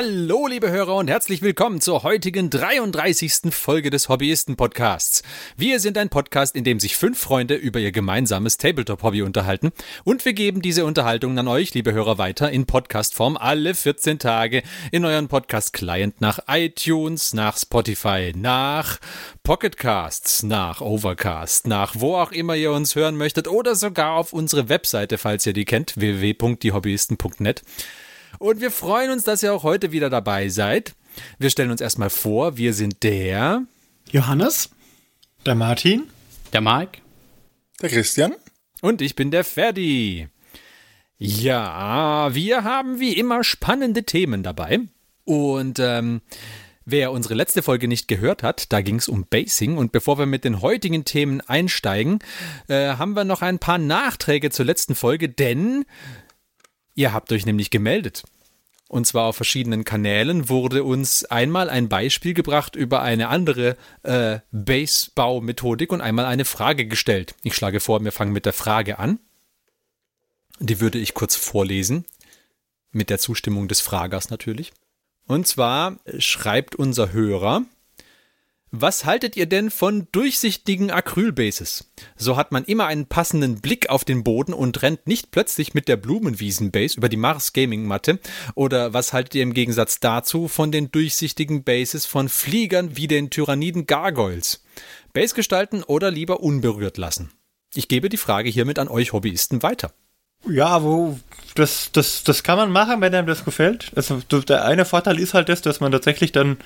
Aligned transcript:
Hallo, 0.00 0.46
liebe 0.46 0.70
Hörer 0.70 0.94
und 0.94 1.08
herzlich 1.10 1.42
willkommen 1.42 1.80
zur 1.80 2.04
heutigen 2.04 2.50
33. 2.50 3.52
Folge 3.52 3.90
des 3.90 4.08
Hobbyisten-Podcasts. 4.08 5.24
Wir 5.56 5.80
sind 5.80 5.98
ein 5.98 6.08
Podcast, 6.08 6.54
in 6.54 6.62
dem 6.62 6.78
sich 6.78 6.96
fünf 6.96 7.18
Freunde 7.18 7.56
über 7.56 7.80
ihr 7.80 7.90
gemeinsames 7.90 8.58
Tabletop-Hobby 8.58 9.22
unterhalten 9.22 9.72
und 10.04 10.24
wir 10.24 10.34
geben 10.34 10.62
diese 10.62 10.84
Unterhaltung 10.84 11.36
an 11.36 11.48
euch, 11.48 11.74
liebe 11.74 11.92
Hörer, 11.94 12.16
weiter 12.16 12.48
in 12.48 12.64
Podcast-Form 12.64 13.36
alle 13.36 13.74
14 13.74 14.20
Tage 14.20 14.62
in 14.92 15.04
euren 15.04 15.26
Podcast-Client 15.26 16.20
nach 16.20 16.38
iTunes, 16.46 17.32
nach 17.32 17.58
Spotify, 17.58 18.32
nach 18.36 19.00
Pocketcasts, 19.42 20.44
nach 20.44 20.80
Overcast, 20.80 21.66
nach 21.66 21.96
wo 21.96 22.14
auch 22.14 22.30
immer 22.30 22.54
ihr 22.54 22.70
uns 22.70 22.94
hören 22.94 23.16
möchtet 23.16 23.48
oder 23.48 23.74
sogar 23.74 24.12
auf 24.12 24.32
unsere 24.32 24.68
Webseite, 24.68 25.18
falls 25.18 25.44
ihr 25.44 25.54
die 25.54 25.64
kennt, 25.64 25.96
www.diehobbyisten.net. 25.96 27.64
Und 28.38 28.60
wir 28.60 28.70
freuen 28.70 29.10
uns, 29.10 29.24
dass 29.24 29.42
ihr 29.42 29.52
auch 29.52 29.62
heute 29.62 29.92
wieder 29.92 30.10
dabei 30.10 30.48
seid. 30.48 30.94
Wir 31.38 31.50
stellen 31.50 31.70
uns 31.70 31.80
erstmal 31.80 32.10
vor, 32.10 32.56
wir 32.56 32.74
sind 32.74 33.02
der 33.02 33.62
Johannes, 34.10 34.70
der 35.44 35.54
Martin, 35.54 36.04
der 36.52 36.60
Mike, 36.60 37.00
der 37.80 37.88
Christian 37.90 38.34
und 38.80 39.02
ich 39.02 39.14
bin 39.14 39.30
der 39.30 39.44
Ferdi. 39.44 40.28
Ja, 41.18 42.32
wir 42.32 42.62
haben 42.62 43.00
wie 43.00 43.14
immer 43.14 43.42
spannende 43.42 44.04
Themen 44.04 44.44
dabei. 44.44 44.80
Und 45.24 45.80
ähm, 45.80 46.20
wer 46.84 47.10
unsere 47.10 47.34
letzte 47.34 47.62
Folge 47.62 47.88
nicht 47.88 48.06
gehört 48.06 48.44
hat, 48.44 48.72
da 48.72 48.80
ging 48.80 48.96
es 48.96 49.08
um 49.08 49.26
Basing. 49.28 49.76
Und 49.76 49.90
bevor 49.90 50.18
wir 50.18 50.26
mit 50.26 50.44
den 50.44 50.62
heutigen 50.62 51.04
Themen 51.04 51.40
einsteigen, 51.40 52.20
äh, 52.68 52.94
haben 52.94 53.14
wir 53.14 53.24
noch 53.24 53.42
ein 53.42 53.58
paar 53.58 53.78
Nachträge 53.78 54.50
zur 54.50 54.64
letzten 54.64 54.94
Folge, 54.94 55.28
denn 55.28 55.84
Ihr 56.98 57.12
habt 57.12 57.30
euch 57.30 57.46
nämlich 57.46 57.70
gemeldet. 57.70 58.24
Und 58.88 59.06
zwar 59.06 59.26
auf 59.26 59.36
verschiedenen 59.36 59.84
Kanälen 59.84 60.48
wurde 60.48 60.82
uns 60.82 61.24
einmal 61.24 61.70
ein 61.70 61.88
Beispiel 61.88 62.34
gebracht 62.34 62.74
über 62.74 63.02
eine 63.02 63.28
andere 63.28 63.76
äh, 64.02 64.40
Base-Bau-Methodik 64.50 65.92
und 65.92 66.00
einmal 66.00 66.24
eine 66.24 66.44
Frage 66.44 66.86
gestellt. 66.88 67.36
Ich 67.44 67.54
schlage 67.54 67.78
vor, 67.78 68.02
wir 68.02 68.10
fangen 68.10 68.32
mit 68.32 68.46
der 68.46 68.52
Frage 68.52 68.98
an. 68.98 69.20
Die 70.58 70.80
würde 70.80 70.98
ich 70.98 71.14
kurz 71.14 71.36
vorlesen. 71.36 72.04
Mit 72.90 73.10
der 73.10 73.20
Zustimmung 73.20 73.68
des 73.68 73.80
Fragers 73.80 74.30
natürlich. 74.30 74.72
Und 75.28 75.46
zwar 75.46 76.00
schreibt 76.18 76.74
unser 76.74 77.12
Hörer, 77.12 77.62
was 78.70 79.06
haltet 79.06 79.36
ihr 79.36 79.46
denn 79.46 79.70
von 79.70 80.08
durchsichtigen 80.12 80.90
Acrylbases? 80.90 81.90
So 82.16 82.36
hat 82.36 82.52
man 82.52 82.64
immer 82.64 82.86
einen 82.86 83.06
passenden 83.06 83.60
Blick 83.60 83.88
auf 83.88 84.04
den 84.04 84.24
Boden 84.24 84.52
und 84.52 84.82
rennt 84.82 85.06
nicht 85.06 85.30
plötzlich 85.30 85.72
mit 85.72 85.88
der 85.88 85.96
Blumenwiesenbase 85.96 86.98
über 86.98 87.08
die 87.08 87.16
Mars 87.16 87.54
Gaming 87.54 87.86
Matte. 87.86 88.18
Oder 88.54 88.92
was 88.92 89.14
haltet 89.14 89.34
ihr 89.36 89.42
im 89.42 89.54
Gegensatz 89.54 90.00
dazu 90.00 90.48
von 90.48 90.70
den 90.70 90.90
durchsichtigen 90.90 91.64
Bases 91.64 92.04
von 92.04 92.28
Fliegern 92.28 92.96
wie 92.96 93.08
den 93.08 93.30
Tyranniden 93.30 93.86
Gargoyles? 93.86 94.62
Base 95.14 95.34
gestalten 95.34 95.82
oder 95.82 96.10
lieber 96.10 96.40
unberührt 96.40 96.98
lassen? 96.98 97.30
Ich 97.74 97.88
gebe 97.88 98.10
die 98.10 98.16
Frage 98.18 98.50
hiermit 98.50 98.78
an 98.78 98.88
euch 98.88 99.14
Hobbyisten 99.14 99.62
weiter. 99.62 99.92
Ja, 100.46 100.82
wo 100.82 101.18
das, 101.54 101.90
das, 101.92 102.22
das 102.22 102.42
kann 102.42 102.58
man 102.58 102.70
machen, 102.70 103.00
wenn 103.00 103.14
einem 103.14 103.26
das 103.26 103.44
gefällt. 103.44 103.90
Also 103.96 104.20
der 104.20 104.64
eine 104.64 104.84
Vorteil 104.84 105.18
ist 105.18 105.34
halt 105.34 105.48
das, 105.48 105.62
dass 105.62 105.80
man 105.80 105.90
tatsächlich 105.90 106.32
dann 106.32 106.58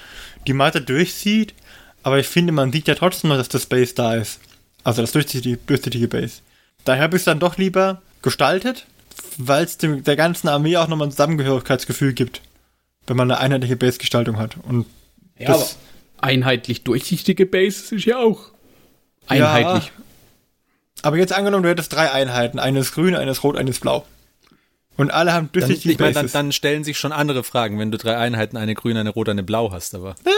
die 0.46 0.52
Matte 0.52 0.82
durchsieht 0.82 1.54
aber 2.02 2.18
ich 2.18 2.26
finde, 2.26 2.52
man 2.52 2.72
sieht 2.72 2.88
ja 2.88 2.94
trotzdem 2.94 3.30
noch, 3.30 3.36
dass 3.36 3.48
das 3.48 3.66
Base 3.66 3.94
da 3.94 4.14
ist. 4.14 4.40
Also 4.84 5.02
das 5.02 5.12
durchsichtige, 5.12 5.58
durchsichtige 5.66 6.08
Base. 6.08 6.40
Daher 6.84 7.04
habe 7.04 7.16
ich 7.16 7.20
es 7.20 7.24
dann 7.24 7.38
doch 7.38 7.56
lieber 7.56 8.02
gestaltet, 8.22 8.86
weil 9.36 9.64
es 9.64 9.78
der 9.78 10.16
ganzen 10.16 10.48
Armee 10.48 10.76
auch 10.76 10.88
nochmal 10.88 11.08
ein 11.08 11.12
Zusammengehörigkeitsgefühl 11.12 12.12
gibt, 12.12 12.40
wenn 13.06 13.16
man 13.16 13.30
eine 13.30 13.40
einheitliche 13.40 13.76
Base-Gestaltung 13.76 14.38
hat. 14.38 14.56
Und 14.62 14.86
ja, 15.38 15.48
das 15.48 15.76
einheitlich 16.20 16.82
durchsichtige 16.82 17.46
Base 17.46 17.94
ist 17.94 18.04
ja 18.04 18.18
auch 18.18 18.50
einheitlich. 19.28 19.86
Ja, 19.86 20.02
aber 21.02 21.16
jetzt 21.18 21.32
angenommen, 21.32 21.62
du 21.62 21.68
hättest 21.68 21.92
drei 21.92 22.10
Einheiten, 22.10 22.58
eines 22.58 22.92
grün, 22.92 23.14
eines 23.14 23.42
rot, 23.44 23.56
eines 23.56 23.80
blau. 23.80 24.04
Und 24.96 25.10
alle 25.10 25.32
haben 25.32 25.48
durchsichtige 25.52 25.96
dann, 25.96 26.10
ich 26.10 26.14
meine, 26.14 26.28
dann, 26.28 26.32
dann, 26.32 26.52
stellen 26.52 26.84
sich 26.84 26.98
schon 26.98 27.12
andere 27.12 27.44
Fragen, 27.44 27.78
wenn 27.78 27.90
du 27.90 27.96
drei 27.96 28.16
Einheiten, 28.16 28.58
eine 28.58 28.74
grün, 28.74 28.96
eine 28.96 29.10
rot, 29.10 29.28
eine 29.28 29.42
blau 29.42 29.72
hast, 29.72 29.94
aber. 29.94 30.14
Ja, 30.24 30.32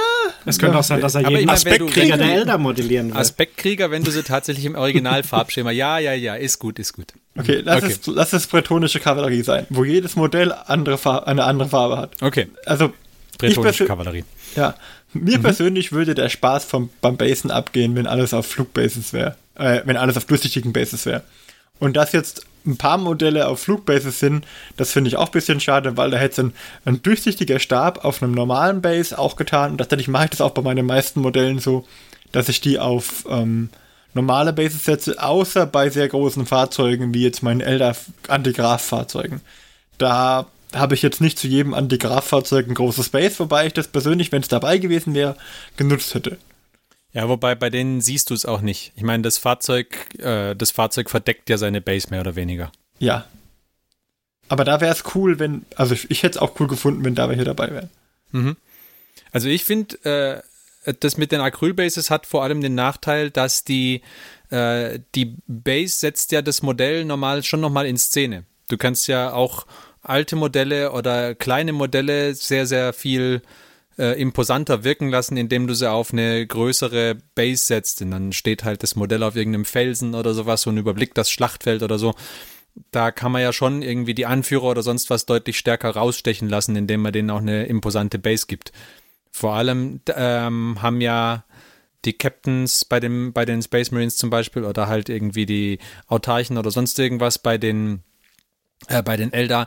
es 0.46 0.58
könnte 0.58 0.78
auch 0.78 0.84
sein, 0.84 1.00
dass 1.00 1.16
er 1.16 1.28
jeden 1.28 1.50
Aspektkrieger 1.50 2.16
der 2.16 2.34
Elder 2.34 2.58
modellieren 2.58 3.10
will. 3.10 3.16
Aspektkrieger, 3.16 3.90
wenn 3.90 4.04
du 4.04 4.12
sie 4.12 4.22
tatsächlich 4.22 4.64
im 4.64 4.76
Originalfarbschema. 4.76 5.72
Ja, 5.72 5.98
ja, 5.98 6.12
ja, 6.12 6.36
ist 6.36 6.60
gut, 6.60 6.78
ist 6.78 6.92
gut. 6.92 7.12
Okay, 7.36 7.62
lass, 7.64 7.82
okay. 7.82 7.92
Es, 8.00 8.06
lass 8.06 8.32
es 8.32 8.46
bretonische 8.46 9.00
Kavallerie 9.00 9.42
sein, 9.42 9.66
wo 9.70 9.84
jedes 9.84 10.14
Modell 10.14 10.52
andere 10.52 10.98
Farbe, 10.98 11.26
eine 11.26 11.44
andere 11.44 11.68
Farbe 11.68 11.96
hat. 11.98 12.22
Okay. 12.22 12.48
Also. 12.64 12.92
Bretonische 13.38 13.86
Kavallerie. 13.86 14.24
Ja. 14.54 14.76
Mir 15.12 15.38
mhm. 15.38 15.42
persönlich 15.42 15.90
würde 15.90 16.14
der 16.14 16.28
Spaß 16.28 16.64
vom, 16.64 16.90
beim 17.00 17.16
Basen 17.16 17.50
abgehen, 17.50 17.96
wenn 17.96 18.06
alles 18.06 18.32
auf 18.32 18.46
Flugbases 18.46 19.12
wäre. 19.12 19.36
Äh, 19.56 19.82
wenn 19.84 19.96
alles 19.96 20.16
auf 20.16 20.24
durchsichtigen 20.24 20.72
Bases 20.72 21.06
wäre. 21.06 21.22
Und 21.80 21.96
das 21.96 22.12
jetzt 22.12 22.46
ein 22.66 22.76
paar 22.76 22.98
Modelle 22.98 23.48
auf 23.48 23.60
Flugbases 23.60 24.20
sind, 24.20 24.46
das 24.76 24.92
finde 24.92 25.08
ich 25.08 25.16
auch 25.16 25.26
ein 25.26 25.32
bisschen 25.32 25.60
schade, 25.60 25.96
weil 25.96 26.10
da 26.10 26.16
hätte 26.16 26.42
ein, 26.42 26.52
ein 26.84 27.02
durchsichtiger 27.02 27.58
Stab 27.58 28.04
auf 28.04 28.22
einem 28.22 28.32
normalen 28.32 28.80
Base 28.80 29.18
auch 29.18 29.36
getan. 29.36 29.72
Und 29.72 29.78
tatsächlich 29.78 30.08
mache 30.08 30.24
ich 30.24 30.30
das 30.30 30.40
auch 30.40 30.52
bei 30.52 30.62
meinen 30.62 30.86
meisten 30.86 31.20
Modellen 31.20 31.58
so, 31.58 31.86
dass 32.32 32.48
ich 32.48 32.60
die 32.60 32.78
auf 32.78 33.24
ähm, 33.28 33.68
normale 34.14 34.52
Bases 34.52 34.84
setze, 34.84 35.22
außer 35.22 35.66
bei 35.66 35.90
sehr 35.90 36.08
großen 36.08 36.46
Fahrzeugen, 36.46 37.12
wie 37.14 37.22
jetzt 37.22 37.42
meinen 37.42 37.60
Elder 37.60 37.94
Antigraph-Fahrzeugen. 38.28 39.40
Da 39.98 40.46
habe 40.74 40.94
ich 40.94 41.02
jetzt 41.02 41.20
nicht 41.20 41.38
zu 41.38 41.46
jedem 41.46 41.74
Antigraph-Fahrzeug 41.74 42.68
ein 42.68 42.74
großes 42.74 43.10
Base, 43.10 43.38
wobei 43.38 43.66
ich 43.66 43.72
das 43.72 43.88
persönlich, 43.88 44.32
wenn 44.32 44.42
es 44.42 44.48
dabei 44.48 44.78
gewesen 44.78 45.14
wäre, 45.14 45.36
genutzt 45.76 46.14
hätte. 46.14 46.38
Ja, 47.14 47.28
wobei 47.28 47.54
bei 47.54 47.70
denen 47.70 48.00
siehst 48.00 48.30
du 48.30 48.34
es 48.34 48.44
auch 48.44 48.60
nicht. 48.60 48.92
Ich 48.96 49.04
meine, 49.04 49.22
das 49.22 49.38
Fahrzeug, 49.38 50.12
äh, 50.18 50.54
das 50.56 50.72
Fahrzeug 50.72 51.08
verdeckt 51.08 51.48
ja 51.48 51.56
seine 51.56 51.80
Base 51.80 52.08
mehr 52.10 52.20
oder 52.20 52.34
weniger. 52.34 52.72
Ja. 52.98 53.24
Aber 54.48 54.64
da 54.64 54.80
wäre 54.80 54.92
es 54.92 55.04
cool, 55.14 55.38
wenn, 55.38 55.64
also 55.76 55.94
ich, 55.94 56.10
ich 56.10 56.24
hätte 56.24 56.38
es 56.38 56.42
auch 56.42 56.58
cool 56.58 56.66
gefunden, 56.66 57.04
wenn 57.04 57.14
da 57.14 57.28
welche 57.28 57.44
dabei 57.44 57.70
wären. 57.70 57.90
Mhm. 58.32 58.56
Also 59.30 59.48
ich 59.48 59.64
finde, 59.64 60.42
äh, 60.84 60.92
das 60.98 61.16
mit 61.16 61.30
den 61.30 61.40
Acrylbases 61.40 62.10
hat 62.10 62.26
vor 62.26 62.42
allem 62.42 62.60
den 62.60 62.74
Nachteil, 62.74 63.30
dass 63.30 63.62
die, 63.62 64.02
äh, 64.50 64.98
die 65.14 65.36
Base 65.46 65.96
setzt 65.96 66.32
ja 66.32 66.42
das 66.42 66.62
Modell 66.62 67.04
normal 67.04 67.44
schon 67.44 67.60
nochmal 67.60 67.86
in 67.86 67.96
Szene. 67.96 68.44
Du 68.68 68.76
kannst 68.76 69.06
ja 69.06 69.32
auch 69.32 69.66
alte 70.02 70.34
Modelle 70.34 70.90
oder 70.90 71.36
kleine 71.36 71.72
Modelle 71.72 72.34
sehr, 72.34 72.66
sehr 72.66 72.92
viel 72.92 73.40
äh, 73.44 73.63
imposanter 73.96 74.84
wirken 74.84 75.08
lassen, 75.08 75.36
indem 75.36 75.66
du 75.66 75.74
sie 75.74 75.90
auf 75.90 76.12
eine 76.12 76.46
größere 76.46 77.16
Base 77.34 77.64
setzt. 77.64 78.02
Und 78.02 78.10
dann 78.10 78.32
steht 78.32 78.64
halt 78.64 78.82
das 78.82 78.96
Modell 78.96 79.22
auf 79.22 79.36
irgendeinem 79.36 79.64
Felsen 79.64 80.14
oder 80.14 80.34
sowas 80.34 80.66
und 80.66 80.76
überblickt 80.76 81.16
das 81.16 81.30
Schlachtfeld 81.30 81.82
oder 81.82 81.98
so. 81.98 82.14
Da 82.90 83.12
kann 83.12 83.30
man 83.30 83.42
ja 83.42 83.52
schon 83.52 83.82
irgendwie 83.82 84.14
die 84.14 84.26
Anführer 84.26 84.64
oder 84.64 84.82
sonst 84.82 85.10
was 85.10 85.26
deutlich 85.26 85.58
stärker 85.58 85.90
rausstechen 85.90 86.48
lassen, 86.48 86.74
indem 86.74 87.02
man 87.02 87.12
denen 87.12 87.30
auch 87.30 87.40
eine 87.40 87.66
imposante 87.66 88.18
Base 88.18 88.46
gibt. 88.48 88.72
Vor 89.30 89.54
allem 89.54 90.00
ähm, 90.14 90.82
haben 90.82 91.00
ja 91.00 91.44
die 92.04 92.12
Captains 92.12 92.84
bei, 92.84 93.00
dem, 93.00 93.32
bei 93.32 93.44
den 93.44 93.62
Space 93.62 93.90
Marines 93.90 94.16
zum 94.16 94.30
Beispiel 94.30 94.64
oder 94.64 94.88
halt 94.88 95.08
irgendwie 95.08 95.46
die 95.46 95.78
Autarchen 96.06 96.58
oder 96.58 96.70
sonst 96.70 96.98
irgendwas 96.98 97.38
bei 97.38 97.58
den, 97.58 98.02
äh, 98.88 99.02
bei 99.02 99.16
den 99.16 99.32
Eldar 99.32 99.66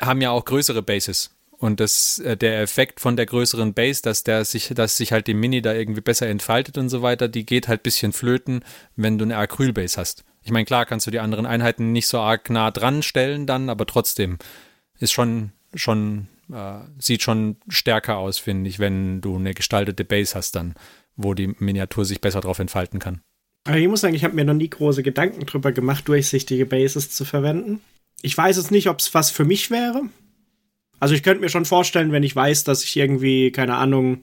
haben 0.00 0.20
ja 0.20 0.30
auch 0.30 0.44
größere 0.44 0.82
Bases. 0.82 1.30
Und 1.58 1.80
das, 1.80 2.20
äh, 2.20 2.36
der 2.36 2.60
Effekt 2.62 3.00
von 3.00 3.16
der 3.16 3.26
größeren 3.26 3.74
Base, 3.74 4.00
dass 4.02 4.22
der 4.22 4.44
sich, 4.44 4.68
dass 4.74 4.96
sich 4.96 5.12
halt 5.12 5.26
die 5.26 5.34
Mini 5.34 5.60
da 5.60 5.74
irgendwie 5.74 6.00
besser 6.00 6.28
entfaltet 6.28 6.78
und 6.78 6.88
so 6.88 7.02
weiter, 7.02 7.28
die 7.28 7.44
geht 7.44 7.66
halt 7.66 7.82
bisschen 7.82 8.12
flöten, 8.12 8.64
wenn 8.94 9.18
du 9.18 9.24
eine 9.24 9.36
Acrylbase 9.36 10.00
hast. 10.00 10.24
Ich 10.44 10.52
meine, 10.52 10.64
klar 10.64 10.86
kannst 10.86 11.06
du 11.06 11.10
die 11.10 11.18
anderen 11.18 11.46
Einheiten 11.46 11.92
nicht 11.92 12.06
so 12.06 12.20
arg 12.20 12.48
nah 12.48 12.70
dran 12.70 13.02
stellen 13.02 13.46
dann, 13.46 13.70
aber 13.70 13.86
trotzdem 13.86 14.38
ist 15.00 15.12
schon, 15.12 15.50
schon, 15.74 16.28
äh, 16.52 16.78
sieht 16.98 17.22
schon 17.22 17.56
stärker 17.68 18.18
aus, 18.18 18.38
finde 18.38 18.70
ich, 18.70 18.78
wenn 18.78 19.20
du 19.20 19.36
eine 19.36 19.52
gestaltete 19.52 20.04
Base 20.04 20.36
hast 20.36 20.54
dann, 20.54 20.74
wo 21.16 21.34
die 21.34 21.48
Miniatur 21.58 22.04
sich 22.04 22.20
besser 22.20 22.40
drauf 22.40 22.60
entfalten 22.60 23.00
kann. 23.00 23.20
Aber 23.64 23.78
ich 23.78 23.88
muss 23.88 24.00
sagen, 24.00 24.14
ich 24.14 24.22
habe 24.24 24.34
mir 24.34 24.44
noch 24.44 24.54
nie 24.54 24.70
große 24.70 25.02
Gedanken 25.02 25.44
drüber 25.44 25.72
gemacht, 25.72 26.06
durchsichtige 26.06 26.66
Bases 26.66 27.10
zu 27.10 27.24
verwenden. 27.24 27.80
Ich 28.22 28.36
weiß 28.36 28.56
jetzt 28.56 28.70
nicht, 28.70 28.88
ob 28.88 29.00
es 29.00 29.12
was 29.12 29.30
für 29.30 29.44
mich 29.44 29.70
wäre. 29.70 30.02
Also 31.00 31.14
ich 31.14 31.22
könnte 31.22 31.40
mir 31.40 31.48
schon 31.48 31.64
vorstellen, 31.64 32.12
wenn 32.12 32.22
ich 32.22 32.34
weiß, 32.34 32.64
dass 32.64 32.84
ich 32.84 32.96
irgendwie, 32.96 33.50
keine 33.52 33.76
Ahnung, 33.76 34.20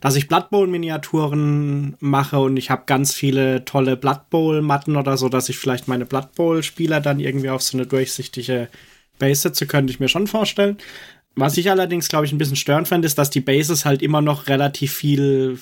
dass 0.00 0.16
ich 0.16 0.28
Blood 0.28 0.50
Bowl 0.50 0.66
Miniaturen 0.66 1.96
mache 2.00 2.38
und 2.38 2.56
ich 2.56 2.70
habe 2.70 2.82
ganz 2.86 3.14
viele 3.14 3.64
tolle 3.64 3.96
Blood 3.96 4.28
Bowl 4.30 4.62
Matten 4.62 4.96
oder 4.96 5.16
so, 5.16 5.28
dass 5.28 5.48
ich 5.48 5.58
vielleicht 5.58 5.88
meine 5.88 6.04
Blood 6.04 6.34
Bowl 6.34 6.62
Spieler 6.62 7.00
dann 7.00 7.20
irgendwie 7.20 7.50
auf 7.50 7.62
so 7.62 7.76
eine 7.78 7.86
durchsichtige 7.86 8.68
Base 9.18 9.42
setze, 9.42 9.66
könnte 9.66 9.92
ich 9.92 10.00
mir 10.00 10.08
schon 10.08 10.26
vorstellen. 10.26 10.76
Was 11.34 11.56
ich 11.56 11.70
allerdings, 11.70 12.08
glaube 12.08 12.26
ich, 12.26 12.32
ein 12.32 12.38
bisschen 12.38 12.56
störend 12.56 12.88
fände, 12.88 13.06
ist, 13.06 13.18
dass 13.18 13.30
die 13.30 13.40
Bases 13.40 13.84
halt 13.84 14.02
immer 14.02 14.22
noch 14.22 14.48
relativ 14.48 14.94
viel, 14.94 15.58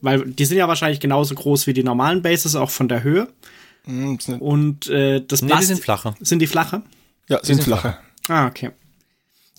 weil 0.00 0.24
die 0.24 0.44
sind 0.44 0.58
ja 0.58 0.68
wahrscheinlich 0.68 1.00
genauso 1.00 1.34
groß 1.34 1.66
wie 1.66 1.72
die 1.72 1.84
normalen 1.84 2.22
Bases, 2.22 2.56
auch 2.56 2.70
von 2.70 2.88
der 2.88 3.02
Höhe. 3.02 3.28
Mm, 3.86 4.16
und 4.40 4.88
äh, 4.88 5.24
das 5.24 5.42
nee, 5.42 5.52
die 5.58 5.64
sind 5.64 5.80
flacher. 5.80 6.14
Sind 6.20 6.40
die 6.40 6.46
flache? 6.46 6.82
Ja, 7.28 7.38
sind, 7.44 7.56
sind 7.56 7.64
flache. 7.64 7.98
Ah, 8.28 8.46
okay. 8.46 8.70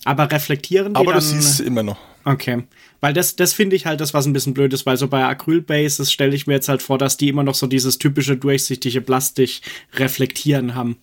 Aber 0.06 0.30
reflektieren 0.30 0.94
die 0.94 1.00
Aber 1.00 1.12
dann? 1.12 1.20
du 1.20 1.26
siehst 1.26 1.56
sie 1.56 1.64
immer 1.64 1.82
noch. 1.82 1.98
Okay. 2.24 2.62
Weil 3.00 3.12
das, 3.12 3.36
das 3.36 3.52
finde 3.52 3.76
ich 3.76 3.86
halt 3.86 4.00
das, 4.00 4.14
was 4.14 4.26
ein 4.26 4.32
bisschen 4.32 4.54
blöd 4.54 4.72
ist, 4.72 4.86
weil 4.86 4.96
so 4.96 5.08
bei 5.08 5.24
Acrylbases 5.24 6.12
stelle 6.12 6.34
ich 6.34 6.46
mir 6.46 6.54
jetzt 6.54 6.68
halt 6.68 6.80
vor, 6.80 6.96
dass 6.96 7.16
die 7.16 7.28
immer 7.28 7.42
noch 7.42 7.54
so 7.54 7.66
dieses 7.66 7.98
typische 7.98 8.36
durchsichtige 8.36 9.00
Plastik 9.00 9.60
reflektieren 9.94 10.74
haben. 10.74 10.98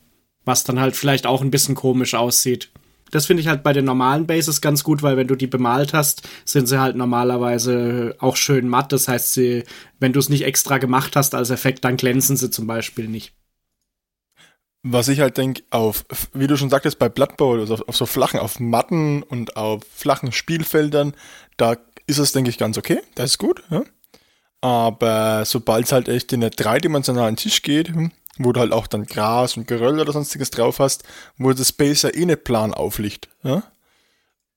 Was 0.45 0.63
dann 0.63 0.79
halt 0.79 0.95
vielleicht 0.95 1.25
auch 1.25 1.41
ein 1.41 1.51
bisschen 1.51 1.75
komisch 1.75 2.13
aussieht. 2.13 2.69
Das 3.11 3.25
finde 3.25 3.41
ich 3.41 3.47
halt 3.47 3.61
bei 3.61 3.73
den 3.73 3.85
normalen 3.85 4.25
Bases 4.25 4.59
ganz 4.59 4.83
gut, 4.83 5.03
weil 5.03 5.17
wenn 5.17 5.27
du 5.27 5.35
die 5.35 5.47
bemalt 5.47 5.93
hast, 5.93 6.27
sind 6.45 6.67
sie 6.67 6.79
halt 6.79 6.95
normalerweise 6.95 8.15
auch 8.19 8.35
schön 8.35 8.67
matt. 8.67 8.91
Das 8.91 9.07
heißt, 9.07 9.33
sie, 9.33 9.65
wenn 9.99 10.13
du 10.13 10.19
es 10.19 10.29
nicht 10.29 10.45
extra 10.45 10.77
gemacht 10.77 11.15
hast 11.15 11.35
als 11.35 11.49
Effekt, 11.49 11.85
dann 11.85 11.97
glänzen 11.97 12.37
sie 12.37 12.49
zum 12.49 12.67
Beispiel 12.67 13.07
nicht. 13.07 13.33
Was 14.83 15.07
ich 15.07 15.21
halt 15.21 15.37
denke, 15.37 15.63
auf, 15.69 16.05
wie 16.33 16.47
du 16.47 16.57
schon 16.57 16.69
sagtest, 16.69 16.99
bei 16.99 17.07
Blood 17.07 17.37
Bowl, 17.37 17.61
also 17.61 17.75
auf, 17.75 17.87
auf 17.87 17.95
so 17.95 18.05
flachen, 18.05 18.39
auf 18.39 18.59
Matten 18.59 19.23
und 19.23 19.55
auf 19.55 19.81
flachen 19.95 20.33
Spielfeldern, 20.33 21.13
da 21.55 21.77
ist 22.05 22.17
es, 22.17 22.33
denke 22.33 22.49
ich, 22.49 22.57
ganz 22.57 22.77
okay. 22.77 23.01
Das 23.15 23.31
ist 23.31 23.37
gut. 23.37 23.63
Ja? 23.69 23.83
Aber 24.59 25.45
sobald 25.45 25.85
es 25.85 25.91
halt 25.93 26.09
echt 26.09 26.33
in 26.33 26.43
einen 26.43 26.51
dreidimensionalen 26.51 27.37
Tisch 27.37 27.61
geht, 27.61 27.89
hm, 27.89 28.11
wo 28.37 28.51
du 28.51 28.59
halt 28.59 28.73
auch 28.73 28.87
dann 28.87 29.05
Gras 29.05 29.55
und 29.55 29.67
Geröll 29.67 29.99
oder 29.99 30.11
sonstiges 30.11 30.51
drauf 30.51 30.79
hast, 30.79 31.03
wo 31.37 31.53
das 31.53 31.69
Space 31.69 32.01
ja 32.01 32.13
eh 32.13 32.25
nicht 32.25 32.43
plan 32.43 32.73
aufliegt, 32.73 33.29
ja? 33.43 33.63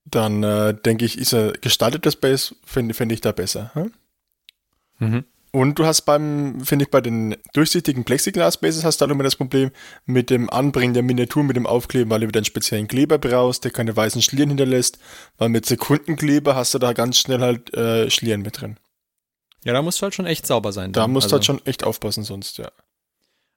dann 0.04 0.42
äh, 0.42 0.74
denke 0.74 1.04
ich, 1.04 1.18
ist 1.18 1.34
ein 1.34 1.52
gestaltetes 1.60 2.14
Space, 2.14 2.54
finde 2.64 2.94
find 2.94 3.12
ich 3.12 3.20
da 3.20 3.32
besser. 3.32 3.70
Ja? 3.74 3.86
Mhm. 4.98 5.24
Und 5.52 5.78
du 5.78 5.86
hast 5.86 6.02
beim, 6.02 6.60
finde 6.60 6.84
ich, 6.84 6.90
bei 6.90 7.00
den 7.00 7.36
durchsichtigen 7.54 8.04
Plexiglas-Bases 8.04 8.84
hast 8.84 9.00
du 9.00 9.02
halt 9.04 9.12
immer 9.12 9.24
das 9.24 9.36
Problem 9.36 9.70
mit 10.04 10.28
dem 10.28 10.50
Anbringen 10.50 10.92
der 10.92 11.02
Miniatur, 11.02 11.44
mit 11.44 11.56
dem 11.56 11.66
Aufkleben, 11.66 12.10
weil 12.10 12.20
du 12.20 12.28
wieder 12.28 12.38
einen 12.38 12.44
speziellen 12.44 12.88
Kleber 12.88 13.18
brauchst, 13.18 13.64
der 13.64 13.70
keine 13.70 13.96
weißen 13.96 14.20
Schlieren 14.20 14.50
hinterlässt, 14.50 14.98
weil 15.38 15.48
mit 15.48 15.64
Sekundenkleber 15.64 16.54
hast 16.54 16.74
du 16.74 16.78
da 16.78 16.92
ganz 16.92 17.18
schnell 17.18 17.40
halt 17.40 17.72
äh, 17.74 18.10
Schlieren 18.10 18.42
mit 18.42 18.60
drin. 18.60 18.76
Ja, 19.64 19.72
da 19.72 19.82
musst 19.82 20.00
du 20.00 20.04
halt 20.04 20.14
schon 20.14 20.26
echt 20.26 20.46
sauber 20.46 20.72
sein. 20.72 20.92
Da 20.92 21.02
dann. 21.02 21.12
musst 21.12 21.30
du 21.32 21.36
Also- 21.36 21.52
halt 21.52 21.60
schon 21.60 21.66
echt 21.66 21.84
aufpassen 21.84 22.22
sonst, 22.24 22.58
ja. 22.58 22.70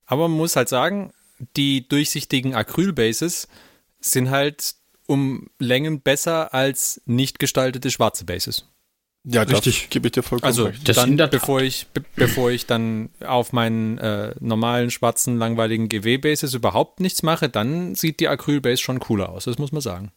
Aber 0.05 0.27
man 0.27 0.37
muss 0.37 0.55
halt 0.55 0.69
sagen, 0.69 1.11
die 1.57 1.87
durchsichtigen 1.87 2.55
Acrylbases 2.55 3.47
sind 3.99 4.29
halt 4.29 4.75
um 5.05 5.49
Längen 5.59 6.01
besser 6.01 6.53
als 6.53 7.01
nicht 7.05 7.39
gestaltete 7.39 7.91
schwarze 7.91 8.25
Bases. 8.25 8.65
Ja, 9.25 9.41
Richtig. 9.43 9.89
gebe 9.89 10.07
ich 10.07 10.13
dir 10.13 10.23
vollkommen 10.23 10.47
Also 10.47 10.65
recht. 10.65 10.97
Dann, 10.97 11.17
bevor 11.17 11.61
ich, 11.61 11.87
be 11.87 12.03
bevor 12.15 12.51
ich 12.51 12.65
dann 12.65 13.09
auf 13.19 13.51
meinen 13.51 13.97
äh, 13.97 14.33
normalen 14.39 14.91
schwarzen 14.91 15.37
langweiligen 15.37 15.89
GW-Bases 15.89 16.53
überhaupt 16.53 16.99
nichts 17.01 17.21
mache, 17.21 17.49
dann 17.49 17.95
sieht 17.95 18.21
die 18.21 18.29
Acrylbase 18.29 18.81
schon 18.81 18.99
cooler 18.99 19.29
aus. 19.29 19.43
Das 19.43 19.57
muss 19.57 19.71
man 19.71 19.81
sagen. 19.81 20.11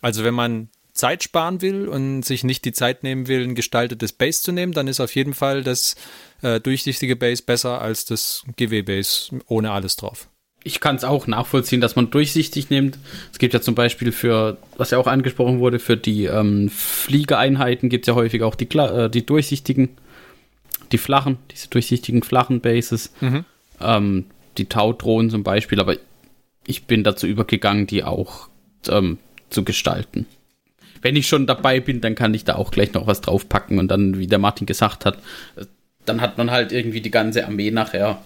Also 0.00 0.24
wenn 0.24 0.34
man 0.34 0.70
Zeit 0.94 1.22
sparen 1.22 1.60
will 1.60 1.88
und 1.88 2.22
sich 2.22 2.42
nicht 2.42 2.64
die 2.64 2.72
Zeit 2.72 3.02
nehmen 3.02 3.28
will, 3.28 3.42
ein 3.42 3.54
gestaltetes 3.54 4.12
Base 4.12 4.42
zu 4.42 4.52
nehmen, 4.52 4.72
dann 4.72 4.88
ist 4.88 5.00
auf 5.00 5.14
jeden 5.14 5.34
Fall 5.34 5.62
das 5.62 5.94
äh, 6.40 6.60
durchsichtige 6.60 7.16
Base 7.16 7.42
besser 7.42 7.82
als 7.82 8.06
das 8.06 8.42
GW-Base 8.56 9.40
ohne 9.46 9.70
alles 9.72 9.96
drauf. 9.96 10.28
Ich 10.66 10.80
kann 10.80 10.96
es 10.96 11.04
auch 11.04 11.28
nachvollziehen, 11.28 11.80
dass 11.80 11.94
man 11.94 12.10
durchsichtig 12.10 12.70
nimmt. 12.70 12.98
Es 13.30 13.38
gibt 13.38 13.54
ja 13.54 13.60
zum 13.60 13.76
Beispiel 13.76 14.10
für, 14.10 14.56
was 14.76 14.90
ja 14.90 14.98
auch 14.98 15.06
angesprochen 15.06 15.60
wurde, 15.60 15.78
für 15.78 15.96
die 15.96 16.24
ähm, 16.24 16.68
Fliegeeinheiten 16.70 17.88
gibt 17.88 18.02
es 18.02 18.08
ja 18.08 18.16
häufig 18.16 18.42
auch 18.42 18.56
die, 18.56 18.68
äh, 18.76 19.08
die 19.08 19.24
durchsichtigen, 19.24 19.90
die 20.90 20.98
flachen, 20.98 21.38
diese 21.52 21.68
durchsichtigen 21.68 22.24
flachen 22.24 22.60
Bases. 22.60 23.12
Mhm. 23.20 23.44
Ähm, 23.80 24.24
die 24.58 24.64
Taudrohnen 24.64 25.30
zum 25.30 25.44
Beispiel, 25.44 25.78
aber 25.78 25.98
ich 26.66 26.86
bin 26.86 27.04
dazu 27.04 27.28
übergegangen, 27.28 27.86
die 27.86 28.02
auch 28.02 28.48
ähm, 28.88 29.18
zu 29.50 29.62
gestalten. 29.62 30.26
Wenn 31.00 31.14
ich 31.14 31.28
schon 31.28 31.46
dabei 31.46 31.78
bin, 31.78 32.00
dann 32.00 32.16
kann 32.16 32.34
ich 32.34 32.42
da 32.42 32.56
auch 32.56 32.72
gleich 32.72 32.92
noch 32.92 33.06
was 33.06 33.20
draufpacken 33.20 33.78
und 33.78 33.86
dann, 33.86 34.18
wie 34.18 34.26
der 34.26 34.40
Martin 34.40 34.66
gesagt 34.66 35.04
hat, 35.04 35.18
äh, 35.54 35.66
dann 36.06 36.20
hat 36.20 36.38
man 36.38 36.50
halt 36.50 36.72
irgendwie 36.72 37.00
die 37.00 37.12
ganze 37.12 37.46
Armee 37.46 37.70
nachher 37.70 38.20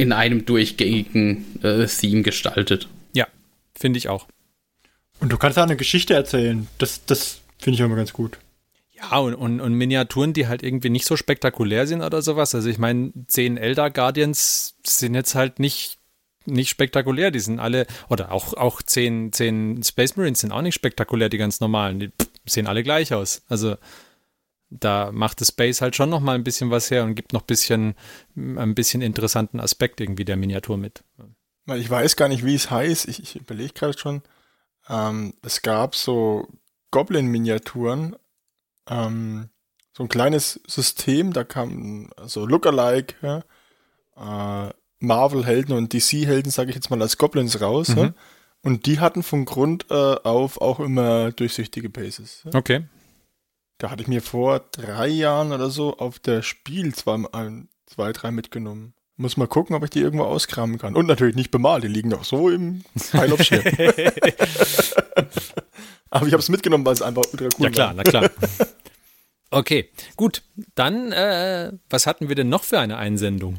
in 0.00 0.12
einem 0.12 0.46
durchgängigen 0.46 1.62
äh, 1.62 1.86
Theme 1.86 2.22
gestaltet. 2.22 2.88
Ja, 3.12 3.26
finde 3.78 3.98
ich 3.98 4.08
auch. 4.08 4.26
Und 5.20 5.30
du 5.30 5.36
kannst 5.36 5.58
auch 5.58 5.64
eine 5.64 5.76
Geschichte 5.76 6.14
erzählen. 6.14 6.66
Das, 6.78 7.04
das 7.04 7.42
finde 7.58 7.74
ich 7.74 7.80
immer 7.80 7.96
ganz 7.96 8.14
gut. 8.14 8.38
Ja, 8.94 9.18
und, 9.18 9.34
und, 9.34 9.60
und 9.60 9.74
Miniaturen, 9.74 10.32
die 10.32 10.48
halt 10.48 10.62
irgendwie 10.62 10.88
nicht 10.88 11.04
so 11.04 11.16
spektakulär 11.16 11.86
sind 11.86 12.00
oder 12.00 12.22
sowas. 12.22 12.54
Also 12.54 12.70
ich 12.70 12.78
meine, 12.78 13.12
10 13.28 13.58
Elder 13.58 13.90
Guardians 13.90 14.74
sind 14.86 15.14
jetzt 15.14 15.34
halt 15.34 15.58
nicht, 15.58 15.98
nicht 16.46 16.70
spektakulär. 16.70 17.30
Die 17.30 17.40
sind 17.40 17.60
alle, 17.60 17.86
oder 18.08 18.32
auch, 18.32 18.54
auch 18.54 18.80
10, 18.80 19.34
10 19.34 19.82
Space 19.82 20.16
Marines 20.16 20.40
sind 20.40 20.52
auch 20.52 20.62
nicht 20.62 20.74
spektakulär, 20.74 21.28
die 21.28 21.38
ganz 21.38 21.60
normalen. 21.60 22.00
Die 22.00 22.08
pff, 22.08 22.30
sehen 22.46 22.66
alle 22.66 22.82
gleich 22.82 23.12
aus. 23.12 23.42
Also 23.50 23.76
da 24.70 25.10
macht 25.12 25.40
das 25.40 25.48
Space 25.48 25.80
halt 25.80 25.96
schon 25.96 26.10
noch 26.10 26.20
mal 26.20 26.34
ein 26.34 26.44
bisschen 26.44 26.70
was 26.70 26.90
her 26.90 27.04
und 27.04 27.14
gibt 27.14 27.32
noch 27.32 27.42
ein 27.42 27.46
bisschen, 27.46 27.94
ein 28.36 28.74
bisschen 28.74 29.02
interessanten 29.02 29.60
Aspekt 29.60 30.00
irgendwie 30.00 30.24
der 30.24 30.36
Miniatur 30.36 30.76
mit. 30.76 31.02
Ich 31.66 31.90
weiß 31.90 32.16
gar 32.16 32.28
nicht, 32.28 32.44
wie 32.44 32.54
es 32.54 32.70
heißt. 32.70 33.08
Ich, 33.08 33.22
ich 33.22 33.36
überlege 33.36 33.72
gerade 33.72 33.98
schon. 33.98 34.22
Ähm, 34.88 35.34
es 35.42 35.62
gab 35.62 35.94
so 35.94 36.48
Goblin-Miniaturen. 36.90 38.16
Ähm, 38.88 39.50
so 39.92 40.04
ein 40.04 40.08
kleines 40.08 40.60
System, 40.66 41.32
da 41.32 41.44
kam 41.44 42.10
so 42.24 42.46
Lookalike, 42.46 43.14
ja, 43.22 43.44
äh, 44.16 44.72
Marvel-Helden 45.00 45.74
und 45.74 45.92
DC-Helden, 45.92 46.50
sage 46.50 46.70
ich 46.70 46.76
jetzt 46.76 46.90
mal, 46.90 47.00
als 47.02 47.18
Goblins 47.18 47.60
raus. 47.60 47.88
Mhm. 47.88 47.98
Ja? 47.98 48.14
Und 48.62 48.86
die 48.86 49.00
hatten 49.00 49.22
von 49.22 49.46
Grund 49.46 49.86
äh, 49.90 49.94
auf 49.94 50.60
auch 50.60 50.80
immer 50.80 51.32
durchsichtige 51.32 51.88
Bases. 51.88 52.42
Ja? 52.44 52.58
Okay. 52.58 52.84
Da 53.80 53.90
hatte 53.90 54.02
ich 54.02 54.08
mir 54.08 54.20
vor 54.20 54.60
drei 54.72 55.08
Jahren 55.08 55.52
oder 55.52 55.70
so 55.70 55.96
auf 55.96 56.18
der 56.18 56.42
Spiel 56.42 56.94
zwei, 56.94 57.16
ein- 57.32 57.68
zwei 57.86 58.12
drei 58.12 58.30
mitgenommen. 58.30 58.92
Muss 59.16 59.38
mal 59.38 59.46
gucken, 59.48 59.74
ob 59.74 59.82
ich 59.84 59.88
die 59.90 60.00
irgendwo 60.00 60.24
auskramen 60.26 60.76
kann. 60.78 60.94
Und 60.94 61.06
natürlich 61.06 61.34
nicht 61.34 61.50
bemalt, 61.50 61.82
die 61.84 61.88
liegen 61.88 62.10
doch 62.10 62.24
so 62.24 62.50
im 62.50 62.84
Pile 63.10 63.32
of 63.32 63.42
Shit. 63.42 63.64
Aber 66.10 66.26
ich 66.26 66.32
habe 66.34 66.42
es 66.42 66.48
mitgenommen, 66.50 66.84
weil 66.84 66.92
es 66.92 67.00
einfach 67.02 67.22
ultra 67.32 67.46
cool 67.58 67.64
Ja 67.64 67.70
klar, 67.70 67.88
war. 67.88 67.94
na 67.94 68.02
klar. 68.02 68.30
Okay, 69.50 69.88
gut. 70.16 70.42
Dann, 70.74 71.12
äh, 71.12 71.72
was 71.88 72.06
hatten 72.06 72.28
wir 72.28 72.36
denn 72.36 72.48
noch 72.50 72.64
für 72.64 72.78
eine 72.80 72.98
Einsendung? 72.98 73.58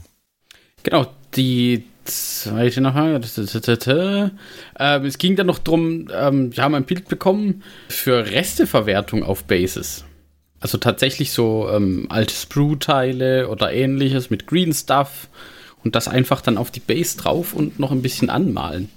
Genau, 0.83 1.07
die 1.35 1.83
zweite 2.05 2.81
nachher. 2.81 3.19
Ähm, 4.79 5.05
es 5.05 5.17
ging 5.17 5.35
dann 5.35 5.47
noch 5.47 5.59
drum, 5.59 6.09
ähm, 6.13 6.55
wir 6.55 6.63
haben 6.63 6.75
ein 6.75 6.85
Bild 6.85 7.07
bekommen 7.07 7.63
für 7.89 8.25
Resteverwertung 8.31 9.23
auf 9.23 9.43
Bases. 9.45 10.05
Also 10.61 10.77
tatsächlich 10.77 11.31
so 11.33 11.69
ähm, 11.69 12.05
alte 12.09 12.33
Sprue-Teile 12.33 13.49
oder 13.49 13.73
ähnliches 13.73 14.29
mit 14.29 14.47
Green 14.47 14.73
Stuff 14.73 15.27
und 15.83 15.95
das 15.95 16.07
einfach 16.07 16.41
dann 16.41 16.57
auf 16.57 16.71
die 16.71 16.79
Base 16.79 17.17
drauf 17.17 17.53
und 17.53 17.79
noch 17.79 17.91
ein 17.91 18.01
bisschen 18.03 18.29
anmalen. 18.29 18.89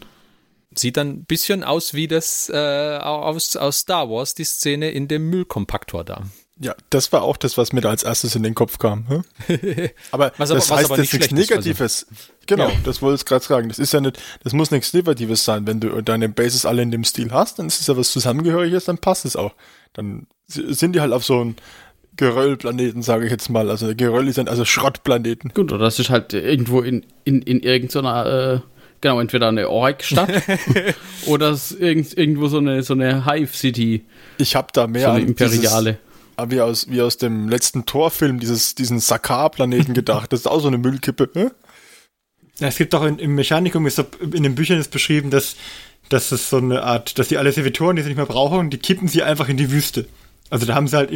Sieht 0.76 0.97
dann 0.97 1.09
ein 1.11 1.25
bisschen 1.25 1.64
aus 1.64 1.94
wie 1.94 2.06
das 2.09 2.50
äh, 2.52 2.99
aus, 2.99 3.56
aus 3.56 3.78
Star 3.78 4.11
Wars, 4.11 4.35
die 4.35 4.44
Szene 4.44 4.90
in 4.90 5.09
dem 5.09 5.30
Müllkompaktor 5.30 6.04
da. 6.04 6.23
Ja, 6.61 6.75
das 6.90 7.12
war 7.12 7.23
auch 7.23 7.37
das, 7.37 7.56
was 7.59 7.73
mir 7.73 7.80
da 7.80 7.90
als 7.90 8.02
erstes 8.04 8.37
in 8.37 8.42
den 8.44 8.54
Kopf 8.54 8.78
kam. 8.78 9.06
hä? 9.49 9.90
Aber 10.12 10.33
Was 10.37 10.50
aber- 10.50 10.61
das 10.61 10.71
was 10.71 10.78
heißt 10.78 10.90
aber 10.92 11.02
jetzt 11.02 11.12
nicht 11.12 11.33
nichts 11.33 11.50
also. 11.52 11.68
Negatives. 11.68 12.06
Genau, 12.47 12.68
Ja. 12.68 12.75
das 12.85 13.00
wollte 13.02 13.21
ich 13.23 13.25
gerade 13.25 13.44
sagen. 13.44 13.68
Das 13.68 13.78
ist 13.78 13.92
ja 13.92 14.00
nicht, 14.00 14.21
das 14.44 14.52
muss 14.52 14.71
nichts 14.71 14.92
Negatives 14.92 15.44
sein. 15.44 15.66
Wenn 15.66 15.80
du 15.80 16.00
deine 16.02 16.28
Bases 16.28 16.66
alle 16.66 16.83
in 16.83 16.90
dem 16.90 17.02
Stil 17.04 17.33
hast, 17.33 17.59
dann 17.59 17.66
ist 17.66 17.80
es 17.80 17.87
ja 17.87 17.97
was 17.97 18.12
Zusammengehöriges, 18.12 18.85
dann 18.85 18.99
passt 18.99 19.25
es 19.25 19.35
auch. 19.37 19.52
Dann 19.95 20.27
sind 20.47 20.95
die 20.95 21.01
halt 21.01 21.13
auf 21.13 21.25
so 21.25 21.41
einem 21.41 21.57
Geröllplaneten, 22.17 23.03
sage 23.03 23.25
ich 23.25 23.31
jetzt 23.31 23.49
mal. 23.49 23.71
Also 23.71 23.95
Geröll 23.95 24.29
ist 24.29 24.39
ein, 24.39 24.49
also 24.49 24.65
Schrottplaneten. 24.65 25.53
Gut, 25.55 25.73
oder 25.73 25.85
das 25.85 25.99
ist 25.99 26.11
halt 26.11 26.33
irgendwo 26.33 26.81
in, 26.81 27.05
in, 27.25 27.43
in 27.43 27.61
irgendeiner, 27.61 28.27
äh, 28.27 28.61
genau, 29.01 29.21
entweder 29.21 29.49
eine 29.49 29.69
Org-Stadt 29.69 30.31
oder 31.27 31.51
es 31.51 31.73
ist 31.73 31.81
irgend, 31.81 32.17
irgendwo 32.17 32.49
so 32.49 32.59
eine, 32.59 32.83
so 32.83 32.95
eine 32.95 33.25
Hive-City, 33.25 34.05
Ich 34.39 34.55
habe 34.55 34.69
da 34.73 34.83
so 34.83 34.89
mehr 34.89 35.11
eine 35.11 35.23
an 35.23 35.29
imperiale. 35.29 35.99
Dieses, 36.37 36.51
wie 36.51 36.61
aus, 36.61 36.91
wie 36.91 37.01
aus 37.01 37.17
dem 37.17 37.49
letzten 37.49 37.87
Torfilm, 37.87 38.41
dieses, 38.41 38.75
diesen 38.75 39.01
Sakar-Planeten 39.01 39.95
gedacht. 39.95 40.33
Das 40.33 40.41
ist 40.41 40.47
auch 40.47 40.61
so 40.61 40.69
eine 40.69 40.79
Müllkippe. 40.79 41.31
Ja, 42.59 42.69
es 42.69 42.77
gibt 42.77 42.93
doch 42.93 43.05
in, 43.05 43.19
im 43.19 43.35
Mechanikum, 43.35 43.87
ist 43.87 43.97
so, 43.97 44.05
in 44.21 44.43
den 44.43 44.55
Büchern 44.55 44.79
ist 44.79 44.91
beschrieben, 44.91 45.31
dass, 45.31 45.57
dass 46.09 46.33
es 46.33 46.51
so 46.51 46.59
eine 46.59 46.83
Art, 46.83 47.19
dass 47.19 47.29
die 47.29 47.39
alle 47.39 47.53
Servitoren, 47.53 47.97
die 47.97 48.03
sie 48.03 48.09
nicht 48.09 48.17
mehr 48.19 48.27
brauchen, 48.27 48.71
die 48.71 48.79
kippen 48.79 49.09
sie 49.09 49.23
einfach 49.23 49.49
in 49.49 49.57
die 49.57 49.71
Wüste. 49.71 50.07
Also 50.51 50.67
da 50.67 50.75
haben 50.75 50.87
sie 50.87 50.97
halt 50.97 51.11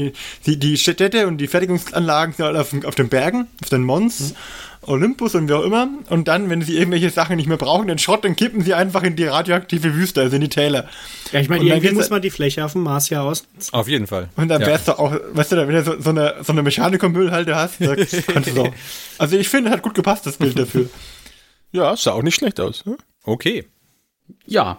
die, 0.47 0.59
die 0.59 0.76
Städte 0.78 1.26
und 1.26 1.38
die 1.38 1.47
Fertigungsanlagen 1.47 2.35
sind 2.35 2.45
alle 2.47 2.61
auf, 2.61 2.73
auf 2.85 2.95
den 2.95 3.09
Bergen, 3.09 3.47
auf 3.62 3.68
den 3.68 3.83
Mons, 3.85 4.35
Olympus 4.83 5.35
und 5.35 5.49
wie 5.49 5.52
auch 5.52 5.62
immer. 5.62 5.87
Und 6.09 6.28
dann, 6.28 6.49
wenn 6.50 6.62
sie 6.62 6.76
irgendwelche 6.76 7.11
Sachen 7.11 7.37
nicht 7.37 7.47
mehr 7.47 7.59
brauchen, 7.59 7.88
den 7.88 7.99
Schrott, 7.99 8.25
dann 8.25 8.35
kippen 8.37 8.62
sie 8.62 8.73
einfach 8.75 9.02
in 9.02 9.16
die 9.16 9.25
radioaktive 9.25 9.95
Wüste, 9.95 10.23
also 10.23 10.37
in 10.37 10.40
die 10.42 10.49
Täler. 10.49 10.88
Ja, 11.30 11.40
ich 11.40 11.49
meine, 11.50 11.64
irgendwie 11.64 11.92
muss 11.92 12.09
man 12.11 12.23
die 12.23 12.30
Fläche 12.30 12.64
auf 12.64 12.73
dem 12.73 12.83
Mars 12.85 13.11
ja 13.11 13.23
aus. 13.23 13.45
Auf 13.71 13.87
jeden 13.87 14.07
Fall. 14.07 14.30
Und 14.37 14.49
dann 14.49 14.62
Ja. 14.62 14.66
wär's 14.68 14.87
doch 14.87 14.99
auch, 14.99 15.14
weißt 15.33 15.52
du, 15.52 15.57
wenn 15.68 15.75
du 15.75 15.85
so, 15.85 16.00
so 16.00 16.11
eine, 16.11 16.37
so 16.42 16.52
eine 16.52 16.62
Mechanikum-Müllhalde 16.62 17.54
hast, 17.54 17.75
kannst 18.28 18.57
du 18.57 18.62
auch. 18.62 18.73
Also 19.18 19.37
ich 19.37 19.49
finde, 19.49 19.71
hat 19.71 19.83
gut 19.83 19.95
gepasst, 19.95 20.26
das 20.26 20.38
Bild 20.38 20.59
dafür. 20.59 20.88
Ja, 21.71 21.95
sah 21.97 22.12
auch 22.12 22.23
nicht 22.23 22.37
schlecht 22.37 22.59
aus. 22.61 22.83
Okay. 23.25 23.66
Ja. 24.47 24.78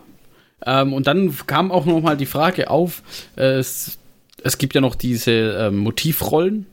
Ähm, 0.65 0.94
und 0.94 1.08
dann 1.08 1.36
kam 1.48 1.72
auch 1.72 1.86
noch 1.86 2.01
mal 2.01 2.18
die 2.18 2.25
Frage 2.25 2.70
auf, 2.70 3.01
äh, 3.38 3.58
es, 3.58 3.98
es 4.44 4.58
gibt 4.58 4.75
ja 4.75 4.82
noch 4.82 4.96
diese 4.96 5.32
ähm, 5.32 5.77
Motivrollen, 5.77 6.65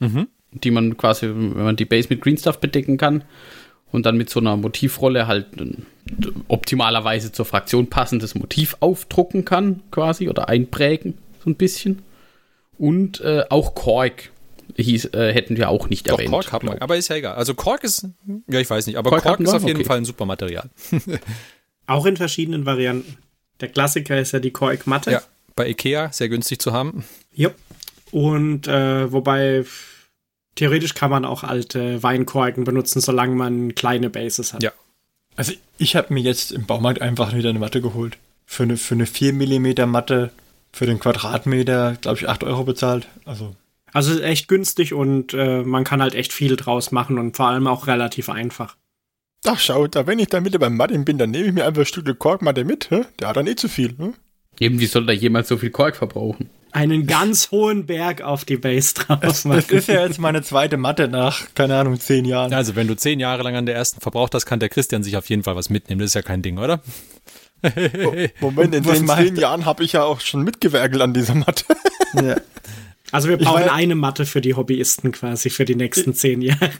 Mhm. 0.00 0.28
die 0.52 0.70
man 0.70 0.96
quasi, 0.96 1.26
wenn 1.26 1.52
man 1.64 1.74
die 1.76 1.84
Base 1.84 2.06
mit 2.10 2.20
Green 2.20 2.36
Stuff 2.38 2.60
bedecken 2.60 2.96
kann 2.98 3.24
und 3.90 4.06
dann 4.06 4.16
mit 4.16 4.30
so 4.30 4.38
einer 4.38 4.56
Motivrolle 4.56 5.26
halt 5.26 5.60
ein 5.60 5.86
optimalerweise 6.46 7.32
zur 7.32 7.44
Fraktion 7.44 7.88
passendes 7.88 8.34
Motiv 8.36 8.76
aufdrucken 8.80 9.44
kann, 9.44 9.82
quasi, 9.90 10.28
oder 10.28 10.48
einprägen, 10.48 11.18
so 11.44 11.50
ein 11.50 11.56
bisschen. 11.56 12.02
Und 12.78 13.20
äh, 13.22 13.44
auch 13.50 13.74
Kork 13.74 14.30
hieß, 14.76 15.06
äh, 15.14 15.32
hätten 15.34 15.56
wir 15.56 15.68
auch 15.68 15.88
nicht 15.90 16.08
Doch, 16.08 16.12
erwähnt. 16.12 16.30
Kork 16.30 16.52
hat 16.52 16.62
man. 16.62 16.78
Aber 16.78 16.96
ist 16.96 17.08
ja 17.08 17.16
egal. 17.16 17.34
Also 17.34 17.54
Kork 17.54 17.82
ist, 17.82 18.06
ja, 18.48 18.60
ich 18.60 18.70
weiß 18.70 18.86
nicht, 18.86 18.96
aber 18.96 19.10
Kork 19.10 19.22
Kork, 19.24 19.40
ist 19.40 19.52
auf 19.52 19.64
jeden 19.64 19.78
Okay. 19.78 19.84
Fall 19.86 19.96
ein 19.98 20.04
super 20.04 20.26
Material. 20.26 20.70
Auch 21.88 22.06
in 22.06 22.16
verschiedenen 22.16 22.66
Varianten. 22.66 23.16
Der 23.60 23.68
Klassiker 23.68 24.20
ist 24.20 24.32
ja 24.32 24.38
die 24.38 24.52
Kork 24.52 24.86
Matte. 24.86 25.10
Ja, 25.10 25.22
bei 25.56 25.68
Ikea 25.68 26.12
sehr 26.12 26.28
günstig 26.28 26.60
zu 26.60 26.72
haben. 26.72 27.04
Jupp. 27.32 27.54
Und 28.12 28.68
äh, 28.68 29.10
wobei 29.10 29.64
theoretisch 30.54 30.94
kann 30.94 31.10
man 31.10 31.24
auch 31.24 31.44
alte 31.44 32.02
Weinkorken 32.02 32.64
benutzen, 32.64 33.00
solange 33.00 33.34
man 33.34 33.74
kleine 33.74 34.10
Bases 34.10 34.52
hat. 34.52 34.62
Ja. 34.62 34.72
Also 35.34 35.52
ich 35.78 35.96
habe 35.96 36.12
mir 36.12 36.20
jetzt 36.20 36.52
im 36.52 36.66
Baumarkt 36.66 37.00
einfach 37.00 37.34
wieder 37.34 37.50
eine 37.50 37.58
Matte 37.58 37.80
geholt. 37.80 38.18
Für 38.44 38.64
eine, 38.64 38.76
für 38.76 38.94
eine 38.94 39.06
4 39.06 39.32
mm 39.32 39.90
Matte, 39.90 40.30
für 40.72 40.86
den 40.86 41.00
Quadratmeter, 41.00 41.96
glaube 42.00 42.18
ich, 42.18 42.28
8 42.28 42.44
Euro 42.44 42.64
bezahlt. 42.64 43.08
Also 43.24 43.54
Also 43.92 44.12
ist 44.12 44.20
echt 44.20 44.48
günstig 44.48 44.92
und 44.92 45.32
äh, 45.34 45.62
man 45.62 45.84
kann 45.84 46.02
halt 46.02 46.14
echt 46.14 46.32
viel 46.32 46.56
draus 46.56 46.92
machen 46.92 47.18
und 47.18 47.36
vor 47.36 47.48
allem 47.48 47.66
auch 47.66 47.86
relativ 47.86 48.28
einfach. 48.28 48.76
Ach, 49.46 49.58
schau, 49.58 49.86
da 49.86 50.06
wenn 50.06 50.18
ich 50.18 50.28
dann 50.28 50.44
wieder 50.44 50.58
beim 50.58 50.76
Martin 50.76 51.04
bin, 51.04 51.16
dann 51.18 51.30
nehme 51.30 51.46
ich 51.46 51.52
mir 51.52 51.64
einfach 51.64 51.82
ein 51.82 51.86
Stück 51.86 52.18
Korkmatte 52.18 52.64
mit. 52.64 52.90
Hä? 52.90 53.02
Der 53.20 53.28
hat 53.28 53.36
dann 53.36 53.46
eh 53.46 53.54
zu 53.56 53.68
viel. 53.68 53.94
Hä? 53.98 54.10
Eben, 54.60 54.80
wie 54.80 54.86
soll 54.86 55.06
da 55.06 55.12
jemals 55.12 55.48
so 55.48 55.56
viel 55.56 55.70
Kork 55.70 55.96
verbrauchen? 55.96 56.50
Einen 56.72 57.06
ganz 57.06 57.50
hohen 57.50 57.86
Berg 57.86 58.20
auf 58.20 58.44
die 58.44 58.56
Base 58.56 58.92
drauf 58.94 59.20
das 59.20 59.44
machen. 59.46 59.64
ist 59.70 59.88
ja 59.88 60.04
jetzt 60.04 60.18
meine 60.18 60.42
zweite 60.42 60.76
Matte 60.76 61.08
nach, 61.08 61.46
keine 61.54 61.76
Ahnung, 61.76 61.98
10 61.98 62.24
Jahren. 62.26 62.52
Also, 62.52 62.76
wenn 62.76 62.86
du 62.88 62.94
zehn 62.94 63.20
Jahre 63.20 63.42
lang 63.42 63.54
an 63.56 63.64
der 63.66 63.74
ersten 63.74 64.00
verbraucht 64.02 64.34
hast, 64.34 64.44
kann 64.44 64.60
der 64.60 64.68
Christian 64.68 65.02
sich 65.02 65.16
auf 65.16 65.28
jeden 65.30 65.44
Fall 65.44 65.56
was 65.56 65.70
mitnehmen. 65.70 66.00
Das 66.00 66.08
ist 66.10 66.14
ja 66.14 66.22
kein 66.22 66.42
Ding, 66.42 66.58
oder? 66.58 66.82
Moment, 68.40 68.74
in 68.74 68.82
den 68.82 69.06
zehn 69.08 69.36
Jahren 69.36 69.64
habe 69.64 69.82
ich 69.82 69.92
ja 69.92 70.02
auch 70.04 70.20
schon 70.20 70.42
mitgewerkelt 70.42 71.00
an 71.02 71.14
dieser 71.14 71.34
Matte. 71.34 71.64
Ja. 72.14 72.36
Also 73.12 73.28
wir 73.28 73.36
brauchen 73.36 73.64
war- 73.66 73.72
eine 73.74 73.94
Matte 73.94 74.24
für 74.24 74.40
die 74.40 74.54
Hobbyisten 74.54 75.12
quasi 75.12 75.50
für 75.50 75.66
die 75.66 75.74
nächsten 75.74 76.14
zehn 76.14 76.40
Jahre. 76.40 76.70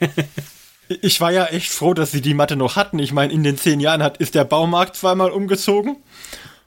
Ich 1.01 1.21
war 1.21 1.31
ja 1.31 1.45
echt 1.45 1.71
froh, 1.71 1.93
dass 1.93 2.11
sie 2.11 2.21
die 2.21 2.33
Matte 2.33 2.55
noch 2.55 2.75
hatten. 2.75 2.99
Ich 2.99 3.11
meine, 3.13 3.31
in 3.31 3.43
den 3.43 3.57
10 3.57 3.79
Jahren 3.79 4.01
hat, 4.03 4.17
ist 4.17 4.35
der 4.35 4.43
Baumarkt 4.43 4.95
zweimal 4.95 5.29
umgezogen 5.31 5.97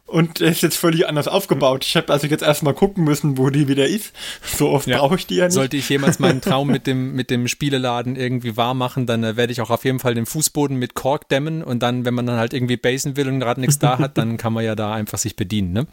und 0.07 0.41
er 0.41 0.51
ist 0.51 0.63
jetzt 0.63 0.77
völlig 0.77 1.09
anders 1.09 1.27
aufgebaut. 1.27 1.85
Ich 1.85 1.97
habe 1.97 2.13
also 2.13 2.27
jetzt 2.27 2.43
erstmal 2.43 2.75
gucken 2.75 3.03
müssen, 3.03 3.37
wo 3.39 3.51
die 3.51 3.67
wieder 3.67 3.87
ist. 3.89 4.13
So 4.45 4.69
oft 4.69 4.87
Ja. 4.87 4.99
brauche 4.99 5.17
ich 5.17 5.27
die 5.27 5.37
ja 5.37 5.47
nicht. 5.47 5.55
Sollte 5.55 5.77
ich 5.77 5.89
jemals 5.89 6.19
meinen 6.19 6.41
Traum 6.43 6.69
mit 6.69 6.87
dem, 6.87 7.15
mit 7.15 7.31
dem 7.31 7.49
Spieleladen 7.49 8.15
irgendwie 8.15 8.57
wahr 8.57 8.75
machen, 8.75 9.07
dann 9.07 9.25
äh, 9.25 9.37
werde 9.37 9.53
ich 9.53 9.61
auch 9.61 9.71
auf 9.71 9.85
jeden 9.85 9.99
Fall 9.99 10.15
den 10.15 10.27
Fußboden 10.27 10.77
mit 10.77 10.95
Kork 10.95 11.29
dämmen 11.29 11.65
und 11.65 11.83
dann, 11.83 12.05
wenn 12.05 12.15
man 12.15 12.27
dann 12.27 12.37
halt 12.39 12.53
irgendwie 12.55 12.77
basen 12.77 13.17
will 13.17 13.27
und 13.29 13.41
gerade 13.41 13.61
nichts 13.61 13.79
da 13.79 13.99
hat, 13.99 14.19
dann 14.19 14.37
kann 14.37 14.53
man 14.53 14.65
ja 14.65 14.75
da 14.77 14.93
einfach 14.95 15.19
sich 15.19 15.35
bedienen, 15.35 15.73
ne? 15.73 15.87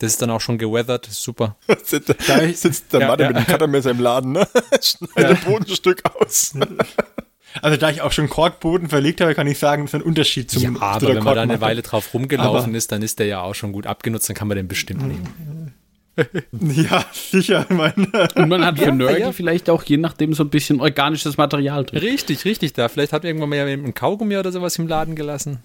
Das 0.00 0.12
ist 0.12 0.22
dann 0.22 0.30
auch 0.30 0.40
schon 0.40 0.58
geweathert, 0.58 1.06
super. 1.10 1.56
sitzt, 1.84 2.14
sitzt 2.54 2.92
der 2.92 3.00
Ja, 3.00 3.08
Martin 3.08 3.26
ja. 3.26 3.32
mit 3.32 3.40
dem 3.48 3.50
Cuttermesser 3.52 3.90
im 3.90 3.98
Laden, 4.00 4.30
ne? 4.32 4.46
Schneidet 4.80 5.38
ein 5.44 5.44
Bodenstück 5.44 6.02
aus. 6.14 6.54
Also 7.62 7.76
da 7.76 7.90
ich 7.90 8.02
auch 8.02 8.12
schon 8.12 8.28
Korkboden 8.28 8.88
verlegt 8.88 9.20
habe, 9.20 9.34
kann 9.34 9.46
ich 9.46 9.58
sagen, 9.58 9.82
das 9.84 9.90
ist 9.90 9.94
ein 10.00 10.02
Unterschied 10.02 10.50
zum 10.50 10.62
Ja, 10.62 10.72
zu 10.74 10.80
aber 10.82 11.06
der 11.06 11.16
wenn 11.16 11.24
man 11.24 11.34
da 11.34 11.42
eine. 11.42 11.60
Weile 11.60 11.82
drauf 11.82 12.12
rumgelaufen 12.14 12.68
Aber- 12.70 12.76
ist, 12.76 12.92
dann 12.92 13.02
ist 13.02 13.18
der 13.18 13.26
ja 13.26 13.40
auch 13.42 13.54
schon 13.54 13.72
gut 13.72 13.86
abgenutzt, 13.86 14.28
dann 14.28 14.36
kann 14.36 14.48
man 14.48 14.56
den 14.56 14.68
bestimmt 14.68 15.02
nehmen. 15.06 15.74
Ja, 16.60 17.04
sicher. 17.12 17.64
Ich 17.70 17.76
meine, 17.76 17.94
Und 18.34 18.48
man 18.48 18.64
hat 18.66 18.76
für 18.78 18.86
Ja, 18.86 18.90
Nerdy 18.92 19.20
ja. 19.20 19.30
vielleicht 19.30 19.70
auch 19.70 19.84
je 19.84 19.98
nachdem 19.98 20.34
so 20.34 20.42
ein 20.42 20.50
bisschen 20.50 20.80
organisches 20.80 21.36
Material 21.36 21.84
drin. 21.84 22.00
Richtig, 22.00 22.44
richtig, 22.44 22.72
da. 22.72 22.88
Vielleicht 22.88 23.12
hat 23.12 23.24
irgendwann 23.24 23.50
mal 23.50 23.68
jemand 23.68 23.86
ein 23.88 23.94
Kaugummi 23.94 24.36
oder 24.36 24.50
sowas 24.50 24.76
im 24.80 24.88
Laden 24.88 25.14
gelassen. 25.14 25.60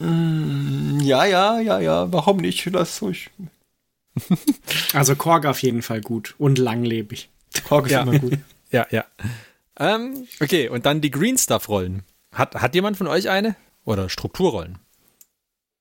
ja, 0.00 1.24
ja, 1.24 1.60
ja, 1.60 1.80
ja, 1.80 2.12
warum 2.12 2.36
nicht? 2.36 2.64
Lass 2.66 3.02
ruhig. 3.02 3.30
Also 4.92 5.16
Kork 5.16 5.44
auf 5.46 5.60
jeden 5.62 5.82
Fall 5.82 6.00
gut 6.00 6.34
und 6.38 6.58
langlebig. 6.58 7.28
Kork 7.68 7.86
ist 7.86 7.92
Ja. 7.92 8.02
immer 8.02 8.18
gut. 8.18 8.34
Ja, 8.70 8.86
ja. 8.90 9.04
Ähm, 9.78 10.26
okay, 10.40 10.68
und 10.68 10.86
dann 10.86 11.00
die 11.00 11.10
Green 11.10 11.38
Stuff 11.38 11.68
Rollen. 11.68 12.02
Hat, 12.32 12.54
hat 12.54 12.74
jemand 12.74 12.96
von 12.96 13.06
euch 13.06 13.28
eine? 13.28 13.56
Oder 13.84 14.08
Strukturrollen? 14.08 14.78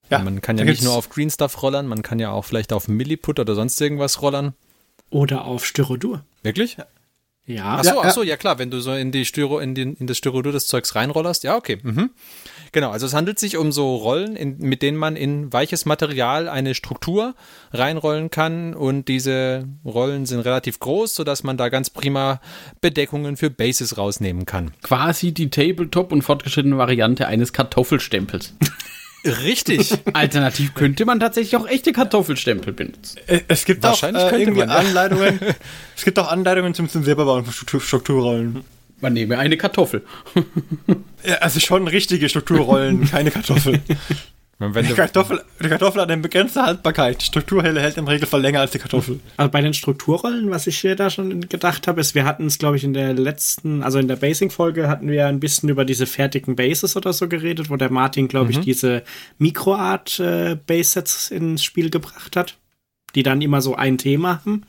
Ja, 0.10 0.20
man 0.20 0.42
kann 0.42 0.58
ja 0.58 0.64
nicht 0.64 0.84
nur 0.84 0.94
auf 0.94 1.10
Green 1.10 1.30
Stuff 1.30 1.62
rollern, 1.62 1.88
man 1.88 2.02
kann 2.02 2.20
ja 2.20 2.32
auch 2.32 2.46
vielleicht 2.46 2.72
auf 2.72 2.88
Milliput 2.88 3.40
oder 3.40 3.56
sonst 3.56 3.80
irgendwas 3.82 4.22
rollern. 4.22 4.54
Oder 5.10 5.46
auf 5.46 5.66
Styrodur. 5.66 6.24
Wirklich? 6.44 6.78
Ja. 7.46 7.78
Ach 7.80 7.84
so, 7.84 7.90
Ja, 7.90 8.00
ach 8.00 8.04
ja. 8.06 8.12
so, 8.12 8.24
ja 8.24 8.38
klar, 8.38 8.60
wenn 8.60 8.72
du 8.72 8.80
so 8.80 8.94
in 8.94 9.12
die 9.12 9.26
Styro, 9.26 9.60
in, 9.60 9.76
den, 9.76 9.96
in 9.96 10.08
das 10.08 10.18
Styrodur 10.18 10.52
des 10.52 10.68
Zeugs 10.68 10.96
reinrollerst, 10.96 11.44
ja, 11.44 11.56
okay. 11.56 11.80
Mhm. 11.82 12.12
Genau, 12.78 12.92
also 12.92 13.08
es 13.08 13.16
handelt 13.16 13.40
sich 13.40 13.58
um 13.58 13.72
so 13.72 13.96
Rollen, 13.96 14.36
in, 14.36 14.60
mit 14.60 14.84
denen 14.84 15.00
man 15.00 15.16
in 15.16 15.52
weiches 15.52 15.88
Material 15.88 16.48
eine 16.48 16.76
Struktur 16.76 17.34
reinrollen 17.74 18.30
kann 18.30 18.76
und 18.76 19.08
diese 19.08 19.64
Rollen 19.84 20.28
sind 20.28 20.42
relativ 20.42 20.78
groß, 20.78 21.16
sodass 21.16 21.42
man 21.42 21.58
da 21.58 21.70
ganz 21.70 21.90
prima 21.90 22.40
Bedeckungen 22.80 23.36
für 23.36 23.50
Bases 23.50 23.98
rausnehmen 23.98 24.46
kann. 24.46 24.76
Quasi 24.84 25.32
die 25.32 25.50
Tabletop- 25.50 26.12
und 26.12 26.22
fortgeschrittene 26.22 26.78
Variante 26.78 27.26
eines 27.26 27.52
Kartoffelstempels. 27.52 28.54
Richtig. 29.26 29.96
Alternativ 30.14 30.76
könnte 30.76 31.06
man 31.06 31.20
tatsächlich 31.20 31.56
auch 31.58 31.68
echte 31.68 31.94
Kartoffelstempel 31.94 32.74
benutzen. 32.74 33.18
Äh, 33.26 33.40
Es 33.48 33.66
gibt 33.66 33.84
auch 33.88 33.90
Wahrscheinlich 33.90 34.24
äh, 34.24 34.30
könnte 34.30 34.44
irgendwie 34.44 34.60
man, 34.60 34.70
ja. 34.70 34.76
Anleitungen. 34.76 35.40
es 35.98 36.06
gibt 36.06 36.20
auch 36.20 36.28
Anleitungen 36.32 36.76
zum, 36.76 36.88
zum 36.88 37.04
selberbauen 37.04 37.44
von 37.44 37.54
Struktur, 37.54 37.82
Strukturrollen. 37.82 38.64
Man 39.00 39.14
nehme 39.14 39.38
eine 39.38 39.58
Kartoffel. 39.58 40.04
Ja, 41.24 41.36
also 41.36 41.60
schon 41.60 41.88
richtige 41.88 42.30
Strukturrollen, 42.30 43.06
keine 43.12 43.30
Kartoffel. 43.32 43.80
wenn 44.60 44.88
Die 44.88 44.94
Kartoffel, 44.94 45.44
die 45.64 45.68
Kartoffel 45.68 46.02
hat 46.02 46.10
eine 46.10 46.22
begrenzte 46.22 46.64
Haltbarkeit. 46.64 47.22
Die 47.22 47.26
Strukturhelle 47.26 47.80
hält 47.80 47.98
im 47.98 48.08
Regelfall 48.08 48.42
länger 48.42 48.62
als 48.62 48.72
die 48.72 48.80
Kartoffel. 48.80 49.20
Also 49.38 49.52
bei 49.52 49.62
den 49.62 49.76
Strukturrollen, 49.76 50.50
was 50.50 50.66
ich 50.66 50.80
hier 50.80 50.96
da 50.96 51.12
schon 51.12 51.42
gedacht 51.48 51.88
habe, 51.88 52.02
ist, 52.02 52.16
wir 52.16 52.26
hatten 52.26 52.48
es, 52.48 52.58
glaube 52.58 52.78
ich, 52.78 52.84
in 52.84 52.94
der 52.94 53.14
letzten, 53.14 53.84
also 53.84 54.00
in 54.00 54.08
der 54.08 54.16
Basing-Folge 54.16 54.88
hatten 54.88 55.12
wir 55.12 55.28
ein 55.28 55.40
bisschen 55.40 55.70
über 55.70 55.86
diese 55.86 56.08
fertigen 56.08 56.56
Bases 56.56 56.98
oder 56.98 57.14
so 57.14 57.28
geredet, 57.28 57.70
wo 57.70 57.76
der 57.76 57.92
Martin, 57.92 58.28
glaube 58.28 58.52
ich, 58.52 58.60
diese 58.60 59.04
Mikroart-Base-Sets 59.38 61.30
ins 61.30 61.64
Spiel 61.64 61.92
gebracht 61.92 62.36
hat, 62.36 62.58
die 63.14 63.24
dann 63.24 63.42
immer 63.42 63.62
so 63.62 63.76
ein 63.76 64.00
Thema 64.00 64.42
haben. 64.44 64.64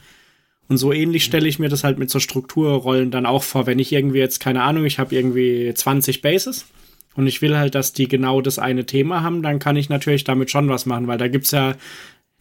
Und 0.69 0.77
so 0.77 0.93
ähnlich 0.93 1.25
stelle 1.25 1.49
ich 1.49 1.59
mir 1.59 1.71
das 1.71 1.83
halt 1.83 1.99
mit 1.99 2.11
so 2.11 2.21
Strukturrollen 2.21 3.11
dann 3.11 3.27
auch 3.27 3.43
vor, 3.43 3.67
wenn 3.67 3.79
ich 3.79 3.93
irgendwie 3.93 4.19
jetzt, 4.19 4.39
keine 4.39 4.63
Ahnung, 4.63 4.85
ich 4.85 4.99
habe 4.99 5.15
irgendwie 5.15 5.73
20 5.75 6.21
Bases 6.21 6.67
und 7.15 7.27
ich 7.27 7.41
will 7.41 7.57
halt, 7.57 7.75
dass 7.75 7.95
die 7.95 8.07
genau 8.07 8.43
das 8.43 8.59
eine 8.59 8.85
Thema 8.85 9.23
haben, 9.23 9.43
dann 9.43 9.59
kann 9.59 9.77
ich 9.77 9.89
natürlich 9.89 10.25
damit 10.25 10.51
schon 10.51 10.69
was 10.69 10.85
machen, 10.85 11.07
weil 11.07 11.19
da 11.19 11.29
gibt's 11.29 11.53
ja 11.53 11.75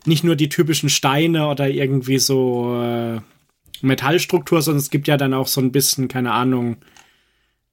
nicht 0.06 0.26
nur 0.26 0.36
die 0.36 0.50
typischen 0.50 0.90
Steine 0.90 1.48
oder 1.48 1.70
irgendwie 1.70 2.20
so 2.20 2.82
äh, 2.82 3.22
Metallstruktur, 3.82 4.62
sondern 4.62 4.80
es 4.80 4.90
gibt 4.90 5.08
ja 5.08 5.18
dann 5.18 5.34
auch 5.34 5.48
so 5.48 5.62
ein 5.62 5.72
bisschen, 5.72 6.10
keine 6.10 6.34
Ahnung, 6.34 6.78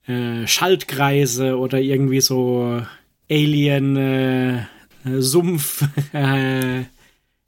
äh, 0.06 0.46
Schaltkreise 0.46 1.58
oder 1.58 1.80
irgendwie 1.80 2.20
so 2.20 2.80
Alien 3.30 3.96
äh, 3.96 4.66
Sumpf 5.18 5.84
äh, 6.12 6.84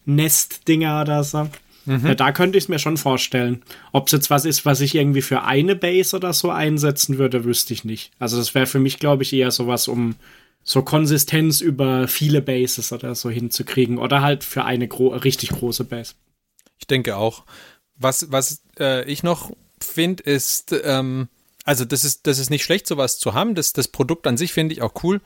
Nest-Dinger 0.04 1.02
oder 1.02 1.24
so. 1.24 1.48
Ja, 1.86 2.14
da 2.14 2.32
könnte 2.32 2.58
ich 2.58 2.64
es 2.64 2.68
mir 2.68 2.78
schon 2.78 2.96
vorstellen. 2.96 3.62
Ob 3.92 4.06
es 4.06 4.12
jetzt 4.12 4.30
was 4.30 4.44
ist, 4.44 4.66
was 4.66 4.80
ich 4.80 4.94
irgendwie 4.94 5.22
für 5.22 5.42
eine 5.42 5.76
Base 5.76 6.16
oder 6.16 6.32
so 6.32 6.50
einsetzen 6.50 7.18
würde, 7.18 7.44
wüsste 7.44 7.72
ich 7.72 7.84
nicht. 7.84 8.12
Also 8.18 8.36
das 8.36 8.54
wäre 8.54 8.66
für 8.66 8.80
mich, 8.80 8.98
glaube 8.98 9.22
ich, 9.22 9.32
eher 9.32 9.50
sowas, 9.50 9.86
um 9.88 10.16
so 10.64 10.82
Konsistenz 10.82 11.60
über 11.60 12.08
viele 12.08 12.42
Bases 12.42 12.92
oder 12.92 13.14
so 13.14 13.30
hinzukriegen. 13.30 13.98
Oder 13.98 14.20
halt 14.20 14.42
für 14.42 14.64
eine 14.64 14.88
gro 14.88 15.08
richtig 15.08 15.50
große 15.50 15.84
Base. 15.84 16.14
Ich 16.78 16.86
denke 16.86 17.16
auch. 17.16 17.44
Was, 17.96 18.30
was 18.32 18.62
äh, 18.78 19.08
ich 19.10 19.22
noch 19.22 19.52
finde, 19.80 20.24
ist, 20.24 20.74
ähm, 20.84 21.28
also 21.64 21.84
das 21.84 22.04
ist, 22.04 22.26
das 22.26 22.38
ist 22.38 22.50
nicht 22.50 22.64
schlecht, 22.64 22.86
sowas 22.86 23.18
zu 23.18 23.32
haben. 23.32 23.54
Das, 23.54 23.72
das 23.72 23.88
Produkt 23.88 24.26
an 24.26 24.36
sich 24.36 24.52
finde 24.52 24.74
ich 24.74 24.82
auch 24.82 25.02
cool. 25.04 25.20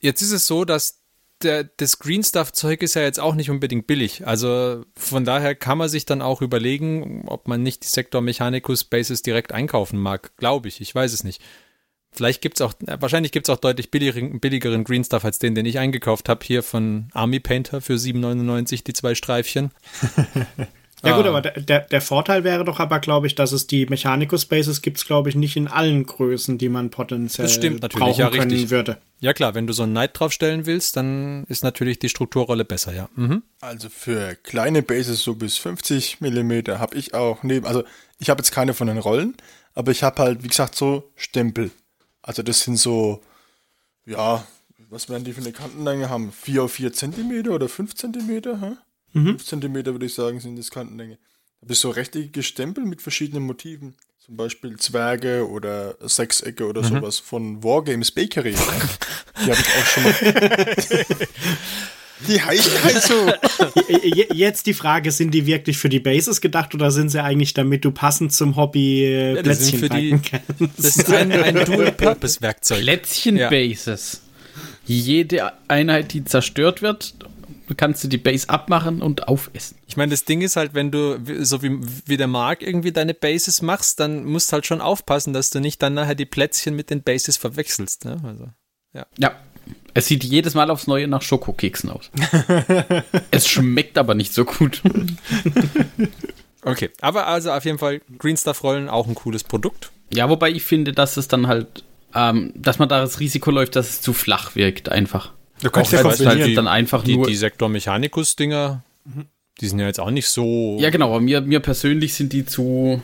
Jetzt 0.00 0.22
ist 0.22 0.32
es 0.32 0.46
so, 0.46 0.64
dass 0.64 1.00
der, 1.42 1.64
das 1.64 1.98
Green 1.98 2.22
Stuff 2.22 2.52
Zeug 2.52 2.82
ist 2.82 2.94
ja 2.94 3.02
jetzt 3.02 3.20
auch 3.20 3.34
nicht 3.34 3.50
unbedingt 3.50 3.86
billig. 3.86 4.26
Also 4.26 4.84
von 4.96 5.24
daher 5.24 5.54
kann 5.54 5.78
man 5.78 5.88
sich 5.88 6.04
dann 6.06 6.22
auch 6.22 6.42
überlegen, 6.42 7.24
ob 7.26 7.48
man 7.48 7.62
nicht 7.62 7.84
die 7.84 7.88
Sektor 7.88 8.20
Mechanicus 8.20 8.84
Bases 8.84 9.22
direkt 9.22 9.52
einkaufen 9.52 9.98
mag. 9.98 10.36
Glaube 10.36 10.68
ich. 10.68 10.80
Ich 10.80 10.94
weiß 10.94 11.12
es 11.12 11.24
nicht. 11.24 11.42
Vielleicht 12.10 12.40
gibt's 12.40 12.60
auch, 12.60 12.72
äh, 12.86 12.96
wahrscheinlich 13.00 13.32
gibt's 13.32 13.50
auch 13.50 13.58
deutlich 13.58 13.90
billigeren, 13.90 14.40
billigeren 14.40 14.84
Green 14.84 15.04
Stuff 15.04 15.24
als 15.24 15.38
den, 15.38 15.54
den 15.54 15.66
ich 15.66 15.78
eingekauft 15.78 16.28
habe, 16.28 16.44
hier 16.44 16.62
von 16.62 17.08
Army 17.12 17.38
Painter 17.38 17.80
für 17.80 17.94
7,99 17.94 18.82
die 18.82 18.92
zwei 18.94 19.14
Streifchen. 19.14 19.70
Ja 21.04 21.16
gut, 21.16 21.26
Ah. 21.26 21.28
aber 21.28 21.42
der- 21.42 21.80
der, 21.80 22.00
Vorteil 22.00 22.42
wäre 22.44 22.64
doch 22.64 22.80
aber, 22.80 22.98
glaube 22.98 23.26
ich, 23.28 23.34
dass 23.34 23.52
es 23.52 23.66
die 23.66 23.86
Mechanicus 23.86 24.42
Spaces 24.42 24.82
gibt's, 24.82 25.04
glaube 25.06 25.28
ich, 25.28 25.34
nicht 25.36 25.56
in 25.56 25.68
allen 25.68 26.04
Größen, 26.06 26.58
die 26.58 26.68
man 26.68 26.90
potenziell 26.90 27.46
Das 27.46 27.54
stimmt 27.54 27.82
natürlich, 27.82 28.04
brauchen 28.04 28.20
ja, 28.20 28.30
können 28.30 28.50
richtig. 28.50 28.70
würde. 28.70 28.98
Ja 29.20 29.32
klar, 29.32 29.54
wenn 29.54 29.66
du 29.66 29.72
so 29.72 29.84
einen 29.84 29.92
Knight 29.92 30.18
draufstellen 30.18 30.66
willst, 30.66 30.96
dann 30.96 31.44
ist 31.48 31.62
natürlich 31.62 31.98
die 31.98 32.08
Strukturrolle 32.08 32.64
besser, 32.64 32.92
ja. 32.94 33.08
Mhm. 33.14 33.42
Also 33.60 33.88
für 33.88 34.34
kleine 34.42 34.82
Bases 34.82 35.22
so 35.22 35.34
bis 35.34 35.56
50 35.58 36.20
Millimeter 36.20 36.78
habe 36.80 36.96
ich 36.96 37.14
auch 37.14 37.42
neben, 37.42 37.66
also 37.66 37.84
ich 38.18 38.30
habe 38.30 38.40
jetzt 38.40 38.50
keine 38.50 38.74
von 38.74 38.86
den 38.88 38.98
Rollen, 38.98 39.36
aber 39.74 39.92
ich 39.92 40.02
habe 40.02 40.20
halt, 40.22 40.42
wie 40.42 40.48
gesagt, 40.48 40.74
so 40.74 41.10
Stempel. 41.14 41.70
Also 42.22 42.42
das 42.42 42.60
sind 42.60 42.76
so, 42.76 43.20
ja, 44.04 44.44
was 44.90 45.08
werden 45.08 45.22
die 45.24 45.32
für 45.32 45.42
eine 45.42 45.52
Kantenlänge 45.52 46.08
haben? 46.08 46.32
4 46.32 46.64
auf 46.64 46.72
4 46.72 46.92
Zentimeter 46.92 47.50
oder 47.52 47.68
5 47.68 47.94
Zentimeter? 47.94 48.60
Hä? 48.60 48.72
5 49.26 49.44
Zentimeter 49.44 49.92
würde 49.92 50.06
ich 50.06 50.14
sagen, 50.14 50.40
sind 50.40 50.58
das 50.58 50.70
Kantenlänge. 50.70 51.18
Da 51.60 51.66
bist 51.66 51.80
so 51.80 51.90
rechtecke 51.90 52.42
Stempel 52.42 52.84
mit 52.84 53.02
verschiedenen 53.02 53.44
Motiven. 53.44 53.94
Zum 54.24 54.36
Beispiel 54.36 54.76
Zwerge 54.76 55.48
oder 55.48 55.96
Sechsecke 56.06 56.66
oder 56.66 56.84
sowas 56.84 57.18
von 57.18 57.64
Wargames 57.64 58.10
Bakery. 58.10 58.54
Die 59.44 59.50
habe 59.50 59.60
ich 59.60 59.68
auch 59.68 59.86
schon 59.86 60.02
mal. 60.04 61.06
Die 62.28 62.42
heißt 62.42 62.84
halt 62.84 63.02
so. 63.02 63.32
Je- 64.02 64.26
Jetzt 64.34 64.66
die 64.66 64.74
Frage, 64.74 65.12
sind 65.12 65.30
die 65.32 65.46
wirklich 65.46 65.78
für 65.78 65.88
die 65.88 66.00
Bases 66.00 66.40
gedacht 66.40 66.74
oder 66.74 66.90
sind 66.90 67.10
sie 67.10 67.22
eigentlich, 67.22 67.54
damit 67.54 67.84
du 67.84 67.92
passend 67.92 68.32
zum 68.32 68.56
Hobby 68.56 69.04
äh, 69.04 69.36
Ja, 69.36 69.42
Plätzchen 69.42 69.78
für 69.78 69.88
die- 69.88 70.10
backen 70.10 70.22
kannst? 70.58 70.78
Das 70.78 70.96
ist 70.96 71.12
ein, 71.12 71.30
ein 71.32 71.54
Dual-Purpose-Werkzeug. 71.64 72.80
Plätzchen-Bases. 72.82 74.20
Jede 74.84 75.52
Einheit, 75.68 76.12
die 76.12 76.24
zerstört 76.24 76.82
wird, 76.82 77.14
kannst 77.74 78.02
du 78.04 78.08
die 78.08 78.18
Base 78.18 78.48
abmachen 78.48 79.02
und 79.02 79.28
aufessen. 79.28 79.78
Ich 79.86 79.96
meine, 79.96 80.10
das 80.10 80.24
Ding 80.24 80.40
ist 80.40 80.56
halt, 80.56 80.74
wenn 80.74 80.90
du, 80.90 81.18
so 81.44 81.62
wie, 81.62 81.78
wie 82.06 82.16
der 82.16 82.26
Mark 82.26 82.62
irgendwie 82.62 82.92
deine 82.92 83.14
Bases 83.14 83.62
machst, 83.62 84.00
dann 84.00 84.24
musst 84.24 84.50
du 84.50 84.54
halt 84.54 84.66
schon 84.66 84.80
aufpassen, 84.80 85.32
dass 85.32 85.50
du 85.50 85.60
nicht 85.60 85.82
dann 85.82 85.94
nachher 85.94 86.14
die 86.14 86.26
Plätzchen 86.26 86.74
mit 86.74 86.90
den 86.90 87.02
Bases 87.02 87.36
verwechselst. 87.36 88.04
Ne? 88.04 88.20
Also, 88.24 88.48
Ja. 89.18 89.36
Es 89.94 90.06
sieht 90.06 90.24
jedes 90.24 90.54
Mal 90.54 90.70
aufs 90.70 90.86
Neue 90.86 91.08
nach 91.08 91.22
Schokokeksen 91.22 91.90
aus. 91.90 92.10
es 93.30 93.48
schmeckt 93.48 93.98
aber 93.98 94.14
nicht 94.14 94.32
so 94.32 94.44
gut. 94.44 94.80
okay, 96.62 96.90
aber 97.00 97.26
also 97.26 97.50
auf 97.50 97.64
jeden 97.64 97.78
Fall 97.78 98.00
Green 98.18 98.36
Stuff 98.36 98.62
Rollen 98.62 98.88
auch 98.88 99.08
ein 99.08 99.14
cooles 99.14 99.44
Produkt. 99.44 99.90
Ja, 100.12 100.28
wobei 100.28 100.50
ich 100.50 100.62
finde, 100.62 100.92
dass 100.92 101.16
es 101.16 101.28
dann 101.28 101.48
halt, 101.48 101.84
ähm, 102.14 102.52
dass 102.54 102.78
man 102.78 102.88
da 102.88 103.00
das 103.00 103.20
Risiko 103.20 103.50
läuft, 103.50 103.76
dass 103.76 103.90
es 103.90 104.00
zu 104.00 104.12
flach 104.12 104.54
wirkt, 104.54 104.88
einfach. 104.88 105.32
Du 105.62 105.70
kannst 105.70 105.94
Auch 105.94 105.98
ja 105.98 106.26
halt 106.26 106.46
die, 106.46 106.54
dann 106.54 106.68
einfach 106.68 107.02
die, 107.04 107.16
nur- 107.16 107.26
die 107.26 107.34
Sektor 107.36 107.68
Mechanicus 107.68 108.36
Dinger, 108.36 108.84
die 109.60 109.66
sind 109.68 109.78
ja 109.80 109.86
jetzt 109.86 109.98
auch 110.00 110.10
nicht 110.10 110.28
so. 110.28 110.76
Ja, 110.80 110.90
genau, 110.90 111.08
aber 111.10 111.20
mir, 111.20 111.40
mir 111.40 111.60
persönlich 111.60 112.14
sind 112.14 112.32
die 112.32 112.44
zu, 112.46 113.02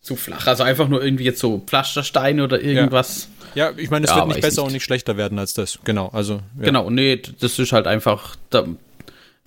zu 0.00 0.16
flach. 0.16 0.46
Also 0.46 0.62
einfach 0.62 0.88
nur 0.88 1.02
irgendwie 1.04 1.24
jetzt 1.24 1.40
so 1.40 1.58
Pflastersteine 1.66 2.42
oder 2.44 2.60
irgendwas. 2.62 3.28
Ja, 3.54 3.70
ich 3.76 3.90
meine, 3.90 4.06
es 4.06 4.10
Ja, 4.10 4.16
wird 4.16 4.28
nicht 4.28 4.40
besser 4.40 4.62
nicht. 4.62 4.66
und 4.68 4.72
nicht 4.72 4.84
schlechter 4.84 5.16
werden 5.18 5.38
als 5.38 5.52
das. 5.52 5.78
Genau, 5.84 6.08
also. 6.08 6.34
Ja. 6.58 6.64
Genau, 6.64 6.88
nee, 6.88 7.20
das 7.40 7.58
ist 7.58 7.72
halt 7.72 7.86
einfach, 7.86 8.36
da, 8.48 8.64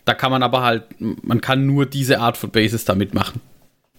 da 0.05 0.13
kann 0.13 0.29
man 0.29 0.43
aber 0.43 0.61
halt, 0.61 0.83
man 0.99 1.41
kann 1.41 1.65
nur 1.65 1.87
diese 1.87 2.19
Art 2.19 2.37
von 2.37 2.51
Bases 2.51 2.85
damit 2.85 3.15
machen. 3.15 3.41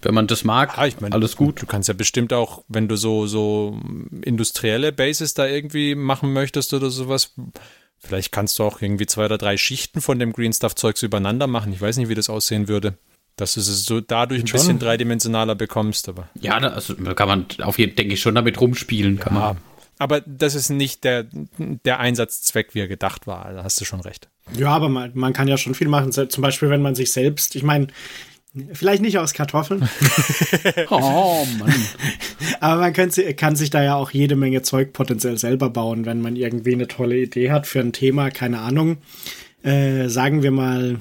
Wenn 0.01 0.13
man 0.13 0.27
das 0.27 0.43
mag, 0.45 0.77
Ah, 0.77 0.85
ich 0.87 1.01
meine, 1.01 1.13
alles 1.15 1.35
gut. 1.35 1.61
Du 1.61 1.65
kannst 1.65 1.89
ja 1.89 1.93
bestimmt 1.95 2.31
auch, 2.31 2.63
wenn 2.69 2.87
du 2.87 2.95
so, 2.95 3.25
so 3.27 3.81
industrielle 4.21 4.91
Bases 4.93 5.33
da 5.33 5.45
irgendwie 5.47 5.95
machen 5.95 6.31
möchtest 6.33 6.73
oder 6.73 6.89
sowas, 6.91 7.33
vielleicht 7.99 8.31
kannst 8.31 8.59
du 8.59 8.63
auch 8.63 8.81
irgendwie 8.81 9.05
zwei 9.05 9.25
oder 9.25 9.37
drei 9.37 9.57
Schichten 9.57 10.01
von 10.01 10.19
dem 10.19 10.33
Green 10.33 10.53
Stuff 10.53 10.75
Zeugs 10.75 11.03
übereinander 11.03 11.47
machen. 11.47 11.73
Ich 11.73 11.81
weiß 11.81 11.97
nicht, 11.97 12.09
wie 12.09 12.15
das 12.15 12.29
aussehen 12.29 12.67
würde. 12.67 12.97
Dass 13.35 13.53
du 13.53 13.59
es 13.59 13.85
so 13.85 14.01
dadurch 14.01 14.41
ein 14.41 14.47
Schon. 14.47 14.59
bisschen 14.59 14.79
dreidimensionaler 14.79 15.53
bekommst, 15.53 16.09
aber. 16.09 16.27
Ja, 16.41 16.59
da, 16.59 16.69
also 16.69 16.93
da 16.93 17.13
kann 17.13 17.27
man 17.27 17.45
auf 17.61 17.77
jeden 17.77 17.95
denke 17.95 18.15
ich 18.15 18.21
schon 18.21 18.33
damit 18.33 18.59
rumspielen. 18.59 19.19
Kann 19.19 19.33
man. 19.35 19.57
Aber 19.99 20.21
das 20.21 20.55
ist 20.55 20.69
nicht 20.69 21.03
der, 21.03 21.27
der 21.57 21.99
Einsatzzweck, 21.99 22.73
wie 22.73 22.79
er 22.79 22.87
gedacht 22.87 23.27
war. 23.27 23.53
Da 23.53 23.63
hast 23.63 23.79
du 23.79 23.85
schon 23.85 24.01
recht. 24.01 24.27
Ja, 24.55 24.69
aber 24.69 24.89
man, 24.89 25.11
man 25.13 25.33
kann 25.33 25.47
ja 25.47 25.57
schon 25.57 25.75
viel 25.75 25.87
machen. 25.87 26.11
Zum 26.11 26.41
Beispiel, 26.41 26.69
wenn 26.69 26.81
man 26.81 26.95
sich 26.95 27.11
selbst, 27.11 27.55
ich 27.55 27.63
meine, 27.63 27.87
vielleicht 28.73 29.01
nicht 29.01 29.17
aus 29.17 29.33
Kartoffeln, 29.33 29.87
Oh 30.89 31.45
Mann. 31.59 31.73
aber 32.59 32.81
man 32.81 32.93
kann, 32.93 33.11
kann 33.35 33.55
sich 33.55 33.69
da 33.69 33.83
ja 33.83 33.95
auch 33.95 34.11
jede 34.11 34.35
Menge 34.35 34.61
Zeug 34.61 34.93
potenziell 34.93 35.37
selber 35.37 35.69
bauen, 35.69 36.05
wenn 36.05 36.21
man 36.21 36.35
irgendwie 36.35 36.73
eine 36.73 36.87
tolle 36.87 37.17
Idee 37.17 37.51
hat 37.51 37.67
für 37.67 37.79
ein 37.79 37.93
Thema, 37.93 38.29
keine 38.29 38.59
Ahnung. 38.59 38.97
Äh, 39.63 40.07
sagen 40.07 40.43
wir 40.43 40.51
mal, 40.51 40.99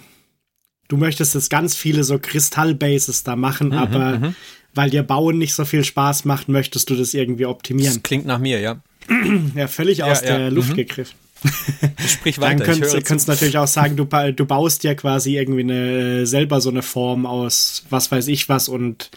du 0.88 0.96
möchtest 0.96 1.34
jetzt 1.34 1.50
ganz 1.50 1.76
viele 1.76 2.04
so 2.04 2.18
Kristallbases 2.18 3.22
da 3.22 3.36
machen, 3.36 3.72
aber 3.72 4.34
weil 4.74 4.90
dir 4.90 5.02
Bauen 5.02 5.38
nicht 5.38 5.54
so 5.54 5.64
viel 5.64 5.84
Spaß 5.84 6.24
macht, 6.24 6.48
möchtest 6.48 6.90
du 6.90 6.94
das 6.94 7.14
irgendwie 7.14 7.44
Das 7.44 7.52
optimieren. 7.52 8.02
klingt 8.02 8.26
nach 8.26 8.38
mir, 8.38 8.60
ja. 8.60 8.82
Ja, 9.54 9.68
völlig 9.68 10.02
aus 10.02 10.20
ja, 10.20 10.36
der 10.38 10.50
Luft 10.50 10.70
mhm. 10.70 10.76
gegriffen. 10.76 11.16
Sprich 12.06 12.36
Dann 12.36 12.58
weiter. 12.58 12.62
ich 12.62 12.70
könntest 12.70 12.94
du 12.94 13.02
könntest 13.02 13.28
natürlich 13.28 13.58
auch 13.58 13.66
sagen, 13.66 13.96
du, 13.96 14.04
du 14.04 14.46
baust 14.46 14.84
ja 14.84 14.94
quasi 14.94 15.36
irgendwie 15.36 15.60
eine, 15.60 16.26
selber 16.26 16.60
so 16.60 16.70
eine 16.70 16.82
Form 16.82 17.26
aus 17.26 17.84
was 17.90 18.10
weiß 18.10 18.28
ich 18.28 18.48
was 18.48 18.68
und 18.68 19.10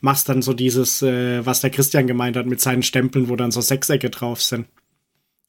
machst 0.00 0.28
dann 0.28 0.42
so 0.42 0.52
dieses, 0.52 1.02
äh, 1.02 1.44
was 1.44 1.60
der 1.60 1.70
Christian 1.70 2.06
gemeint 2.06 2.36
hat 2.36 2.46
mit 2.46 2.60
seinen 2.60 2.82
Stempeln, 2.82 3.28
wo 3.28 3.36
dann 3.36 3.50
so 3.50 3.60
Sechsecke 3.60 4.10
drauf 4.10 4.42
sind. 4.42 4.66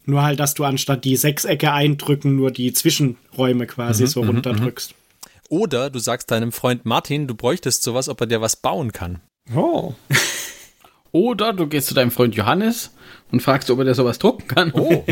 Nur 0.05 0.23
halt, 0.23 0.39
dass 0.39 0.53
du 0.53 0.63
anstatt 0.63 1.03
die 1.03 1.17
Sechsecke 1.17 1.73
eindrücken, 1.73 2.35
nur 2.35 2.49
die 2.51 2.71
Zwischenräume 2.71 3.67
quasi 3.67 4.03
Mhm, 4.03 4.07
so 4.07 4.21
runterdrückst. 4.21 4.95
Oder 5.49 5.89
du 5.89 5.99
sagst 5.99 6.31
deinem 6.31 6.51
Freund 6.51 6.85
Martin, 6.85 7.27
du 7.27 7.35
bräuchtest 7.35 7.83
sowas, 7.83 8.09
ob 8.09 8.21
er 8.21 8.27
dir 8.27 8.41
was 8.41 8.55
bauen 8.55 8.91
kann. 8.93 9.21
Oh. 9.53 9.95
Oder 11.17 11.51
du 11.51 11.65
gehst 11.65 11.87
zu 11.87 11.95
deinem 11.95 12.11
Freund 12.11 12.35
Johannes 12.35 12.93
und 13.31 13.41
fragst, 13.41 13.71
ob 13.71 13.79
er 13.79 13.85
dir 13.85 13.95
sowas 13.95 14.19
drucken 14.19 14.47
kann. 14.47 14.71
Oh, 14.71 15.03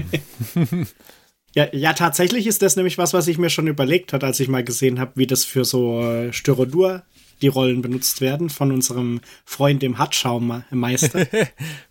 Ja, 1.55 1.67
ja, 1.71 1.93
tatsächlich 1.93 2.47
ist 2.47 2.61
das 2.61 2.75
nämlich 2.75 2.97
was, 2.97 3.13
was 3.13 3.29
ich 3.29 3.37
mir 3.37 3.49
schon 3.49 3.67
überlegt 3.67 4.11
hat, 4.11 4.25
als 4.25 4.41
ich 4.41 4.49
mal 4.49 4.63
gesehen 4.63 4.99
habe, 4.99 5.13
wie 5.15 5.25
das 5.25 5.45
für 5.45 5.63
so 5.63 6.01
äh, 6.01 6.33
Styrodur 6.33 7.03
die 7.41 7.47
Rollen 7.47 7.81
benutzt 7.81 8.19
werden 8.19 8.49
von 8.49 8.73
unserem 8.73 9.21
Freund 9.45 9.81
dem 9.81 9.97
Hartschaummeister. 9.97 11.27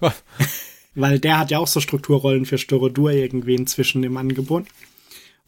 Weil 0.94 1.18
der 1.18 1.38
hat 1.38 1.50
ja 1.50 1.58
auch 1.58 1.66
so 1.66 1.80
Strukturrollen 1.80 2.44
für 2.44 2.58
Styrodur 2.58 3.10
irgendwie 3.10 3.54
inzwischen 3.54 4.04
im 4.04 4.18
Angebot. 4.18 4.66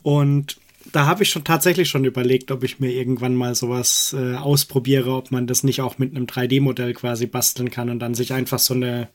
Und 0.02 0.56
da 0.92 1.06
habe 1.06 1.22
ich 1.22 1.30
schon 1.30 1.44
tatsächlich 1.44 1.88
schon 1.88 2.04
überlegt, 2.04 2.50
ob 2.50 2.64
ich 2.64 2.80
mir 2.80 2.90
irgendwann 2.90 3.34
mal 3.34 3.54
sowas 3.54 4.14
äh, 4.18 4.34
ausprobiere, 4.34 5.10
ob 5.14 5.30
man 5.30 5.46
das 5.46 5.62
nicht 5.62 5.80
auch 5.80 5.98
mit 5.98 6.14
einem 6.14 6.26
3D-Modell 6.26 6.94
quasi 6.94 7.26
basteln 7.26 7.70
kann 7.70 7.90
und 7.90 7.98
dann 7.98 8.14
sich 8.14 8.32
einfach 8.32 8.58
so 8.58 8.74
eine 8.74 9.08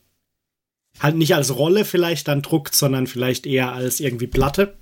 halt 0.99 1.15
nicht 1.15 1.35
als 1.35 1.55
Rolle 1.55 1.85
vielleicht 1.85 2.27
dann 2.27 2.41
druckt, 2.41 2.75
sondern 2.75 3.07
vielleicht 3.07 3.45
eher 3.45 3.71
als 3.71 3.99
irgendwie 3.99 4.27
Platte. 4.27 4.75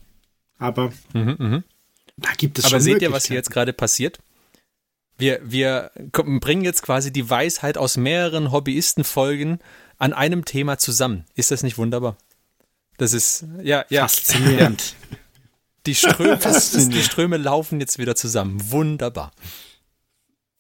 Aber 0.58 0.92
mhm, 1.14 1.64
da 2.18 2.32
gibt 2.38 2.60
es 2.60 2.66
Aber 2.66 2.72
schon 2.72 2.82
seht 2.82 3.02
ihr, 3.02 3.12
was 3.12 3.28
hier 3.28 3.36
jetzt 3.36 3.52
gerade 3.52 3.74
passiert? 3.74 4.20
Wir, 5.18 5.40
wir 5.44 5.92
bringen 6.14 6.64
jetzt 6.64 6.82
quasi 6.82 7.12
die 7.12 7.30
Weisheit 7.30 7.78
aus 7.78 7.98
mehreren 7.98 8.52
Hobbyisten-Folgen 8.52 9.60
an 9.98 10.14
einem 10.14 10.46
Thema 10.46 10.78
zusammen. 10.78 11.26
Ist 11.36 11.52
das 11.52 11.62
nicht 11.62 11.78
wunderbar? 11.78 12.18
Das 12.98 13.14
ist, 13.14 13.46
ja, 13.62 13.86
ja, 13.90 14.08
Faszinierend. 14.08 14.96
die 15.90 15.96
Ströme, 15.96 16.38
die 16.92 17.04
Ströme 17.04 17.38
laufen 17.38 17.80
jetzt 17.80 17.98
wieder 17.98 18.16
zusammen. 18.16 18.60
Wunderbar. 18.72 19.32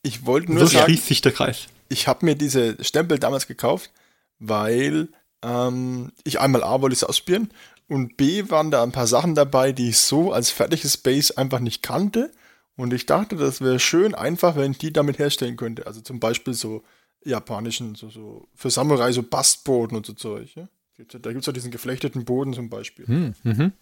Ich 0.01 0.25
wollte 0.25 0.51
nur 0.51 0.61
So 0.61 0.67
sagen, 0.67 0.85
schließt 0.85 1.05
sich 1.05 1.21
der 1.21 1.31
Kreis. 1.31 1.67
ich 1.89 2.07
habe 2.07 2.25
mir 2.25 2.35
diese 2.35 2.83
Stempel 2.83 3.19
damals 3.19 3.47
gekauft, 3.47 3.91
weil 4.39 5.09
ähm, 5.43 6.11
ich 6.23 6.39
einmal 6.39 6.63
A 6.63 6.81
wollte 6.81 6.95
es 6.95 7.03
ausprobieren 7.03 7.51
und 7.87 8.17
B 8.17 8.49
waren 8.49 8.71
da 8.71 8.81
ein 8.83 8.91
paar 8.91 9.07
Sachen 9.07 9.35
dabei, 9.35 9.71
die 9.71 9.89
ich 9.89 9.99
so 9.99 10.31
als 10.31 10.49
fertiges 10.49 10.97
Base 10.97 11.37
einfach 11.37 11.59
nicht 11.59 11.83
kannte. 11.83 12.31
Und 12.75 12.93
ich 12.93 13.05
dachte, 13.05 13.35
das 13.35 13.59
wäre 13.59 13.79
schön 13.79 14.15
einfach, 14.15 14.55
wenn 14.55 14.71
ich 14.71 14.77
die 14.77 14.93
damit 14.93 15.19
herstellen 15.19 15.57
könnte. 15.57 15.85
Also 15.85 15.99
zum 15.99 16.19
Beispiel 16.19 16.53
so 16.53 16.83
japanischen, 17.25 17.95
so, 17.95 18.09
so 18.09 18.47
für 18.55 18.69
Samurai 18.69 19.11
so 19.11 19.21
Bastboden 19.21 19.97
und 19.97 20.05
so 20.05 20.13
Zeug. 20.13 20.55
Ja? 20.55 20.69
Da 20.97 21.31
gibt 21.31 21.41
es 21.41 21.45
ja 21.45 21.53
diesen 21.53 21.71
geflechteten 21.71 22.23
Boden 22.23 22.53
zum 22.53 22.69
Beispiel. 22.69 23.05
Hm, 23.05 23.33
mhm. 23.43 23.73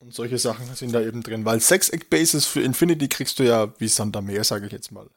Und 0.00 0.14
solche 0.14 0.38
Sachen 0.38 0.74
sind 0.74 0.92
da 0.92 1.02
eben 1.02 1.22
drin. 1.22 1.44
Weil 1.44 1.60
Sechseck-Bases 1.60 2.46
für 2.46 2.62
Infinity 2.62 3.08
kriegst 3.08 3.38
du 3.38 3.42
ja 3.42 3.72
wie 3.78 3.88
Sand 3.88 4.16
am 4.16 4.26
Meer, 4.26 4.44
sage 4.44 4.66
ich 4.66 4.72
jetzt 4.72 4.92
mal. 4.92 5.08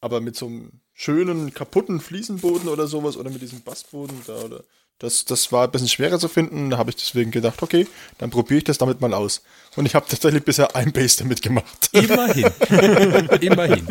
Aber 0.00 0.20
mit 0.20 0.36
so 0.36 0.46
einem 0.46 0.80
schönen, 0.94 1.52
kaputten 1.52 2.00
Fliesenboden 2.00 2.68
oder 2.68 2.86
sowas 2.86 3.16
oder 3.16 3.30
mit 3.30 3.42
diesem 3.42 3.62
Bastboden 3.62 4.16
da 4.26 4.36
oder 4.36 4.62
das, 5.00 5.24
das 5.24 5.50
war 5.50 5.64
ein 5.64 5.72
bisschen 5.72 5.88
schwerer 5.88 6.20
zu 6.20 6.28
finden. 6.28 6.70
Da 6.70 6.78
habe 6.78 6.90
ich 6.90 6.96
deswegen 6.96 7.32
gedacht, 7.32 7.60
okay, 7.62 7.86
dann 8.18 8.30
probiere 8.30 8.58
ich 8.58 8.64
das 8.64 8.78
damit 8.78 9.00
mal 9.00 9.12
aus. 9.14 9.42
Und 9.76 9.86
ich 9.86 9.94
habe 9.94 10.06
tatsächlich 10.06 10.44
bisher 10.44 10.76
ein 10.76 10.92
Base 10.92 11.18
damit 11.18 11.42
gemacht. 11.42 11.88
Immerhin. 11.92 12.50
Immerhin. 13.40 13.88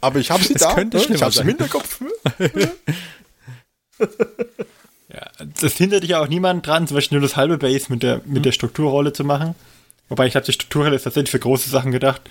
Aber 0.00 0.18
ich 0.18 0.30
habe 0.30 0.42
sie 0.44 0.54
Es 0.54 0.62
da, 0.62 0.74
könnte 0.74 0.96
ne? 0.96 1.14
ich 1.14 1.22
habe 1.22 1.32
sie 1.32 1.40
im. 1.40 1.48
Hinterkopf. 1.48 2.00
Ja, 5.12 5.26
das 5.60 5.74
hindert 5.74 6.02
dich 6.02 6.10
ja 6.10 6.20
auch 6.20 6.28
niemand 6.28 6.66
dran, 6.66 6.86
zum 6.86 6.96
Beispiel 6.96 7.18
nur 7.18 7.26
das 7.26 7.36
halbe 7.36 7.56
Base 7.58 7.86
mit 7.88 8.02
der, 8.02 8.20
mit 8.26 8.44
der 8.44 8.52
Strukturrolle 8.52 9.12
zu 9.12 9.24
machen. 9.24 9.54
Wobei 10.08 10.26
ich 10.26 10.32
glaube, 10.32 10.46
die 10.46 10.52
Strukturrolle 10.52 10.96
ist 10.96 11.04
tatsächlich 11.04 11.30
für 11.30 11.38
große 11.38 11.70
Sachen 11.70 11.92
gedacht. 11.92 12.22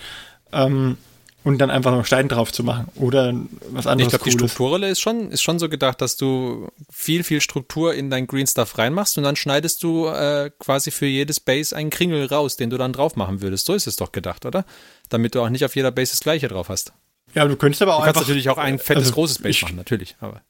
Ähm, 0.52 0.98
und 1.44 1.60
dann 1.60 1.70
einfach 1.70 1.92
noch 1.92 2.06
Stein 2.06 2.28
drauf 2.28 2.52
zu 2.52 2.62
machen 2.64 2.90
oder 2.96 3.34
was 3.70 3.88
anderes 3.88 4.12
Ich 4.12 4.20
glaube, 4.20 4.30
die. 4.30 4.38
Strukturrolle 4.38 4.90
ist 4.90 5.00
schon, 5.00 5.32
ist 5.32 5.42
schon 5.42 5.60
so 5.60 5.70
gedacht, 5.70 6.02
dass 6.02 6.18
du 6.18 6.68
viel, 6.92 7.24
viel 7.24 7.40
Struktur 7.40 7.94
in 7.94 8.10
dein 8.10 8.28
Green 8.28 8.48
Stuff 8.48 8.78
reinmachst 8.78 9.18
und 9.18 9.24
dann 9.24 9.38
schneidest 9.38 9.82
du 9.82 10.08
äh, 10.08 10.52
quasi 10.60 10.92
für 10.92 11.06
jedes 11.06 11.40
Base 11.40 11.74
einen 11.74 11.90
Kringel 11.90 12.26
raus, 12.26 12.58
den 12.58 12.70
du 12.70 12.78
dann 12.78 12.92
drauf 12.92 13.16
machen 13.16 13.42
würdest. 13.42 13.66
So 13.66 13.74
ist 13.76 13.88
es 13.88 13.96
doch 13.96 14.12
gedacht, 14.12 14.46
oder? 14.46 14.66
Damit 15.08 15.36
du 15.36 15.42
auch 15.42 15.48
nicht 15.50 15.64
auf 15.64 15.76
jeder 15.78 15.92
Base 15.92 16.12
das 16.12 16.20
gleiche 16.20 16.50
drauf 16.50 16.68
hast. 16.68 16.92
Ja, 17.34 17.46
du 17.46 17.56
könntest 17.56 17.82
aber 17.82 17.96
auch 17.96 18.00
Du 18.00 18.06
kannst 18.06 18.18
einfach 18.18 18.28
natürlich 18.28 18.50
auch 18.50 18.58
ein 18.58 18.78
fettes, 18.78 19.04
also 19.04 19.14
großes 19.14 19.38
Base 19.40 19.50
ich- 19.52 19.62
machen, 19.62 19.78
natürlich. 19.78 20.18
Aber 20.20 20.42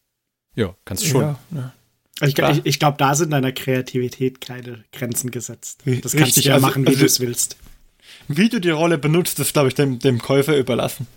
ja, 0.56 0.74
kannst 0.84 1.04
du 1.04 1.08
schon. 1.10 1.22
Ja, 1.22 1.40
ja. 1.52 1.74
Also 2.20 2.34
ich, 2.36 2.58
ich, 2.60 2.66
ich 2.66 2.80
glaube, 2.80 2.98
da 2.98 3.16
sind 3.16 3.32
deiner 3.32 3.52
Kreativität 3.52 4.42
keine 4.42 4.84
Grenzen 4.92 5.32
gesetzt. 5.32 5.84
Das 5.86 6.14
kannst 6.14 6.16
richtig, 6.16 6.44
du 6.44 6.50
ja 6.50 6.56
also- 6.56 6.68
machen, 6.68 6.84
wie 6.84 6.90
also- 6.90 7.00
du 7.02 7.06
es 7.06 7.20
willst. 7.20 7.58
Wie 8.30 8.50
du 8.50 8.60
die 8.60 8.70
Rolle 8.70 8.98
benutzt, 8.98 9.40
ist, 9.40 9.54
glaube 9.54 9.70
ich, 9.70 9.76
dem, 9.76 10.00
dem 10.00 10.20
Käufer 10.20 10.58
überlassen. 10.58 11.08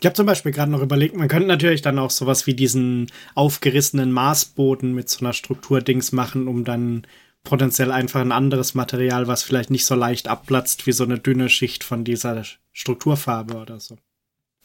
Ich 0.00 0.06
habe 0.06 0.14
zum 0.14 0.26
Beispiel 0.26 0.50
gerade 0.50 0.70
noch 0.72 0.80
überlegt, 0.80 1.14
man 1.14 1.28
könnte 1.28 1.46
natürlich 1.46 1.82
dann 1.82 1.98
auch 1.98 2.10
sowas 2.10 2.46
wie 2.46 2.54
diesen 2.54 3.10
aufgerissenen 3.34 4.10
Maßboden 4.12 4.94
mit 4.94 5.10
so 5.10 5.20
einer 5.20 5.34
Strukturdings 5.34 6.12
machen, 6.12 6.48
um 6.48 6.64
dann 6.64 7.06
potenziell 7.44 7.92
einfach 7.92 8.20
ein 8.20 8.32
anderes 8.32 8.74
Material, 8.74 9.26
was 9.26 9.42
vielleicht 9.42 9.70
nicht 9.70 9.84
so 9.84 9.94
leicht 9.94 10.26
abplatzt, 10.26 10.86
wie 10.86 10.92
so 10.92 11.04
eine 11.04 11.18
dünne 11.18 11.48
Schicht 11.48 11.84
von 11.84 12.02
dieser 12.04 12.44
Strukturfarbe 12.72 13.56
oder 13.56 13.78
so. 13.78 13.98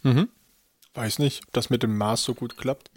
Mhm. 0.03 0.29
Weiß 0.93 1.19
nicht, 1.19 1.43
ob 1.47 1.53
das 1.53 1.69
mit 1.69 1.83
dem 1.83 1.97
Maß 1.97 2.23
so 2.23 2.33
gut 2.33 2.57
klappt. 2.57 2.89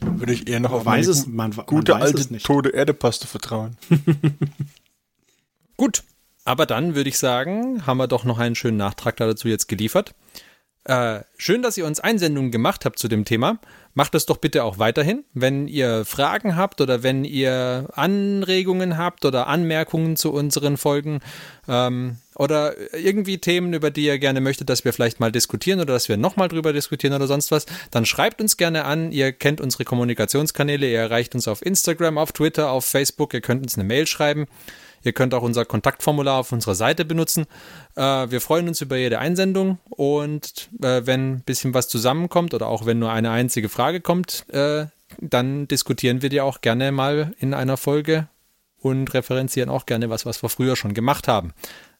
Würde 0.00 0.32
ich 0.32 0.48
eher 0.48 0.60
noch 0.60 0.72
auf 0.72 0.84
weiß 0.86 1.06
meine 1.06 1.18
es- 1.18 1.26
man- 1.26 1.52
man 1.56 1.66
gute 1.66 1.92
weiß 1.92 2.02
alte 2.02 2.18
es 2.20 2.30
nicht. 2.30 2.46
tote 2.46 2.70
Erdepaste 2.70 3.26
vertrauen. 3.26 3.76
Gut, 5.76 6.02
aber 6.44 6.66
dann 6.66 6.94
würde 6.94 7.08
ich 7.08 7.18
sagen, 7.18 7.86
haben 7.86 7.98
wir 7.98 8.06
doch 8.06 8.24
noch 8.24 8.38
einen 8.38 8.54
schönen 8.54 8.76
Nachtrag 8.76 9.16
dazu 9.16 9.48
jetzt 9.48 9.68
geliefert. 9.68 10.14
Äh, 10.84 11.20
schön, 11.36 11.62
dass 11.62 11.76
ihr 11.76 11.86
uns 11.86 12.00
Einsendungen 12.00 12.50
gemacht 12.50 12.84
habt 12.84 12.98
zu 12.98 13.08
dem 13.08 13.24
Thema. 13.24 13.58
Macht 13.96 14.12
das 14.12 14.26
doch 14.26 14.36
bitte 14.36 14.62
auch 14.62 14.78
weiterhin. 14.78 15.24
Wenn 15.32 15.68
ihr 15.68 16.04
Fragen 16.04 16.54
habt 16.54 16.82
oder 16.82 17.02
wenn 17.02 17.24
ihr 17.24 17.88
Anregungen 17.94 18.98
habt 18.98 19.24
oder 19.24 19.46
Anmerkungen 19.46 20.16
zu 20.16 20.34
unseren 20.34 20.76
Folgen 20.76 21.20
ähm, 21.66 22.18
oder 22.34 22.74
irgendwie 22.94 23.38
Themen, 23.38 23.72
über 23.72 23.90
die 23.90 24.04
ihr 24.04 24.18
gerne 24.18 24.42
möchtet, 24.42 24.68
dass 24.68 24.84
wir 24.84 24.92
vielleicht 24.92 25.18
mal 25.18 25.32
diskutieren 25.32 25.80
oder 25.80 25.94
dass 25.94 26.10
wir 26.10 26.18
nochmal 26.18 26.48
drüber 26.48 26.74
diskutieren 26.74 27.14
oder 27.14 27.26
sonst 27.26 27.50
was, 27.50 27.64
dann 27.90 28.04
schreibt 28.04 28.42
uns 28.42 28.58
gerne 28.58 28.84
an. 28.84 29.12
Ihr 29.12 29.32
kennt 29.32 29.62
unsere 29.62 29.86
Kommunikationskanäle. 29.86 30.86
Ihr 30.86 30.98
erreicht 30.98 31.34
uns 31.34 31.48
auf 31.48 31.64
Instagram, 31.64 32.18
auf 32.18 32.32
Twitter, 32.32 32.72
auf 32.72 32.84
Facebook. 32.84 33.32
Ihr 33.32 33.40
könnt 33.40 33.62
uns 33.62 33.76
eine 33.76 33.84
Mail 33.84 34.06
schreiben. 34.06 34.46
Ihr 35.06 35.12
könnt 35.12 35.32
auch 35.34 35.42
unser 35.42 35.64
Kontaktformular 35.64 36.40
auf 36.40 36.52
unserer 36.52 36.74
Seite 36.74 37.04
benutzen. 37.04 37.46
Äh, 37.94 38.02
wir 38.02 38.40
freuen 38.40 38.68
uns 38.68 38.80
über 38.80 38.96
jede 38.96 39.20
Einsendung 39.20 39.78
und 39.88 40.68
äh, 40.82 41.02
wenn 41.06 41.34
ein 41.34 41.40
bisschen 41.42 41.74
was 41.74 41.88
zusammenkommt 41.88 42.52
oder 42.52 42.66
auch 42.66 42.84
wenn 42.84 42.98
nur 42.98 43.12
eine 43.12 43.30
einzige 43.30 43.68
Frage 43.68 44.00
kommt, 44.00 44.44
äh, 44.52 44.86
dann 45.20 45.68
diskutieren 45.68 46.22
wir 46.22 46.28
die 46.28 46.40
auch 46.40 46.60
gerne 46.60 46.92
mal 46.92 47.34
in 47.38 47.54
einer 47.54 47.76
Folge 47.76 48.28
und 48.80 49.14
referenzieren 49.14 49.70
auch 49.70 49.86
gerne 49.86 50.10
was, 50.10 50.26
was 50.26 50.42
wir 50.42 50.48
früher 50.48 50.76
schon 50.76 50.94
gemacht 50.94 51.28
haben. 51.28 51.52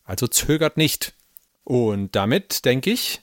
Also 0.05 0.27
zögert 0.27 0.77
nicht. 0.77 1.15
Und 1.65 2.15
damit, 2.15 2.65
denke 2.65 2.91
ich, 2.91 3.23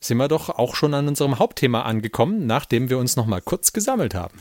sind 0.00 0.18
wir 0.18 0.28
doch 0.28 0.48
auch 0.48 0.74
schon 0.74 0.94
an 0.94 1.08
unserem 1.08 1.38
Hauptthema 1.38 1.82
angekommen, 1.82 2.46
nachdem 2.46 2.88
wir 2.88 2.98
uns 2.98 3.16
noch 3.16 3.26
mal 3.26 3.42
kurz 3.42 3.72
gesammelt 3.72 4.14
haben. 4.14 4.38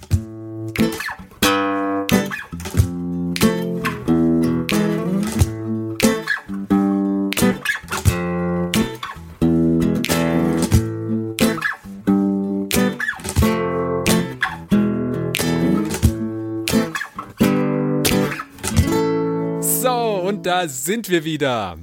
Sind 20.65 21.09
wir 21.09 21.23
wieder. 21.23 21.77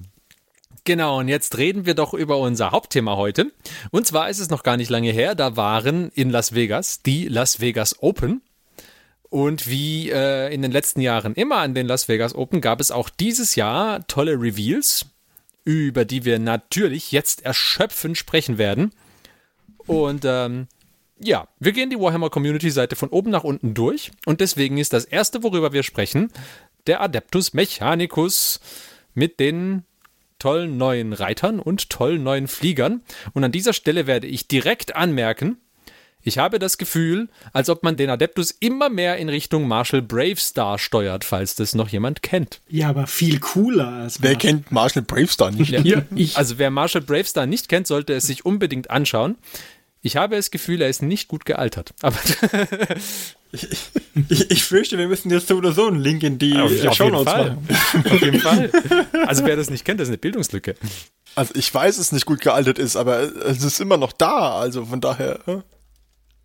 Genau, 0.84 1.20
und 1.20 1.28
jetzt 1.28 1.56
reden 1.56 1.86
wir 1.86 1.94
doch 1.94 2.12
über 2.12 2.38
unser 2.38 2.70
Hauptthema 2.70 3.16
heute. 3.16 3.52
Und 3.90 4.06
zwar 4.06 4.28
ist 4.28 4.38
es 4.38 4.50
noch 4.50 4.62
gar 4.62 4.76
nicht 4.76 4.90
lange 4.90 5.12
her, 5.12 5.34
da 5.34 5.56
waren 5.56 6.10
in 6.10 6.28
Las 6.28 6.54
Vegas 6.54 7.02
die 7.02 7.26
Las 7.26 7.60
Vegas 7.60 8.02
Open. 8.02 8.42
Und 9.30 9.66
wie 9.66 10.10
äh, 10.10 10.52
in 10.52 10.62
den 10.62 10.70
letzten 10.70 11.00
Jahren 11.00 11.34
immer 11.34 11.56
an 11.56 11.74
den 11.74 11.86
Las 11.86 12.08
Vegas 12.08 12.34
Open 12.34 12.60
gab 12.60 12.80
es 12.80 12.90
auch 12.90 13.08
dieses 13.08 13.56
Jahr 13.56 14.06
tolle 14.06 14.32
Reveals, 14.32 15.06
über 15.64 16.04
die 16.04 16.24
wir 16.24 16.38
natürlich 16.38 17.12
jetzt 17.12 17.44
erschöpfend 17.44 18.18
sprechen 18.18 18.58
werden. 18.58 18.92
Und 19.86 20.24
ähm, 20.26 20.68
ja, 21.18 21.48
wir 21.58 21.72
gehen 21.72 21.90
die 21.90 21.98
Warhammer 21.98 22.30
Community 22.30 22.70
Seite 22.70 22.96
von 22.96 23.08
oben 23.08 23.30
nach 23.30 23.44
unten 23.44 23.74
durch. 23.74 24.10
Und 24.26 24.40
deswegen 24.40 24.78
ist 24.78 24.92
das 24.92 25.04
erste, 25.04 25.42
worüber 25.42 25.72
wir 25.72 25.82
sprechen, 25.82 26.30
der 26.86 27.00
Adeptus 27.00 27.54
Mechanicus 27.54 28.60
mit 29.14 29.40
den 29.40 29.84
tollen 30.38 30.76
neuen 30.76 31.12
Reitern 31.12 31.60
und 31.60 31.88
tollen 31.90 32.22
neuen 32.22 32.48
Fliegern. 32.48 33.02
Und 33.32 33.44
an 33.44 33.52
dieser 33.52 33.72
Stelle 33.72 34.06
werde 34.06 34.26
ich 34.26 34.48
direkt 34.48 34.94
anmerken, 34.94 35.56
ich 36.26 36.38
habe 36.38 36.58
das 36.58 36.78
Gefühl, 36.78 37.28
als 37.52 37.68
ob 37.68 37.82
man 37.82 37.96
den 37.96 38.08
Adeptus 38.08 38.50
immer 38.50 38.88
mehr 38.88 39.18
in 39.18 39.28
Richtung 39.28 39.68
Marshall 39.68 40.00
Bravestar 40.00 40.78
steuert, 40.78 41.22
falls 41.22 41.54
das 41.54 41.74
noch 41.74 41.90
jemand 41.90 42.22
kennt. 42.22 42.60
Ja, 42.68 42.88
aber 42.88 43.06
viel 43.06 43.38
cooler 43.40 43.88
als 43.88 44.22
Wer 44.22 44.34
kennt 44.36 44.72
Marshall 44.72 45.02
Bravestar 45.02 45.50
nicht? 45.50 45.72
Ich. 46.14 46.36
Also 46.38 46.58
wer 46.58 46.70
Marshall 46.70 47.02
Bravestar 47.02 47.44
nicht 47.44 47.68
kennt, 47.68 47.86
sollte 47.86 48.14
es 48.14 48.26
sich 48.26 48.46
unbedingt 48.46 48.90
anschauen. 48.90 49.36
Ich 50.06 50.16
habe 50.16 50.36
das 50.36 50.50
Gefühl, 50.50 50.82
er 50.82 50.88
ist 50.90 51.00
nicht 51.02 51.28
gut 51.28 51.44
gealtert. 51.46 51.94
Aber 52.02 52.16
Ich, 53.52 54.50
ich 54.50 54.64
fürchte, 54.64 54.98
wir 54.98 55.06
müssen 55.06 55.30
jetzt 55.30 55.46
so 55.48 55.54
oder 55.56 55.72
so 55.72 55.86
einen 55.86 56.00
Link 56.00 56.22
in 56.24 56.38
die 56.38 56.56
Auf- 56.58 56.72
äh, 56.72 56.88
auf 56.88 56.94
Show 56.96 57.04
jeden 57.04 57.16
Notes 57.16 57.32
Fall. 57.32 57.56
machen. 57.68 58.04
auf 58.12 58.20
jeden 58.20 58.40
Fall. 58.40 58.70
Also 59.26 59.44
wer 59.44 59.54
das 59.56 59.70
nicht 59.70 59.84
kennt, 59.84 60.00
das 60.00 60.08
ist 60.08 60.10
eine 60.10 60.18
Bildungslücke. 60.18 60.74
Also 61.36 61.54
ich 61.56 61.72
weiß, 61.72 61.98
es 61.98 62.10
nicht 62.12 62.26
gut 62.26 62.40
gealtert 62.40 62.78
ist, 62.78 62.96
aber 62.96 63.20
es 63.46 63.62
ist 63.62 63.80
immer 63.80 63.96
noch 63.96 64.12
da. 64.12 64.58
Also 64.58 64.84
von 64.86 65.00
daher. 65.00 65.38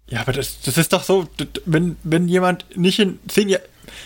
Ja, 0.08 0.22
aber 0.22 0.34
das, 0.34 0.62
das 0.62 0.78
ist 0.78 0.94
doch 0.94 1.04
so, 1.04 1.28
wenn, 1.66 1.96
wenn 2.04 2.28
jemand 2.28 2.66
nicht 2.78 3.00
in 3.00 3.20
zehn 3.28 3.50
Jahren, 3.50 3.64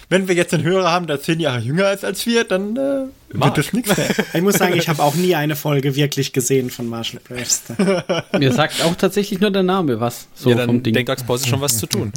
wenn 0.10 0.28
wir 0.28 0.36
jetzt 0.36 0.54
einen 0.54 0.64
Hörer 0.64 0.92
haben, 0.92 1.08
der 1.08 1.22
zehn 1.22 1.40
Jahre 1.40 1.60
jünger 1.60 1.92
ist 1.92 2.06
als 2.06 2.26
wir, 2.26 2.44
dann 2.44 2.76
äh, 2.76 3.06
wird 3.30 3.58
das 3.58 3.74
nichts 3.74 3.96
mehr. 3.98 4.10
Ich 4.34 4.42
muss 4.42 4.56
sagen, 4.56 4.76
ich 4.76 4.90
habe 4.90 5.02
auch 5.02 5.16
nie 5.16 5.36
eine 5.36 5.56
Folge 5.56 5.96
wirklich 5.96 6.34
gesehen 6.34 6.70
von 6.70 6.88
Marshall 6.88 7.22
Bravestar. 7.24 8.26
Mir 8.40 8.52
sagt 8.54 8.84
auch 8.84 8.96
tatsächlich 8.96 9.40
nur 9.40 9.52
der 9.52 9.64
Name 9.64 10.00
was. 10.00 10.28
So 10.36 10.50
ja, 10.50 10.58
vom 10.58 10.68
dann 10.68 10.84
Ding. 10.84 10.94
Denktagspause 10.94 11.48
schon 11.48 11.62
was 11.62 11.78
zu 11.78 11.88
tun. 11.88 12.12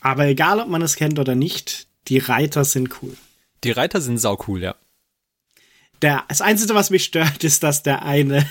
Aber 0.00 0.26
egal, 0.26 0.60
ob 0.60 0.68
man 0.68 0.82
es 0.82 0.96
kennt 0.96 1.18
oder 1.18 1.34
nicht, 1.34 1.86
die 2.08 2.18
Reiter 2.18 2.64
sind 2.64 3.02
cool. 3.02 3.16
Die 3.64 3.70
Reiter 3.70 4.00
sind 4.00 4.18
saucool, 4.18 4.62
ja. 4.62 4.74
Der, 6.02 6.24
das 6.28 6.40
Einzige, 6.40 6.74
was 6.74 6.90
mich 6.90 7.04
stört, 7.04 7.42
ist, 7.42 7.62
dass 7.64 7.82
der 7.82 8.02
eine 8.04 8.46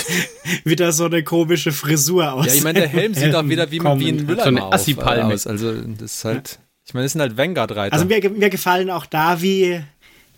wieder 0.64 0.92
so 0.92 1.04
eine 1.04 1.22
komische 1.22 1.72
Frisur 1.72 2.32
aus 2.32 2.46
Ja, 2.46 2.54
ich 2.54 2.64
meine, 2.64 2.80
der 2.80 2.88
Helm 2.88 3.14
sieht 3.14 3.34
auch 3.34 3.46
wieder 3.48 3.70
wie, 3.70 3.80
wie 3.80 4.08
ein 4.08 4.26
Müller 4.26 4.42
So 4.42 4.48
eine 4.48 4.72
Assi-Palme. 4.72 5.32
aus. 5.32 5.46
Also 5.46 5.72
das 5.74 6.16
ist 6.16 6.24
halt, 6.24 6.58
ich 6.86 6.94
meine, 6.94 7.04
das 7.04 7.12
sind 7.12 7.20
halt 7.20 7.36
Vanguard-Reiter. 7.36 7.92
Also 7.92 8.06
mir, 8.06 8.28
mir 8.30 8.50
gefallen 8.50 8.90
auch 8.90 9.06
da, 9.06 9.40
wie, 9.42 9.80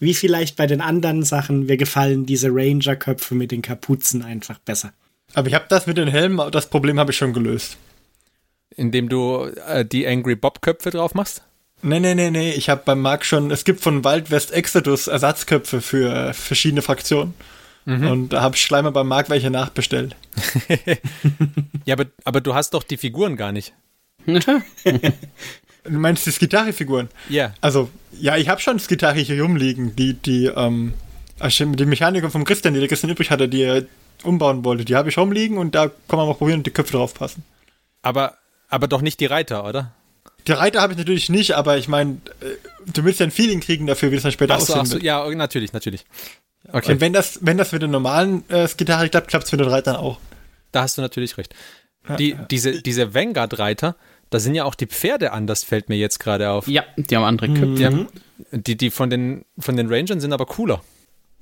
wie 0.00 0.14
vielleicht 0.14 0.56
bei 0.56 0.66
den 0.66 0.80
anderen 0.80 1.22
Sachen, 1.22 1.66
mir 1.66 1.76
gefallen 1.76 2.26
diese 2.26 2.48
Ranger-Köpfe 2.50 3.34
mit 3.34 3.50
den 3.50 3.62
Kapuzen 3.62 4.22
einfach 4.22 4.58
besser. 4.58 4.92
Aber 5.34 5.48
ich 5.48 5.54
habe 5.54 5.66
das 5.68 5.86
mit 5.86 5.96
den 5.96 6.08
Helmen, 6.08 6.50
das 6.52 6.68
Problem 6.68 6.98
habe 6.98 7.12
ich 7.12 7.16
schon 7.16 7.32
gelöst. 7.32 7.76
indem 8.76 9.08
du 9.08 9.50
äh, 9.66 9.84
die 9.84 10.06
Angry 10.06 10.36
Bob-Köpfe 10.36 10.90
drauf 10.90 11.14
machst. 11.14 11.42
Nee, 11.82 12.00
nee, 12.00 12.14
nee, 12.14 12.30
nee, 12.30 12.52
ich 12.52 12.68
habe 12.70 12.82
beim 12.84 13.00
Marc 13.02 13.24
schon, 13.26 13.50
es 13.50 13.64
gibt 13.64 13.80
von 13.80 14.04
Wild 14.04 14.30
West 14.30 14.52
Exodus 14.52 15.06
Ersatzköpfe 15.06 15.80
für 15.82 16.32
verschiedene 16.32 16.80
Fraktionen. 16.82 17.34
Und 17.86 18.30
da 18.30 18.40
habe 18.40 18.56
ich 18.56 18.70
mal 18.70 18.90
beim 18.90 19.08
Marc 19.08 19.28
welche 19.28 19.50
nachbestellt. 19.50 20.16
Ja, 21.84 21.94
aber, 21.94 22.06
aber 22.24 22.40
du 22.40 22.54
hast 22.54 22.72
doch 22.72 22.82
die 22.82 22.96
Figuren 22.96 23.36
gar 23.36 23.52
nicht. 23.52 23.74
Du 25.84 25.98
meinst 25.98 26.26
die 26.26 26.30
Skitari-Figuren? 26.32 27.08
Ja. 27.28 27.52
Also, 27.60 27.90
ja, 28.18 28.36
ich 28.36 28.48
habe 28.48 28.60
schon 28.60 28.78
Skitari 28.78 29.24
hier 29.24 29.40
rumliegen, 29.42 29.94
die, 29.96 30.14
die, 30.14 30.46
ähm, 30.46 30.94
also 31.38 31.64
die 31.66 31.84
Mechaniker 31.86 32.30
vom 32.30 32.44
Christian, 32.44 32.74
die 32.74 32.80
der 32.80 32.88
Christian 32.88 33.10
übrig 33.12 33.30
hatte, 33.30 33.48
die 33.48 33.62
er 33.62 33.84
umbauen 34.22 34.64
wollte, 34.64 34.84
die 34.84 34.96
habe 34.96 35.10
ich 35.10 35.18
rumliegen 35.18 35.58
und 35.58 35.74
da 35.74 35.88
kann 35.88 36.18
man 36.18 36.26
mal 36.26 36.34
probieren, 36.34 36.60
ob 36.60 36.64
die 36.64 36.70
Köpfe 36.70 36.92
drauf 36.92 37.14
passen. 37.14 37.42
Aber, 38.02 38.38
aber 38.68 38.88
doch 38.88 39.02
nicht 39.02 39.20
die 39.20 39.26
Reiter, 39.26 39.66
oder? 39.66 39.92
Die 40.46 40.52
Reiter 40.52 40.80
habe 40.80 40.92
ich 40.92 40.98
natürlich 40.98 41.28
nicht, 41.28 41.52
aber 41.52 41.76
ich 41.78 41.88
meine, 41.88 42.18
du 42.86 43.04
willst 43.04 43.20
ja 43.20 43.26
ein 43.26 43.30
Feeling 43.30 43.60
kriegen 43.60 43.86
dafür, 43.86 44.10
wie 44.10 44.16
das 44.16 44.22
dann 44.22 44.32
später 44.32 44.54
Ach 44.54 44.60
so, 44.60 44.72
aussehen 44.74 44.80
ach 44.82 44.86
so, 44.86 44.94
wird. 44.94 45.02
ja, 45.02 45.28
natürlich, 45.34 45.72
natürlich. 45.72 46.04
Okay, 46.72 46.92
Und 46.92 47.00
wenn 47.00 47.12
das, 47.12 47.40
wenn 47.42 47.58
das 47.58 47.72
mit 47.72 47.82
den 47.82 47.90
normalen 47.90 48.48
äh, 48.48 48.66
Skitari 48.68 49.10
klappt, 49.10 49.28
klappt 49.28 49.46
es 49.46 49.52
mit 49.52 49.60
den 49.60 49.68
Reitern 49.68 49.96
auch. 49.96 50.18
da 50.72 50.82
hast 50.82 50.96
du 50.96 51.02
natürlich 51.02 51.36
recht. 51.36 51.54
Die, 52.18 52.36
diese, 52.50 52.82
diese 52.82 53.14
Vanguard-Reiter, 53.14 53.96
da 54.34 54.40
sind 54.40 54.56
ja 54.56 54.64
auch 54.64 54.74
die 54.74 54.88
Pferde 54.88 55.30
anders, 55.30 55.62
fällt 55.62 55.88
mir 55.88 55.94
jetzt 55.94 56.18
gerade 56.18 56.50
auf. 56.50 56.66
Ja, 56.66 56.82
die 56.96 57.16
haben 57.16 57.22
andere 57.22 57.54
Köpfe. 57.54 57.74
Die, 57.76 57.86
haben, 57.86 58.08
die, 58.50 58.76
die 58.76 58.90
von 58.90 59.08
den, 59.08 59.44
von 59.60 59.76
den 59.76 59.88
Rangern 59.88 60.20
sind 60.20 60.32
aber 60.32 60.44
cooler. 60.44 60.82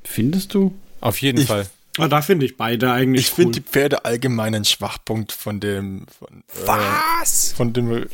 Findest 0.04 0.52
du? 0.52 0.74
Auf 1.00 1.22
jeden 1.22 1.40
Ich 1.40 1.46
Fall. 1.46 1.66
Oh, 1.98 2.06
da 2.06 2.20
finde 2.20 2.44
ich 2.44 2.58
beide 2.58 2.92
eigentlich 2.92 3.28
Ich 3.28 3.32
finde 3.32 3.46
cool. 3.48 3.52
die 3.52 3.60
Pferde 3.62 4.04
allgemein 4.04 4.54
ein 4.54 4.66
Schwachpunkt 4.66 5.32
von 5.32 5.58
dem. 5.58 6.04
Von, 6.18 6.44
Was? 6.66 7.52
Äh, 7.52 7.56
von 7.56 7.72
dem. 7.72 7.88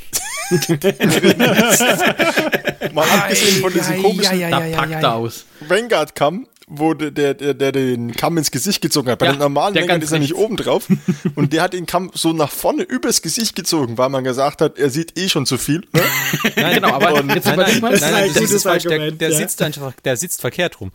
Mal 2.95 3.09
abgesehen 3.11 3.61
von 3.61 3.73
diesem 3.73 4.01
komischen 4.01 4.41
Da 4.49 4.61
packt 4.61 5.03
er 5.03 5.15
aus. 5.15 5.45
Vanguard-Kamm, 5.67 6.47
wo 6.71 6.95
der, 6.95 7.11
der, 7.11 7.35
der, 7.35 7.55
der 7.55 7.73
den 7.73 8.13
Kamm 8.15 8.37
ins 8.39 8.51
Gesicht 8.51 8.81
gezogen 8.83 9.11
hat. 9.11 9.19
Bei 9.19 9.27
Ja, 9.27 9.33
den 9.33 9.39
normalen 9.39 9.75
ganz 9.87 10.05
ist 10.05 10.13
er 10.13 10.19
nicht 10.19 10.35
oben 10.35 10.57
drauf. 10.57 10.87
und 11.35 11.53
der 11.53 11.63
hat 11.63 11.73
den 11.73 11.87
Kamm 11.87 12.11
so 12.15 12.33
nach 12.33 12.51
vorne 12.51 12.83
übers 12.83 13.23
Gesicht 13.23 13.57
gezogen, 13.57 13.97
weil 13.99 14.09
man 14.11 14.25
gesagt 14.25 14.61
hat, 14.61 14.79
er 14.79 14.91
sieht 14.91 15.19
eh 15.19 15.29
schon 15.29 15.47
zu 15.47 15.57
viel. 15.59 15.81
Ne? 15.93 16.03
Nein, 16.57 16.75
Genau, 16.77 16.93
aber 16.93 17.23
nein, 17.23 17.37
jetzt 17.37 17.47
nein, 17.47 17.57
nein, 17.59 17.81
nein, 17.81 17.93
Das 17.93 17.95
ist 17.95 18.01
nein, 18.03 18.15
ein 18.15 18.35
das 18.35 18.51
ist 18.51 18.63
falsch. 18.63 18.83
Der, 18.85 19.31
ja. 19.31 19.37
sitzt 19.37 19.63
einfach, 19.63 19.93
der 20.05 20.17
sitzt 20.17 20.41
verkehrt 20.41 20.81
rum. 20.81 20.91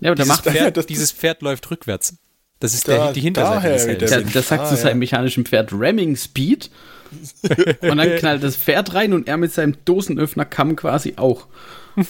Ja, 0.00 0.10
aber 0.10 0.16
der 0.16 0.24
Dieses 0.24 0.28
macht, 0.28 0.44
Pferd, 0.44 0.76
das- 0.76 0.86
dieses 0.86 1.12
Pferd 1.12 1.42
läuft 1.42 1.70
rückwärts. 1.70 2.14
Das 2.60 2.74
ist 2.74 2.86
Da- 2.88 3.04
der, 3.06 3.12
die 3.12 3.20
Hinterseite 3.20 3.56
daher 3.56 3.72
des 3.74 3.86
Helms. 3.86 3.98
der, 4.10 4.20
Wind. 4.20 4.34
der 4.34 4.42
sagt 4.42 4.62
Ah, 4.62 4.68
zu 4.68 4.74
ja. 4.74 4.80
seinem 4.80 4.98
mechanischen 4.98 5.44
Pferd 5.46 5.70
Ramming 5.72 6.16
Speed. 6.16 6.70
und 7.82 7.96
dann 7.98 8.16
knallt 8.16 8.42
das 8.42 8.56
Pferd 8.56 8.92
rein 8.94 9.12
und 9.12 9.28
er 9.28 9.36
mit 9.36 9.52
seinem 9.52 9.76
Dosenöffner 9.84 10.44
Kamm 10.44 10.74
quasi 10.76 11.14
auch. 11.16 11.46
Bin, 11.94 12.06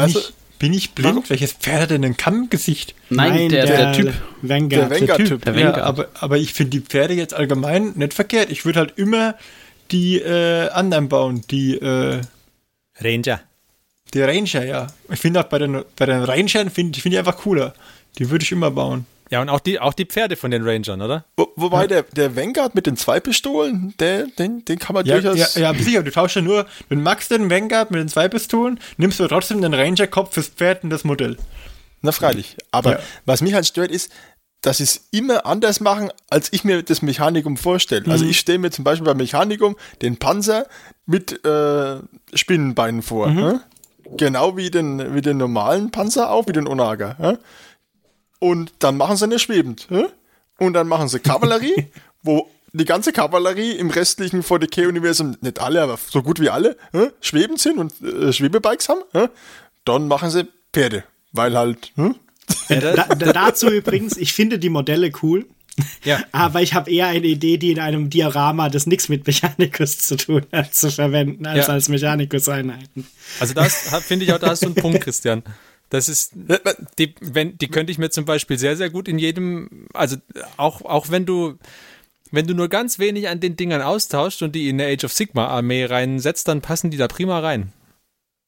Also- 0.00 0.18
ich, 0.18 0.32
bin 0.60 0.74
ich 0.74 0.92
blind? 0.92 1.28
Welches 1.30 1.54
Pferd 1.54 1.80
hat 1.80 1.90
denn 1.90 2.04
ein 2.04 2.16
Kamm 2.16 2.42
im 2.42 2.50
Gesicht? 2.50 2.94
Nein, 3.08 3.48
der, 3.48 3.66
der, 3.66 3.92
Typ. 3.94 4.12
Vanguard. 4.42 4.90
Der 4.92 5.00
Vanguard-Typ. 5.00 5.44
Der 5.44 5.54
Ja, 5.54 5.66
Vanguard. 5.66 5.82
aber, 5.82 6.08
aber 6.20 6.36
ich 6.36 6.52
finde 6.52 6.70
die 6.70 6.80
Pferde 6.80 7.14
jetzt 7.14 7.34
allgemein 7.34 7.94
nicht 7.96 8.14
verkehrt. 8.14 8.50
Ich 8.50 8.64
würde 8.64 8.78
halt 8.78 8.92
immer 8.98 9.34
die 9.90 10.18
äh, 10.18 10.68
anderen 10.68 11.08
bauen, 11.08 11.42
die, 11.50 11.76
äh, 11.76 12.20
Ranger. 13.00 13.40
die 14.12 14.20
Ranger, 14.20 14.64
ja. 14.64 14.86
Ich 15.10 15.18
finde 15.18 15.40
auch 15.40 15.44
bei 15.48 15.58
den, 15.58 15.82
bei 15.96 16.06
den 16.06 16.22
Rangern 16.22 16.68
finde 16.70 16.96
ich, 16.96 17.02
find 17.02 17.14
ich 17.14 17.18
einfach 17.18 17.38
cooler. 17.38 17.72
Die 18.18 18.30
würde 18.30 18.44
ich 18.44 18.52
immer 18.52 18.70
bauen. 18.70 19.06
Ja, 19.30 19.40
und 19.40 19.48
auch 19.48 19.60
die, 19.60 19.78
auch 19.78 19.94
die 19.94 20.06
Pferde 20.06 20.34
von 20.36 20.50
den 20.50 20.66
Rangern, 20.66 21.00
oder? 21.02 21.24
Wo, 21.36 21.48
wobei 21.54 21.86
der, 21.86 22.02
der 22.02 22.34
Vanguard 22.34 22.74
mit 22.74 22.86
den 22.86 22.96
zwei 22.96 23.20
Pistolen, 23.20 23.94
der, 24.00 24.26
den, 24.26 24.64
den 24.64 24.78
kann 24.80 24.94
man 24.94 25.06
Ja, 25.06 25.16
ja, 25.16 25.20
durchaus. 25.30 25.54
ja, 25.54 25.70
aber 25.70 25.78
sicher, 25.78 26.02
du 26.02 26.10
tauschst 26.10 26.36
ja 26.36 26.42
nur, 26.42 26.66
du 26.88 26.96
magst 26.96 27.30
den 27.30 27.48
Vanguard 27.48 27.92
mit 27.92 28.00
den 28.00 28.08
zwei 28.08 28.28
Pistolen, 28.28 28.80
nimmst 28.96 29.20
du 29.20 29.28
trotzdem 29.28 29.62
den 29.62 29.72
Ranger-Kopf 29.72 30.34
fürs 30.34 30.48
Pferd 30.48 30.82
und 30.82 30.90
das 30.90 31.04
Modell. 31.04 31.36
Na 32.02 32.10
freilich. 32.12 32.56
Aber 32.72 32.92
Ja. 32.94 32.98
was 33.24 33.40
mich 33.40 33.54
halt 33.54 33.66
stört, 33.66 33.90
ist, 33.92 34.10
dass 34.62 34.78
sie 34.78 34.84
es 34.84 35.06
immer 35.12 35.46
anders 35.46 35.80
machen, 35.80 36.10
als 36.28 36.48
ich 36.52 36.64
mir 36.64 36.82
das 36.82 37.00
Mechanikum 37.00 37.56
vorstelle. 37.56 38.10
Also 38.10 38.24
Mhm. 38.24 38.30
ich 38.32 38.38
stelle 38.40 38.58
mir 38.58 38.70
zum 38.70 38.84
Beispiel 38.84 39.06
beim 39.06 39.16
Mechanikum 39.16 39.76
den 40.02 40.16
Panzer 40.18 40.66
mit 41.06 41.44
äh, 41.46 41.96
Spinnenbeinen 42.34 43.02
vor. 43.02 43.28
Mhm. 43.28 43.60
Genau 44.16 44.56
wie 44.56 44.70
den, 44.70 45.14
wie 45.14 45.20
den 45.22 45.36
normalen 45.36 45.90
Panzer 45.92 46.30
auch, 46.30 46.48
wie 46.48 46.52
den 46.52 46.66
Onaga. 46.66 47.38
Und 48.40 48.72
dann 48.80 48.96
machen 48.96 49.16
sie 49.16 49.24
eine 49.24 49.38
schwebend. 49.38 49.88
ne? 49.90 50.10
Und 50.58 50.72
dann 50.74 50.88
machen 50.88 51.08
sie 51.08 51.20
Kavallerie, 51.20 51.86
wo 52.22 52.48
die 52.72 52.84
ganze 52.84 53.12
Kavallerie 53.12 53.72
im 53.72 53.90
restlichen 53.90 54.42
40k-Universum, 54.42 55.36
nicht 55.40 55.60
alle, 55.60 55.82
aber 55.82 55.98
so 56.10 56.22
gut 56.22 56.40
wie 56.40 56.50
alle, 56.50 56.76
ne? 56.92 57.12
schwebend 57.20 57.60
sind 57.60 57.78
und 57.78 57.92
äh, 58.02 58.32
Schwebebikes 58.32 58.88
haben. 58.88 59.00
ne? 59.12 59.30
Dann 59.84 60.08
machen 60.08 60.30
sie 60.30 60.46
Pferde. 60.72 61.04
Weil 61.32 61.56
halt? 61.56 61.92
Da, 62.68 62.78
da, 63.14 63.32
dazu 63.32 63.68
übrigens, 63.70 64.16
ich 64.16 64.32
finde 64.32 64.58
die 64.58 64.68
Modelle 64.68 65.12
cool. 65.22 65.46
Ja. 66.04 66.20
Aber 66.32 66.60
ich 66.62 66.74
habe 66.74 66.90
eher 66.90 67.06
eine 67.06 67.26
Idee, 67.26 67.56
die 67.56 67.70
in 67.72 67.78
einem 67.80 68.10
Diorama, 68.10 68.68
das 68.68 68.86
nichts 68.86 69.08
mit 69.08 69.26
Mechanicus 69.26 69.98
zu 69.98 70.16
tun 70.16 70.46
hat, 70.52 70.74
zu 70.74 70.90
verwenden, 70.90 71.46
als 71.46 71.66
Ja. 71.68 71.72
als 71.74 71.88
Mechanicus-Einheiten. 71.88 73.06
Also 73.38 73.54
das 73.54 73.74
finde 74.06 74.24
ich 74.26 74.32
auch, 74.32 74.38
da 74.38 74.48
hast 74.50 74.62
du 74.62 74.66
einen 74.66 74.74
Punkt, 74.74 75.00
Christian. 75.00 75.42
Das 75.90 76.08
ist, 76.08 76.32
die, 76.98 77.14
wenn, 77.20 77.58
die 77.58 77.68
könnte 77.68 77.90
ich 77.92 77.98
mir 77.98 78.10
zum 78.10 78.24
Beispiel 78.24 78.58
sehr, 78.58 78.76
sehr 78.76 78.90
gut 78.90 79.08
in 79.08 79.18
jedem, 79.18 79.86
also 79.92 80.16
auch, 80.56 80.82
auch 80.82 81.10
wenn 81.10 81.26
du, 81.26 81.58
wenn 82.30 82.46
du 82.46 82.54
nur 82.54 82.68
ganz 82.68 82.98
wenig 83.00 83.28
an 83.28 83.40
den 83.40 83.56
Dingern 83.56 83.82
austauscht 83.82 84.40
und 84.42 84.54
die 84.54 84.68
in 84.68 84.80
eine 84.80 84.90
Age 84.92 85.04
of 85.04 85.12
Sigma 85.12 85.46
Armee 85.48 85.84
reinsetzt, 85.84 86.46
dann 86.48 86.60
passen 86.62 86.90
die 86.90 86.96
da 86.96 87.08
prima 87.08 87.40
rein. 87.40 87.72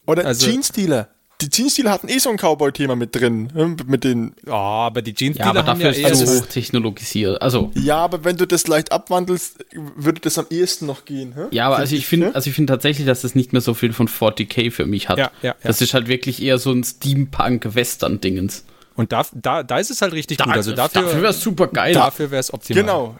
Oder 0.06 0.24
Also- 0.24 0.46
Jeans-Dealer. 0.46 1.08
Die 1.42 1.50
Jeans-Dealer 1.50 1.90
hatten 1.90 2.08
eh 2.08 2.18
so 2.18 2.30
ein 2.30 2.36
Cowboy-Thema 2.36 2.96
mit 2.96 3.14
drin. 3.14 3.48
ne? 3.54 3.76
Mit 3.86 4.04
den, 4.04 4.34
Oh, 4.46 4.52
aber 4.52 5.02
die 5.02 5.12
Jeans, 5.14 5.36
Ja, 5.38 5.46
aber 5.46 5.66
haben 5.66 5.80
dafür 5.80 5.92
ja 5.98 6.08
ist 6.08 6.20
es 6.22 6.30
so 6.36 6.40
hochtechnologisiert. 6.42 7.42
Also, 7.42 7.70
ja, 7.74 7.96
aber 7.98 8.24
wenn 8.24 8.36
du 8.36 8.46
das 8.46 8.66
leicht 8.68 8.92
abwandelst, 8.92 9.64
würde 9.96 10.20
das 10.20 10.38
am 10.38 10.46
ehesten 10.50 10.86
noch 10.86 11.04
gehen. 11.04 11.34
Hä? 11.34 11.42
ja, 11.50 11.66
aber 11.66 11.76
also 11.78 11.94
ich 11.96 12.06
finde, 12.06 12.28
ne? 12.28 12.34
also 12.34 12.48
ich 12.48 12.56
finde 12.56 12.72
tatsächlich, 12.72 13.06
dass 13.06 13.24
es 13.24 13.34
nicht 13.34 13.52
mehr 13.52 13.60
so 13.60 13.74
viel 13.74 13.92
von 13.92 14.08
40k 14.08 14.70
für 14.70 14.86
mich 14.86 15.08
hat. 15.08 15.18
Ja, 15.18 15.30
ja, 15.42 15.50
ja. 15.50 15.54
Das 15.62 15.80
ist 15.80 15.92
halt 15.94 16.08
wirklich 16.08 16.40
eher 16.42 16.58
so 16.58 16.72
ein 16.72 16.84
Steampunk-Western-Dingens. 16.84 18.64
Und 18.94 19.12
da, 19.12 19.24
da, 19.32 19.62
da 19.62 19.78
ist 19.78 19.90
es 19.90 20.02
halt 20.02 20.12
richtig 20.12 20.38
gut. 20.38 20.48
Also 20.52 20.72
dafür, 20.72 21.02
dafür 21.02 21.22
wäre 21.22 21.32
es 21.32 21.40
super 21.40 21.66
geil. 21.68 21.94
dafür 21.94 22.30
wäre 22.30 22.40
es 22.40 22.52
optimal. 22.52 22.82
Genau. 22.82 23.16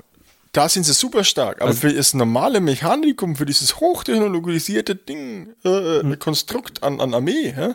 Da 0.53 0.69
sind 0.69 0.85
sie 0.85 0.93
super 0.93 1.25
stark. 1.25 1.63
Aber 1.63 1.69
Also 1.71 1.81
für 1.81 1.95
das 1.95 2.13
normale 2.13 2.61
Mechanikum, 2.61 3.37
für 3.37 3.47
dieses 3.47 3.81
hochtechnologisierte 3.81 4.95
Ding, 4.95 5.55
äh, 5.65 6.01
Hm. 6.03 6.19
Konstrukt 6.19 6.83
an, 6.83 7.01
an 7.01 7.15
Armee, 7.15 7.55
hä? 7.57 7.71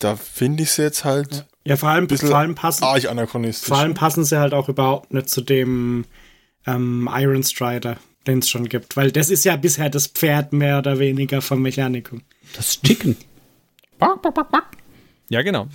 Da 0.00 0.16
finde 0.16 0.64
ich 0.64 0.72
sie 0.72 0.82
jetzt 0.82 1.04
halt 1.04 1.46
Ja, 1.64 1.76
vor 1.76 1.90
allem, 1.90 2.08
vor 2.08 2.36
allem 2.36 2.54
passen, 2.54 2.84
arg 2.84 3.04
anachronistisch. 3.06 3.68
vor 3.68 3.78
allem 3.78 3.94
passen 3.94 4.24
sie 4.24 4.38
halt 4.38 4.52
auch 4.52 4.68
überhaupt 4.68 5.12
nicht 5.14 5.28
zu 5.30 5.40
dem 5.40 6.04
ähm, 6.66 7.08
Iron 7.12 7.42
Strider, 7.44 7.96
den 8.26 8.40
es 8.40 8.48
schon 8.48 8.68
gibt. 8.68 8.96
Weil 8.96 9.12
das 9.12 9.30
ist 9.30 9.44
ja 9.44 9.56
bisher 9.56 9.88
das 9.88 10.08
Pferd 10.08 10.52
mehr 10.52 10.78
oder 10.78 10.98
weniger 10.98 11.40
vom 11.40 11.62
Mechanikum. 11.62 12.22
Das 12.56 12.68
ist 12.70 12.82
Chicken. 12.84 13.16
Ja, 15.28 15.42
genau. 15.42 15.68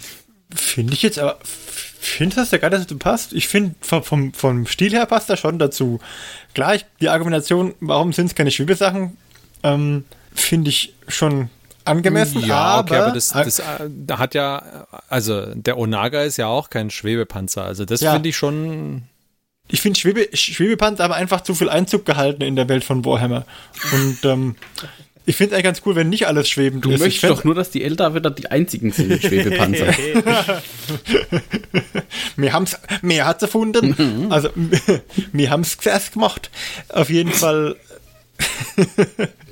Finde 0.54 0.94
ich 0.94 1.02
jetzt 1.02 1.20
aber, 1.20 1.40
finde 1.44 2.36
das 2.36 2.52
ja 2.52 2.58
gar 2.58 2.70
nicht 2.70 2.84
dazu 2.84 2.98
passt. 2.98 3.34
Ich 3.34 3.48
finde, 3.48 3.76
vom, 3.82 4.04
vom, 4.04 4.34
vom 4.34 4.68
Stil 4.68 4.92
her 4.92 5.06
passt 5.06 5.30
das 5.30 5.40
schon 5.40 5.60
dazu. 5.60 6.00
Klar, 6.54 6.76
ich, 6.76 6.86
die 7.02 7.10
Argumentation, 7.10 7.74
warum 7.80 8.14
sind 8.14 8.28
es 8.28 8.36
keine 8.36 8.52
Schwebesachen, 8.52 9.18
ähm, 9.64 10.06
finde 10.34 10.70
ich 10.70 10.94
schon 11.08 11.50
angemessen, 11.86 12.44
Ja, 12.46 12.56
aber, 12.58 12.92
okay, 12.92 13.02
aber 13.02 13.12
das, 13.14 13.30
das 13.30 13.60
äh, 13.60 13.64
hat 14.12 14.34
ja, 14.36 14.88
also 15.10 15.46
der 15.56 15.78
Onaga 15.78 16.24
ist 16.24 16.38
ja 16.38 16.48
auch 16.48 16.70
kein 16.70 16.90
Schwebepanzer. 16.90 17.64
Also 17.64 17.86
das 17.86 18.02
Ja. 18.02 18.14
finde 18.14 18.30
ich 18.30 18.36
schon. 18.38 19.04
ich 19.68 19.82
finde 19.82 20.00
Schwebe, 20.00 20.28
Schwebepanzer 20.34 21.04
aber 21.04 21.16
einfach 21.16 21.42
zu 21.42 21.56
viel 21.56 21.70
Einzug 21.70 22.06
gehalten 22.06 22.42
in 22.42 22.56
der 22.56 22.68
Welt 22.70 22.84
von 22.84 23.06
Warhammer. 23.06 23.46
Und 23.94 24.20
ähm, 24.24 24.56
ich 25.28 25.36
finde 25.38 25.52
es 25.52 25.56
eigentlich 25.56 25.64
ganz 25.64 25.82
cool, 25.86 25.96
wenn 25.96 26.10
nicht 26.10 26.28
alles 26.28 26.48
schwebend 26.48 26.86
Du 26.86 26.90
ist. 26.90 26.96
Ich 26.96 27.02
möchtest 27.02 27.24
doch 27.32 27.44
nur, 27.44 27.56
dass 27.56 27.72
die 27.72 27.84
Elder 27.84 28.12
die 28.30 28.52
einzigen 28.52 28.92
sind 28.92 29.10
mit 29.10 29.24
Schwebepanzer. 29.24 29.88
Wir 32.36 32.54
haben's, 32.54 32.78
mehr 33.02 33.26
hat's 33.26 33.42
erfunden. 33.42 34.32
Also, 34.32 34.50
wir 35.34 35.50
haben's 35.50 35.78
zuerst 35.78 36.14
gemacht. 36.14 36.52
Auf 36.90 37.10
jeden 37.10 37.32
Fall. 37.32 37.76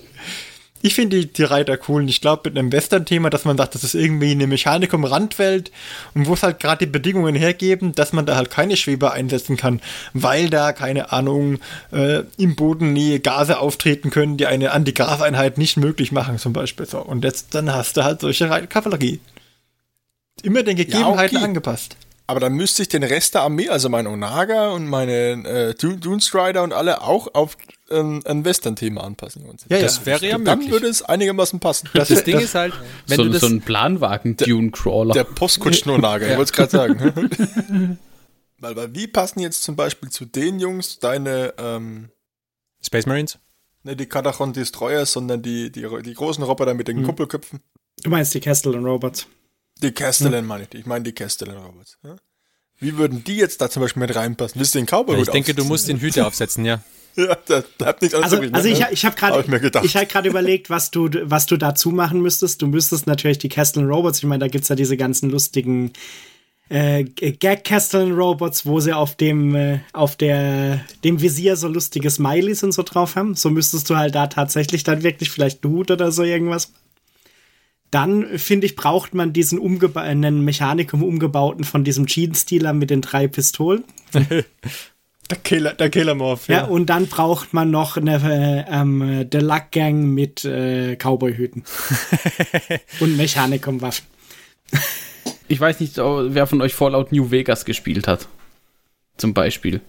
ich 0.84 0.96
finde 0.96 1.18
die, 1.18 1.32
die 1.32 1.44
Reiter 1.44 1.80
cool. 1.88 2.02
Und 2.02 2.10
ich 2.10 2.20
glaube, 2.20 2.50
mit 2.50 2.60
einem 2.60 2.72
Western-Thema, 2.72 3.30
dass 3.30 3.46
man 3.46 3.58
sagt, 3.58 3.74
das 3.74 3.86
ist 3.86 3.96
irgendwie 3.96 4.32
eine 4.32 4.48
Mechanikum-Randwelt 4.48 5.72
und 6.14 6.28
wo 6.28 6.34
es 6.34 6.44
halt 6.44 6.60
gerade 6.60 6.86
die 6.86 6.92
Bedingungen 6.92 7.36
hergeben, 7.36 7.96
dass 7.96 8.12
man 8.12 8.26
da 8.26 8.36
halt 8.36 8.50
keine 8.50 8.76
Schweber 8.76 9.14
einsetzen 9.14 9.56
kann, 9.56 9.82
weil 10.14 10.50
da, 10.50 10.74
keine 10.74 11.14
Ahnung, 11.14 11.60
äh, 11.94 12.24
im 12.38 12.58
Bodennähe 12.58 13.22
Gase 13.22 13.60
auftreten 13.60 14.10
können, 14.10 14.36
die 14.36 14.46
eine 14.46 14.72
Antigaseinheit 14.72 15.58
nicht 15.58 15.78
möglich 15.78 16.12
machen, 16.12 16.38
zum 16.38 16.52
Beispiel. 16.52 16.86
So. 16.86 17.00
Und 17.00 17.24
jetzt, 17.24 17.56
dann 17.56 17.74
hast 17.74 17.96
du 17.96 18.04
halt 18.04 18.20
solche 18.20 18.50
Kavallerie. 18.68 19.22
Immer 20.42 20.64
den 20.64 20.76
Gegebenheiten 20.76 21.38
okay. 21.38 21.46
angepasst. 21.46 21.96
Aber 22.26 22.40
dann 22.40 22.54
müsste 22.54 22.82
ich 22.84 22.88
den 22.90 23.04
Rest 23.04 23.34
der 23.36 23.42
Armee, 23.42 23.68
also 23.68 23.90
mein 23.90 24.08
Onaga 24.08 24.70
und 24.70 24.88
meine 24.88 25.76
äh, 25.76 26.20
Strider 26.22 26.64
und 26.64 26.72
alle 26.72 27.02
auch 27.02 27.34
auf 27.34 27.58
ähm, 27.90 28.22
ein 28.26 28.46
Western-Thema 28.46 29.04
anpassen. 29.04 29.44
Ja, 29.70 29.80
Das 29.82 29.98
ja. 30.00 30.06
wäre 30.06 30.26
ja 30.28 30.38
Dann 30.38 30.60
möglich. 30.60 30.72
würde 30.72 30.88
es 30.88 31.02
einigermaßen 31.02 31.60
passen. 31.60 31.90
Das, 31.94 32.08
Das 32.08 32.24
Ding 32.24 32.36
das, 32.36 32.44
ist 32.46 32.56
halt, 32.56 32.74
wenn 33.08 33.18
so, 33.18 33.24
du 33.26 33.30
das, 33.30 33.42
so 33.42 33.48
ein 33.48 33.62
Planwagen-Dune-Crawler. 33.62 35.14
Der 35.14 35.26
Postkutschen-Onaga, 35.26 36.26
ich 36.32 36.38
wollte 36.38 36.44
es 36.44 36.54
gerade 36.54 36.72
sagen. 36.72 37.98
weil, 38.60 38.76
weil 38.76 38.96
wie 38.96 39.08
passen 39.08 39.40
jetzt 39.42 39.64
zum 39.64 39.76
Beispiel 39.76 40.10
zu 40.10 40.24
den 40.26 40.60
Jungs 40.60 41.00
deine, 41.00 41.54
ähm, 41.58 42.10
Space 42.82 43.06
Marines? 43.06 43.38
ne, 43.84 43.98
die 43.98 44.06
Katachon 44.06 44.54
Destroyers, 44.54 45.12
sondern 45.12 45.42
die, 45.42 45.72
die, 45.72 45.86
die 46.04 46.14
großen 46.14 46.44
Roboter 46.44 46.74
mit 46.74 46.88
den 46.88 47.00
Mhm. 47.02 47.04
Kuppelköpfen? 47.04 47.60
Du 48.02 48.10
meinst 48.10 48.34
die 48.34 48.40
Castellan 48.40 48.86
Robots. 48.86 49.28
Die 49.84 49.92
Castellan 49.92 50.46
meine 50.46 50.64
ich. 50.64 50.80
Ich 50.80 50.86
meine 50.86 51.04
die 51.04 51.12
Castellan 51.12 51.58
Robots. 51.58 51.98
Ja? 52.04 52.16
Wie 52.80 52.98
würden 52.98 53.24
die 53.24 53.36
jetzt 53.36 53.62
da 53.62 53.70
zum 53.70 53.82
Beispiel 53.82 54.02
mit 54.02 54.16
reinpassen? 54.16 54.60
Willst 54.60 54.74
du 54.76 54.80
den 54.80 54.88
Cowboy 54.88 55.22
Ich 55.22 55.30
denke, 55.30 55.54
du 55.54 55.66
musst 55.66 55.88
den 55.88 56.00
Hüte 56.00 56.26
aufsetzen, 56.26 56.66
ja. 56.66 56.82
Ja, 57.16 57.38
da 57.46 57.64
bleibt 57.78 58.02
nichts 58.02 58.16
anderes 58.16 58.34
Also, 58.34 58.44
übrig, 58.44 58.56
also 58.56 58.68
ne? 58.68 58.74
ich, 58.74 58.86
ich 58.92 59.06
habe 59.06 59.16
gerade 59.16 59.36
Hab 59.38 59.84
ich 59.84 59.84
ich 59.84 59.96
hab 59.96 60.10
gerade 60.10 60.28
überlegt, 60.28 60.72
was 60.72 60.90
du, 60.90 61.10
was 61.22 61.46
du 61.46 61.58
dazu 61.58 61.92
machen 61.92 62.22
müsstest. 62.22 62.64
Du 62.64 62.66
müsstest 62.66 63.06
natürlich 63.06 63.38
die 63.38 63.50
Castellan 63.50 63.88
Robots, 63.88 64.18
ich 64.18 64.24
meine, 64.24 64.40
da 64.40 64.48
gibt's 64.48 64.70
ja 64.70 64.76
diese 64.76 64.98
ganzen 64.98 65.30
lustigen 65.30 65.94
äh, 66.70 67.04
Gag 67.04 67.66
Castellan 67.66 68.14
Robots, 68.14 68.66
wo 68.66 68.80
sie 68.80 68.94
auf 68.94 69.16
dem, 69.16 69.54
äh, 69.54 69.80
auf 69.94 70.16
der, 70.16 70.84
dem 71.04 71.22
Visier 71.22 71.56
so 71.56 71.68
lustige 71.68 72.10
Smileys 72.10 72.64
und 72.64 72.72
so 72.72 72.82
drauf 72.82 73.16
haben. 73.16 73.36
So 73.36 73.52
müsstest 73.52 73.92
du 73.92 73.96
halt 73.96 74.16
da 74.16 74.26
tatsächlich 74.26 74.84
dann 74.84 75.04
wirklich 75.04 75.30
vielleicht 75.30 75.64
einen 75.64 75.74
Hut 75.76 75.92
oder 75.92 76.12
so 76.12 76.24
irgendwas. 76.24 76.74
Dann, 77.94 78.40
finde 78.40 78.66
ich, 78.66 78.76
braucht 78.76 79.14
man 79.14 79.34
diesen 79.34 79.60
umgeba 79.60 80.02
einen 80.02 80.44
Mechanikum 80.44 81.04
umgebauten 81.04 81.64
von 81.64 81.84
diesem 81.84 82.08
Jeans-Stealer 82.08 82.74
mit 82.74 82.90
den 82.90 83.02
drei 83.02 83.28
Pistolen. 83.28 83.84
Der 85.30 85.38
Killer, 85.38 85.74
der 85.74 85.90
Killermorph. 85.90 86.50
Ja. 86.50 86.58
ja, 86.58 86.64
und 86.66 86.88
dann 86.88 87.08
braucht 87.08 87.54
man 87.54 87.72
noch 87.72 87.96
eine 87.96 88.66
äh, 88.68 88.70
ähm, 88.70 89.26
The 89.32 89.38
Luck 89.38 89.72
Gang 89.72 90.04
mit 90.14 90.44
äh, 90.44 90.98
Cowboy-Hüten. 90.98 91.64
und 93.00 93.16
Mechanikum-Waffen. 93.16 94.06
ich 95.48 95.60
weiß 95.60 95.80
nicht, 95.80 95.96
wer 95.98 96.46
von 96.46 96.62
euch 96.62 96.74
Fallout 96.74 97.14
New 97.14 97.32
Vegas 97.32 97.64
gespielt 97.64 98.06
hat. 98.06 98.28
Zum 99.16 99.34
Beispiel. 99.34 99.80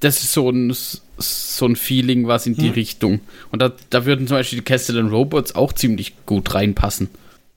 Das 0.00 0.22
ist 0.22 0.32
so 0.32 0.48
ein, 0.48 0.74
so 1.18 1.66
ein 1.66 1.76
Feeling, 1.76 2.26
was 2.26 2.46
in 2.46 2.54
die 2.54 2.68
hm. 2.68 2.72
Richtung. 2.72 3.20
Und 3.50 3.60
da, 3.60 3.72
da 3.90 4.06
würden 4.06 4.26
zum 4.26 4.38
Beispiel 4.38 4.60
die 4.60 4.64
Castellan 4.64 5.10
Robots 5.10 5.54
auch 5.54 5.74
ziemlich 5.74 6.14
gut 6.24 6.54
reinpassen. 6.54 7.10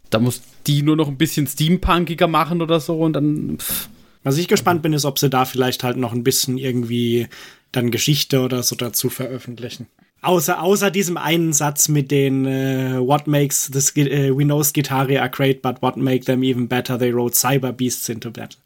Da 0.09 0.19
muss 0.19 0.41
die 0.67 0.81
nur 0.81 0.95
noch 0.95 1.07
ein 1.07 1.17
bisschen 1.17 1.47
steampunkiger 1.47 2.27
machen 2.27 2.61
oder 2.61 2.79
so 2.79 2.99
und 2.99 3.13
dann. 3.13 3.57
Pff. 3.59 3.89
Was 4.23 4.37
ich 4.39 4.47
gespannt 4.47 4.81
bin, 4.81 4.93
ist, 4.93 5.05
ob 5.05 5.19
sie 5.19 5.29
da 5.29 5.45
vielleicht 5.45 5.83
halt 5.83 5.97
noch 5.97 6.11
ein 6.11 6.23
bisschen 6.23 6.57
irgendwie 6.57 7.27
dann 7.71 7.91
Geschichte 7.91 8.39
oder 8.39 8.63
so 8.63 8.75
dazu 8.75 9.09
veröffentlichen. 9.09 9.87
Außer, 10.21 10.63
außer 10.63 10.89
diesem 10.89 11.17
einen 11.17 11.53
Satz 11.53 11.87
mit 11.87 12.09
den 12.09 12.47
uh, 12.47 13.07
What 13.07 13.27
makes 13.27 13.69
this 13.69 13.91
uh, 13.95 14.35
we 14.35 14.43
knows 14.43 14.73
Gitarre 14.73 15.21
are 15.21 15.29
great, 15.29 15.61
but 15.61 15.79
what 15.83 15.97
make 15.97 16.25
them 16.25 16.41
even 16.41 16.67
better? 16.67 16.97
They 16.97 17.13
wrote 17.13 17.35
Cyber 17.35 17.71
Beasts 17.71 18.09
into 18.09 18.31
battle. 18.31 18.57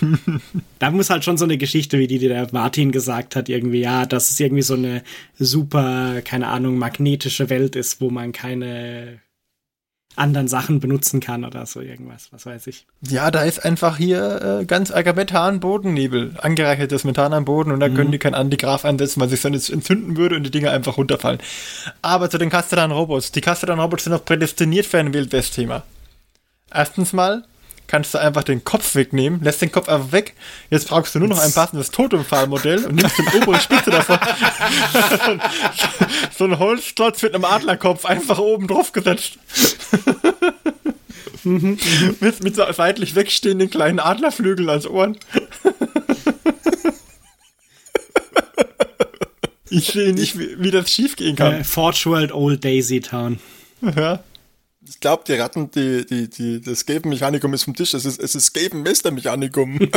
da 0.78 0.90
muss 0.90 1.10
halt 1.10 1.24
schon 1.24 1.36
so 1.36 1.44
eine 1.44 1.58
Geschichte, 1.58 1.98
wie 1.98 2.06
die, 2.06 2.18
die 2.18 2.28
der 2.28 2.48
Martin 2.52 2.92
gesagt 2.92 3.36
hat, 3.36 3.50
irgendwie, 3.50 3.80
ja, 3.80 4.06
dass 4.06 4.30
es 4.30 4.40
irgendwie 4.40 4.62
so 4.62 4.74
eine 4.74 5.02
super, 5.38 6.22
keine 6.22 6.46
Ahnung, 6.48 6.78
magnetische 6.78 7.50
Welt 7.50 7.76
ist, 7.76 8.00
wo 8.00 8.08
man 8.08 8.32
keine 8.32 9.20
anderen 10.18 10.48
Sachen 10.48 10.80
benutzen 10.80 11.20
kann 11.20 11.44
oder 11.44 11.64
so 11.66 11.80
irgendwas, 11.80 12.28
was 12.32 12.46
weiß 12.46 12.66
ich. 12.66 12.86
Ja, 13.08 13.30
da 13.30 13.42
ist 13.42 13.64
einfach 13.64 13.96
hier 13.96 14.60
äh, 14.60 14.64
ganz 14.64 14.90
arger 14.90 15.14
Methan-Bodennebel, 15.14 16.34
angereichertes 16.38 17.04
Methan 17.04 17.32
am 17.32 17.44
Boden 17.44 17.72
und 17.72 17.80
da 17.80 17.88
mhm. 17.88 17.94
können 17.94 18.12
die 18.12 18.18
kein 18.18 18.34
Antigraf 18.34 18.84
einsetzen, 18.84 19.20
weil 19.20 19.28
sich 19.28 19.40
sonst 19.40 19.68
entzünden 19.70 20.16
würde 20.16 20.36
und 20.36 20.44
die 20.44 20.50
Dinger 20.50 20.70
einfach 20.70 20.96
runterfallen. 20.96 21.40
Aber 22.02 22.30
zu 22.30 22.38
den 22.38 22.50
Castellan-Robots. 22.50 23.32
Die 23.32 23.40
Castellan-Robots 23.40 24.04
sind 24.04 24.12
auch 24.12 24.24
prädestiniert 24.24 24.86
für 24.86 24.98
ein 24.98 25.14
Wildwest-Thema. 25.14 25.82
Erstens 26.72 27.12
mal, 27.12 27.44
kannst 27.88 28.14
du 28.14 28.18
einfach 28.18 28.44
den 28.44 28.62
Kopf 28.62 28.94
wegnehmen, 28.94 29.42
lässt 29.42 29.60
den 29.60 29.72
Kopf 29.72 29.88
einfach 29.88 30.12
weg. 30.12 30.34
Jetzt 30.70 30.88
brauchst 30.88 31.14
du 31.14 31.18
nur 31.18 31.28
noch 31.28 31.40
ein 31.40 31.52
passendes 31.52 31.90
Totemfallmodell 31.90 32.84
und 32.84 32.96
nimmst 32.96 33.18
die 33.18 33.36
obere 33.36 33.58
Spitze 33.58 33.90
davon. 33.90 34.18
so 36.38 36.44
ein 36.44 36.58
Holzklotz 36.58 37.22
mit 37.22 37.34
einem 37.34 37.44
Adlerkopf 37.44 38.04
einfach 38.04 38.38
oben 38.38 38.68
drauf 38.68 38.92
gesetzt. 38.92 39.38
mit, 41.42 42.44
mit 42.44 42.54
so 42.54 42.70
seitlich 42.72 43.14
wegstehenden 43.14 43.70
kleinen 43.70 44.00
Adlerflügeln 44.00 44.68
als 44.68 44.86
Ohren. 44.86 45.18
ich 49.70 49.86
sehe 49.86 50.12
nicht, 50.12 50.38
wie, 50.38 50.60
wie 50.60 50.70
das 50.70 50.90
schief 50.92 51.16
gehen 51.16 51.36
kann. 51.36 51.60
Äh, 51.60 51.64
Forge 51.64 52.02
World 52.04 52.32
Old 52.32 52.62
Daisy 52.64 53.00
Town. 53.00 53.40
Ja 53.80 54.20
ich 54.88 55.00
glaube, 55.00 55.24
die 55.26 55.34
Ratten, 55.34 55.70
die, 55.70 56.06
die, 56.06 56.28
die, 56.28 56.60
das 56.60 56.86
Gaben-Mechanikum 56.86 57.52
ist 57.54 57.64
vom 57.64 57.74
Tisch. 57.74 57.94
Es 57.94 58.04
ist, 58.04 58.20
es 58.20 58.34
ist 58.34 58.52
Gaben-Mester-Mechanikum. 58.52 59.78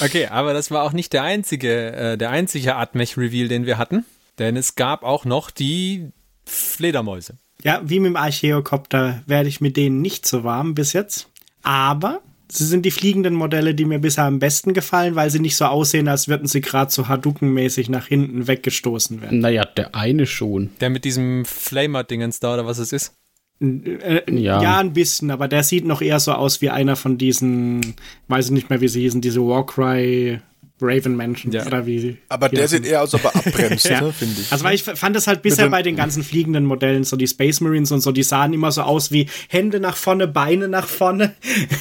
okay, 0.00 0.26
aber 0.26 0.52
das 0.54 0.70
war 0.70 0.82
auch 0.84 0.92
nicht 0.92 1.12
der 1.12 1.22
einzige, 1.22 1.92
äh, 1.92 2.18
der 2.18 2.30
einzige 2.30 2.76
Atmech-Reveal, 2.76 3.48
den 3.48 3.66
wir 3.66 3.78
hatten. 3.78 4.04
Denn 4.38 4.56
es 4.56 4.74
gab 4.74 5.02
auch 5.02 5.24
noch 5.24 5.50
die 5.50 6.10
Fledermäuse. 6.44 7.36
Ja, 7.62 7.80
wie 7.84 8.00
mit 8.00 8.08
dem 8.08 8.16
Archeocopter 8.16 9.22
werde 9.26 9.48
ich 9.48 9.60
mit 9.60 9.76
denen 9.76 10.00
nicht 10.00 10.26
so 10.26 10.42
warm 10.42 10.74
bis 10.74 10.92
jetzt. 10.92 11.28
Aber 11.62 12.22
Sie 12.54 12.66
sind 12.66 12.84
die 12.84 12.90
fliegenden 12.90 13.34
Modelle, 13.34 13.74
die 13.74 13.86
mir 13.86 13.98
bisher 13.98 14.24
am 14.24 14.38
besten 14.38 14.74
gefallen, 14.74 15.14
weil 15.14 15.30
sie 15.30 15.40
nicht 15.40 15.56
so 15.56 15.64
aussehen, 15.64 16.06
als 16.06 16.28
würden 16.28 16.46
sie 16.46 16.60
gerade 16.60 16.92
so 16.92 17.08
Hadouken-mäßig 17.08 17.88
nach 17.88 18.06
hinten 18.06 18.46
weggestoßen 18.46 19.22
werden. 19.22 19.38
Naja, 19.38 19.64
der 19.64 19.94
eine 19.94 20.26
schon. 20.26 20.70
Der 20.80 20.90
mit 20.90 21.06
diesem 21.06 21.46
Flamer-Dingens 21.46 22.40
da, 22.40 22.54
oder 22.54 22.66
was 22.66 22.76
es 22.76 22.92
ist? 22.92 23.14
Äh, 23.60 24.22
ja. 24.30 24.62
ja, 24.62 24.78
ein 24.78 24.92
bisschen, 24.92 25.30
aber 25.30 25.48
der 25.48 25.62
sieht 25.62 25.86
noch 25.86 26.02
eher 26.02 26.20
so 26.20 26.32
aus 26.32 26.60
wie 26.60 26.68
einer 26.68 26.96
von 26.96 27.16
diesen, 27.16 27.94
weiß 28.28 28.46
ich 28.46 28.50
nicht 28.50 28.68
mehr, 28.68 28.80
wie 28.80 28.88
sie 28.88 29.00
hießen, 29.00 29.20
diese 29.20 29.40
Warcry 29.40 30.40
Raven 30.82 31.16
Menschen 31.16 31.52
ja. 31.52 31.64
oder 31.66 31.86
wie. 31.86 32.16
Aber 32.28 32.48
der 32.48 32.68
sieht 32.68 32.84
eher 32.84 33.02
aus, 33.02 33.14
als 33.14 33.24
ob 33.24 33.32
er 33.32 33.36
abbremst, 33.36 33.84
ja. 33.88 34.00
ne, 34.00 34.12
finde 34.12 34.40
ich. 34.40 34.52
Also 34.52 34.64
weil 34.64 34.74
ich 34.74 34.82
fand 34.82 35.16
das 35.16 35.26
halt 35.26 35.42
bisher 35.42 35.68
bei 35.68 35.82
den 35.82 35.96
ganzen 35.96 36.22
fliegenden 36.22 36.64
Modellen, 36.64 37.04
so 37.04 37.16
die 37.16 37.28
Space 37.28 37.60
Marines 37.60 37.92
und 37.92 38.00
so, 38.00 38.12
die 38.12 38.22
sahen 38.22 38.52
immer 38.52 38.72
so 38.72 38.82
aus 38.82 39.10
wie 39.10 39.28
Hände 39.48 39.80
nach 39.80 39.96
vorne, 39.96 40.28
Beine 40.28 40.68
nach 40.68 40.86
vorne 40.86 41.34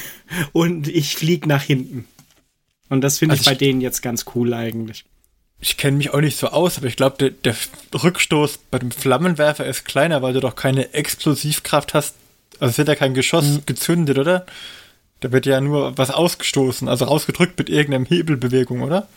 und 0.52 0.88
ich 0.88 1.16
flieg 1.16 1.46
nach 1.46 1.64
hinten. 1.64 2.06
Und 2.90 3.02
das 3.02 3.20
finde 3.20 3.34
also 3.34 3.42
ich 3.42 3.46
bei 3.48 3.56
denen 3.56 3.82
jetzt 3.82 4.02
ganz 4.02 4.26
cool 4.36 4.54
eigentlich. 4.54 5.06
Ich 5.60 5.78
kenne 5.78 5.98
mich 5.98 6.14
auch 6.14 6.22
nicht 6.22 6.38
so 6.38 6.48
aus, 6.48 6.78
aber 6.78 6.88
ich 6.88 6.96
glaube, 6.96 7.18
der, 7.18 7.30
der 7.30 7.56
Rückstoß 8.04 8.60
bei 8.72 8.80
dem 8.80 8.92
Flammenwerfer 8.92 9.66
ist 9.66 9.86
kleiner, 9.86 10.22
weil 10.22 10.34
du 10.34 10.40
doch 10.40 10.56
keine 10.56 10.94
Explosivkraft 10.94 11.94
hast. 11.94 12.16
Also 12.60 12.72
es 12.72 12.78
wird 12.80 12.88
ja 12.88 12.96
kein 12.96 13.14
Geschoss 13.14 13.46
mhm. 13.46 13.66
gezündet, 13.66 14.18
oder? 14.18 14.46
Da 15.22 15.32
wird 15.32 15.46
ja 15.46 15.62
nur 15.62 15.98
was 15.98 16.12
ausgestoßen, 16.12 16.88
also 16.88 17.06
rausgedrückt 17.06 17.58
mit 17.58 17.70
irgendeiner 17.70 18.06
Hebelbewegung, 18.06 18.82
oder? 18.82 19.08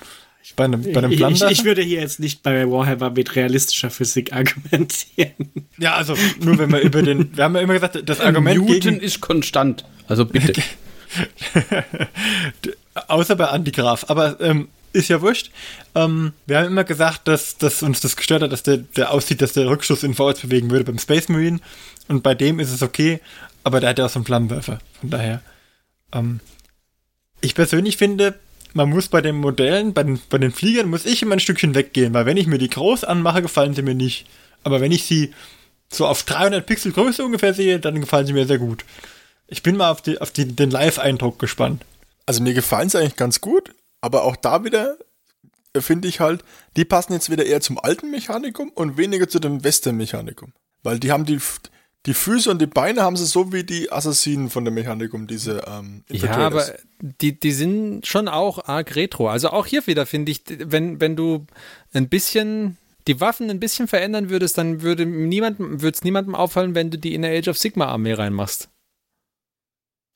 Bei 0.57 0.64
einem, 0.64 0.83
bei 0.83 0.99
einem 0.99 1.11
ich, 1.11 1.23
ich, 1.23 1.43
ich, 1.43 1.64
würde 1.64 1.81
hier 1.81 2.01
jetzt 2.01 2.21
nicht 2.21 2.43
bei 2.43 2.71
Warhammer 2.71 3.11
mit 3.11 3.35
realistischer 3.35 3.90
Physik 3.90 4.33
argumentieren. 4.35 5.49
Ja, 5.79 5.95
also 5.95 6.14
nur 6.40 6.59
wenn 6.59 6.71
wir 6.71 6.81
über 6.81 7.03
den, 7.03 7.35
wir 7.35 7.45
haben 7.45 7.55
ja 7.55 7.62
immer 7.62 7.73
gesagt, 7.73 8.03
das 8.05 8.21
Argument 8.21 8.59
Newton 8.59 8.95
gegen, 8.95 9.01
ist 9.01 9.21
konstant, 9.21 9.87
also 10.07 10.27
bitte. 10.27 10.62
Außer 13.09 13.37
bei 13.37 13.47
Antigraf, 13.47 14.05
aber 14.09 14.38
ähm, 14.40 14.69
ist 14.93 15.09
ja 15.09 15.23
wurscht. 15.23 15.51
Ähm, 15.95 16.35
wir 16.47 16.59
haben 16.59 16.67
immer 16.67 16.85
gesagt, 16.85 17.27
dass, 17.27 17.57
dass 17.57 17.83
uns 17.83 18.01
das 18.01 18.14
gestört 18.14 18.43
hat, 18.43 18.53
dass 18.53 18.62
der, 18.62 18.77
der 18.77 19.12
aussieht, 19.12 19.40
dass 19.40 19.55
der 19.55 19.67
Rückstoß 19.67 20.03
in 20.03 20.12
vorwärts 20.12 20.43
bewegen 20.43 20.71
würde 20.71 20.85
beim 20.85 20.99
Space 20.99 21.31
Marine 21.31 21.61
und 22.09 22.23
bei 22.23 22.35
dem 22.35 22.61
ist 22.61 22.71
es 22.71 22.83
okay, 22.83 23.21
aber 23.62 23.81
der 23.81 23.90
hat 23.90 23.99
ja 23.99 24.05
auch 24.05 24.11
so 24.11 24.19
einen 24.19 24.27
Flammenwerfer, 24.27 24.79
von 25.01 25.09
daher. 25.09 25.40
Ähm, 26.14 26.40
ich 27.40 27.55
persönlich 27.55 27.98
finde, 27.98 28.38
man 28.72 28.88
muss 28.88 29.09
bei 29.09 29.20
den 29.20 29.37
Modellen, 29.37 29.92
bei 29.92 30.03
den, 30.03 30.20
bei 30.31 30.38
den 30.38 30.53
Fliegern, 30.53 30.88
muss 30.88 31.05
ich 31.05 31.22
immer 31.22 31.35
ein 31.35 31.40
Stückchen 31.40 31.74
weggehen, 31.74 32.14
weil 32.14 32.27
wenn 32.27 32.37
ich 32.37 32.46
mir 32.46 32.59
die 32.59 32.70
groß 32.70 33.05
anmache, 33.05 33.42
gefallen 33.42 33.74
sie 33.74 33.83
mir 33.83 33.94
nicht. 33.94 34.27
Aber 34.62 34.81
wenn 34.81 34.92
ich 34.92 35.05
sie 35.05 35.35
so 35.92 36.07
auf 36.07 36.22
300 36.22 36.66
Pixel 36.66 36.92
Größe 36.92 37.24
ungefähr 37.24 37.55
sehe, 37.55 37.79
dann 37.79 38.00
gefallen 38.00 38.27
sie 38.27 38.33
mir 38.33 38.46
sehr 38.46 38.59
gut. 38.59 38.85
Ich 39.46 39.62
bin 39.62 39.77
mal 39.77 39.90
auf, 39.90 40.00
die, 40.03 40.20
auf 40.20 40.31
die, 40.31 40.46
den 40.46 40.70
Live-Eindruck 40.70 41.38
gespannt. 41.38 41.85
Also 42.27 42.42
mir 42.42 42.55
gefallen 42.55 42.88
sie 42.88 42.98
eigentlich 42.98 43.16
ganz 43.16 43.40
gut, 43.40 43.74
aber 44.00 44.24
auch 44.24 44.37
da 44.37 44.64
wieder 44.64 44.96
finde 45.77 46.09
ich 46.09 46.20
halt, 46.20 46.44
die 46.77 46.85
passen 46.85 47.12
jetzt 47.12 47.31
wieder 47.31 47.44
eher 47.44 47.61
zum 47.61 47.79
alten 47.79 48.11
Mechanikum 48.11 48.70
und 48.70 48.96
weniger 48.96 49.29
zu 49.29 49.38
dem 49.38 49.62
Western-Mechanikum. 49.62 50.53
Weil 50.83 50.98
die 50.98 51.12
haben 51.12 51.24
die, 51.27 51.38
die 52.07 52.14
Füße 52.14 52.51
und 52.51 52.61
die 52.61 52.67
Beine 52.67 53.03
haben 53.03 53.17
sie 53.17 53.25
so 53.25 53.53
wie 53.53 53.64
die 53.64 53.90
Assassinen 53.90 54.51
von 54.51 54.64
der 54.64 54.75
Mechanikum, 54.75 55.27
diese 55.27 55.62
ähm, 55.67 56.05
Ja, 56.11 56.37
aber 56.37 56.67
die, 57.01 57.38
die 57.38 57.53
sind 57.53 58.07
schon 58.07 58.29
auch 58.29 58.67
arg 58.69 58.95
retro. 58.95 59.29
Also 59.29 59.49
auch 59.51 59.67
hier 59.67 59.87
wieder 59.87 60.05
finde 60.05 60.33
ich, 60.33 60.43
wenn, 60.47 61.01
wenn 61.01 61.17
du 61.17 61.47
ein 61.95 62.09
bisschen 62.09 62.77
die 63.07 63.21
Waffen 63.21 63.51
ein 63.51 63.61
bisschen 63.61 63.88
verändern 63.88 64.29
würdest, 64.31 64.59
dann 64.59 64.83
würde 64.83 65.07
niemandem, 65.07 65.83
würde 65.83 65.95
es 65.95 66.05
niemandem 66.05 66.35
auffallen, 66.35 66.75
wenn 66.75 66.90
du 66.90 66.99
die 66.99 67.14
in 67.14 67.23
der 67.23 67.37
Age 67.37 67.49
of 67.49 67.59
Sigma 67.59 67.87
Armee 67.87 68.14
reinmachst. 68.14 68.69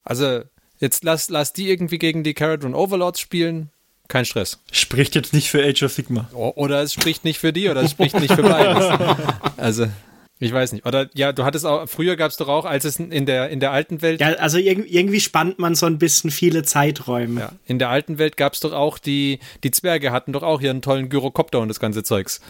Also, 0.05 0.43
jetzt 0.79 1.05
lass, 1.05 1.29
lass 1.29 1.53
die 1.53 1.69
irgendwie 1.71 1.99
gegen 1.99 2.23
die 2.23 2.35
Caradron 2.35 2.75
Overlords 2.75 3.21
spielen. 3.21 3.71
Kein 4.09 4.25
Stress. 4.25 4.59
Spricht 4.73 5.15
jetzt 5.15 5.35
nicht 5.35 5.51
für 5.51 5.63
Age 5.63 5.83
of 5.83 5.93
Sigma. 5.93 6.31
Oder 6.33 6.83
es 6.83 6.95
spricht 6.95 7.25
nicht 7.25 7.39
für 7.39 7.53
die 7.53 7.69
oder 7.69 7.83
es 7.83 7.91
spricht 7.91 8.19
nicht 8.19 8.33
für 8.33 8.43
beides. 8.43 8.99
Also, 9.59 9.89
ich 10.41 10.53
weiß 10.53 10.73
nicht. 10.73 10.87
Oder 10.87 11.09
ja, 11.15 11.33
du 11.33 11.45
hattest 11.45 11.67
auch, 11.67 11.89
früher 11.89 12.17
gab 12.17 12.31
es 12.31 12.37
doch 12.37 12.49
auch, 12.49 12.65
als 12.65 12.85
es 12.85 12.99
in 13.01 13.27
der, 13.27 13.49
in 13.51 13.59
der 13.59 13.73
alten 13.73 14.03
Welt. 14.03 14.21
Ja, 14.21 14.29
also 14.35 14.59
irgendwie 14.59 15.21
spannt 15.21 15.59
man 15.59 15.75
so 15.75 15.87
ein 15.87 15.99
bisschen 15.99 16.31
viele 16.31 16.63
Zeiträume. 16.63 17.41
Ja, 17.41 17.53
in 17.67 17.79
der 17.79 17.89
alten 17.89 18.19
Welt 18.19 18.37
gab 18.37 18.55
es 18.55 18.61
doch 18.61 18.73
auch 18.73 18.99
die, 18.99 19.41
die 19.65 19.73
Zwerge 19.73 20.13
hatten 20.13 20.33
doch 20.33 20.45
auch 20.45 20.61
ihren 20.61 20.81
tollen 20.81 21.09
Gyrokopter 21.09 21.61
und 21.61 21.69
das 21.69 21.81
ganze 21.81 22.05
Zeugs. 22.05 22.41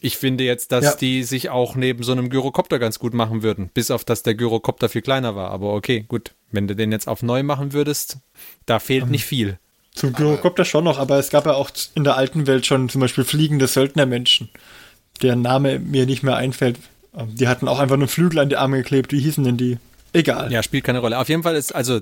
Ich 0.00 0.16
finde 0.16 0.44
jetzt, 0.44 0.72
dass 0.72 0.84
ja. 0.84 0.94
die 0.96 1.22
sich 1.22 1.50
auch 1.50 1.76
neben 1.76 2.02
so 2.02 2.12
einem 2.12 2.28
Gyrokopter 2.28 2.78
ganz 2.78 2.98
gut 2.98 3.14
machen 3.14 3.42
würden. 3.42 3.70
Bis 3.72 3.90
auf, 3.90 4.04
dass 4.04 4.22
der 4.22 4.34
Gyrokopter 4.34 4.88
viel 4.88 5.02
kleiner 5.02 5.34
war. 5.34 5.50
Aber 5.50 5.72
okay, 5.74 6.04
gut. 6.06 6.32
Wenn 6.50 6.68
du 6.68 6.76
den 6.76 6.92
jetzt 6.92 7.08
auf 7.08 7.22
neu 7.22 7.42
machen 7.42 7.72
würdest, 7.72 8.18
da 8.66 8.78
fehlt 8.78 9.04
um, 9.04 9.10
nicht 9.10 9.24
viel. 9.24 9.58
Zum 9.92 10.12
Gyrokopter 10.12 10.64
schon 10.64 10.84
noch, 10.84 10.98
aber 10.98 11.18
es 11.18 11.30
gab 11.30 11.46
ja 11.46 11.54
auch 11.54 11.70
in 11.94 12.04
der 12.04 12.16
alten 12.16 12.46
Welt 12.46 12.66
schon 12.66 12.88
zum 12.88 13.00
Beispiel 13.00 13.24
fliegende 13.24 13.66
Söldnermenschen, 13.66 14.50
deren 15.22 15.42
Name 15.42 15.78
mir 15.78 16.06
nicht 16.06 16.22
mehr 16.22 16.36
einfällt. 16.36 16.78
Ähm, 17.16 17.34
die 17.34 17.48
hatten 17.48 17.68
auch 17.68 17.78
einfach 17.78 17.96
nur 17.96 18.08
Flügel 18.08 18.38
an 18.40 18.48
die 18.48 18.56
Arme 18.56 18.78
geklebt. 18.78 19.12
Wie 19.12 19.20
hießen 19.20 19.44
denn 19.44 19.56
die? 19.56 19.78
Egal. 20.12 20.52
Ja, 20.52 20.62
spielt 20.62 20.84
keine 20.84 21.00
Rolle. 21.00 21.18
Auf 21.18 21.28
jeden 21.28 21.42
Fall 21.42 21.56
ist, 21.56 21.74
also, 21.74 22.00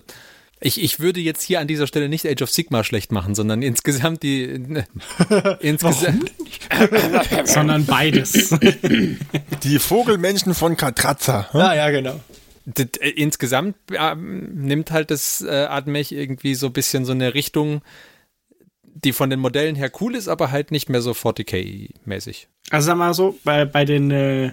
Ich, 0.61 0.81
ich 0.81 1.01
würde 1.01 1.21
jetzt 1.21 1.43
hier 1.43 1.59
an 1.61 1.67
dieser 1.67 1.87
Stelle 1.87 2.09
nicht 2.09 2.25
Age 2.27 2.43
of 2.43 2.51
Sigma 2.51 2.85
schlecht 2.85 3.11
machen, 3.11 3.35
sondern 3.35 3.63
insgesamt 3.63 4.23
die. 4.23 4.45
insgesamt. 5.61 6.33
sondern 7.45 7.85
beides. 7.85 8.51
Die 9.65 9.79
Vogelmenschen 9.79 10.55
von 10.55 10.77
Katratza. 10.77 11.49
Ah, 11.53 11.75
ja, 11.75 11.91
genau. 11.91 12.21
Äh, 12.79 13.11
insgesamt 13.11 13.77
ähm, 13.93 14.65
nimmt 14.67 14.93
halt 14.93 15.11
das 15.11 15.43
äh, 15.43 15.67
Admech 15.69 16.13
irgendwie 16.13 16.55
so 16.55 16.67
ein 16.69 16.73
bisschen 16.73 17.05
so 17.05 17.13
eine 17.13 17.35
Richtung, 17.35 17.83
die 18.85 19.13
von 19.13 19.31
den 19.31 19.41
Modellen 19.41 19.75
her 19.75 19.91
cool 20.01 20.15
ist, 20.15 20.29
aber 20.29 20.53
halt 20.53 20.71
nicht 20.71 20.89
mehr 20.89 21.03
so 21.03 21.11
40k-mäßig. 21.11 22.47
Also 22.71 22.87
sag 22.87 22.97
mal 22.99 23.15
so, 23.15 23.37
bei, 23.43 23.65
bei 23.65 23.85
den, 23.85 24.11
äh, 24.13 24.53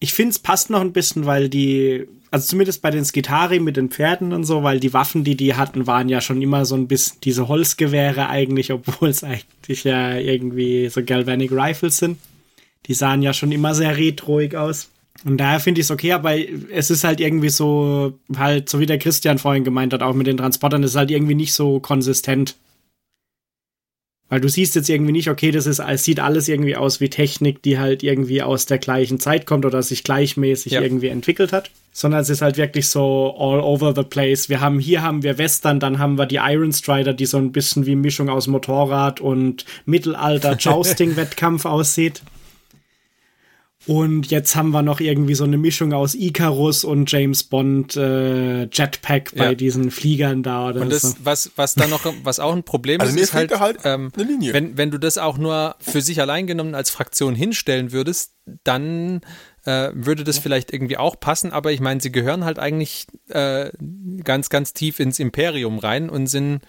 ich 0.00 0.14
finde 0.14 0.30
es 0.30 0.38
passt 0.38 0.70
noch 0.70 0.80
ein 0.80 0.92
bisschen, 0.92 1.26
weil 1.26 1.50
die, 1.50 2.06
also 2.30 2.46
zumindest 2.46 2.80
bei 2.80 2.90
den 2.90 3.04
Skitari 3.04 3.60
mit 3.60 3.76
den 3.76 3.90
Pferden 3.90 4.32
und 4.32 4.44
so, 4.44 4.62
weil 4.62 4.80
die 4.80 4.94
Waffen, 4.94 5.24
die 5.24 5.36
die 5.36 5.54
hatten, 5.54 5.86
waren 5.86 6.08
ja 6.08 6.22
schon 6.22 6.40
immer 6.40 6.64
so 6.64 6.74
ein 6.74 6.88
bisschen 6.88 7.18
diese 7.22 7.48
Holzgewehre 7.48 8.28
eigentlich, 8.28 8.72
obwohl 8.72 9.10
es 9.10 9.22
eigentlich 9.22 9.84
ja 9.84 10.16
irgendwie 10.16 10.88
so 10.88 11.04
Galvanic 11.04 11.52
Rifles 11.52 11.98
sind. 11.98 12.18
Die 12.86 12.94
sahen 12.94 13.22
ja 13.22 13.34
schon 13.34 13.52
immer 13.52 13.74
sehr 13.74 13.96
retroig 13.96 14.54
aus. 14.54 14.88
Und 15.24 15.36
daher 15.36 15.60
finde 15.60 15.82
ich 15.82 15.86
es 15.86 15.90
okay, 15.90 16.12
aber 16.12 16.34
es 16.70 16.90
ist 16.90 17.04
halt 17.04 17.20
irgendwie 17.20 17.50
so, 17.50 18.18
halt, 18.36 18.70
so 18.70 18.80
wie 18.80 18.86
der 18.86 18.98
Christian 18.98 19.38
vorhin 19.38 19.64
gemeint 19.64 19.92
hat, 19.92 20.02
auch 20.02 20.14
mit 20.14 20.26
den 20.26 20.38
Transportern, 20.38 20.82
es 20.82 20.92
ist 20.92 20.96
halt 20.96 21.10
irgendwie 21.10 21.34
nicht 21.34 21.52
so 21.52 21.78
konsistent. 21.78 22.56
Weil 24.30 24.40
du 24.40 24.48
siehst 24.48 24.74
jetzt 24.76 24.88
irgendwie 24.88 25.12
nicht, 25.12 25.28
okay, 25.28 25.50
das 25.50 25.66
ist, 25.66 25.80
es 25.80 26.04
sieht 26.04 26.20
alles 26.20 26.48
irgendwie 26.48 26.76
aus 26.76 27.00
wie 27.00 27.10
Technik, 27.10 27.62
die 27.62 27.78
halt 27.78 28.02
irgendwie 28.02 28.42
aus 28.42 28.64
der 28.64 28.78
gleichen 28.78 29.20
Zeit 29.20 29.44
kommt 29.44 29.66
oder 29.66 29.82
sich 29.82 30.04
gleichmäßig 30.04 30.72
Ja. 30.72 30.80
irgendwie 30.80 31.08
entwickelt 31.08 31.52
hat. 31.52 31.70
Sondern 31.92 32.20
es 32.20 32.30
ist 32.30 32.40
halt 32.40 32.56
wirklich 32.56 32.86
so 32.88 33.34
all 33.36 33.60
over 33.60 33.92
the 33.94 34.04
place. 34.04 34.48
Wir 34.48 34.60
haben, 34.60 34.78
hier 34.78 35.02
haben 35.02 35.24
wir 35.24 35.36
Western, 35.36 35.80
dann 35.80 35.98
haben 35.98 36.16
wir 36.16 36.26
die 36.26 36.36
Iron 36.36 36.72
Strider, 36.72 37.12
die 37.12 37.26
so 37.26 37.36
ein 37.38 37.50
bisschen 37.50 37.84
wie 37.84 37.96
Mischung 37.96 38.28
aus 38.30 38.46
Motorrad 38.46 39.20
und 39.20 39.64
Mittelalter 39.84 40.56
Jousting-Wettkampf 40.56 41.64
aussieht. 41.66 42.22
Und 43.90 44.30
jetzt 44.30 44.54
haben 44.54 44.70
wir 44.70 44.82
noch 44.82 45.00
irgendwie 45.00 45.34
so 45.34 45.42
eine 45.42 45.58
Mischung 45.58 45.92
aus 45.92 46.14
Icarus 46.14 46.84
und 46.84 47.10
James 47.10 47.42
Bond 47.42 47.96
äh, 47.96 48.66
Jetpack 48.70 49.34
bei 49.34 49.46
Ja. 49.46 49.54
diesen 49.56 49.90
Fliegern 49.90 50.44
da 50.44 50.68
oder 50.68 50.80
Und 50.82 50.92
so. 50.92 51.08
das, 51.08 51.16
was, 51.24 51.50
was 51.56 51.74
da 51.74 51.88
noch, 51.88 52.04
was 52.22 52.38
auch 52.38 52.54
ein 52.54 52.62
Problem 52.62 53.00
Also 53.00 53.10
ist, 53.10 53.16
mir 53.16 53.22
ist 53.22 53.34
halt, 53.34 53.58
halt 53.58 53.78
ähm, 53.82 54.12
eine 54.14 54.22
Linie. 54.22 54.52
wenn, 54.52 54.78
wenn 54.78 54.92
du 54.92 54.98
das 54.98 55.18
auch 55.18 55.38
nur 55.38 55.74
für 55.80 56.02
sich 56.02 56.20
allein 56.20 56.46
genommen 56.46 56.76
als 56.76 56.88
Fraktion 56.90 57.34
hinstellen 57.34 57.90
würdest, 57.90 58.34
dann 58.62 59.22
äh, 59.64 59.90
würde 59.92 60.22
das 60.22 60.38
vielleicht 60.38 60.72
irgendwie 60.72 60.96
auch 60.96 61.18
passen, 61.18 61.50
aber 61.50 61.72
ich 61.72 61.80
meine, 61.80 62.00
sie 62.00 62.12
gehören 62.12 62.44
halt 62.44 62.60
eigentlich 62.60 63.08
äh, 63.28 63.70
ganz, 64.22 64.50
ganz 64.50 64.72
tief 64.72 65.00
ins 65.00 65.18
Imperium 65.18 65.80
rein 65.80 66.10
und 66.10 66.28
sind 66.28 66.60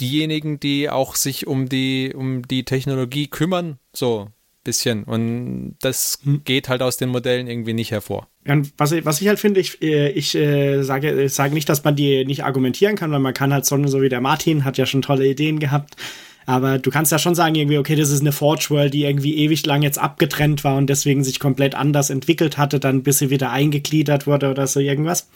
diejenigen, 0.00 0.58
die 0.58 0.88
auch 0.88 1.16
sich 1.16 1.46
um 1.46 1.68
die, 1.68 2.14
um 2.16 2.48
die 2.48 2.64
Technologie 2.64 3.26
kümmern, 3.28 3.78
so 3.92 4.28
bisschen. 4.64 5.04
Und 5.04 5.76
das 5.80 6.20
geht 6.44 6.68
halt 6.68 6.82
aus 6.82 6.96
den 6.96 7.08
Modellen 7.08 7.46
irgendwie 7.46 7.72
nicht 7.72 7.90
hervor. 7.90 8.28
Und 8.46 8.72
was 8.76 8.92
ich, 8.92 9.04
was 9.04 9.20
ich 9.20 9.28
halt 9.28 9.38
finde, 9.38 9.60
ich, 9.60 9.80
äh, 9.82 10.10
ich 10.10 10.34
äh, 10.34 10.82
sage, 10.82 11.22
ich 11.22 11.32
sage 11.32 11.54
nicht, 11.54 11.68
dass 11.68 11.84
man 11.84 11.96
die 11.96 12.24
nicht 12.24 12.44
argumentieren 12.44 12.96
kann, 12.96 13.12
weil 13.12 13.20
man 13.20 13.34
kann 13.34 13.52
halt 13.52 13.66
so, 13.66 13.86
so 13.86 14.02
wie 14.02 14.08
der 14.08 14.20
Martin 14.20 14.64
hat 14.64 14.78
ja 14.78 14.86
schon 14.86 15.02
tolle 15.02 15.26
Ideen 15.26 15.58
gehabt. 15.58 15.96
Aber 16.44 16.78
du 16.78 16.90
kannst 16.90 17.12
ja 17.12 17.18
schon 17.18 17.34
sagen, 17.34 17.54
irgendwie, 17.54 17.78
okay, 17.78 17.94
das 17.94 18.10
ist 18.10 18.20
eine 18.20 18.32
Forge 18.32 18.66
World, 18.70 18.94
die 18.94 19.04
irgendwie 19.04 19.36
ewig 19.36 19.64
lang 19.64 19.82
jetzt 19.82 19.98
abgetrennt 19.98 20.64
war 20.64 20.76
und 20.76 20.88
deswegen 20.88 21.22
sich 21.22 21.38
komplett 21.38 21.74
anders 21.74 22.10
entwickelt 22.10 22.58
hatte, 22.58 22.80
dann 22.80 23.02
bis 23.02 23.18
sie 23.18 23.30
wieder 23.30 23.50
eingegliedert 23.50 24.26
wurde 24.26 24.50
oder 24.50 24.66
so 24.66 24.80
irgendwas. 24.80 25.28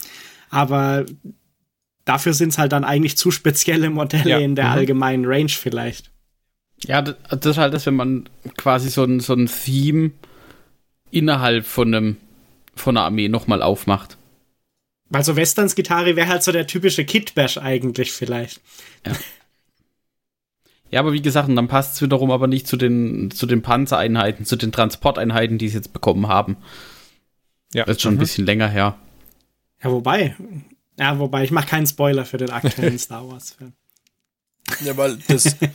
Aber 0.50 1.06
dafür 2.04 2.32
sind 2.32 2.50
es 2.50 2.58
halt 2.58 2.72
dann 2.72 2.84
eigentlich 2.84 3.16
zu 3.16 3.30
spezielle 3.30 3.90
Modelle 3.90 4.30
Ja, 4.30 4.38
in 4.38 4.56
der 4.56 4.66
mhm. 4.66 4.72
allgemeinen 4.72 5.24
Range 5.26 5.50
vielleicht. 5.50 6.10
Ja, 6.84 7.02
das, 7.02 7.16
das 7.30 7.46
ist 7.52 7.58
halt 7.58 7.74
das, 7.74 7.86
wenn 7.86 7.96
man 7.96 8.28
quasi 8.56 8.90
so 8.90 9.04
ein, 9.04 9.20
so 9.20 9.32
ein 9.34 9.46
Theme 9.46 10.12
innerhalb 11.10 11.64
von 11.66 11.94
einem 11.94 12.16
von 12.74 12.96
einer 12.96 13.06
Armee 13.06 13.28
nochmal 13.28 13.62
aufmacht. 13.62 14.18
Weil 15.08 15.24
so 15.24 15.36
Westerns 15.36 15.74
Gitarre 15.74 16.14
wäre 16.16 16.28
halt 16.28 16.42
so 16.42 16.52
der 16.52 16.66
typische 16.66 17.04
Kit 17.06 17.34
Bash 17.34 17.56
eigentlich 17.58 18.12
vielleicht. 18.12 18.60
Ja, 20.90 21.00
aber 21.00 21.12
wie 21.12 21.22
gesagt, 21.22 21.48
dann 21.48 21.68
passt 21.68 21.94
es 21.94 22.02
wiederum 22.02 22.30
aber 22.30 22.46
nicht 22.46 22.66
zu 22.66 22.76
den, 22.76 23.30
zu 23.30 23.46
den 23.46 23.62
Panzereinheiten, 23.62 24.44
zu 24.44 24.56
den 24.56 24.72
Transporteinheiten, 24.72 25.58
die 25.58 25.68
sie 25.68 25.76
jetzt 25.76 25.92
bekommen 25.92 26.28
haben. 26.28 26.56
Ja. 27.72 27.84
Das 27.84 27.96
ist 27.96 28.02
schon 28.02 28.12
ein 28.12 28.16
Mhm. 28.16 28.20
bisschen 28.20 28.46
länger 28.46 28.68
her. 28.68 28.96
Ja, 29.82 29.90
wobei. 29.90 30.36
Ja, 30.98 31.18
wobei, 31.18 31.44
ich 31.44 31.50
mache 31.50 31.66
keinen 31.68 31.86
Spoiler 31.86 32.24
für 32.24 32.38
den 32.38 32.50
aktuellen 32.50 32.98
Star 33.00 33.28
Wars-Film. 33.28 33.72
Ja, 34.84 34.96
weil 34.96 35.16
das. 35.28 35.56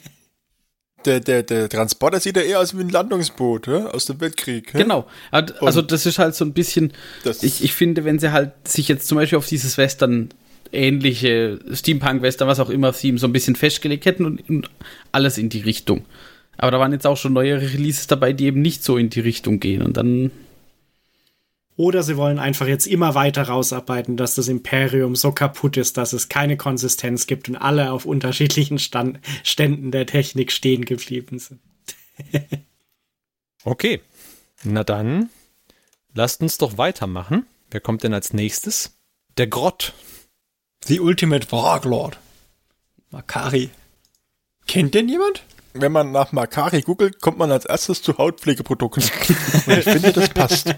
der, 1.05 1.19
der, 1.19 1.43
der 1.43 1.69
Transporter 1.69 2.19
sieht 2.19 2.35
ja 2.37 2.43
eher 2.43 2.59
aus 2.59 2.77
wie 2.77 2.81
ein 2.81 2.89
Landungsboot 2.89 3.67
hä? 3.67 3.83
aus 3.91 4.05
dem 4.05 4.19
Weltkrieg. 4.21 4.73
hä? 4.73 4.77
Genau. 4.77 5.07
Also 5.31 5.81
das 5.81 6.05
ist 6.05 6.19
halt 6.19 6.35
so 6.35 6.45
ein 6.45 6.53
bisschen, 6.53 6.93
ich, 7.41 7.63
ich 7.63 7.73
finde, 7.73 8.05
wenn 8.05 8.19
sie 8.19 8.31
halt 8.31 8.51
sich 8.67 8.87
jetzt 8.87 9.07
zum 9.07 9.17
Beispiel 9.17 9.37
auf 9.37 9.47
dieses 9.47 9.77
Western 9.77 10.29
ähnliche 10.71 11.59
Steampunk-Western, 11.71 12.47
was 12.47 12.59
auch 12.59 12.69
immer, 12.69 12.93
Theme 12.93 13.17
so 13.17 13.27
ein 13.27 13.33
bisschen 13.33 13.55
festgelegt 13.55 14.05
hätten 14.05 14.25
und, 14.25 14.49
und 14.49 14.69
alles 15.11 15.37
in 15.37 15.49
die 15.49 15.61
Richtung. 15.61 16.05
Aber 16.57 16.71
da 16.71 16.79
waren 16.79 16.91
jetzt 16.91 17.07
auch 17.07 17.17
schon 17.17 17.33
neuere 17.33 17.61
Releases 17.61 18.07
dabei, 18.07 18.33
die 18.33 18.45
eben 18.45 18.61
nicht 18.61 18.83
so 18.83 18.97
in 18.97 19.09
die 19.09 19.19
Richtung 19.19 19.59
gehen. 19.59 19.81
Und 19.81 19.97
dann, 19.97 20.31
Oder 21.81 22.03
sie 22.03 22.15
wollen 22.15 22.37
einfach 22.37 22.67
jetzt 22.67 22.85
immer 22.85 23.15
weiter 23.15 23.41
rausarbeiten, 23.41 24.15
dass 24.15 24.35
das 24.35 24.47
Imperium 24.47 25.15
so 25.15 25.31
kaputt 25.31 25.77
ist, 25.77 25.97
dass 25.97 26.13
es 26.13 26.29
keine 26.29 26.55
Konsistenz 26.55 27.25
gibt 27.25 27.49
und 27.49 27.55
alle 27.55 27.91
auf 27.91 28.05
unterschiedlichen 28.05 28.77
Stand 28.77 29.19
Ständen 29.43 29.89
der 29.89 30.05
Technik 30.05 30.51
stehen 30.51 30.85
geblieben 30.85 31.39
sind. 31.39 31.59
Okay. 33.63 34.01
Na 34.63 34.83
dann, 34.83 35.29
lasst 36.15 36.41
uns 36.41 36.57
doch 36.57 36.79
weitermachen. 36.79 37.45
Wer 37.69 37.79
kommt 37.79 38.01
denn 38.01 38.13
als 38.13 38.33
nächstes? 38.33 38.97
Der 39.37 39.45
Grott. 39.45 39.93
The 40.85 40.99
Ultimate 40.99 41.51
Warlord. 41.51 42.17
Makari. 43.11 43.69
Kennt 44.65 44.95
den 44.95 45.09
jemand? 45.09 45.43
Wenn 45.73 45.91
man 45.91 46.11
nach 46.11 46.31
Makari 46.31 46.81
googelt, 46.81 47.21
kommt 47.21 47.37
man 47.37 47.51
als 47.51 47.65
erstes 47.65 48.01
zu 48.01 48.17
Hautpflegeprodukten. 48.17 49.03
Und 49.67 49.77
ich 49.77 49.83
finde, 49.83 50.11
das 50.13 50.29
passt. 50.29 50.73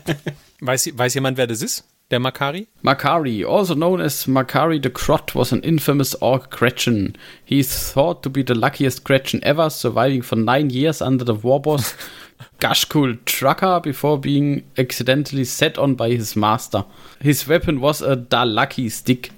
Weiß, 0.59 0.89
weiß 0.97 1.13
jemand, 1.15 1.37
wer 1.37 1.47
das 1.47 1.61
ist? 1.61 1.83
Der 2.11 2.19
Makari? 2.19 2.67
Makari, 2.81 3.45
also 3.45 3.73
known 3.75 3.99
as 4.01 4.27
Makari 4.27 4.79
the 4.83 4.89
Crot, 4.89 5.35
was 5.35 5.51
an 5.51 5.61
infamous 5.63 6.13
orc 6.21 6.51
Gretchen. 6.51 7.17
He 7.43 7.59
is 7.59 7.91
thought 7.93 8.21
to 8.23 8.29
be 8.29 8.43
the 8.45 8.53
luckiest 8.53 9.03
Gretchen 9.03 9.41
ever, 9.41 9.69
surviving 9.69 10.21
for 10.21 10.35
nine 10.37 10.69
years 10.69 11.01
under 11.01 11.25
the 11.25 11.43
war 11.43 11.61
boss 11.61 11.95
Gashkul 12.59 13.23
Trucker 13.25 13.79
before 13.79 14.19
being 14.19 14.63
accidentally 14.77 15.45
set 15.45 15.77
on 15.77 15.95
by 15.95 16.11
his 16.11 16.35
master. 16.35 16.85
His 17.19 17.47
weapon 17.47 17.79
was 17.79 18.01
a 18.01 18.15
Dalaki 18.15 18.91
stick. 18.91 19.31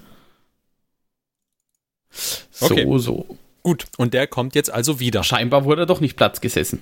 So, 2.12 2.66
Okay. 2.66 2.86
so. 3.00 3.26
Gut. 3.66 3.88
Und 3.98 4.14
der 4.14 4.28
kommt 4.28 4.54
jetzt 4.54 4.72
also 4.72 5.00
wieder. 5.00 5.24
Scheinbar 5.24 5.66
wurde 5.66 5.82
er 5.82 5.86
doch 5.88 6.00
nicht 6.00 6.16
Platz 6.16 6.40
gesessen. 6.40 6.82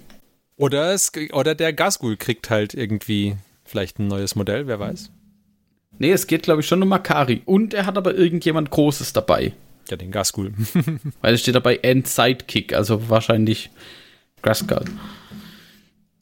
Oder, 0.57 0.93
es, 0.93 1.13
oder 1.31 1.55
der 1.55 1.71
Gasgul 1.71 2.17
kriegt 2.17 2.49
halt 2.49 2.73
irgendwie 2.73 3.37
vielleicht 3.63 3.99
ein 3.99 4.07
neues 4.09 4.35
Modell, 4.35 4.67
wer 4.67 4.81
weiß. 4.81 5.09
Nee, 5.97 6.11
es 6.11 6.27
geht, 6.27 6.43
glaube 6.43 6.59
ich, 6.59 6.67
schon 6.67 6.83
um 6.83 6.89
Makari. 6.89 7.41
Und 7.45 7.73
er 7.73 7.85
hat 7.85 7.97
aber 7.97 8.15
irgendjemand 8.15 8.69
Großes 8.69 9.13
dabei. 9.13 9.53
Ja, 9.89 9.95
den 9.95 10.11
Gasgul. 10.11 10.53
Weil 11.21 11.33
es 11.33 11.39
steht 11.39 11.55
dabei 11.55 11.77
End 11.77 12.05
Sidekick, 12.05 12.73
also 12.73 13.07
wahrscheinlich 13.07 13.69
Graskal. 14.41 14.83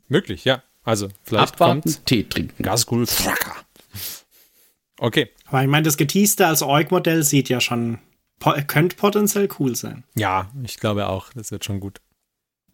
Möglich, 0.10 0.46
ja. 0.46 0.62
Also, 0.84 1.08
vielleicht 1.24 1.54
Abwarten, 1.54 1.82
kommt 1.82 2.06
Tee 2.06 2.24
trinken. 2.26 2.62
Gasgul 2.62 3.08
Thracker. 3.08 3.56
Okay. 5.00 5.32
Aber 5.48 5.64
ich 5.64 5.70
meine, 5.70 5.86
das 5.86 5.98
Geteaste 5.98 6.46
als 6.46 6.62
Org-Modell 6.62 7.24
sieht 7.24 7.50
ja 7.50 7.60
schon, 7.60 7.98
po 8.42 8.54
könnte 8.68 8.98
potenziell 8.98 9.48
cool 9.60 9.76
sein. 9.78 10.04
Ja, 10.16 10.52
ich 10.64 10.78
glaube 10.78 11.08
auch. 11.08 11.30
Das 11.34 11.52
wird 11.52 11.64
schon 11.64 11.80
gut. 11.80 12.02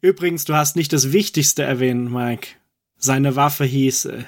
Übrigens, 0.01 0.45
du 0.45 0.55
hast 0.55 0.75
nicht 0.75 0.91
das 0.93 1.11
Wichtigste 1.11 1.61
erwähnt, 1.63 2.11
Mike. 2.11 2.47
Seine 2.97 3.35
Waffe 3.35 3.65
hieß 3.65 4.05
äh, 4.05 4.23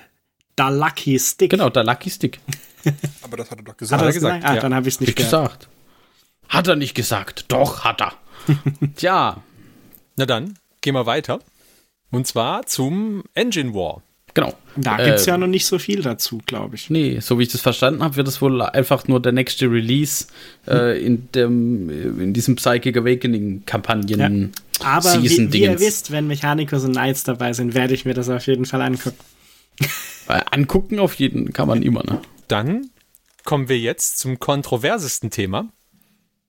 Dalaki 0.56 1.18
Stick. 1.18 1.50
Genau, 1.50 1.70
der 1.70 1.84
Lucky 1.84 2.10
Stick. 2.12 2.40
Aber 3.24 3.38
das 3.38 3.50
hat 3.50 3.60
er 3.60 3.64
doch 3.64 3.72
Hat 3.74 3.78
gesagt. 3.78 4.02
er 4.02 4.08
er 4.08 4.14
gesagt? 4.14 4.36
gesagt, 4.36 4.46
Ah, 4.52 4.56
ja. 4.56 4.62
dann 4.62 4.76
habe 4.76 4.88
ich 4.88 4.96
es 4.96 5.00
nicht 5.02 5.16
gesagt. 5.16 5.68
Hat 6.48 6.68
er 6.68 6.76
nicht 6.76 6.94
gesagt. 6.96 7.46
Doch, 7.48 7.84
hat 7.84 8.02
er. 8.02 8.14
Tja, 8.96 9.42
Na 10.16 10.26
dann, 10.26 10.58
gehen 10.82 10.94
wir 10.96 11.06
weiter. 11.06 11.40
Und 12.12 12.26
zwar 12.28 12.66
zum 12.66 13.24
Engine 13.34 13.74
War. 13.74 14.02
Genau. 14.34 14.54
Da 14.76 14.98
gibt's 15.04 15.28
Äh, 15.28 15.32
ja 15.32 15.38
noch 15.38 15.48
nicht 15.48 15.66
so 15.66 15.80
viel 15.80 16.02
dazu, 16.02 16.40
glaube 16.46 16.76
ich. 16.76 16.90
Nee, 16.90 17.20
so 17.20 17.38
wie 17.40 17.44
ich 17.44 17.50
das 17.50 17.62
verstanden 17.62 18.04
habe, 18.04 18.16
wird 18.16 18.28
es 18.28 18.42
wohl 18.42 18.62
einfach 18.62 19.08
nur 19.08 19.22
der 19.22 19.32
nächste 19.32 19.66
Release 19.70 20.28
äh, 20.68 21.04
in, 21.04 21.30
dem, 21.32 21.90
in 22.22 22.34
diesem 22.34 22.56
Psychic 22.56 22.96
Awakening-Kampagnen. 22.98 24.52
Aber 24.82 25.22
wie, 25.22 25.52
wie 25.54 25.62
ihr 25.64 25.80
wisst, 25.80 26.12
wenn 26.12 26.28
Mechanicus 26.28 26.84
und 26.84 26.92
Knights 26.94 27.24
dabei 27.24 27.54
sind, 27.54 27.74
werde 27.74 27.94
ich 27.94 28.06
mir 28.06 28.14
das 28.14 28.30
auf 28.30 28.48
jeden 28.48 28.66
Fall 28.66 28.82
angucken. 28.82 29.18
Äh, 30.28 30.42
angucken 30.52 31.00
auf 31.00 31.16
jeden 31.16 31.54
kann 31.54 31.68
man 31.68 31.82
immer, 31.84 32.04
ne? 32.04 32.22
Dann 32.48 32.90
kommen 33.44 33.68
wir 33.70 33.78
jetzt 33.80 34.20
zum 34.20 34.40
kontroversesten 34.40 35.32
Thema. 35.32 35.72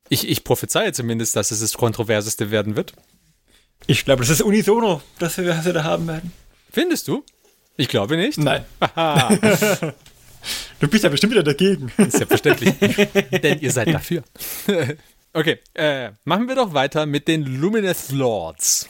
Ich, 0.09 0.29
ich 0.29 0.45
prophezeie 0.45 0.93
zumindest, 0.93 1.37
dass 1.37 1.51
es 1.51 1.61
das 1.61 1.75
Kontroverseste 1.75 2.51
werden 2.51 2.77
wird. 2.77 2.93
Ich 3.87 4.05
glaube, 4.05 4.21
das 4.23 4.31
ist 4.31 4.43
unisono, 4.43 5.01
dass 5.19 5.39
wir 5.39 5.49
was 5.49 5.65
wir 5.65 5.73
da 5.73 5.85
haben 5.85 6.07
werden. 6.07 6.33
Findest 6.71 7.09
du? 7.09 7.25
Ich 7.81 7.89
glaube 7.89 8.19
nicht. 8.19 8.37
Nein. 8.37 8.67
du 10.81 10.89
bist 10.89 11.03
ja 11.03 11.09
bestimmt 11.09 11.33
wieder 11.33 11.43
dagegen. 11.43 11.91
Selbstverständlich. 11.97 12.75
Denn 13.43 13.59
ihr 13.61 13.73
seid 13.73 13.89
dafür. 13.89 14.23
okay, 15.33 15.61
äh, 15.73 16.11
machen 16.25 16.47
wir 16.47 16.57
doch 16.57 16.75
weiter 16.75 17.07
mit 17.07 17.27
den 17.27 17.43
Luminous 17.47 18.11
Lords. 18.11 18.87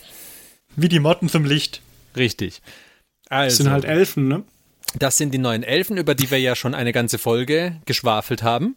Wie 0.74 0.88
die 0.88 0.98
Motten 0.98 1.28
zum 1.28 1.44
Licht. 1.44 1.82
Richtig. 2.16 2.62
Das 3.28 3.38
Also, 3.38 3.62
sind 3.62 3.72
halt 3.72 3.84
Elfen, 3.84 4.26
ne? 4.26 4.42
das 4.98 5.16
sind 5.16 5.32
die 5.32 5.38
neuen 5.38 5.62
Elfen, 5.62 5.96
über 5.96 6.16
die 6.16 6.28
wir 6.32 6.40
ja 6.40 6.56
schon 6.56 6.74
eine 6.74 6.92
ganze 6.92 7.18
Folge 7.18 7.80
geschwafelt 7.84 8.42
haben. 8.42 8.74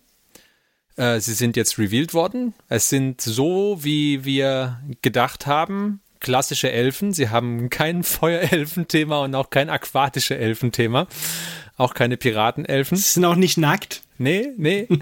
Äh, 0.95 1.21
sie 1.21 1.33
sind 1.33 1.55
jetzt 1.57 1.79
revealed 1.79 2.13
worden. 2.13 2.53
Es 2.69 2.87
sind 2.87 3.19
so, 3.19 3.79
wie 3.81 4.25
wir 4.25 4.79
gedacht 5.01 5.47
haben, 5.47 6.01
klassische 6.23 6.71
Elfen. 6.71 7.13
Sie 7.13 7.29
haben 7.29 7.69
kein 7.69 8.03
Feuerelfenthema 8.03 9.19
und 9.23 9.35
auch 9.35 9.51
kein 9.51 9.69
aquatische 9.69 10.35
Elfenthema. 10.35 11.05
Auch 11.77 11.93
keine 11.93 12.17
Piratenelfen. 12.17 12.97
Sie 12.97 13.03
sind 13.03 13.25
auch 13.25 13.35
nicht 13.35 13.57
nackt. 13.57 14.01
Nee, 14.17 14.49
nee. 14.57 14.87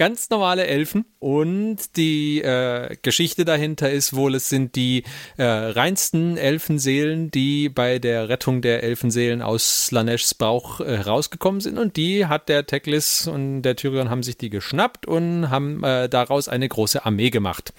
Ganz 0.00 0.30
normale 0.30 0.66
Elfen. 0.66 1.04
Und 1.18 1.96
die 1.98 2.40
äh, 2.40 2.96
Geschichte 3.02 3.44
dahinter 3.44 3.90
ist 3.90 4.14
wohl, 4.14 4.34
es 4.34 4.48
sind 4.48 4.74
die 4.74 5.04
äh, 5.36 5.44
reinsten 5.44 6.38
Elfenseelen, 6.38 7.30
die 7.30 7.68
bei 7.68 7.98
der 7.98 8.30
Rettung 8.30 8.62
der 8.62 8.82
Elfenseelen 8.82 9.42
aus 9.42 9.88
Slanesh 9.88 10.34
Bauch 10.38 10.80
äh, 10.80 11.00
rausgekommen 11.00 11.60
sind. 11.60 11.78
Und 11.78 11.98
die 11.98 12.24
hat 12.24 12.48
der 12.48 12.64
Teklis 12.64 13.28
und 13.28 13.60
der 13.60 13.76
Tyrion 13.76 14.08
haben 14.08 14.22
sich 14.22 14.38
die 14.38 14.48
geschnappt 14.48 15.04
und 15.04 15.50
haben 15.50 15.84
äh, 15.84 16.08
daraus 16.08 16.48
eine 16.48 16.66
große 16.66 17.04
Armee 17.04 17.28
gemacht. 17.28 17.74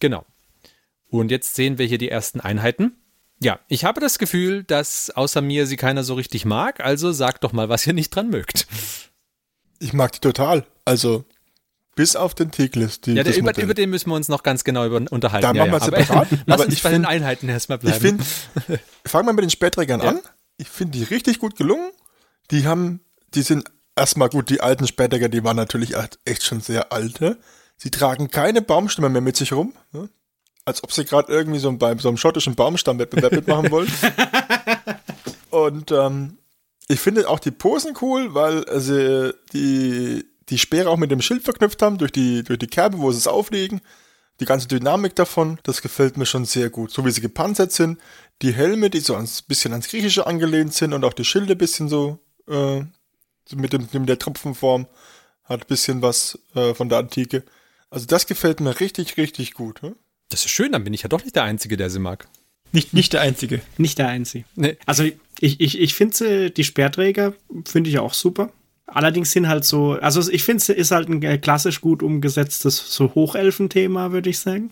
Genau. 0.00 0.24
Und 1.20 1.30
jetzt 1.30 1.54
sehen 1.54 1.78
wir 1.78 1.86
hier 1.86 1.98
die 1.98 2.08
ersten 2.10 2.40
Einheiten. 2.40 2.92
Ja, 3.40 3.58
ich 3.68 3.84
habe 3.84 4.00
das 4.00 4.18
Gefühl, 4.18 4.64
dass 4.64 5.10
außer 5.10 5.40
mir 5.42 5.66
sie 5.66 5.76
keiner 5.76 6.02
so 6.04 6.14
richtig 6.14 6.44
mag. 6.44 6.80
Also 6.80 7.12
sagt 7.12 7.44
doch 7.44 7.52
mal, 7.52 7.68
was 7.68 7.86
ihr 7.86 7.92
nicht 7.92 8.10
dran 8.14 8.30
mögt. 8.30 8.66
Ich 9.80 9.92
mag 9.92 10.12
die 10.12 10.20
total. 10.20 10.64
Also, 10.84 11.24
bis 11.94 12.16
auf 12.16 12.34
den 12.34 12.50
Tiglis. 12.50 13.00
Die, 13.00 13.12
Ja, 13.14 13.22
der, 13.22 13.36
über, 13.36 13.56
über 13.58 13.74
den 13.74 13.90
müssen 13.90 14.10
wir 14.10 14.14
uns 14.16 14.28
noch 14.28 14.42
ganz 14.42 14.64
genau 14.64 14.86
über, 14.86 15.02
unterhalten. 15.10 15.42
Da 15.42 15.52
ja, 15.64 15.66
machen 15.70 15.90
wir 15.92 15.98
ja. 15.98 16.04
separat. 16.04 16.26
Aber, 16.32 16.42
lass 16.46 16.54
Aber 16.60 16.64
uns 16.66 16.74
ich 16.74 16.82
bei 16.82 16.90
den 16.90 17.02
find- 17.02 17.06
Einheiten 17.08 17.48
erstmal 17.48 17.78
Ich 17.78 17.82
bleiben. 17.98 18.20
finde, 18.20 18.80
fangen 19.04 19.26
wir 19.28 19.32
mit 19.34 19.42
den 19.44 19.50
Spätträgern 19.50 20.00
an. 20.00 20.20
Ich 20.56 20.68
finde 20.68 20.98
die 20.98 21.04
richtig 21.04 21.38
gut 21.38 21.56
gelungen. 21.56 21.90
Die 22.50 22.66
haben, 22.66 23.00
die 23.34 23.42
sind 23.42 23.64
erstmal 23.96 24.28
gut, 24.28 24.48
die 24.50 24.60
alten 24.60 24.86
Spätträger, 24.86 25.28
die 25.28 25.42
waren 25.44 25.56
natürlich 25.56 25.94
echt- 25.96 26.18
echt 26.24 26.44
schon 26.44 26.60
sehr 26.60 26.92
alte. 26.92 27.38
Sie 27.76 27.90
tragen 27.90 28.30
keine 28.30 28.62
Baumstämme 28.62 29.08
mehr 29.08 29.20
mit 29.20 29.36
sich 29.36 29.52
rum. 29.52 29.74
Ne? 29.92 30.08
Als 30.64 30.82
ob 30.82 30.92
sie 30.92 31.04
gerade 31.04 31.32
irgendwie 31.32 31.58
so 31.58 31.70
bei 31.72 31.96
so 31.98 32.08
einem 32.08 32.16
schottischen 32.16 32.54
Baumstammwettbewerb 32.54 33.32
mitmachen 33.32 33.70
wollen. 33.70 33.92
Und 35.50 35.92
ähm, 35.92 36.38
ich 36.88 37.00
finde 37.00 37.28
auch 37.28 37.38
die 37.38 37.50
Posen 37.50 37.94
cool, 38.00 38.34
weil 38.34 38.64
sie 38.80 39.34
die, 39.52 40.24
die 40.48 40.58
Speere 40.58 40.90
auch 40.90 40.96
mit 40.96 41.10
dem 41.10 41.22
Schild 41.22 41.44
verknüpft 41.44 41.80
haben, 41.82 41.98
durch 41.98 42.12
die, 42.12 42.42
durch 42.42 42.58
die 42.58 42.66
Kerbe, 42.66 42.98
wo 42.98 43.10
sie 43.12 43.18
es 43.18 43.26
auflegen. 43.26 43.80
Die 44.40 44.46
ganze 44.46 44.66
Dynamik 44.66 45.14
davon, 45.14 45.58
das 45.62 45.80
gefällt 45.80 46.16
mir 46.16 46.26
schon 46.26 46.44
sehr 46.44 46.68
gut. 46.68 46.90
So 46.90 47.04
wie 47.04 47.10
sie 47.10 47.20
gepanzert 47.20 47.72
sind, 47.72 48.00
die 48.42 48.52
Helme, 48.52 48.90
die 48.90 49.00
so 49.00 49.14
ein 49.14 49.28
bisschen 49.46 49.72
ans 49.72 49.88
Griechische 49.88 50.26
angelehnt 50.26 50.74
sind 50.74 50.92
und 50.92 51.04
auch 51.04 51.12
die 51.12 51.24
Schilde 51.24 51.52
ein 51.52 51.58
bisschen 51.58 51.88
so, 51.88 52.18
äh, 52.48 52.82
mit, 53.54 53.72
dem, 53.72 53.88
mit 53.92 54.08
der 54.08 54.18
Tropfenform, 54.18 54.88
hat 55.44 55.62
ein 55.62 55.66
bisschen 55.68 56.02
was 56.02 56.38
äh, 56.54 56.74
von 56.74 56.88
der 56.88 56.98
Antike. 56.98 57.44
Also 57.90 58.06
das 58.06 58.26
gefällt 58.26 58.60
mir 58.60 58.80
richtig, 58.80 59.16
richtig 59.16 59.54
gut. 59.54 59.82
Ne? 59.82 59.94
Das 60.28 60.44
ist 60.44 60.50
schön, 60.50 60.72
dann 60.72 60.84
bin 60.84 60.94
ich 60.94 61.02
ja 61.02 61.08
doch 61.08 61.22
nicht 61.22 61.36
der 61.36 61.44
Einzige, 61.44 61.76
der 61.76 61.90
sie 61.90 61.98
mag. 61.98 62.26
Nicht, 62.72 62.92
nicht 62.92 63.12
der 63.12 63.20
Einzige. 63.20 63.60
Nicht 63.78 63.98
der 63.98 64.08
Einzige. 64.08 64.44
Nee. 64.56 64.76
Also 64.84 65.04
ich, 65.04 65.60
ich, 65.60 65.78
ich 65.78 65.94
finde 65.94 66.16
sie, 66.16 66.50
die 66.50 66.64
Speerträger 66.64 67.34
finde 67.64 67.88
ich 67.88 68.00
auch 68.00 68.14
super. 68.14 68.50
Allerdings 68.86 69.30
sind 69.30 69.48
halt 69.48 69.64
so, 69.64 69.92
also 69.92 70.28
ich 70.30 70.42
finde 70.42 70.60
es 70.60 70.68
ist 70.68 70.90
halt 70.90 71.08
ein 71.08 71.22
äh, 71.22 71.38
klassisch 71.38 71.80
gut 71.80 72.02
umgesetztes 72.02 72.92
so 72.92 73.14
Hochelfenthema, 73.14 74.12
würde 74.12 74.28
ich 74.28 74.40
sagen. 74.40 74.70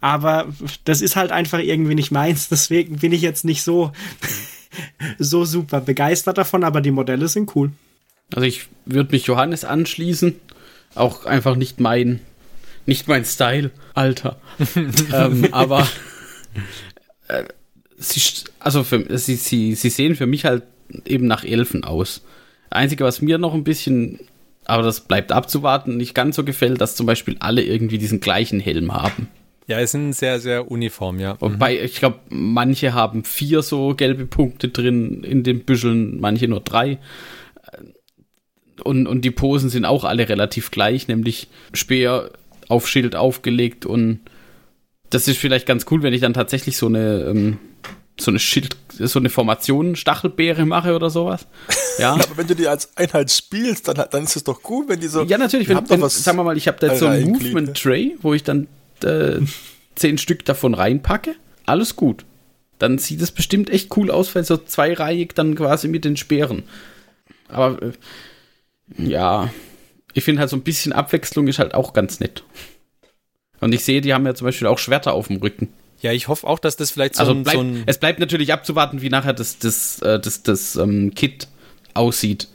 Aber 0.00 0.48
das 0.84 1.00
ist 1.00 1.16
halt 1.16 1.30
einfach 1.30 1.60
irgendwie 1.60 1.94
nicht 1.94 2.10
meins, 2.10 2.48
deswegen 2.50 2.98
bin 2.98 3.12
ich 3.12 3.22
jetzt 3.22 3.44
nicht 3.44 3.62
so, 3.62 3.92
so 5.18 5.44
super 5.44 5.80
begeistert 5.80 6.38
davon, 6.38 6.64
aber 6.64 6.80
die 6.80 6.90
Modelle 6.90 7.28
sind 7.28 7.54
cool. 7.54 7.70
Also 8.34 8.46
ich 8.46 8.68
würde 8.84 9.12
mich 9.12 9.26
Johannes 9.26 9.64
anschließen. 9.64 10.34
Auch 10.94 11.24
einfach 11.24 11.54
nicht 11.54 11.78
mein, 11.78 12.20
nicht 12.90 13.06
mein 13.06 13.24
Style, 13.24 13.70
Alter. 13.94 14.40
ähm, 15.14 15.46
aber 15.52 15.86
äh, 17.28 17.44
sie, 17.96 18.20
also 18.58 18.82
für, 18.82 19.16
sie, 19.16 19.36
sie, 19.36 19.76
sie 19.76 19.90
sehen 19.90 20.16
für 20.16 20.26
mich 20.26 20.44
halt 20.44 20.64
eben 21.06 21.28
nach 21.28 21.44
Elfen 21.44 21.84
aus. 21.84 22.24
Einzige, 22.68 23.04
was 23.04 23.22
mir 23.22 23.38
noch 23.38 23.54
ein 23.54 23.62
bisschen, 23.62 24.18
aber 24.64 24.82
das 24.82 25.02
bleibt 25.02 25.30
abzuwarten, 25.30 25.96
nicht 25.98 26.16
ganz 26.16 26.34
so 26.34 26.42
gefällt, 26.42 26.80
dass 26.80 26.96
zum 26.96 27.06
Beispiel 27.06 27.36
alle 27.38 27.62
irgendwie 27.62 27.98
diesen 27.98 28.18
gleichen 28.18 28.58
Helm 28.58 28.92
haben. 28.92 29.28
Ja, 29.68 29.78
es 29.78 29.92
sind 29.92 30.12
sehr, 30.14 30.40
sehr 30.40 30.68
uniform, 30.68 31.20
ja. 31.20 31.40
Wobei, 31.40 31.80
ich 31.80 32.00
glaube, 32.00 32.18
manche 32.28 32.92
haben 32.92 33.22
vier 33.22 33.62
so 33.62 33.94
gelbe 33.94 34.26
Punkte 34.26 34.68
drin 34.68 35.22
in 35.22 35.44
den 35.44 35.60
Büscheln, 35.60 36.18
manche 36.18 36.48
nur 36.48 36.58
drei. 36.58 36.98
Und, 38.82 39.06
und 39.06 39.24
die 39.24 39.30
Posen 39.30 39.70
sind 39.70 39.84
auch 39.84 40.02
alle 40.02 40.28
relativ 40.28 40.72
gleich, 40.72 41.06
nämlich 41.06 41.46
Speer 41.72 42.32
auf 42.70 42.88
Schild 42.88 43.16
aufgelegt 43.16 43.84
und 43.84 44.20
das 45.10 45.26
ist 45.26 45.38
vielleicht 45.38 45.66
ganz 45.66 45.86
cool, 45.90 46.02
wenn 46.02 46.14
ich 46.14 46.20
dann 46.20 46.34
tatsächlich 46.34 46.76
so 46.76 46.86
eine, 46.86 47.24
ähm, 47.24 47.58
so 48.18 48.30
eine 48.30 48.38
Schild, 48.38 48.76
so 48.96 49.18
eine 49.18 49.28
Formation 49.28 49.96
Stachelbeere 49.96 50.64
mache 50.66 50.94
oder 50.94 51.10
sowas. 51.10 51.48
Ja. 51.98 52.12
Aber 52.14 52.36
wenn 52.36 52.46
du 52.46 52.54
die 52.54 52.68
als 52.68 52.96
Einheit 52.96 53.30
spielst, 53.32 53.88
dann, 53.88 54.04
dann 54.10 54.22
ist 54.22 54.36
es 54.36 54.44
doch 54.44 54.60
cool, 54.70 54.84
wenn 54.88 55.00
die 55.00 55.08
so. 55.08 55.24
Ja, 55.24 55.36
natürlich. 55.36 55.68
Wenn, 55.68 55.88
wenn, 55.90 56.00
was 56.00 56.22
sagen 56.22 56.38
wir 56.38 56.44
mal, 56.44 56.56
ich 56.56 56.68
habe 56.68 56.78
da 56.78 56.94
so 56.94 57.06
ein 57.06 57.24
Movement 57.24 57.76
Tray, 57.76 58.16
wo 58.22 58.34
ich 58.34 58.44
dann 58.44 58.68
äh, 59.02 59.40
zehn 59.96 60.16
Stück 60.16 60.44
davon 60.44 60.74
reinpacke. 60.74 61.34
Alles 61.66 61.96
gut. 61.96 62.24
Dann 62.78 62.98
sieht 62.98 63.20
es 63.20 63.32
bestimmt 63.32 63.68
echt 63.68 63.96
cool 63.96 64.12
aus, 64.12 64.34
weil 64.34 64.44
so 64.44 64.56
zweireihig 64.56 65.34
dann 65.34 65.56
quasi 65.56 65.88
mit 65.88 66.04
den 66.04 66.16
Speeren. 66.16 66.62
Aber 67.48 67.82
äh, 67.82 67.92
ja, 68.96 69.50
ich 70.14 70.24
finde 70.24 70.40
halt 70.40 70.50
so 70.50 70.56
ein 70.56 70.62
bisschen 70.62 70.92
Abwechslung 70.92 71.48
ist 71.48 71.58
halt 71.58 71.74
auch 71.74 71.92
ganz 71.92 72.20
nett. 72.20 72.42
Und 73.60 73.74
ich 73.74 73.84
sehe, 73.84 74.00
die 74.00 74.14
haben 74.14 74.24
ja 74.26 74.34
zum 74.34 74.46
Beispiel 74.46 74.66
auch 74.68 74.78
Schwerter 74.78 75.12
auf 75.12 75.28
dem 75.28 75.36
Rücken. 75.36 75.68
Ja, 76.00 76.12
ich 76.12 76.28
hoffe 76.28 76.46
auch, 76.46 76.58
dass 76.58 76.76
das 76.76 76.90
vielleicht 76.90 77.14
so, 77.16 77.20
Also 77.20 77.32
ein, 77.32 77.42
bleibt, 77.42 77.56
so 77.58 77.62
ein 77.62 77.82
es 77.86 77.98
bleibt 77.98 78.20
natürlich 78.20 78.52
abzuwarten, 78.52 79.02
wie 79.02 79.10
nachher 79.10 79.34
das, 79.34 79.58
das, 79.58 80.00
äh, 80.00 80.18
das, 80.18 80.42
das 80.42 80.76
ähm, 80.76 81.14
Kit 81.14 81.46
aussieht. 81.92 82.48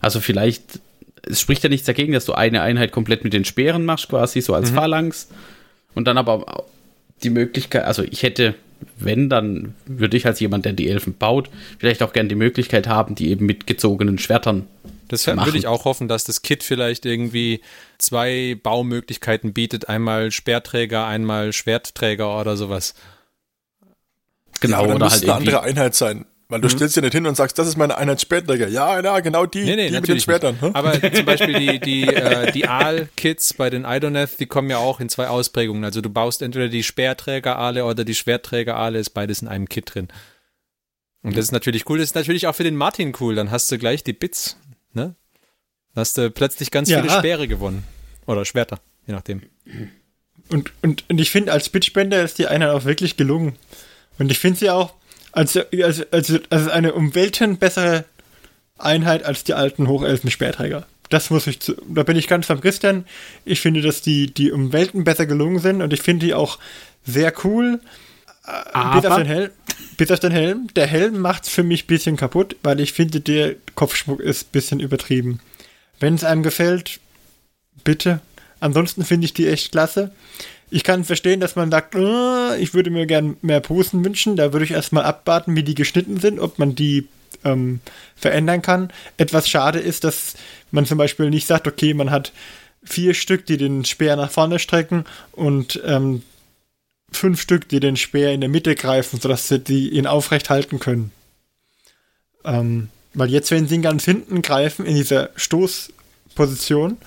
Also 0.00 0.20
vielleicht, 0.20 0.80
es 1.22 1.40
spricht 1.40 1.62
ja 1.62 1.68
nichts 1.68 1.86
dagegen, 1.86 2.12
dass 2.12 2.24
du 2.24 2.32
eine 2.32 2.62
Einheit 2.62 2.90
komplett 2.90 3.22
mit 3.22 3.32
den 3.32 3.44
Speeren 3.44 3.84
machst, 3.84 4.08
quasi 4.08 4.40
so 4.40 4.52
Mhm. 4.52 4.56
als 4.56 4.70
Phalanx. 4.70 5.28
Und 5.94 6.06
dann 6.08 6.18
aber 6.18 6.64
die 7.22 7.30
Möglichkeit, 7.30 7.84
also 7.84 8.02
ich 8.02 8.22
hätte, 8.24 8.54
wenn, 8.96 9.28
dann 9.28 9.74
würde 9.86 10.16
ich 10.16 10.26
als 10.26 10.40
jemand, 10.40 10.64
der 10.64 10.72
die 10.72 10.88
Elfen 10.88 11.14
baut, 11.14 11.50
vielleicht 11.78 12.02
auch 12.02 12.12
gern 12.12 12.28
die 12.28 12.34
Möglichkeit 12.34 12.86
haben, 12.86 13.14
die 13.14 13.30
eben 13.30 13.46
mit 13.46 13.66
gezogenen 13.66 14.18
Schwertern 14.18 14.66
Das 15.08 15.26
machen. 15.26 15.44
würde 15.46 15.58
ich 15.58 15.66
auch 15.66 15.84
hoffen, 15.84 16.08
dass 16.08 16.24
das 16.24 16.42
Kit 16.42 16.62
vielleicht 16.62 17.06
irgendwie 17.06 17.60
zwei 17.98 18.56
Baumöglichkeiten 18.62 19.52
bietet. 19.52 19.88
Einmal 19.88 20.30
Speerträger, 20.30 21.06
einmal 21.06 21.52
Schwertträger 21.52 22.40
oder 22.40 22.56
sowas. 22.56 22.94
genau 24.60 24.86
ja, 24.86 24.94
oder 24.94 25.04
muss 25.06 25.14
halt 25.14 25.24
eine 25.24 25.34
andere 25.34 25.62
Einheit 25.62 25.94
sein. 25.94 26.26
Weil 26.50 26.62
du 26.62 26.68
stellst 26.70 26.96
ja 26.96 27.02
nicht 27.02 27.12
hin 27.12 27.26
und 27.26 27.34
sagst, 27.34 27.58
das 27.58 27.68
ist 27.68 27.76
meine 27.76 27.98
Einheit 27.98 28.22
Spätträger. 28.22 28.68
Ja, 28.68 28.98
ja, 29.00 29.20
genau 29.20 29.44
die, 29.44 29.64
Nee, 29.64 29.76
nee, 29.76 29.88
die 29.88 29.94
mit 29.96 30.08
den. 30.08 30.18
Schwertern. 30.20 30.58
Hm? 30.60 30.74
Aber 30.74 30.94
zum 31.12 31.26
Beispiel 31.26 31.58
die, 31.58 31.78
die, 31.78 32.02
äh, 32.08 32.52
die 32.52 32.66
Aal-Kits 32.66 33.52
bei 33.52 33.68
den 33.68 33.84
Idoneth, 33.84 34.40
die 34.40 34.46
kommen 34.46 34.70
ja 34.70 34.78
auch 34.78 34.98
in 35.00 35.10
zwei 35.10 35.28
Ausprägungen. 35.28 35.84
Also 35.84 36.00
du 36.00 36.08
baust 36.08 36.40
entweder 36.40 36.68
die 36.68 36.82
Speerträger-Aale 36.82 37.84
oder 37.84 38.02
die 38.04 38.14
Schwertträger-Aale, 38.14 38.98
ist 38.98 39.10
beides 39.10 39.42
in 39.42 39.48
einem 39.48 39.68
Kit 39.68 39.94
drin. 39.94 40.08
Und 41.22 41.36
das 41.36 41.46
ist 41.46 41.52
natürlich 41.52 41.86
cool. 41.90 41.98
Das 41.98 42.06
ist 42.10 42.14
natürlich 42.14 42.46
auch 42.46 42.54
für 42.54 42.64
den 42.64 42.76
Martin 42.76 43.12
cool. 43.20 43.34
Dann 43.34 43.50
hast 43.50 43.70
du 43.70 43.76
gleich 43.76 44.02
die 44.02 44.14
Bits, 44.14 44.56
ne? 44.94 45.16
Dann 45.94 46.00
hast 46.00 46.16
du 46.16 46.30
plötzlich 46.30 46.70
ganz 46.70 46.88
Ja. 46.88 47.02
viele 47.02 47.12
Speere 47.12 47.46
gewonnen. 47.46 47.84
Oder 48.24 48.46
Schwerter, 48.46 48.80
je 49.06 49.12
nachdem. 49.12 49.42
Und, 50.48 50.72
und, 50.80 51.04
und 51.10 51.20
ich 51.20 51.30
finde, 51.30 51.52
als 51.52 51.68
Bitchbender 51.68 52.22
ist 52.22 52.38
die 52.38 52.46
Einheit 52.46 52.70
auch 52.70 52.84
wirklich 52.86 53.18
gelungen. 53.18 53.56
Und 54.18 54.30
ich 54.30 54.38
finde 54.38 54.58
sie 54.58 54.70
auch 54.70 54.94
als, 55.38 55.56
als, 55.56 56.12
als, 56.12 56.32
als 56.50 56.68
eine 56.68 56.94
um 56.94 57.14
Welten 57.14 57.58
bessere 57.58 58.04
Einheit 58.76 59.22
als 59.22 59.44
die 59.44 59.54
alten 59.54 59.86
Hochelfen-Speerträger. 59.86 60.86
Das 61.10 61.30
muss 61.30 61.46
ich 61.46 61.60
zu, 61.60 61.74
da 61.88 62.02
bin 62.02 62.16
ich 62.16 62.26
ganz 62.26 62.48
beim 62.48 62.60
Christian. 62.60 63.06
Ich 63.44 63.60
finde, 63.60 63.80
dass 63.80 64.02
die, 64.02 64.32
die 64.32 64.50
um 64.50 64.72
Welten 64.72 65.04
besser 65.04 65.26
gelungen 65.26 65.60
sind 65.60 65.80
und 65.80 65.92
ich 65.92 66.02
finde 66.02 66.26
die 66.26 66.34
auch 66.34 66.58
sehr 67.04 67.32
cool. 67.44 67.80
Äh, 68.46 69.00
bis, 69.00 69.06
auf 69.06 69.16
den 69.16 69.26
Helm, 69.26 69.50
bis 69.96 70.10
auf 70.10 70.20
den 70.20 70.32
Helm. 70.32 70.68
Der 70.74 70.86
Helm 70.86 71.20
macht's 71.20 71.48
für 71.48 71.62
mich 71.62 71.84
ein 71.84 71.86
bisschen 71.86 72.16
kaputt, 72.16 72.56
weil 72.62 72.80
ich 72.80 72.92
finde, 72.92 73.20
der 73.20 73.54
Kopfschmuck 73.74 74.20
ist 74.20 74.48
ein 74.48 74.52
bisschen 74.52 74.80
übertrieben. 74.80 75.40
Wenn 76.00 76.14
es 76.14 76.24
einem 76.24 76.42
gefällt, 76.42 76.98
bitte. 77.84 78.20
Ansonsten 78.60 79.04
finde 79.04 79.26
ich 79.26 79.34
die 79.34 79.46
echt 79.46 79.70
klasse. 79.70 80.10
Ich 80.70 80.84
kann 80.84 81.04
verstehen, 81.04 81.40
dass 81.40 81.56
man 81.56 81.70
sagt, 81.70 81.94
äh, 81.94 82.58
ich 82.58 82.74
würde 82.74 82.90
mir 82.90 83.06
gern 83.06 83.36
mehr 83.42 83.60
Posen 83.60 84.04
wünschen. 84.04 84.36
Da 84.36 84.52
würde 84.52 84.64
ich 84.64 84.72
erstmal 84.72 85.04
abwarten, 85.04 85.56
wie 85.56 85.62
die 85.62 85.74
geschnitten 85.74 86.20
sind, 86.20 86.38
ob 86.40 86.58
man 86.58 86.74
die 86.74 87.08
ähm, 87.44 87.80
verändern 88.16 88.62
kann. 88.62 88.92
Etwas 89.16 89.48
schade 89.48 89.78
ist, 89.78 90.04
dass 90.04 90.34
man 90.70 90.86
zum 90.86 90.98
Beispiel 90.98 91.30
nicht 91.30 91.46
sagt, 91.46 91.66
okay, 91.66 91.94
man 91.94 92.10
hat 92.10 92.32
vier 92.84 93.14
Stück, 93.14 93.46
die 93.46 93.56
den 93.56 93.84
Speer 93.84 94.16
nach 94.16 94.30
vorne 94.30 94.58
strecken 94.58 95.04
und 95.32 95.80
ähm, 95.84 96.22
fünf 97.10 97.40
Stück, 97.40 97.68
die 97.68 97.80
den 97.80 97.96
Speer 97.96 98.32
in 98.32 98.40
der 98.40 98.50
Mitte 98.50 98.74
greifen, 98.74 99.20
sodass 99.20 99.48
sie 99.48 99.88
ihn 99.88 100.06
aufrecht 100.06 100.50
halten 100.50 100.78
können. 100.78 101.12
Ähm, 102.44 102.88
weil 103.14 103.30
jetzt, 103.30 103.50
wenn 103.50 103.66
sie 103.66 103.76
ihn 103.76 103.82
ganz 103.82 104.04
hinten 104.04 104.42
greifen, 104.42 104.86
in 104.86 104.94
dieser 104.94 105.30
Stoßposition, 105.36 106.98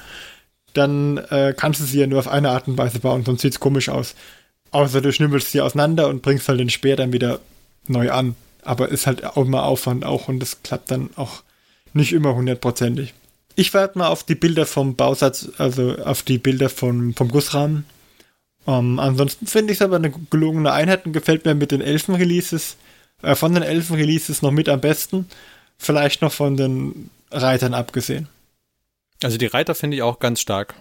dann 0.73 1.17
äh, 1.17 1.53
kannst 1.55 1.79
du 1.79 1.85
sie 1.85 1.99
ja 1.99 2.07
nur 2.07 2.19
auf 2.19 2.27
eine 2.27 2.49
Art 2.49 2.67
und 2.67 2.77
Weise 2.77 2.99
bauen, 2.99 3.25
sonst 3.25 3.41
sieht 3.41 3.53
es 3.53 3.59
komisch 3.59 3.89
aus. 3.89 4.15
Außer 4.71 5.01
du 5.01 5.11
schnibbelst 5.11 5.51
sie 5.51 5.61
auseinander 5.61 6.07
und 6.07 6.21
bringst 6.21 6.47
halt 6.47 6.59
den 6.59 6.69
Speer 6.69 6.95
dann 6.95 7.13
wieder 7.13 7.39
neu 7.87 8.11
an. 8.11 8.35
Aber 8.63 8.89
ist 8.89 9.07
halt 9.07 9.25
auch 9.25 9.37
immer 9.37 9.63
Aufwand 9.63 10.05
auch 10.05 10.27
und 10.27 10.39
das 10.39 10.63
klappt 10.63 10.91
dann 10.91 11.09
auch 11.15 11.43
nicht 11.93 12.13
immer 12.13 12.35
hundertprozentig. 12.35 13.13
Ich 13.55 13.73
warte 13.73 13.97
mal 13.97 14.07
auf 14.07 14.23
die 14.23 14.35
Bilder 14.35 14.65
vom 14.65 14.95
Bausatz, 14.95 15.49
also 15.57 15.97
auf 15.97 16.23
die 16.23 16.37
Bilder 16.37 16.69
vom, 16.69 17.13
vom 17.13 17.29
Gussrahmen. 17.29 17.85
Ähm, 18.67 18.99
ansonsten 18.99 19.47
finde 19.47 19.73
ich 19.73 19.79
es 19.79 19.81
aber 19.81 19.97
eine 19.97 20.11
gelungene 20.29 20.71
Einheit 20.71 21.05
und 21.05 21.13
gefällt 21.13 21.45
mir 21.45 21.55
mit 21.55 21.71
den 21.71 21.81
Elfen-Releases, 21.81 22.77
äh, 23.23 23.35
von 23.35 23.53
den 23.53 23.63
Elfen-Releases 23.63 24.41
noch 24.41 24.51
mit 24.51 24.69
am 24.69 24.79
besten. 24.79 25.27
Vielleicht 25.77 26.21
noch 26.21 26.31
von 26.31 26.55
den 26.55 27.09
Reitern 27.31 27.73
abgesehen. 27.73 28.29
Also 29.23 29.37
die 29.37 29.47
Reiter 29.47 29.75
finde 29.75 29.97
ich 29.97 30.03
auch 30.03 30.19
ganz 30.19 30.41
stark. 30.41 30.73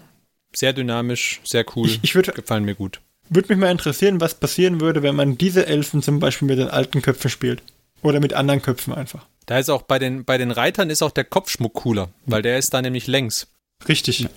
Sehr 0.53 0.73
dynamisch, 0.73 1.39
sehr 1.43 1.65
cool. 1.75 1.87
Ich, 1.87 1.99
ich 2.01 2.15
würd, 2.15 2.33
gefallen 2.35 2.65
mir 2.65 2.75
gut. 2.75 2.99
Würde 3.29 3.47
mich 3.49 3.57
mal 3.57 3.71
interessieren, 3.71 4.19
was 4.19 4.33
passieren 4.33 4.81
würde, 4.81 5.03
wenn 5.03 5.15
man 5.15 5.37
diese 5.37 5.65
Elfen 5.65 6.01
zum 6.01 6.19
Beispiel 6.19 6.47
mit 6.47 6.59
den 6.59 6.67
alten 6.67 7.01
Köpfen 7.01 7.29
spielt. 7.29 7.63
Oder 8.01 8.19
mit 8.19 8.33
anderen 8.33 8.61
Köpfen 8.61 8.93
einfach. 8.93 9.25
Da 9.45 9.59
ist 9.59 9.69
auch 9.69 9.83
bei 9.83 9.99
den, 9.99 10.25
bei 10.25 10.37
den 10.37 10.51
Reitern 10.51 10.89
ist 10.89 11.01
auch 11.01 11.11
der 11.11 11.23
Kopfschmuck 11.23 11.73
cooler, 11.73 12.09
weil 12.25 12.41
der 12.41 12.57
ist 12.57 12.73
da 12.73 12.81
nämlich 12.81 13.07
längs. 13.07 13.47
Richtig. 13.87 14.21
Ja. 14.21 14.29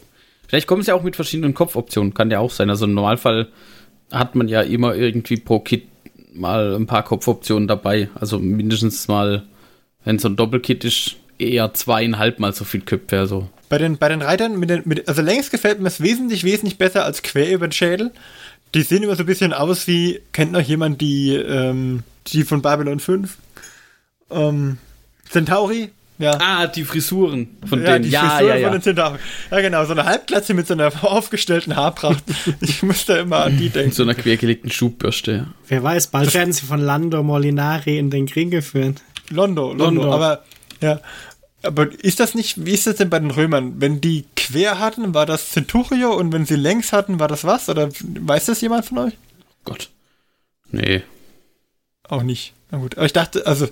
Vielleicht 0.47 0.67
kommen 0.67 0.83
sie 0.83 0.93
auch 0.93 1.03
mit 1.03 1.17
verschiedenen 1.17 1.55
Kopfoptionen, 1.55 2.15
kann 2.15 2.31
ja 2.31 2.39
auch 2.39 2.51
sein. 2.51 2.71
Also 2.71 2.85
im 2.85 2.95
Normalfall 2.95 3.49
hat 4.13 4.35
man 4.35 4.49
ja 4.49 4.61
immer 4.61 4.95
irgendwie 4.95 5.37
pro 5.37 5.61
Kit 5.61 5.89
mal 6.33 6.75
ein 6.75 6.87
paar 6.87 7.05
Kopfoptionen 7.05 7.69
dabei. 7.69 8.09
Also 8.15 8.39
mindestens 8.39 9.09
mal, 9.09 9.45
wenn 10.05 10.19
so 10.19 10.29
ein 10.29 10.37
Doppelkit 10.37 10.85
ist, 10.85 11.17
eher 11.39 11.73
zweieinhalb 11.75 12.39
mal 12.39 12.53
so 12.53 12.65
viel 12.65 12.83
Köpfe. 12.83 13.19
Also. 13.19 13.49
Bei 13.75 13.79
den, 13.79 13.99
bei 13.99 14.09
den 14.09 14.23
Reitern, 14.23 14.57
mit 14.57 14.71
den, 14.71 14.83
mit, 14.85 15.09
also 15.09 15.21
längs 15.21 15.51
gefällt 15.51 15.81
mir 15.81 15.89
es 15.89 16.01
wesentlich, 16.01 16.45
wesentlich 16.45 16.79
besser 16.79 17.05
als 17.05 17.25
quer 17.25 17.51
über 17.51 17.67
den 17.67 17.73
Schädel. 17.73 18.13
Die 18.73 18.83
sehen 18.83 19.03
immer 19.03 19.17
so 19.17 19.25
ein 19.25 19.27
bisschen 19.27 19.53
aus 19.53 19.89
wie, 19.89 20.21
kennt 20.31 20.53
noch 20.53 20.61
jemand 20.61 21.01
die, 21.01 21.35
ähm, 21.35 22.05
die 22.29 22.45
von 22.45 22.63
Babylon 22.63 23.01
5? 23.01 23.37
Ähm, 24.31 24.79
Centauri? 25.29 25.91
Ja. 26.19 26.39
Ah, 26.41 26.67
die 26.69 26.85
Frisuren 26.85 27.49
von 27.67 27.83
ja, 27.83 27.95
denen. 27.95 28.05
Die 28.05 28.11
ja, 28.11 28.21
Frisuren 28.21 28.49
ja, 28.49 28.55
ja. 28.55 28.69
von 28.69 28.79
den 28.79 28.83
Centauri. 28.83 29.19
Ja, 29.51 29.61
genau, 29.61 29.85
so 29.87 29.91
eine 29.91 30.05
Halbglatze 30.05 30.55
mit 30.55 30.69
so 30.69 30.75
einer 30.75 30.93
aufgestellten 31.03 31.75
Haarpracht. 31.75 32.23
ich 32.61 32.85
musste 32.85 33.15
immer 33.15 33.39
an 33.39 33.59
die 33.59 33.71
denken. 33.71 33.89
Mit 33.89 33.97
so 33.97 34.05
einer 34.05 34.15
quergelegten 34.15 34.71
Schubbürste. 34.71 35.49
Wer 35.67 35.83
weiß, 35.83 36.13
bald 36.13 36.29
das 36.29 36.35
werden 36.35 36.53
sie 36.53 36.65
von 36.65 36.79
Lando 36.79 37.25
Molinari 37.25 37.99
in 37.99 38.11
den 38.11 38.27
Krieg 38.27 38.53
geführt. 38.53 39.03
Londo, 39.31 39.73
Londo, 39.73 40.03
Londo. 40.03 40.13
aber 40.13 40.45
ja. 40.81 41.01
Aber 41.65 41.89
ist 42.03 42.21
das 42.21 42.35
nicht, 42.35 42.65
wie 42.65 42.73
ist 42.73 42.87
das 42.87 42.97
denn 42.97 43.11
bei 43.11 43.19
den 43.19 43.31
Römern? 43.31 43.81
Wenn 43.81 44.01
die 44.01 44.25
quer 44.37 44.79
hatten, 44.79 45.15
war 45.15 45.27
das 45.27 45.51
Centurio 45.51 46.15
und 46.15 46.33
wenn 46.33 46.47
sie 46.47 46.57
längs 46.57 46.93
hatten, 46.93 47.19
war 47.19 47.29
das 47.29 47.45
was? 47.45 47.69
Oder 47.69 47.89
weiß 48.01 48.47
das 48.47 48.61
jemand 48.61 48.87
von 48.87 48.99
euch? 48.99 49.15
Gott. 49.65 49.91
Nee. 50.71 51.03
Auch 52.09 52.23
nicht. 52.23 52.53
Na 52.71 52.79
gut. 52.79 52.97
Aber 52.97 53.07
ich 53.07 53.13
dachte, 53.13 53.47
also 53.47 53.69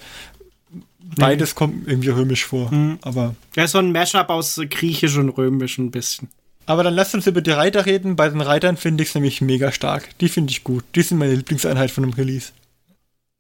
beides 1.17 1.51
nee. 1.51 1.55
kommt 1.55 1.89
irgendwie 1.89 2.11
römisch 2.11 2.45
vor. 2.45 2.73
Mhm. 2.73 2.99
Aber. 3.03 3.35
Ja, 3.57 3.67
so 3.67 3.79
ein 3.79 3.93
Mashup 3.93 4.31
aus 4.31 4.61
griechisch 4.71 5.17
und 5.17 5.31
römisch 5.31 5.79
ein 5.79 5.91
bisschen. 5.91 6.29
Aber 6.67 6.85
dann 6.85 6.95
lasst 6.95 7.15
uns 7.15 7.27
über 7.27 7.41
die 7.41 7.51
Reiter 7.51 7.87
reden. 7.87 8.17
Bei 8.17 8.29
den 8.29 8.41
Reitern 8.41 8.77
finde 8.77 9.03
ich 9.03 9.11
es 9.11 9.15
nämlich 9.15 9.41
mega 9.41 9.73
stark. 9.73 10.17
Die 10.21 10.29
finde 10.29 10.53
ich 10.53 10.65
gut. 10.65 10.85
Die 10.95 11.03
sind 11.03 11.19
meine 11.19 11.35
Lieblingseinheit 11.35 11.91
von 11.91 12.05
dem 12.05 12.13
Release. 12.13 12.53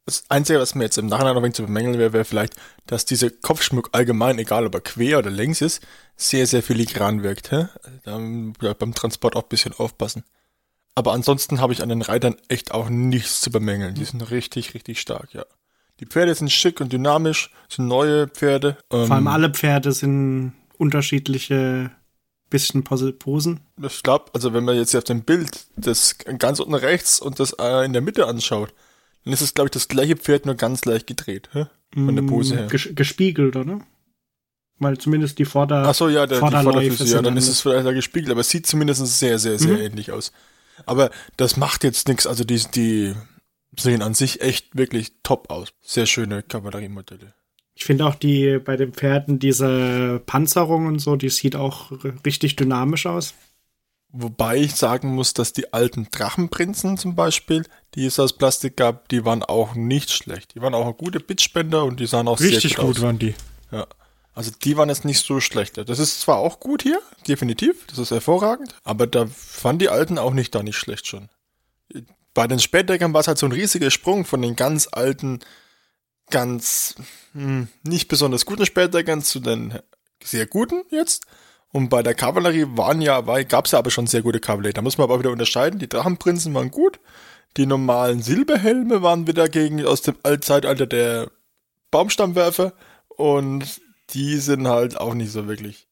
Das 0.05 0.24
Einzige, 0.28 0.59
was 0.59 0.74
mir 0.74 0.84
jetzt 0.84 0.98
im 0.98 1.07
Nachhinein 1.07 1.34
noch 1.34 1.42
ein 1.42 1.55
zu 1.55 1.62
bemängeln 1.62 1.98
wäre, 1.98 2.12
wäre 2.12 2.24
vielleicht, 2.24 2.57
dass 2.86 3.05
dieser 3.05 3.30
Kopfschmuck 3.30 3.90
allgemein, 3.92 4.38
egal 4.38 4.66
ob 4.66 4.74
er 4.74 4.80
quer 4.80 5.18
oder 5.18 5.30
längs 5.30 5.61
ist, 5.61 5.86
sehr, 6.16 6.46
sehr 6.46 6.62
filigran 6.62 7.22
wirkt. 7.22 7.53
Hä? 7.53 7.68
Da 8.05 8.18
ja, 8.61 8.74
beim 8.74 8.94
Transport 8.94 9.36
auch 9.36 9.44
ein 9.44 9.48
bisschen 9.48 9.74
aufpassen. 9.74 10.24
Aber 10.94 11.12
ansonsten 11.12 11.61
habe 11.61 11.72
ich 11.72 11.82
an 11.82 11.88
den 11.88 12.03
Reitern 12.03 12.36
echt 12.48 12.72
auch 12.72 12.88
nichts 12.88 13.40
zu 13.40 13.50
bemängeln. 13.50 13.94
Die 13.94 14.05
sind 14.05 14.30
richtig, 14.30 14.74
richtig 14.74 15.00
stark, 15.00 15.32
ja. 15.34 15.44
Die 16.00 16.07
Pferde 16.07 16.34
sind 16.34 16.50
schick 16.50 16.80
und 16.80 16.92
dynamisch, 16.92 17.50
sind 17.68 17.86
neue 17.86 18.26
Pferde. 18.26 18.76
Ähm, 18.90 19.07
Vor 19.07 19.16
allem 19.16 19.28
alle 19.28 19.50
Pferde 19.50 19.92
sind 19.92 20.53
unterschiedliche 20.78 21.92
bisschen 22.50 22.84
Posen. 22.84 23.61
Ich 23.80 24.03
glaube, 24.03 24.26
also 24.34 24.53
wenn 24.53 24.64
man 24.64 24.76
jetzt 24.76 24.94
auf 24.94 25.05
dem 25.05 25.22
Bild 25.22 25.66
das 25.76 26.18
ganz 26.18 26.61
unten 26.61 26.74
rechts 26.74 27.18
und 27.18 27.40
das 27.40 27.53
äh, 27.59 27.84
in 27.84 27.94
der 27.94 28.03
Mitte 28.03 28.26
anschaut, 28.26 28.74
dann 29.24 29.32
ist 29.32 29.40
es, 29.40 29.54
glaube 29.54 29.68
ich, 29.68 29.72
das 29.72 29.88
gleiche 29.88 30.16
Pferd, 30.16 30.46
nur 30.46 30.54
ganz 30.54 30.84
leicht 30.84 31.06
gedreht, 31.06 31.48
hä? 31.52 31.66
von 31.94 32.16
der 32.16 32.22
Pose 32.22 32.56
her. 32.56 32.66
Ges 32.68 32.88
gespiegelt, 32.94 33.56
oder? 33.56 33.80
Weil 34.78 34.98
zumindest 34.98 35.38
die 35.38 35.44
Vorder 35.44 35.84
Ach 35.86 35.94
so, 35.94 36.08
ja, 36.08 36.26
der, 36.26 36.40
die 36.40 36.62
Vorderfüße, 36.62 37.14
ja, 37.14 37.22
dann 37.22 37.36
ist 37.36 37.48
es 37.48 37.60
vielleicht 37.60 37.86
da 37.86 37.92
gespiegelt, 37.92 38.30
aber 38.30 38.40
es 38.40 38.50
sieht 38.50 38.66
zumindest 38.66 39.06
sehr, 39.06 39.38
sehr, 39.38 39.58
sehr 39.58 39.74
mhm. 39.74 39.82
ähnlich 39.82 40.10
aus. 40.10 40.32
Aber 40.86 41.10
das 41.36 41.56
macht 41.56 41.84
jetzt 41.84 42.08
nichts, 42.08 42.26
also 42.26 42.44
die, 42.44 42.60
die 42.74 43.14
sehen 43.78 44.02
an 44.02 44.14
sich 44.14 44.40
echt 44.40 44.76
wirklich 44.76 45.12
top 45.22 45.50
aus. 45.50 45.68
Sehr 45.80 46.06
schöne 46.06 46.42
Kavalleriemodelle. 46.42 47.34
Ich 47.74 47.84
finde 47.84 48.06
auch 48.06 48.14
die 48.14 48.58
bei 48.58 48.76
den 48.76 48.92
Pferden 48.92 49.38
diese 49.38 50.20
Panzerung 50.26 50.86
und 50.86 50.98
so, 50.98 51.16
die 51.16 51.30
sieht 51.30 51.56
auch 51.56 51.92
richtig 52.26 52.56
dynamisch 52.56 53.06
aus. 53.06 53.34
Wobei 54.14 54.58
ich 54.58 54.74
sagen 54.74 55.14
muss, 55.14 55.32
dass 55.32 55.54
die 55.54 55.72
alten 55.72 56.08
Drachenprinzen 56.10 56.98
zum 56.98 57.14
Beispiel, 57.14 57.64
die 57.94 58.04
es 58.04 58.20
aus 58.20 58.34
Plastik 58.34 58.76
gab, 58.76 59.08
die 59.08 59.24
waren 59.24 59.42
auch 59.42 59.74
nicht 59.74 60.10
schlecht. 60.10 60.54
Die 60.54 60.60
waren 60.60 60.74
auch 60.74 60.96
gute 60.98 61.18
Bitspender 61.18 61.84
und 61.84 61.98
die 61.98 62.06
sahen 62.06 62.28
auch 62.28 62.38
Richtig 62.38 62.74
sehr 62.74 62.84
gut, 62.84 62.86
gut 62.86 62.96
aus. 62.96 63.02
waren 63.02 63.18
die. 63.18 63.34
Ja. 63.70 63.86
Also 64.34 64.50
die 64.62 64.76
waren 64.76 64.90
jetzt 64.90 65.06
nicht 65.06 65.24
so 65.24 65.40
schlecht. 65.40 65.76
Das 65.76 65.98
ist 65.98 66.20
zwar 66.20 66.36
auch 66.36 66.60
gut 66.60 66.82
hier, 66.82 67.00
definitiv, 67.26 67.86
das 67.86 67.98
ist 67.98 68.10
hervorragend, 68.10 68.74
aber 68.84 69.06
da 69.06 69.26
fanden 69.26 69.80
die 69.80 69.88
alten 69.88 70.18
auch 70.18 70.32
nicht 70.32 70.54
da 70.54 70.62
nicht 70.62 70.76
schlecht 70.76 71.06
schon. 71.06 71.28
Bei 72.34 72.46
den 72.46 72.58
Spätdeckern 72.58 73.12
war 73.12 73.20
es 73.20 73.28
halt 73.28 73.38
so 73.38 73.46
ein 73.46 73.52
riesiger 73.52 73.90
Sprung 73.90 74.24
von 74.24 74.40
den 74.40 74.56
ganz 74.56 74.88
alten, 74.90 75.40
ganz 76.30 76.94
hm, 77.32 77.68
nicht 77.82 78.08
besonders 78.08 78.46
guten 78.46 78.64
Spätdeckern 78.64 79.22
zu 79.22 79.40
den 79.40 79.78
sehr 80.22 80.46
guten 80.46 80.82
jetzt. 80.90 81.26
Und 81.72 81.88
bei 81.88 82.02
der 82.02 82.14
Kavallerie 82.14 82.66
waren 82.76 83.00
ja, 83.00 83.20
gab 83.20 83.64
es 83.64 83.72
ja 83.72 83.78
aber 83.78 83.90
schon 83.90 84.06
sehr 84.06 84.22
gute 84.22 84.40
Kavallerie. 84.40 84.74
Da 84.74 84.82
muss 84.82 84.98
man 84.98 85.06
aber 85.06 85.18
wieder 85.18 85.30
unterscheiden. 85.30 85.80
Die 85.80 85.88
Drachenprinzen 85.88 86.52
waren 86.54 86.70
gut. 86.70 87.00
Die 87.56 87.66
normalen 87.66 88.22
Silberhelme 88.22 89.02
waren 89.02 89.26
wieder 89.26 89.48
gegen 89.48 89.84
aus 89.84 90.02
dem 90.02 90.16
Zeitalter 90.40 90.86
der 90.86 91.30
Baumstammwerfer. 91.90 92.74
Und 93.08 93.80
die 94.10 94.36
sind 94.36 94.68
halt 94.68 95.00
auch 95.00 95.14
nicht 95.14 95.32
so 95.32 95.48
wirklich. 95.48 95.86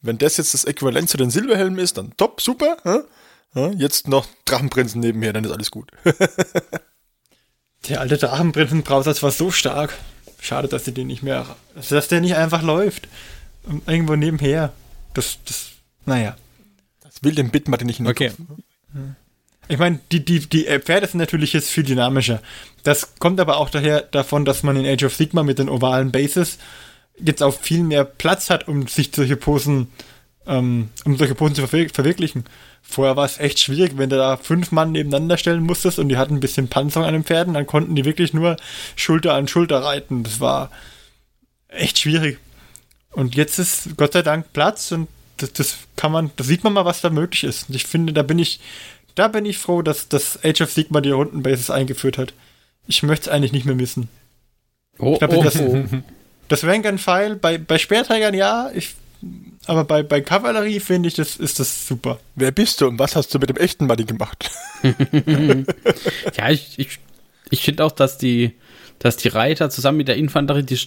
Wenn 0.00 0.18
das 0.18 0.36
jetzt 0.36 0.54
das 0.54 0.64
Äquivalent 0.64 1.08
zu 1.08 1.16
den 1.16 1.30
Silberhelmen 1.30 1.78
ist, 1.78 1.98
dann 1.98 2.16
top, 2.16 2.40
super. 2.40 2.76
Hä? 2.84 3.00
Jetzt 3.76 4.08
noch 4.08 4.26
Drachenprinzen 4.44 5.00
nebenher, 5.00 5.32
dann 5.32 5.44
ist 5.44 5.52
alles 5.52 5.70
gut. 5.70 5.90
der 7.88 8.00
alte 8.00 8.18
Drachenprinzen-Browser 8.18 9.20
war 9.22 9.30
so 9.30 9.50
stark. 9.50 9.94
Schade, 10.40 10.68
dass 10.68 10.84
der 10.84 11.04
nicht 11.04 11.22
mehr, 11.22 11.46
dass 11.88 12.08
der 12.08 12.20
nicht 12.20 12.36
einfach 12.36 12.62
läuft. 12.62 13.08
Irgendwo 13.86 14.14
nebenher. 14.16 14.72
Das, 15.14 15.38
das, 15.44 15.70
naja. 16.04 16.36
Das 17.02 17.22
will 17.22 17.34
den 17.34 17.50
Bitmap 17.50 17.82
nicht 17.84 18.00
in 18.00 18.04
den 18.04 18.10
okay. 18.10 18.30
Kopf. 18.30 18.58
Ich 19.68 19.78
meine, 19.78 20.00
die, 20.12 20.24
die, 20.24 20.40
die 20.40 20.64
Pferde 20.64 21.06
sind 21.06 21.20
natürlich 21.20 21.52
jetzt 21.52 21.70
viel 21.70 21.84
dynamischer. 21.84 22.42
Das 22.82 23.14
kommt 23.18 23.40
aber 23.40 23.56
auch 23.56 23.70
daher 23.70 24.02
davon, 24.02 24.44
dass 24.44 24.62
man 24.62 24.76
in 24.76 24.86
Age 24.86 25.04
of 25.04 25.14
Sigma 25.14 25.42
mit 25.42 25.58
den 25.58 25.70
ovalen 25.70 26.12
Bases 26.12 26.58
jetzt 27.18 27.42
auch 27.42 27.58
viel 27.58 27.82
mehr 27.82 28.04
Platz 28.04 28.50
hat, 28.50 28.68
um 28.68 28.86
sich 28.88 29.10
solche 29.14 29.36
Posen, 29.36 29.88
ähm, 30.46 30.90
um 31.04 31.16
solche 31.16 31.34
Posen 31.34 31.54
zu 31.54 31.66
verwir 31.66 31.88
verwirklichen. 31.88 32.44
Vorher 32.82 33.16
war 33.16 33.24
es 33.24 33.38
echt 33.38 33.60
schwierig, 33.60 33.96
wenn 33.96 34.10
du 34.10 34.16
da 34.16 34.36
fünf 34.36 34.70
Mann 34.70 34.92
nebeneinander 34.92 35.38
stellen 35.38 35.62
musstest 35.62 35.98
und 35.98 36.10
die 36.10 36.18
hatten 36.18 36.34
ein 36.34 36.40
bisschen 36.40 36.68
Panzerung 36.68 37.06
an 37.06 37.14
den 37.14 37.24
Pferden, 37.24 37.54
dann 37.54 37.66
konnten 37.66 37.94
die 37.94 38.04
wirklich 38.04 38.34
nur 38.34 38.56
Schulter 38.96 39.32
an 39.34 39.48
Schulter 39.48 39.82
reiten. 39.82 40.22
Das 40.24 40.40
war 40.40 40.70
echt 41.68 41.98
schwierig. 41.98 42.38
Und 43.14 43.34
jetzt 43.34 43.58
ist 43.58 43.96
Gott 43.96 44.12
sei 44.12 44.22
Dank 44.22 44.52
Platz 44.52 44.92
und 44.92 45.08
das, 45.36 45.52
das 45.52 45.76
kann 45.96 46.12
man, 46.12 46.30
da 46.36 46.44
sieht 46.44 46.64
man 46.64 46.72
mal, 46.72 46.84
was 46.84 47.00
da 47.00 47.10
möglich 47.10 47.44
ist. 47.44 47.68
Und 47.68 47.74
ich 47.74 47.86
finde, 47.86 48.12
da 48.12 48.22
bin 48.22 48.38
ich, 48.38 48.60
da 49.14 49.28
bin 49.28 49.46
ich 49.46 49.58
froh, 49.58 49.82
dass 49.82 50.08
das 50.08 50.42
Age 50.44 50.62
of 50.62 50.72
Sigma 50.72 51.00
die 51.00 51.10
Rundenbases 51.10 51.70
eingeführt 51.70 52.18
hat. 52.18 52.32
Ich 52.86 53.02
möchte 53.02 53.28
es 53.28 53.34
eigentlich 53.34 53.52
nicht 53.52 53.66
mehr 53.66 53.74
missen. 53.74 54.08
Oh, 54.98 55.14
ich 55.14 55.18
glaube, 55.18 55.38
oh, 55.38 55.42
das, 55.42 55.56
oh. 55.60 55.84
das 56.48 56.64
Rank 56.64 56.86
and 56.86 57.00
File 57.00 57.36
bei, 57.36 57.58
bei 57.58 57.78
Speerträgern 57.78 58.34
ja, 58.34 58.70
ich 58.74 58.94
aber 59.66 59.84
bei, 59.84 60.02
bei 60.02 60.20
Kavallerie 60.20 60.80
finde 60.80 61.08
ich, 61.08 61.14
das 61.14 61.36
ist 61.36 61.58
das 61.58 61.86
super. 61.86 62.20
Wer 62.34 62.50
bist 62.50 62.80
du 62.80 62.86
und 62.86 62.98
was 62.98 63.16
hast 63.16 63.34
du 63.34 63.38
mit 63.38 63.48
dem 63.48 63.56
echten 63.56 63.86
Buddy 63.86 64.04
gemacht? 64.04 64.50
Ja, 66.36 66.50
ich, 66.50 66.78
ich, 66.78 66.98
ich 67.50 67.62
finde 67.62 67.84
auch, 67.84 67.92
dass 67.92 68.18
die, 68.18 68.52
dass 68.98 69.16
die 69.16 69.28
Reiter 69.28 69.70
zusammen 69.70 69.96
mit 69.98 70.08
der 70.08 70.16
Infanterie, 70.16 70.62
die, 70.62 70.78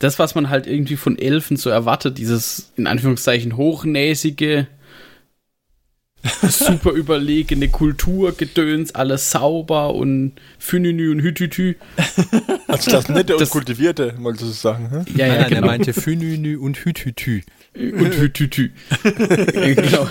das, 0.00 0.18
was 0.18 0.34
man 0.34 0.50
halt 0.50 0.66
irgendwie 0.66 0.96
von 0.96 1.16
Elfen 1.16 1.56
so 1.56 1.70
erwartet, 1.70 2.18
dieses 2.18 2.72
in 2.76 2.86
Anführungszeichen 2.88 3.56
hochnäsige, 3.56 4.66
super 6.42 6.90
überlegene 6.92 7.68
Kulturgedöns, 7.68 8.94
alles 8.94 9.30
sauber 9.30 9.94
und 9.94 10.32
Fününü 10.58 11.10
und 11.12 11.20
Hütütü. 11.20 11.76
Also 12.66 12.90
das 12.90 13.08
nette 13.08 13.34
und 13.34 13.40
Das- 13.40 13.50
kultivierte, 13.50 14.14
wolltest 14.18 14.44
du 14.44 14.48
sagen. 14.54 14.90
Hm? 14.90 15.04
Ja, 15.16 15.26
ja, 15.26 15.32
nein, 15.34 15.42
er 15.44 15.48
genau. 15.48 15.66
meinte 15.66 15.92
Fününü 15.94 16.56
und 16.56 16.76
Hütütü. 16.78 17.42
Und 17.74 18.14
Hütütü. 18.14 18.70
genau. 19.52 20.08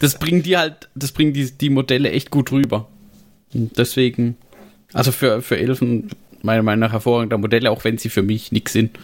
Das 0.00 0.18
bringen 0.18 0.42
die 0.42 0.56
halt, 0.56 0.88
das 0.94 1.12
bringen 1.12 1.32
die, 1.32 1.50
die 1.50 1.70
Modelle 1.70 2.10
echt 2.10 2.30
gut 2.30 2.50
rüber. 2.52 2.88
Und 3.54 3.78
deswegen, 3.78 4.36
also 4.92 5.12
für, 5.12 5.40
für 5.42 5.56
Elfen, 5.58 6.10
meiner 6.44 6.62
Meinung 6.62 6.80
nach 6.80 6.92
hervorragende 6.92 7.38
Modelle, 7.38 7.70
auch 7.70 7.84
wenn 7.84 7.98
sie 7.98 8.08
für 8.10 8.22
mich 8.22 8.52
nix 8.52 8.72
sind. 8.72 8.98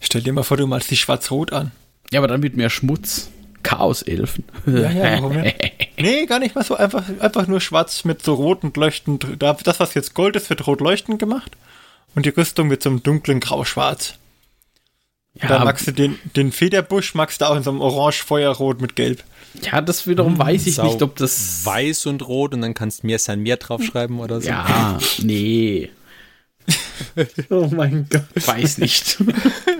Stell 0.00 0.22
dir 0.22 0.32
mal 0.32 0.42
vor, 0.44 0.56
du 0.56 0.66
malst 0.66 0.90
die 0.90 0.96
schwarz-rot 0.96 1.52
an. 1.52 1.72
Ja, 2.12 2.20
aber 2.20 2.28
dann 2.28 2.40
mit 2.40 2.56
mehr 2.56 2.70
Schmutz. 2.70 3.30
Chaos-Elfen. 3.64 4.44
Ja, 4.66 4.90
ja, 4.90 5.22
warum 5.22 5.40
nicht? 5.40 5.56
Nee, 6.00 6.26
gar 6.26 6.38
nicht 6.38 6.54
mal 6.54 6.62
so. 6.62 6.76
Einfach, 6.76 7.02
einfach 7.18 7.48
nur 7.48 7.60
schwarz 7.60 8.04
mit 8.04 8.22
so 8.22 8.34
roten 8.34 8.72
leuchtend. 8.76 9.26
da- 9.40 9.54
Das, 9.64 9.80
was 9.80 9.94
jetzt 9.94 10.14
Gold 10.14 10.36
ist, 10.36 10.48
wird 10.48 10.64
rot 10.68 10.80
leuchtend 10.80 11.18
gemacht. 11.18 11.50
Und 12.14 12.24
die 12.24 12.28
Rüstung 12.30 12.68
mit 12.68 12.84
so 12.84 12.90
einem 12.90 13.02
dunklen 13.02 13.40
Grau-Schwarz. 13.40 14.14
Ja, 15.34 15.48
Dann 15.48 15.64
magst 15.64 15.88
du 15.88 15.92
den, 15.92 16.16
den 16.36 16.52
Federbusch, 16.52 17.14
magst 17.14 17.40
du 17.40 17.46
auch 17.46 17.56
in 17.56 17.64
so 17.64 17.70
einem 17.70 17.80
Orange-Feuerrot 17.80 18.80
mit 18.80 18.94
Gelb. 18.94 19.24
ja, 19.62 19.80
das 19.80 20.06
wiederum 20.06 20.38
weiß 20.38 20.66
ich 20.68 20.76
Sau 20.76 20.84
nicht, 20.84 21.02
ob 21.02 21.16
das. 21.16 21.64
Weiß 21.66 22.06
und 22.06 22.26
rot 22.26 22.54
und 22.54 22.60
dann 22.62 22.74
kannst 22.74 23.02
du 23.02 23.08
mir 23.08 23.18
sein 23.18 23.40
mehr 23.42 23.56
draufschreiben 23.56 24.20
oder 24.20 24.40
so. 24.40 24.48
Ja, 24.48 24.98
nee, 25.22 25.90
Oh 27.50 27.68
mein 27.74 28.06
Gott. 28.10 28.46
weiß 28.46 28.78
nicht. 28.78 29.18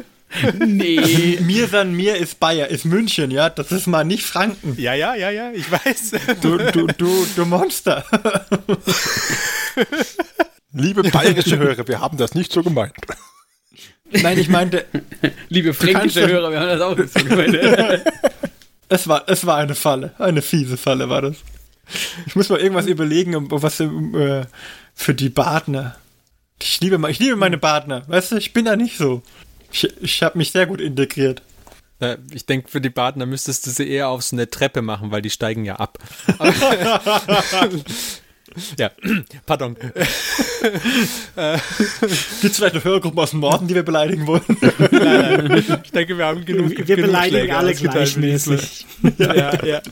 nee. 0.67 1.39
Mir 1.41 1.69
san 1.69 1.93
mir 1.93 2.17
ist 2.17 2.41
Bayer, 2.41 2.69
ist 2.69 2.85
München, 2.85 3.31
ja? 3.31 3.49
Das 3.51 3.73
ist 3.73 3.87
mal 3.87 4.05
nicht 4.05 4.25
Franken. 4.25 4.75
ja, 4.79 4.95
ja, 4.95 5.15
ja, 5.15 5.31
ja 5.31 5.53
ich 5.53 5.71
weiß. 5.71 6.13
Du, 6.41 6.59
du, 6.59 6.87
du, 6.87 7.27
du 7.37 7.45
Monster. 7.45 8.05
Liebe 10.73 11.03
bayerische 11.03 11.59
Hörer, 11.59 11.89
wir 11.89 12.01
haben 12.01 12.19
das 12.19 12.35
nicht 12.35 12.53
so 12.53 12.63
gemeint. 12.63 12.95
Nein, 14.11 14.39
ich 14.39 14.49
meinte, 14.49 14.87
Liebe 15.49 15.75
fränkische 15.75 16.27
Hörer, 16.27 16.51
wir 16.51 16.61
haben 16.61 16.69
das 16.69 16.81
auch 16.81 16.97
nicht 16.97 17.13
so 17.13 17.25
gemeint. 17.25 17.59
es 18.89 19.09
war, 19.09 19.25
es 19.29 19.47
war 19.47 19.57
eine 19.57 19.75
Falle. 19.75 20.13
Eine 20.19 20.43
fiese 20.43 20.77
Falle 20.77 21.09
war 21.09 21.23
das. 21.23 21.37
Ich 22.27 22.37
muss 22.37 22.49
mal 22.49 22.61
irgendwas 22.61 22.87
überlegen, 22.87 23.51
was 23.51 23.81
äh, 23.81 24.45
für 24.95 25.15
die 25.15 25.31
Partner. 25.31 25.97
Ich 26.61 26.81
liebe, 26.81 27.11
ich 27.11 27.19
liebe 27.19 27.37
meine 27.37 27.59
Partner. 27.59 28.03
Weißt 28.09 28.33
du, 28.33 28.37
ich 28.37 28.53
bin 28.53 28.65
da 28.65 28.77
nicht 28.77 28.97
so. 28.99 29.23
Ich, 29.73 29.89
ich 30.01 30.23
habe 30.23 30.39
mich 30.39 30.51
sehr 30.53 30.67
gut 30.67 30.81
integriert. 30.81 31.43
Äh, 32.01 32.17
Ich 32.33 32.47
denke, 32.47 32.69
für 32.69 32.81
die 32.81 32.91
Partner 32.91 33.27
müsstest 33.27 33.67
du 33.67 33.71
sie 33.71 33.89
eher 33.89 34.09
auf 34.09 34.23
so 34.23 34.35
eine 34.37 34.49
Treppe 34.51 34.83
machen, 34.83 35.11
weil 35.11 35.23
die 35.23 35.31
steigen 35.31 35.65
ja 35.65 35.77
ab. 35.77 35.99
Ja, 38.79 38.91
pardon. 39.45 39.77
Gibt 39.77 39.95
es 41.35 42.57
vielleicht 42.57 42.75
noch 42.75 42.83
Hörergruppen 42.83 43.19
aus 43.21 43.31
dem 43.31 43.41
Norden, 43.41 43.69
die 43.69 43.75
wir 43.75 43.83
beleidigen 43.83 44.27
wollen? 44.27 44.43
Ich 45.85 45.93
denke, 45.93 46.17
wir 46.17 46.25
haben 46.25 46.45
genug. 46.47 46.71
Wir 46.71 46.85
genug 46.85 47.07
beleidigen 47.07 47.37
Schläge 47.39 47.57
alle 47.57 47.75
gleichmäßig. 47.75 48.87
Ja, 49.19 49.65
ja. 49.65 49.83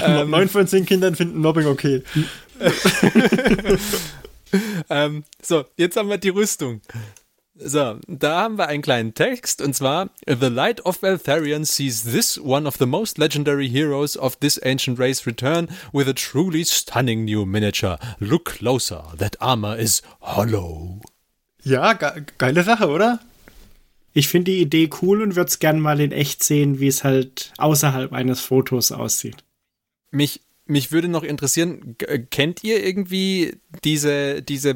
Ähm, 0.00 0.30
Neun 0.30 0.48
von 0.48 0.66
zehn 0.66 0.86
Kindern 0.86 1.14
finden 1.14 1.38
Mobbing 1.38 1.66
okay. 1.66 2.02
Ähm, 4.90 5.24
so, 5.40 5.64
jetzt 5.76 5.96
haben 5.96 6.08
wir 6.08 6.18
die 6.18 6.28
Rüstung. 6.28 6.82
So, 7.54 7.98
da 8.08 8.40
haben 8.40 8.56
wir 8.56 8.68
einen 8.68 8.82
kleinen 8.82 9.14
Text 9.14 9.60
und 9.60 9.74
zwar 9.74 10.10
The 10.26 10.46
Light 10.46 10.84
of 10.86 11.02
Eltharion 11.02 11.64
sees 11.64 12.02
this 12.02 12.38
one 12.38 12.66
of 12.66 12.76
the 12.78 12.86
most 12.86 13.18
legendary 13.18 13.68
heroes 13.68 14.16
of 14.16 14.36
this 14.36 14.58
ancient 14.64 14.98
race 14.98 15.26
return 15.26 15.68
with 15.92 16.08
a 16.08 16.14
truly 16.14 16.64
stunning 16.64 17.24
new 17.24 17.44
miniature. 17.44 17.98
Look 18.18 18.56
closer, 18.56 19.04
that 19.18 19.40
armor 19.40 19.76
is 19.76 20.02
hollow. 20.20 21.00
Ja, 21.62 21.92
ge 21.92 22.24
geile 22.38 22.64
Sache, 22.64 22.88
oder? 22.88 23.20
Ich 24.14 24.28
finde 24.28 24.52
die 24.52 24.60
Idee 24.60 24.90
cool 25.00 25.22
und 25.22 25.36
würde 25.36 25.48
es 25.48 25.58
gern 25.58 25.80
mal 25.80 26.00
in 26.00 26.12
echt 26.12 26.42
sehen, 26.42 26.80
wie 26.80 26.88
es 26.88 27.04
halt 27.04 27.52
außerhalb 27.58 28.12
eines 28.12 28.40
Fotos 28.40 28.92
aussieht. 28.92 29.44
Mich, 30.10 30.40
mich 30.72 30.90
würde 30.92 31.08
noch 31.08 31.22
interessieren, 31.22 31.96
g- 31.98 32.18
kennt 32.30 32.64
ihr 32.64 32.84
irgendwie 32.84 33.56
diese, 33.84 34.42
diese, 34.42 34.74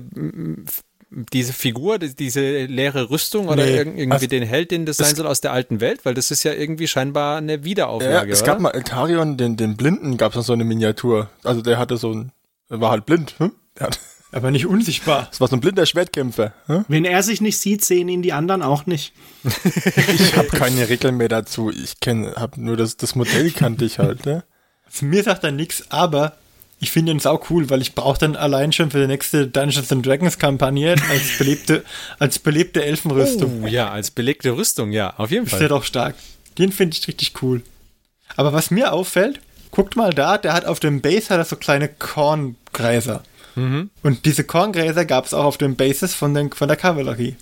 diese 1.33 1.53
Figur, 1.53 1.99
die- 1.99 2.15
diese 2.15 2.65
leere 2.67 3.11
Rüstung 3.11 3.49
oder 3.49 3.65
Nee. 3.65 3.79
irg- 3.79 3.95
irgendwie 3.97 4.11
Also, 4.13 4.27
den 4.27 4.43
Held, 4.43 4.71
den 4.71 4.87
das 4.87 4.97
sein 4.99 5.15
soll 5.15 5.27
aus 5.27 5.41
der 5.41 5.53
alten 5.53 5.81
Welt? 5.81 6.05
Weil 6.05 6.15
das 6.15 6.31
ist 6.31 6.43
ja 6.43 6.53
irgendwie 6.53 6.89
scheinbar 6.89 7.39
eine 7.39 7.55
Ja, 7.57 7.65
Wiederauflage, 7.65 8.33
es 8.33 8.43
oder? 8.43 8.53
gab 8.53 8.61
mal 8.61 8.71
Eltarion, 8.71 9.37
den, 9.37 9.57
den 9.57 9.77
Blinden, 9.77 10.17
gab 10.17 10.33
es 10.33 10.37
noch 10.37 10.45
so 10.45 10.53
eine 10.53 10.65
Miniatur. 10.65 11.31
Also 11.45 11.63
der 11.63 11.79
hatte 11.79 11.97
so 11.97 12.13
ein, 12.13 12.33
er 12.69 12.81
war 12.81 12.91
halt 12.91 13.07
blind. 13.07 13.35
Hm? 13.39 13.53
Der 13.79 13.87
hat, 13.89 14.01
Aber 14.33 14.51
nicht 14.51 14.67
unsichtbar. 14.67 15.29
das 15.31 15.41
war 15.41 15.49
so 15.49 15.57
ein 15.57 15.61
blinder 15.61 15.87
Schwertkämpfer. 15.87 16.53
Hm? 16.67 16.85
Wenn 16.89 17.05
er 17.05 17.23
sich 17.23 17.41
nicht 17.41 17.59
sieht, 17.59 17.85
sehen 17.85 18.09
ihn 18.09 18.23
die 18.23 18.33
anderen 18.33 18.63
auch 18.63 18.85
nicht. 18.87 19.13
Ich 20.13 20.37
habe 20.37 20.49
keine 20.49 20.89
Regeln 20.89 21.17
mehr 21.17 21.29
dazu. 21.29 21.71
Ich 21.71 22.01
kenne, 22.01 22.35
habe 22.37 22.61
nur 22.61 22.77
das, 22.77 22.97
das 22.97 23.15
Modell 23.15 23.51
kannte 23.53 23.85
ich 23.85 23.99
halt. 24.01 24.27
Ne? 24.27 24.45
Zu 24.91 25.05
mir 25.05 25.23
sagt 25.23 25.45
er 25.45 25.53
nichts, 25.53 25.85
aber 25.91 26.37
ich 26.79 26.91
finde 26.91 27.13
ihn 27.13 27.21
sau 27.21 27.43
cool, 27.51 27.71
weil 27.71 27.81
ich 27.81 27.95
brauche 27.95 28.19
dann 28.19 28.37
allein 28.37 28.73
schon 28.73 28.91
für 28.91 29.01
die 29.01 29.07
nächste 29.07 29.47
Dungeons 29.47 29.91
and 29.93 30.05
Dragons 30.05 30.39
Kampagne 30.39 30.95
als 31.11 31.39
belebte, 31.39 31.85
als 32.19 32.39
belebte 32.39 32.85
Elfenrüstung. 32.85 33.65
Oh, 33.65 33.67
ja, 33.67 33.91
als 33.91 34.11
belegte 34.11 34.57
Rüstung, 34.57 34.93
ja, 34.93 35.15
auf 35.17 35.31
jeden 35.31 35.47
Ist 35.47 35.53
der 35.53 35.61
Fall. 35.61 35.69
doch 35.69 35.85
stark. 35.85 36.15
Den 36.59 36.73
finde 36.73 36.97
ich 36.97 37.09
richtig 37.09 37.43
cool. 37.43 37.63
Aber 38.37 38.53
was 38.53 38.71
mir 38.71 38.93
auffällt, 38.93 39.41
guckt 39.71 39.97
mal 39.97 40.13
da, 40.13 40.39
der 40.39 40.53
hat 40.53 40.67
auf 40.67 40.81
dem 40.81 41.01
Base 41.01 41.31
hat 41.31 41.39
er 41.39 41.45
so 41.45 41.57
kleine 41.57 41.89
Korngräser. 41.89 43.23
Und 44.03 44.27
diese 44.27 44.45
Korngräser 44.45 45.07
gab 45.07 45.25
es 45.25 45.33
auch 45.33 45.45
auf 45.45 45.57
den 45.57 45.77
Bases 45.77 46.15
von, 46.15 46.35
den, 46.35 46.53
von 46.53 46.69
der 46.69 46.77
Kavallerie. 46.77 47.37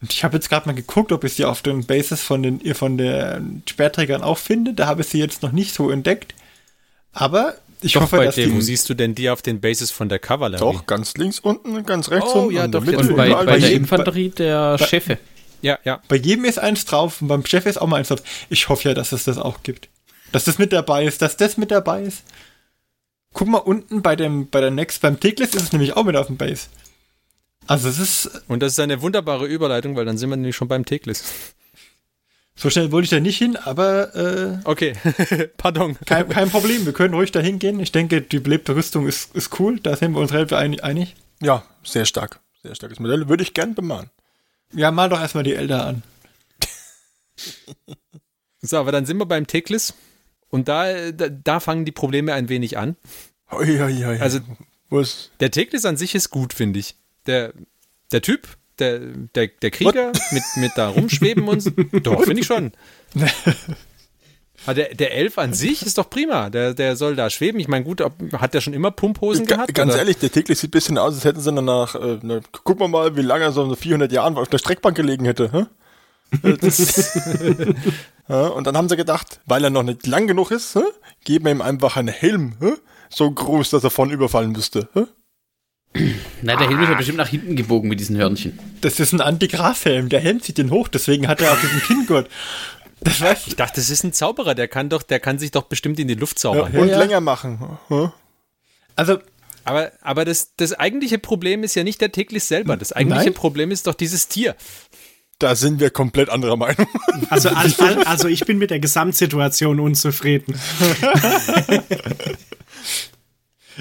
Und 0.00 0.12
ich 0.12 0.22
habe 0.22 0.36
jetzt 0.36 0.48
gerade 0.48 0.68
mal 0.68 0.76
geguckt, 0.76 1.10
ob 1.10 1.24
ich 1.24 1.32
sie 1.32 1.44
auf 1.44 1.60
den 1.60 1.84
Bases 1.86 2.22
von 2.22 2.44
den 2.44 2.74
von 2.76 2.96
den 2.96 3.64
Speerträgern 3.68 4.22
auch 4.22 4.38
finde. 4.38 4.74
Da 4.74 4.86
habe 4.86 5.00
ich 5.00 5.08
sie 5.08 5.18
jetzt 5.18 5.42
noch 5.42 5.50
nicht 5.50 5.74
so 5.74 5.90
entdeckt. 5.90 6.36
Aber 7.14 7.54
ich 7.80 7.92
Doch, 7.94 8.02
hoffe, 8.02 8.16
bei 8.18 8.24
dass 8.26 8.34
dem, 8.34 8.54
wo 8.56 8.60
siehst 8.60 8.88
du 8.88 8.94
denn 8.94 9.14
die 9.14 9.30
auf 9.30 9.40
den 9.42 9.60
Bases 9.60 9.90
von 9.90 10.08
der 10.08 10.18
Kavallerie? 10.18 10.60
Doch, 10.60 10.86
ganz 10.86 11.14
links 11.14 11.38
unten, 11.38 11.84
ganz 11.86 12.10
rechts 12.10 12.30
Oh, 12.34 12.40
unten. 12.42 12.54
ja, 12.56 12.64
in 12.64 12.72
der 12.72 12.80
doch, 12.80 12.86
Mitte, 12.86 12.98
Und 12.98 13.16
bei, 13.16 13.28
überall. 13.28 13.46
bei 13.46 13.58
der 13.58 13.68
jedem- 13.70 13.82
Infanterie 13.84 14.28
der 14.30 14.78
Chefe. 14.78 15.18
Ja, 15.62 15.78
ja. 15.84 16.02
bei 16.08 16.16
jedem 16.16 16.44
ist 16.44 16.58
eins 16.58 16.84
drauf 16.84 17.22
und 17.22 17.28
beim 17.28 17.46
Chef 17.46 17.64
ist 17.66 17.80
auch 17.80 17.86
mal 17.86 17.96
eins 17.96 18.08
drauf. 18.08 18.22
Ich 18.50 18.68
hoffe 18.68 18.88
ja, 18.88 18.94
dass 18.94 19.12
es 19.12 19.24
das 19.24 19.38
auch 19.38 19.62
gibt. 19.62 19.88
Dass 20.32 20.44
das 20.44 20.58
mit 20.58 20.72
dabei 20.72 21.04
ist, 21.06 21.22
dass 21.22 21.36
das 21.36 21.56
mit 21.56 21.70
dabei 21.70 22.02
ist. 22.02 22.22
Guck 23.32 23.48
mal 23.48 23.58
unten 23.58 24.02
bei 24.02 24.14
dem, 24.16 24.48
bei 24.48 24.60
der 24.60 24.70
Next, 24.70 25.00
beim 25.00 25.18
Ticklist 25.18 25.54
ist 25.54 25.62
es 25.62 25.72
nämlich 25.72 25.96
auch 25.96 26.04
mit 26.04 26.16
auf 26.16 26.26
dem 26.26 26.36
Base. 26.36 26.66
Also 27.66 27.88
es 27.88 27.98
ist, 27.98 28.30
Und 28.48 28.60
das 28.62 28.72
ist 28.72 28.80
eine 28.80 29.00
wunderbare 29.00 29.46
Überleitung, 29.46 29.96
weil 29.96 30.04
dann 30.04 30.18
sind 30.18 30.28
wir 30.30 30.36
nämlich 30.36 30.54
schon 30.56 30.68
beim 30.68 30.84
Teklis. 30.84 31.24
So 32.56 32.70
schnell 32.70 32.92
wollte 32.92 33.04
ich 33.04 33.10
da 33.10 33.20
nicht 33.20 33.38
hin, 33.38 33.56
aber 33.56 34.14
äh, 34.14 34.58
Okay, 34.64 34.92
pardon. 35.56 35.96
kein, 36.06 36.28
kein 36.28 36.50
Problem, 36.50 36.86
wir 36.86 36.92
können 36.92 37.14
ruhig 37.14 37.32
da 37.32 37.40
hingehen. 37.40 37.80
Ich 37.80 37.90
denke, 37.92 38.22
die 38.22 38.38
belebte 38.38 38.76
Rüstung 38.76 39.06
ist, 39.08 39.34
ist 39.34 39.58
cool, 39.58 39.80
da 39.80 39.96
sind 39.96 40.12
wir 40.12 40.20
uns 40.20 40.32
relativ 40.32 40.56
ein- 40.56 40.80
einig. 40.80 41.14
Ja, 41.42 41.64
sehr 41.82 42.04
stark. 42.04 42.40
Sehr 42.62 42.74
starkes 42.74 42.98
Modell. 43.00 43.28
Würde 43.28 43.42
ich 43.42 43.54
gern 43.54 43.74
bemalen. 43.74 44.08
Ja, 44.72 44.90
mal 44.90 45.08
doch 45.08 45.20
erstmal 45.20 45.44
die 45.44 45.54
Elder 45.54 45.84
an. 45.86 46.02
So, 48.66 48.78
aber 48.78 48.92
dann 48.92 49.04
sind 49.04 49.18
wir 49.18 49.26
beim 49.26 49.46
Teklis. 49.46 49.92
Und 50.48 50.68
da, 50.68 51.10
da, 51.12 51.28
da 51.28 51.60
fangen 51.60 51.84
die 51.84 51.92
Probleme 51.92 52.32
ein 52.32 52.48
wenig 52.48 52.78
an. 52.78 52.96
Ui, 53.52 53.78
ui, 53.82 54.04
ui. 54.06 54.18
Also 54.20 54.40
ist, 54.90 55.32
der 55.40 55.50
Teklis 55.50 55.84
an 55.84 55.98
sich 55.98 56.14
ist 56.14 56.30
gut, 56.30 56.54
finde 56.54 56.78
ich. 56.80 56.94
Der, 57.26 57.52
der 58.10 58.22
Typ, 58.22 58.48
der, 58.78 58.98
der, 59.34 59.48
der 59.48 59.70
Krieger 59.70 60.12
mit, 60.32 60.42
mit 60.56 60.72
da 60.76 60.88
rumschweben 60.88 61.46
und 61.48 61.60
so. 61.60 61.70
Doch, 62.02 62.24
finde 62.24 62.40
ich 62.40 62.46
schon. 62.46 62.72
Aber 64.64 64.74
der, 64.74 64.94
der 64.94 65.14
Elf 65.14 65.38
an 65.38 65.52
sich 65.52 65.84
ist 65.84 65.98
doch 65.98 66.08
prima. 66.10 66.50
Der, 66.50 66.74
der 66.74 66.96
soll 66.96 67.16
da 67.16 67.30
schweben. 67.30 67.60
Ich 67.60 67.68
meine, 67.68 67.84
gut, 67.84 68.00
ob, 68.00 68.14
hat 68.32 68.54
der 68.54 68.60
schon 68.60 68.72
immer 68.74 68.90
Pumphosen 68.90 69.46
Ga- 69.46 69.56
gehabt? 69.56 69.74
ganz 69.74 69.92
oder? 69.92 70.00
ehrlich, 70.00 70.18
der 70.18 70.32
täglich 70.32 70.58
sieht 70.58 70.70
ein 70.70 70.72
bisschen 70.72 70.98
aus, 70.98 71.14
als 71.14 71.24
hätten 71.24 71.40
sie 71.40 71.52
danach, 71.52 71.94
äh, 71.94 72.18
ne, 72.22 72.40
guck 72.64 72.78
mal 72.80 72.88
mal, 72.88 73.16
wie 73.16 73.22
lange 73.22 73.44
er 73.44 73.52
so 73.52 73.64
in 73.64 73.76
400 73.76 74.10
Jahren 74.12 74.36
auf 74.36 74.48
der 74.48 74.58
Streckbank 74.58 74.96
gelegen 74.96 75.24
hätte. 75.24 75.50
Hä? 75.52 75.66
Das- 76.60 77.14
ja, 78.28 78.46
und 78.48 78.66
dann 78.66 78.76
haben 78.76 78.88
sie 78.88 78.96
gedacht, 78.96 79.40
weil 79.46 79.62
er 79.62 79.70
noch 79.70 79.82
nicht 79.84 80.06
lang 80.06 80.26
genug 80.26 80.50
ist, 80.50 80.74
hä, 80.74 80.80
geben 81.24 81.44
wir 81.44 81.52
ihm 81.52 81.60
einfach 81.62 81.96
einen 81.96 82.08
Helm, 82.08 82.54
hä? 82.60 82.72
so 83.08 83.30
groß, 83.30 83.70
dass 83.70 83.84
er 83.84 83.90
vorne 83.90 84.14
überfallen 84.14 84.50
müsste. 84.52 84.88
Hä? 84.94 85.04
Na, 86.42 86.56
der 86.56 86.68
Helm 86.68 86.82
ist 86.82 86.88
ja 86.88 86.94
bestimmt 86.94 87.18
nach 87.18 87.28
hinten 87.28 87.54
gebogen 87.56 87.88
mit 87.88 88.00
diesen 88.00 88.16
Hörnchen. 88.16 88.58
Das 88.80 88.98
ist 88.98 89.12
ein 89.12 89.20
Antigraf-Helm. 89.20 90.08
Der 90.08 90.20
Helm 90.20 90.40
zieht 90.40 90.58
den 90.58 90.70
hoch, 90.70 90.88
deswegen 90.88 91.28
hat 91.28 91.40
er 91.40 91.52
auch 91.52 91.60
diesen 91.60 91.80
Kinngurt. 91.82 92.28
Das 93.00 93.20
weiß 93.20 93.46
ich 93.46 93.56
dachte, 93.56 93.76
das 93.76 93.90
ist 93.90 94.02
ein 94.02 94.12
Zauberer, 94.12 94.54
der 94.54 94.66
kann 94.66 94.88
doch, 94.88 95.02
der 95.02 95.20
kann 95.20 95.38
sich 95.38 95.50
doch 95.50 95.64
bestimmt 95.64 95.98
in 96.00 96.08
die 96.08 96.14
Luft 96.14 96.38
zaubern. 96.38 96.72
Ja, 96.72 96.80
und 96.80 96.88
ja. 96.88 96.98
länger 96.98 97.20
machen. 97.20 97.78
Hm? 97.88 98.10
Also, 98.96 99.18
Aber, 99.64 99.92
aber 100.00 100.24
das, 100.24 100.54
das 100.56 100.72
eigentliche 100.72 101.18
Problem 101.18 101.64
ist 101.64 101.74
ja 101.74 101.84
nicht 101.84 102.00
der 102.00 102.12
Teklis 102.12 102.48
selber. 102.48 102.76
Das 102.76 102.92
eigentliche 102.92 103.26
Nein. 103.26 103.34
Problem 103.34 103.70
ist 103.70 103.86
doch 103.86 103.94
dieses 103.94 104.28
Tier. 104.28 104.56
Da 105.38 105.56
sind 105.56 105.80
wir 105.80 105.90
komplett 105.90 106.28
anderer 106.28 106.56
Meinung. 106.56 106.86
Also, 107.30 107.48
also, 107.50 107.84
also 108.04 108.28
ich 108.28 108.44
bin 108.44 108.58
mit 108.58 108.70
der 108.70 108.80
Gesamtsituation 108.80 109.80
unzufrieden. 109.80 110.58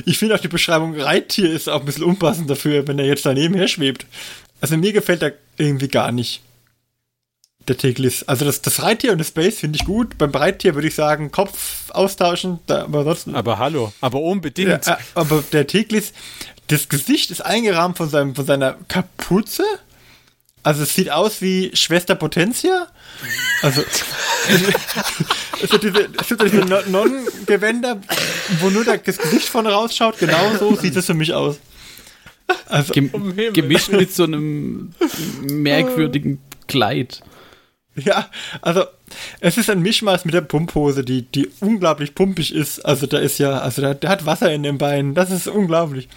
ich 0.06 0.18
finde 0.18 0.36
auch 0.36 0.40
die 0.40 0.48
Beschreibung 0.48 1.00
Reittier 1.00 1.52
ist 1.52 1.70
auch 1.70 1.80
ein 1.80 1.86
bisschen 1.86 2.04
unpassend 2.04 2.50
dafür, 2.50 2.88
wenn 2.88 3.00
er 3.00 3.06
jetzt 3.06 3.26
daneben 3.26 3.56
her 3.56 3.68
schwebt. 3.68 4.06
Also 4.62 4.78
mir 4.78 4.94
gefällt 4.94 5.22
er 5.22 5.34
irgendwie 5.58 5.88
gar 5.88 6.12
nicht. 6.12 6.42
Der 7.68 7.78
Teglis. 7.78 8.24
Also 8.24 8.44
das, 8.44 8.62
das 8.62 8.82
Reittier 8.82 9.14
und 9.14 9.20
das 9.20 9.30
Space 9.30 9.60
finde 9.60 9.78
ich 9.80 9.86
gut. 9.86 10.18
Beim 10.18 10.32
Reittier 10.32 10.76
würde 10.76 10.88
ich 10.88 10.96
sagen, 10.96 11.32
Kopf 11.32 11.90
austauschen, 11.92 12.60
da, 12.68 12.84
aber 12.84 13.00
ansonsten. 13.00 13.36
Aber 13.36 13.58
hallo, 13.58 13.94
aber 14.02 14.20
unbedingt. 14.20 14.86
Ja, 14.86 14.96
äh, 14.96 14.98
aber 15.16 15.44
der 15.52 15.66
Teglis, 15.66 16.12
das 16.68 16.90
Gesicht 16.90 17.32
ist 17.32 17.42
eingerahmt 17.42 17.98
von, 17.98 18.10
seinem, 18.10 18.36
von 18.36 18.46
seiner 18.46 18.74
Kapuze. 18.88 19.64
Also 20.64 20.84
es 20.84 20.94
sieht 20.94 21.12
aus 21.12 21.42
wie 21.42 21.72
Schwester 21.76 22.16
Potentia. 22.16 22.88
Also, 23.62 23.84
also 25.62 25.78
diese, 25.78 26.08
es 26.20 26.28
sind 26.28 26.42
diese 26.42 26.58
Non- 26.58 26.90
Nonnengewänder, 26.92 28.02
wo 28.60 28.70
nur 28.70 28.86
das 28.86 29.04
Gesicht 29.04 29.50
von 29.50 29.68
rausschaut. 29.68 30.18
Genau 30.20 30.56
so 30.58 30.76
sieht 30.76 30.96
es 30.96 31.06
für 31.06 31.14
mich 31.14 31.34
aus. 31.34 31.60
Also, 32.68 32.94
Gem 32.94 33.12
gemischt 33.54 33.90
mit 33.90 34.14
so 34.14 34.24
einem 34.24 34.94
merkwürdigen 35.42 36.40
Kleid. 36.68 37.22
ja, 37.96 38.30
also 38.62 38.84
es 39.40 39.58
ist 39.58 39.70
ein 39.70 39.82
Mischmaß 39.82 40.26
mit 40.26 40.34
der 40.34 40.42
Pumphose, 40.42 41.04
die, 41.04 41.22
die 41.24 41.50
unglaublich 41.60 42.16
pumpig 42.16 42.54
ist. 42.54 42.80
Also 42.80 43.06
da 43.06 43.20
ist 43.20 43.38
ja, 43.38 43.60
also 43.60 43.82
der, 43.82 43.96
der 43.96 44.10
hat 44.10 44.26
Wasser 44.26 44.52
in 44.52 44.64
den 44.64 44.78
Beinen. 44.78 45.14
Das 45.14 45.30
ist 45.32 45.48
unglaublich. 45.48 46.10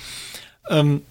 Ähm, 0.68 1.02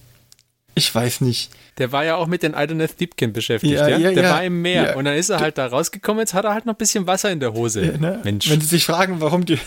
ich 0.73 0.93
weiß 0.93 1.21
nicht. 1.21 1.49
Der 1.77 1.91
war 1.91 2.05
ja 2.05 2.15
auch 2.15 2.27
mit 2.27 2.43
den 2.43 2.53
Idoneth 2.53 2.99
Deepkin 2.99 3.33
beschäftigt, 3.33 3.73
Ja, 3.73 3.87
ja? 3.87 3.97
ja, 3.97 4.11
Der 4.13 4.23
ja. 4.23 4.29
war 4.31 4.43
im 4.43 4.61
Meer. 4.61 4.83
Ja. 4.83 4.95
Und 4.95 5.05
dann 5.05 5.15
ist 5.15 5.29
er 5.29 5.39
halt 5.39 5.57
da 5.57 5.67
rausgekommen, 5.67 6.21
jetzt 6.21 6.33
hat 6.33 6.45
er 6.45 6.53
halt 6.53 6.65
noch 6.65 6.73
ein 6.73 6.77
bisschen 6.77 7.05
Wasser 7.05 7.31
in 7.31 7.39
der 7.41 7.53
Hose. 7.53 7.81
Ne? 7.99 8.21
Mensch. 8.23 8.49
Wenn 8.49 8.61
Sie 8.61 8.67
sich 8.67 8.85
fragen, 8.85 9.19
warum 9.19 9.45
die. 9.45 9.59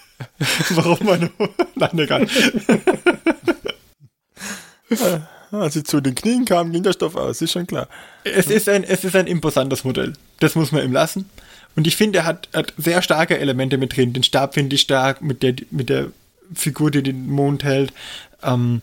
warum 0.70 0.98
meine. 1.04 1.30
Nein, 1.74 1.98
egal. 1.98 2.26
Als 5.52 5.74
sie 5.74 5.82
zu 5.82 6.00
den 6.00 6.14
Knien 6.14 6.44
kamen, 6.44 6.72
ging 6.72 6.84
der 6.84 6.92
Stoff 6.92 7.16
aus, 7.16 7.42
ist 7.42 7.50
schon 7.52 7.66
klar. 7.66 7.88
Es 8.22 8.46
ist, 8.46 8.68
ein, 8.68 8.84
es 8.84 9.02
ist 9.02 9.16
ein 9.16 9.26
imposantes 9.26 9.82
Modell. 9.82 10.12
Das 10.38 10.54
muss 10.54 10.70
man 10.70 10.84
ihm 10.84 10.92
lassen. 10.92 11.28
Und 11.74 11.88
ich 11.88 11.96
finde, 11.96 12.20
er 12.20 12.24
hat, 12.24 12.48
hat 12.54 12.72
sehr 12.76 13.02
starke 13.02 13.36
Elemente 13.38 13.76
mit 13.78 13.96
drin. 13.96 14.12
Den 14.12 14.22
Stab 14.22 14.54
finde 14.54 14.76
ich 14.76 14.82
stark, 14.82 15.22
mit 15.22 15.42
der, 15.42 15.54
mit 15.70 15.88
der 15.88 16.08
Figur, 16.54 16.92
die 16.92 17.02
den 17.02 17.28
Mond 17.28 17.64
hält. 17.64 17.92
Ähm, 18.42 18.80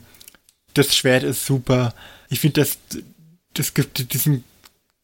das 0.73 0.95
Schwert 0.95 1.23
ist 1.23 1.45
super. 1.45 1.93
Ich 2.29 2.39
finde, 2.39 2.61
das, 2.61 2.77
das 3.53 3.73
gibt 3.73 4.13
diesen 4.13 4.43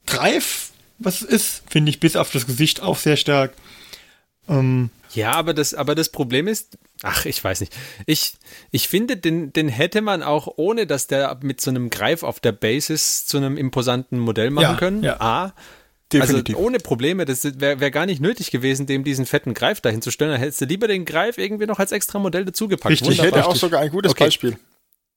Greif, 0.06 0.72
was 1.00 1.22
es 1.22 1.28
ist, 1.28 1.64
finde 1.70 1.90
ich 1.90 2.00
bis 2.00 2.16
auf 2.16 2.32
das 2.32 2.46
Gesicht 2.46 2.82
auch 2.82 2.98
sehr 2.98 3.18
stark. 3.18 3.54
Ähm, 4.50 4.90
Ja, 5.14 5.32
aber 5.34 5.54
das, 5.54 5.74
aber 5.74 5.96
das 5.96 6.10
Problem 6.10 6.48
ist, 6.48 6.78
ach, 7.02 7.26
ich 7.26 7.42
weiß 7.44 7.62
nicht. 7.62 7.74
Ich, 8.06 8.34
ich 8.72 8.88
finde, 8.88 9.16
den, 9.16 9.54
den 9.54 9.70
hätte 9.70 10.02
man 10.02 10.22
auch, 10.24 10.48
ohne 10.58 10.86
dass 10.88 11.08
der 11.08 11.38
mit 11.42 11.62
so 11.62 11.70
einem 11.70 11.90
Greif 11.90 12.24
auf 12.24 12.40
der 12.40 12.52
Basis 12.52 13.26
zu 13.26 13.38
einem 13.38 13.58
imposanten 13.58 14.20
Modell 14.20 14.50
machen 14.50 14.64
Ja, 14.64 14.76
können. 14.76 15.04
ja. 15.04 15.22
A. 15.22 15.54
Definitiv. 16.12 16.56
Also 16.56 16.68
ohne 16.68 16.78
Probleme, 16.78 17.26
das 17.26 17.44
wäre 17.60 17.80
wär 17.80 17.90
gar 17.90 18.06
nicht 18.06 18.22
nötig 18.22 18.52
gewesen, 18.52 18.86
dem 18.86 19.04
diesen 19.04 19.26
fetten 19.26 19.54
Greif 19.56 19.82
dahin 19.82 20.02
zu 20.02 20.12
stellen. 20.12 20.30
Dann 20.32 20.40
hättest 20.40 20.62
du 20.62 20.66
lieber 20.66 20.88
den 20.88 21.06
Greif 21.06 21.38
irgendwie 21.40 21.66
noch 21.66 21.80
als 21.80 21.92
extra 21.92 22.20
Modell 22.20 22.46
dazugepackt. 22.46 22.92
Richtig, 22.92 23.10
Ich 23.12 23.22
hätte 23.24 23.46
auch 23.48 23.56
sogar 23.56 23.82
ein 23.82 23.90
gutes 23.90 24.12
Okay. 24.12 24.26
Beispiel. 24.26 24.58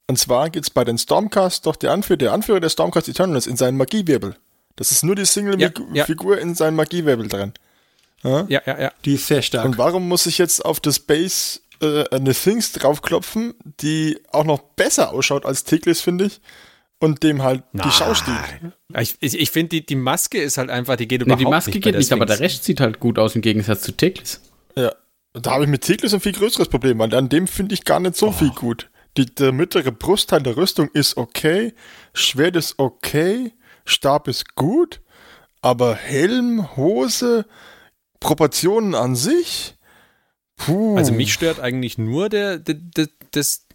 Und 0.08 0.18
zwar 0.18 0.50
gibt 0.50 0.66
es 0.66 0.70
bei 0.70 0.84
den 0.84 0.98
Stormcast 0.98 1.66
doch 1.66 1.76
der 1.76 1.92
Anführer, 1.92 2.16
der 2.18 2.32
Anführer 2.32 2.60
der 2.60 2.68
Stormcast 2.68 3.08
Eternals 3.08 3.46
in 3.46 3.56
seinen 3.56 3.76
Magiewirbel. 3.76 4.36
Das 4.76 4.92
ist 4.92 5.02
nur 5.02 5.14
die 5.16 5.22
Ja, 5.22 5.26
Single-Figur 5.26 6.36
ja. 6.36 6.42
in 6.42 6.54
seinem 6.54 6.76
Magiewirbel 6.76 7.28
drin. 7.28 7.52
Ja, 8.22 8.44
ja, 8.48 8.62
ja. 8.66 8.92
die 9.04 9.14
ist 9.14 9.26
sehr 9.26 9.42
stark. 9.42 9.64
Und 9.64 9.78
warum 9.78 10.08
muss 10.08 10.26
ich 10.26 10.38
jetzt 10.38 10.64
auf 10.64 10.80
das 10.80 10.98
Base 10.98 11.60
äh, 11.80 12.04
eine 12.10 12.34
Things 12.34 12.72
draufklopfen, 12.72 13.54
die 13.80 14.18
auch 14.32 14.44
noch 14.44 14.58
besser 14.60 15.12
ausschaut 15.12 15.44
als 15.44 15.64
Tiglis, 15.64 16.00
finde 16.00 16.26
ich, 16.26 16.40
und 16.98 17.22
dem 17.22 17.42
halt 17.42 17.62
die 17.72 17.90
Schau 17.90 18.14
steht? 18.14 18.34
Ich, 18.98 19.16
ich, 19.20 19.38
ich 19.38 19.50
finde, 19.50 19.68
die, 19.70 19.86
die 19.86 19.96
Maske 19.96 20.38
ist 20.38 20.56
halt 20.58 20.70
einfach, 20.70 20.96
die 20.96 21.06
geht 21.08 21.20
Nee, 21.20 21.24
überhaupt 21.26 21.40
die 21.40 21.46
Maske 21.46 21.70
nicht. 21.72 21.82
geht 21.82 21.96
nicht, 21.96 22.12
aber 22.12 22.26
der. 22.26 22.40
Rest 22.40 22.64
sieht 22.64 22.80
halt 22.80 23.00
gut 23.00 23.18
aus 23.18 23.34
im 23.34 23.42
Gegensatz 23.42 23.82
zu 23.82 23.92
Teklis. 23.92 24.40
Ja. 24.76 24.92
Da 25.34 25.50
habe 25.52 25.64
ich 25.64 25.70
mit 25.70 25.82
Tiglis 25.82 26.14
ein 26.14 26.20
viel 26.20 26.32
größeres 26.32 26.68
Problem, 26.68 26.98
weil 26.98 27.14
an 27.14 27.28
dem 27.28 27.46
finde 27.46 27.74
ich 27.74 27.84
gar 27.84 28.00
nicht 28.00 28.16
so 28.16 28.32
viel 28.32 28.50
gut. 28.50 28.88
Die, 29.16 29.26
der 29.26 29.52
mittlere 29.52 29.92
Brustteil 29.92 30.42
der 30.42 30.56
Rüstung 30.56 30.88
ist 30.92 31.16
okay, 31.16 31.74
Schwert 32.12 32.56
ist 32.56 32.78
okay, 32.78 33.52
Stab 33.84 34.28
ist 34.28 34.54
gut, 34.56 35.00
aber 35.62 35.94
Helm, 35.94 36.76
Hose, 36.76 37.46
Proportionen 38.20 38.94
an 38.94 39.16
sich, 39.16 39.76
puh. 40.56 40.96
Also 40.96 41.12
mich 41.12 41.32
stört 41.32 41.60
eigentlich 41.60 41.96
nur 41.98 42.28
der, 42.28 42.58
der, 42.58 42.74
der, 42.74 43.08
das, 43.30 43.66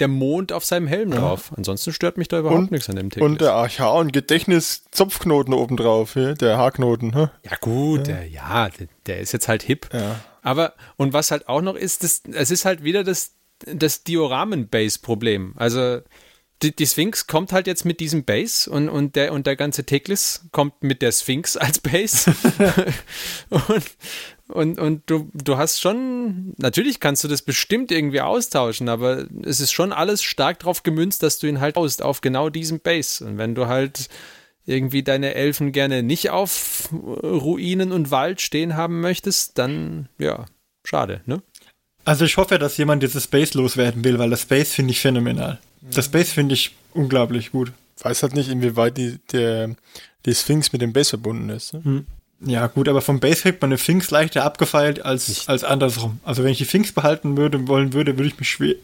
der 0.00 0.08
Mond 0.08 0.52
auf 0.52 0.64
seinem 0.64 0.86
Helm 0.86 1.10
drauf. 1.10 1.52
Ansonsten 1.56 1.92
stört 1.92 2.16
mich 2.18 2.28
da 2.28 2.40
überhaupt 2.40 2.58
Und- 2.60 2.70
nichts 2.70 2.88
an 2.88 2.96
dem 2.96 3.10
Tigris. 3.10 3.26
und 3.28 3.40
der 3.40 3.52
Archaon 3.52 4.12
Gedächtnis-Zopfknoten 4.12 5.54
obendrauf, 5.54 6.14
der 6.14 6.58
Haarknoten. 6.58 7.14
Hä? 7.14 7.28
Ja, 7.44 7.56
gut, 7.60 8.06
der, 8.06 8.26
ja, 8.28 8.68
der, 9.06 9.20
ist 9.20 9.32
jetzt 9.32 9.48
halt 9.48 9.62
hip. 9.62 9.88
Ja. 9.92 10.20
Aber, 10.42 10.74
und 10.96 11.12
was 11.12 11.30
halt 11.30 11.48
auch 11.48 11.60
noch 11.60 11.74
ist, 11.76 12.02
das, 12.02 12.22
es 12.32 12.50
ist 12.50 12.64
halt 12.64 12.82
wieder 12.82 13.04
das, 13.04 13.32
das 13.66 14.04
Dioramen-Base-Problem. 14.04 15.54
Also, 15.56 16.00
die, 16.62 16.76
die 16.76 16.86
Sphinx 16.86 17.26
kommt 17.26 17.52
halt 17.52 17.66
jetzt 17.66 17.84
mit 17.84 18.00
diesem 18.00 18.24
Base 18.24 18.70
und, 18.70 18.88
und, 18.88 19.16
der, 19.16 19.32
und 19.32 19.46
der 19.46 19.56
ganze 19.56 19.84
Teklis 19.84 20.46
kommt 20.52 20.82
mit 20.82 21.00
der 21.00 21.12
Sphinx 21.12 21.56
als 21.56 21.78
Base. 21.78 22.34
und, 23.50 23.90
und, 24.48 24.78
und 24.78 25.02
du, 25.06 25.30
du 25.32 25.56
hast 25.56 25.80
schon, 25.80 26.54
natürlich 26.58 27.00
kannst 27.00 27.24
du 27.24 27.28
das 27.28 27.42
bestimmt 27.42 27.90
irgendwie 27.90 28.20
austauschen, 28.20 28.88
aber 28.88 29.26
es 29.42 29.60
ist 29.60 29.72
schon 29.72 29.92
alles 29.92 30.22
stark 30.22 30.58
drauf 30.58 30.82
gemünzt, 30.82 31.22
dass 31.22 31.38
du 31.38 31.46
ihn 31.46 31.60
halt 31.60 31.76
baust 31.76 32.02
auf 32.02 32.20
genau 32.20 32.50
diesem 32.50 32.80
Base. 32.80 33.24
Und 33.24 33.38
wenn 33.38 33.54
du 33.54 33.66
halt 33.66 34.08
irgendwie 34.66 35.02
deine 35.02 35.34
Elfen 35.34 35.72
gerne 35.72 36.02
nicht 36.02 36.30
auf 36.30 36.90
Ruinen 36.92 37.92
und 37.92 38.10
Wald 38.10 38.40
stehen 38.40 38.76
haben 38.76 39.00
möchtest, 39.00 39.56
dann 39.58 40.08
ja, 40.18 40.44
schade, 40.84 41.22
ne? 41.24 41.42
Also 42.04 42.24
ich 42.24 42.36
hoffe, 42.36 42.58
dass 42.58 42.76
jemand 42.76 43.02
dieses 43.02 43.24
Space 43.24 43.54
loswerden 43.54 44.04
will, 44.04 44.18
weil 44.18 44.30
das 44.30 44.42
Space 44.42 44.72
finde 44.72 44.92
ich 44.92 45.00
phänomenal. 45.00 45.58
Das 45.80 46.06
Space 46.06 46.32
finde 46.32 46.54
ich 46.54 46.74
unglaublich 46.94 47.52
gut. 47.52 47.72
Weiß 48.02 48.22
halt 48.22 48.34
nicht, 48.34 48.48
inwieweit 48.48 48.96
die, 48.96 49.18
der, 49.32 49.74
die 50.24 50.34
Sphinx 50.34 50.72
mit 50.72 50.82
dem 50.82 50.92
Base 50.92 51.10
verbunden 51.10 51.50
ist. 51.50 51.74
Ne? 51.74 52.04
Ja, 52.40 52.66
gut, 52.68 52.88
aber 52.88 53.02
vom 53.02 53.20
Base 53.20 53.42
kriegt 53.42 53.60
man 53.60 53.70
eine 53.70 53.78
Sphinx 53.78 54.10
leichter 54.10 54.44
abgefeilt 54.44 55.04
als, 55.04 55.46
als 55.48 55.62
andersrum. 55.62 56.20
Also 56.24 56.42
wenn 56.42 56.52
ich 56.52 56.58
die 56.58 56.64
Sphinx 56.64 56.92
behalten 56.92 57.36
würde, 57.36 57.68
wollen 57.68 57.92
würde, 57.92 58.16
würde 58.16 58.28
ich 58.28 58.38
mich 58.38 58.48
schwer, 58.48 58.76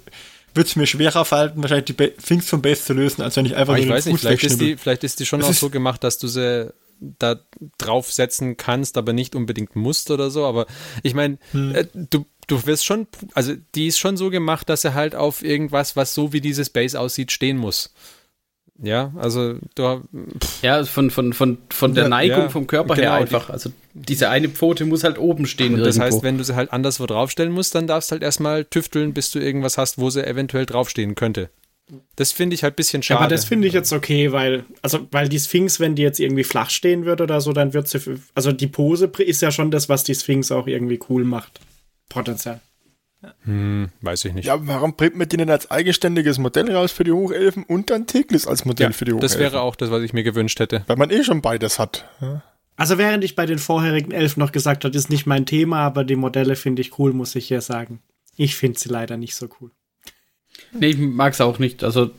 würde 0.55 0.69
es 0.69 0.77
mir 0.77 0.87
schwerer 0.87 1.25
fallen, 1.25 1.53
wahrscheinlich 1.57 1.97
die 1.97 2.13
Sphinx 2.23 2.49
vom 2.49 2.61
Base 2.61 2.85
zu 2.85 2.93
lösen, 2.93 3.23
als 3.23 3.37
wenn 3.37 3.47
ich 3.47 3.57
einfach 3.57 3.75
Aber 3.75 3.85
nur 3.85 3.85
ich 3.85 3.87
den 3.87 3.95
weiß 3.95 4.07
nicht, 4.07 4.21
vielleicht 4.21 4.45
ist, 4.45 4.61
die, 4.61 4.77
vielleicht 4.77 5.05
ist 5.05 5.21
die 5.21 5.27
schon 5.27 5.41
Es 5.41 5.47
auch 5.47 5.53
so 5.55 5.71
gemacht, 5.71 6.05
dass 6.05 6.19
du 6.19 6.29
sie 6.29 6.71
da 7.01 7.37
draufsetzen 7.79 8.57
kannst, 8.57 8.97
aber 8.97 9.13
nicht 9.13 9.35
unbedingt 9.35 9.77
musst 9.77 10.11
oder 10.11 10.31
so. 10.31 10.45
Aber 10.47 10.67
ich 11.03 11.15
meine, 11.15 11.39
Hm. 11.53 11.75
äh, 11.75 11.87
du, 11.95 12.27
du 12.47 12.65
wirst 12.67 12.85
schon, 12.87 13.07
also 13.35 13.55
die 13.75 13.87
ist 13.89 13.99
schon 13.99 14.17
so 14.17 14.31
gemacht, 14.31 14.69
dass 14.69 14.85
er 14.85 14.95
halt 14.95 15.15
auf 15.15 15.43
irgendwas, 15.43 15.97
was 15.97 16.15
so 16.15 16.33
wie 16.33 16.41
dieses 16.41 16.71
Base 16.71 16.99
aussieht, 16.99 17.33
stehen 17.33 17.57
muss. 17.59 17.93
Ja, 18.79 19.11
also 19.17 19.55
du, 19.75 20.03
Ja, 20.61 20.85
von, 20.85 21.11
von, 21.11 21.33
von, 21.33 21.57
von 21.71 21.95
der 21.95 22.05
Ja, 22.05 22.09
Neigung 22.11 22.39
ja, 22.43 22.49
vom 22.51 22.67
Körper 22.67 22.95
her 22.95 23.05
genau, 23.05 23.15
einfach. 23.15 23.49
Also 23.49 23.71
diese 23.95 24.29
eine 24.29 24.51
Pfote 24.51 24.85
muss 24.85 25.03
halt 25.03 25.19
oben 25.19 25.47
stehen 25.47 25.73
Und 25.75 25.81
das 25.81 25.97
irgendwo. 25.97 26.17
heißt, 26.17 26.23
wenn 26.25 26.37
du 26.37 26.45
sie 26.45 26.55
halt 26.57 26.73
anderswo 26.75 27.07
draufstellen 27.07 27.53
musst, 27.53 27.75
dann 27.75 27.87
darfst 27.87 28.11
du 28.11 28.13
halt 28.13 28.23
erstmal 28.23 28.67
tüfteln, 28.67 29.15
bis 29.15 29.31
du 29.31 29.39
irgendwas 29.39 29.79
hast, 29.79 29.97
wo 29.97 30.11
sie 30.11 30.27
eventuell 30.27 30.67
draufstehen 30.67 31.15
könnte. 31.15 31.49
Das 32.17 32.33
finde 32.33 32.55
ich 32.55 32.63
halt 32.65 32.75
ein 32.75 32.77
bisschen 32.77 33.01
Ja, 33.03 33.05
schade. 33.05 33.21
aber 33.21 33.29
das 33.29 33.45
finde 33.45 33.69
ich 33.69 33.75
jetzt 33.75 33.93
okay, 33.93 34.33
weil, 34.33 34.65
also, 34.83 35.07
weil 35.13 35.29
die 35.29 35.39
Sphinx, 35.39 35.79
wenn 35.79 35.95
die 35.95 36.03
jetzt 36.03 36.19
irgendwie 36.19 36.43
flach 36.45 36.71
stehen 36.71 37.05
würde 37.05 37.23
oder 37.23 37.41
so, 37.41 37.53
dann 37.53 37.75
wird 37.75 37.87
sie, 37.89 38.01
also 38.35 38.51
die 38.53 38.67
Pose 38.67 39.07
ist 39.19 39.41
ja 39.43 39.51
schon 39.53 39.71
das, 39.71 39.89
was 39.89 40.03
die 40.03 40.15
Sphinx 40.15 40.51
auch 40.51 40.67
irgendwie 40.67 40.99
cool 41.09 41.25
macht. 41.25 41.61
Potenziell. 42.09 42.61
hm, 43.45 43.89
weiß 44.01 44.25
ich 44.27 44.35
nicht. 44.35 44.47
Ja, 44.47 44.55
aber 44.55 44.67
warum 44.67 44.95
bringt 44.97 45.17
man 45.17 45.29
die 45.29 45.37
denn 45.37 45.51
als 45.51 45.71
eigenständiges 45.71 46.39
Modell 46.39 46.75
raus 46.75 46.93
für 46.93 47.05
die 47.05 47.13
Hochelfen 47.13 47.63
und 47.65 47.91
dann 47.91 48.07
Tigris 48.07 48.47
als 48.47 48.65
Modell 48.65 48.89
Ja, 48.89 48.93
für 48.93 49.05
die 49.05 49.13
Hochelfen? 49.13 49.29
das 49.29 49.39
wäre 49.39 49.61
auch 49.61 49.77
das, 49.77 49.91
was 49.91 50.03
ich 50.03 50.13
mir 50.13 50.23
gewünscht 50.25 50.59
hätte. 50.61 50.83
Weil 50.87 50.97
man 50.97 51.11
eh 51.11 51.23
schon 51.25 51.41
beides 51.41 51.79
hat. 51.79 52.09
Ja. 52.21 52.43
Also 52.77 52.99
während 52.99 53.25
ich 53.25 53.35
bei 53.37 53.47
den 53.47 53.59
vorherigen 53.59 54.11
Elfen 54.13 54.41
noch 54.41 54.53
gesagt 54.53 54.85
habe, 54.85 54.95
ist 54.97 55.09
nicht 55.09 55.25
mein 55.27 55.47
Thema, 55.47 55.81
aber 55.81 56.05
die 56.05 56.17
Modelle 56.17 56.57
finde 56.57 56.83
ich 56.83 56.99
cool, 56.99 57.13
muss 57.13 57.35
ich 57.35 57.49
hier 57.49 57.61
sagen. 57.63 58.01
Ich 58.37 58.55
finde 58.57 58.79
sie 58.79 58.91
leider 58.91 59.17
nicht 59.17 59.35
so 59.35 59.49
cool. 59.61 59.71
Nee, 60.73 60.89
ich 60.89 60.99
mag's 60.99 61.41
auch 61.41 61.59
nicht. 61.59 61.83
Also 61.85 62.11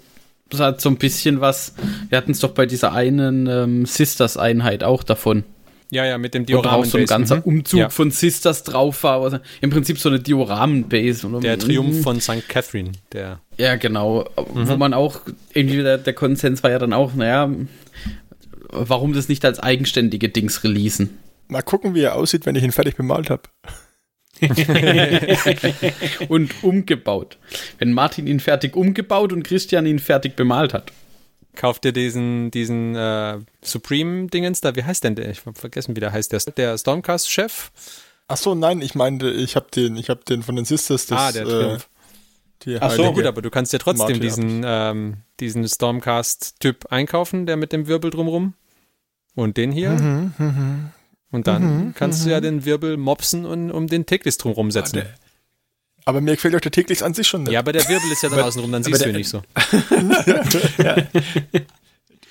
das 0.50 0.60
hat 0.60 0.82
so 0.82 0.90
ein 0.90 0.98
bisschen 0.98 1.42
was. 1.42 1.74
Wir 2.10 2.18
hatten 2.18 2.32
es 2.32 2.40
doch 2.40 2.52
bei 2.52 2.66
dieser 2.66 2.94
einen 2.94 3.48
ähm, 3.48 3.86
Sisters-Einheit 3.86 4.84
auch 4.84 5.04
davon. 5.04 5.44
Ja, 5.90 6.06
ja, 6.06 6.18
mit 6.18 6.34
dem 6.34 6.48
Wo 6.50 6.62
drauf 6.62 6.86
so 6.86 6.98
ein 6.98 7.06
ganzer 7.06 7.38
Mhm. 7.38 7.42
Umzug 7.44 7.80
Ja. 7.80 7.90
von 7.90 8.12
Sisters 8.12 8.64
drauf 8.64 9.04
war. 9.04 9.22
Also 9.22 9.40
Im 9.62 9.70
Prinzip 9.70 10.00
so 10.00 10.10
eine 10.10 10.20
Dioramen-Base. 10.20 11.28
Der 11.42 11.58
Triumph 11.58 11.98
Mhm. 11.98 12.04
von 12.04 12.20
St. 12.22 12.48
Catherine, 12.50 12.92
der 13.14 13.40
Ja, 13.58 13.76
genau. 13.78 14.26
Wo 14.36 14.74
Mhm. 14.74 14.80
man 14.80 14.94
auch, 14.94 15.22
irgendwie 15.54 15.78
der, 15.84 15.98
der 15.98 16.14
Konsens 16.14 16.62
war 16.64 16.72
ja 16.72 16.80
dann 16.80 16.92
auch, 16.94 17.14
naja, 17.14 17.50
warum 18.70 19.14
das 19.14 19.30
nicht 19.30 19.46
als 19.46 19.60
eigenständige 19.60 20.30
Dings 20.30 20.64
releasen? 20.64 21.18
Mal 21.48 21.62
gucken, 21.62 21.96
wie 21.96 22.02
er 22.02 22.16
aussieht, 22.16 22.46
wenn 22.46 22.56
ich 22.56 22.64
ihn 22.64 22.74
fertig 22.74 22.98
bemalt 22.98 23.30
habe. 23.30 23.44
Und 26.30 26.64
umgebaut. 26.64 27.38
Wenn 27.80 27.94
Martin 27.94 28.28
ihn 28.28 28.40
fertig 28.40 28.76
umgebaut 28.76 29.34
und 29.34 29.44
Christian 29.44 29.86
ihn 29.86 30.00
fertig 30.00 30.36
bemalt 30.36 30.74
hat. 30.74 30.92
kauft 31.56 31.84
dir 31.84 31.92
diesen, 31.92 32.52
diesen 32.52 32.96
äh, 32.96 33.40
Supreme-Dingens 33.62 34.62
da, 34.62 34.76
wie 34.76 34.84
heißt 34.84 35.04
denn 35.04 35.16
der? 35.16 35.30
Ich 35.30 35.46
hab 35.46 35.58
vergessen, 35.58 35.96
wie 35.96 36.00
der 36.00 36.12
heißt. 36.12 36.32
Der, 36.32 36.40
der 36.56 36.78
Stormcast-Chef? 36.78 37.72
Ach 38.28 38.38
so, 38.38 38.56
nein, 38.56 38.82
ich 38.82 38.94
meinte, 38.96 39.30
ich 39.30 39.56
habe 39.56 39.68
den, 39.74 39.96
ich 39.96 40.10
habe 40.10 40.22
den 40.28 40.44
von 40.44 40.56
den 40.56 40.66
Sisters. 40.66 41.06
Das, 41.06 41.20
Ah, 41.20 41.32
der 41.32 41.46
Triumph. 41.46 41.84
Äh, 41.84 41.98
die 42.64 42.82
Ach 42.82 42.92
so, 42.92 43.14
gut, 43.14 43.26
aber 43.26 43.42
du 43.42 43.50
kannst 43.50 43.72
ja 43.72 43.80
trotzdem 43.80 44.06
Martin 44.06 44.22
diesen, 44.22 44.64
ähm, 44.66 45.18
diesen 45.40 45.68
Stormcast-Typ 45.68 46.88
einkaufen, 46.92 47.46
der 47.46 47.56
mit 47.56 47.72
dem 47.72 47.88
Wirbel 47.88 48.12
drumrum. 48.12 48.54
Und 49.36 49.58
den 49.58 49.72
hier. 49.72 49.92
Mhm, 49.92 50.34
mhm. 50.38 50.90
Und 51.32 51.48
dann 51.48 51.88
Mhm, 51.88 51.94
kannst 51.94 52.26
du 52.26 52.30
ja 52.30 52.40
den 52.40 52.64
Wirbel 52.66 52.96
mopsen 52.98 53.46
und 53.46 53.70
um 53.72 53.88
den 53.88 54.06
Teklis 54.06 54.38
drumrum 54.38 54.72
setzen. 54.72 54.94
der- 54.98 55.14
Aber 56.06 56.22
mir 56.22 56.36
gefällt 56.36 56.56
auch 56.56 56.62
der 56.62 56.72
Teklis 56.72 57.02
an 57.04 57.14
sich 57.14 57.28
schon 57.28 57.44
nicht. 57.44 57.52
ja, 57.54 57.60
aber 57.60 57.74
der 57.74 57.88
Wirbel 57.90 58.10
ist 58.12 58.24
ja 58.24 58.30
dann 58.30 58.40
außen 58.40 58.62
rum, 58.62 58.72
dann 58.72 58.84
siehst 58.84 59.04
du 59.04 59.10
ihn 59.10 59.16
nicht 59.16 59.28
so. 59.30 59.42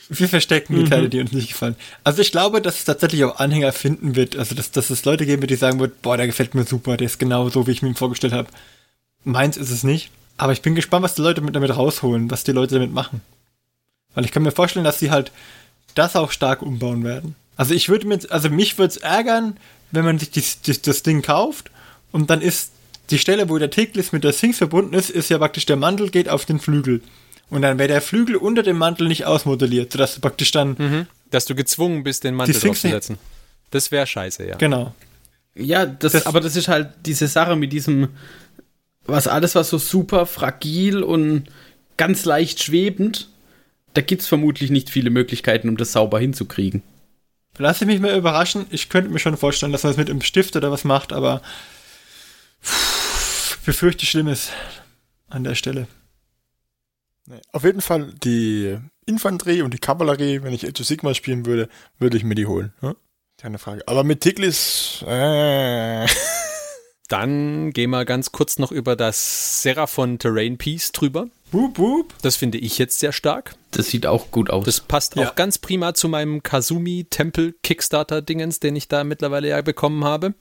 Wir 0.09 0.29
verstecken 0.29 0.75
Mhm. 0.77 0.85
die 0.85 0.91
Teile, 0.91 1.09
die 1.09 1.19
uns 1.21 1.33
nicht 1.33 1.49
gefallen. 1.49 1.75
Also 2.05 2.23
ich 2.23 2.31
glaube, 2.31 2.63
dass 2.63 2.79
es 2.79 2.85
tatsächlich 2.85 3.25
auch 3.25 3.41
Anhänger 3.41 3.73
finden 3.73 4.15
wird. 4.15 4.37
Also 4.37 4.55
dass, 4.55 4.71
dass 4.71 4.89
es 4.91 5.05
Leute 5.05 5.27
geben 5.27 5.43
wird, 5.43 5.51
die 5.51 5.57
sagen 5.57 5.81
wird, 5.81 6.01
boah, 6.03 6.17
der 6.17 6.27
gefällt 6.27 6.55
mir 6.55 6.65
super, 6.65 6.97
der 6.97 7.07
ist 7.07 7.19
genau 7.19 7.49
so, 7.49 7.67
wie 7.67 7.73
ich 7.73 7.83
mir 7.83 7.89
ihn 7.89 7.97
vorgestellt 7.97 8.33
habe. 8.33 8.49
Meins 9.25 9.57
ist 9.57 9.71
es 9.71 9.83
nicht. 9.83 10.11
Aber 10.37 10.53
ich 10.53 10.63
bin 10.63 10.75
gespannt, 10.77 11.03
was 11.03 11.15
die 11.17 11.23
Leute 11.23 11.41
mit, 11.41 11.57
damit 11.57 11.75
rausholen, 11.75 12.31
was 12.31 12.45
die 12.45 12.53
Leute 12.53 12.75
damit 12.75 12.93
machen. 12.93 13.21
Weil 14.15 14.25
ich 14.25 14.31
kann 14.33 14.43
mir 14.45 14.53
vorstellen, 14.53 14.85
dass 14.85 14.99
sie 15.01 15.11
halt 15.11 15.33
das 15.97 16.15
auch 16.15 16.31
stark 16.31 16.63
umbauen 16.63 17.03
werden. 17.03 17.35
Also 17.57 17.75
ich 17.75 17.89
würde 17.89 18.07
mir, 18.07 18.19
also 18.31 18.51
mich 18.51 18.79
würde 18.79 18.91
es 18.91 18.97
ärgern, 18.99 19.57
wenn 19.91 20.05
man 20.05 20.19
sich 20.19 20.31
dies, 20.31 20.61
dies, 20.61 20.83
das 20.83 21.03
Ding 21.03 21.23
kauft 21.23 21.71
und 22.13 22.31
dann 22.31 22.41
ist 22.43 22.73
die 23.11 23.19
Stelle, 23.19 23.49
wo 23.49 23.57
der 23.59 23.71
Teglis 23.71 24.13
mit 24.13 24.25
der 24.25 24.33
Sphinx 24.33 24.59
verbunden 24.59 24.95
ist, 24.95 25.11
ist 25.11 25.31
ja 25.31 25.39
praktisch 25.39 25.65
der 25.67 25.77
Mantel 25.77 26.11
geht 26.11 26.29
auf 26.29 26.45
den 26.45 26.59
Flügel. 26.59 27.01
Und 27.49 27.63
dann 27.63 27.79
wäre 27.79 27.87
der 27.89 28.01
Flügel 28.03 28.35
unter 28.37 28.65
dem 28.65 28.77
Mantel 28.77 29.07
nicht 29.07 29.25
ausmodelliert, 29.25 29.93
sodass 29.93 30.17
du 30.17 30.21
praktisch 30.21 30.51
dann, 30.51 30.75
Mhm. 30.79 31.07
Dass 31.31 31.45
du 31.45 31.55
gezwungen 31.57 32.03
bist, 32.05 32.23
den 32.25 32.35
Mantel 32.35 32.55
draufzusetzen. 32.61 33.19
Das 33.71 33.91
wäre 33.91 34.07
scheiße, 34.07 34.47
ja. 34.47 34.57
genau. 34.57 34.95
Ja, 35.55 35.87
das, 35.87 36.13
Das- 36.13 36.27
aber 36.27 36.41
das 36.41 36.55
ist 36.57 36.69
halt 36.69 36.89
diese 37.05 37.27
Sache 37.29 37.57
mit 37.57 37.73
diesem, 37.73 38.09
was 39.07 39.27
alles, 39.29 39.55
was 39.55 39.71
so 39.71 39.79
super 39.79 40.27
fragil 40.27 41.03
und 41.03 41.45
ganz 41.97 42.25
leicht 42.25 42.63
schwebend, 42.63 43.29
da 43.95 44.03
gibt 44.03 44.23
es 44.23 44.29
vermutlich 44.29 44.71
nicht 44.71 44.91
viele 44.91 45.11
Möglichkeiten, 45.11 45.69
um 45.69 45.77
das 45.77 45.93
sauber 45.93 46.19
hinzukriegen. 46.21 46.83
Lass 47.59 47.81
ich 47.81 47.87
mich 47.87 48.01
mal 48.01 48.17
überraschen. 48.17 48.67
Ich 48.71 48.89
könnte 48.89 49.11
mir 49.11 49.19
schon 49.19 49.37
vorstellen, 49.37 49.73
dass 49.73 49.83
man 49.83 49.93
das 49.93 49.99
mit 49.99 50.11
einem 50.11 50.23
Stift 50.23 50.57
oder 50.57 50.71
was 50.71 50.85
macht, 50.85 51.13
aber 51.13 51.43
pff, 52.63 53.59
befürchte 53.65 54.07
Schlimmes 54.07 54.51
an 55.29 55.45
der 55.45 55.55
Stelle. 55.55 55.87
Nee. 57.27 57.41
Auf 57.53 57.65
jeden 57.65 57.81
Fall 57.81 58.13
die 58.23 58.79
Infanterie 59.07 59.63
und 59.63 59.75
die 59.75 59.79
Kavallerie, 59.79 60.43
wenn 60.43 60.53
ich 60.53 60.67
Age 60.67 60.81
of 60.81 60.87
Sigma 60.87 61.15
spielen 61.15 61.47
würde, 61.47 61.69
würde 61.99 62.17
ich 62.17 62.25
mir 62.25 62.35
die 62.35 62.47
holen. 62.47 62.73
Ja? 62.83 62.95
Keine 63.39 63.59
Frage. 63.59 63.83
Aber 63.87 64.05
mit 64.05 64.21
Tiglis, 64.21 65.03
äh, 65.07 66.07
Dann 67.09 67.73
gehen 67.73 67.91
wir 67.91 68.05
ganz 68.05 68.33
kurz 68.33 68.59
noch 68.59 68.73
über 68.73 68.97
das 68.97 69.63
Seraphon 69.63 70.19
Terrain 70.19 70.59
Piece 70.59 70.93
drüber. 70.93 71.29
Wup, 71.53 71.79
wup. 71.79 72.15
Das 72.23 72.37
finde 72.37 72.59
ich 72.59 72.79
jetzt 72.79 72.99
sehr 72.99 73.13
stark. 73.13 73.55
Das 73.71 73.87
sieht 73.89 74.07
auch 74.07 74.31
gut 74.31 74.51
aus. 74.51 74.65
Das 74.65 74.81
passt 74.81 75.17
Ja. 75.17 75.29
auch 75.31 75.35
ganz 75.37 75.59
prima 75.59 75.95
zu 75.95 76.09
meinem 76.09 76.43
Kazumi-Tempel-Kickstarter-Dingens, 76.43 78.61
den 78.61 78.77
ich 78.77 78.89
da 78.89 79.05
mittlerweile 79.05 79.49
ja 79.49 79.61
bekommen 79.63 80.05
habe. 80.05 80.35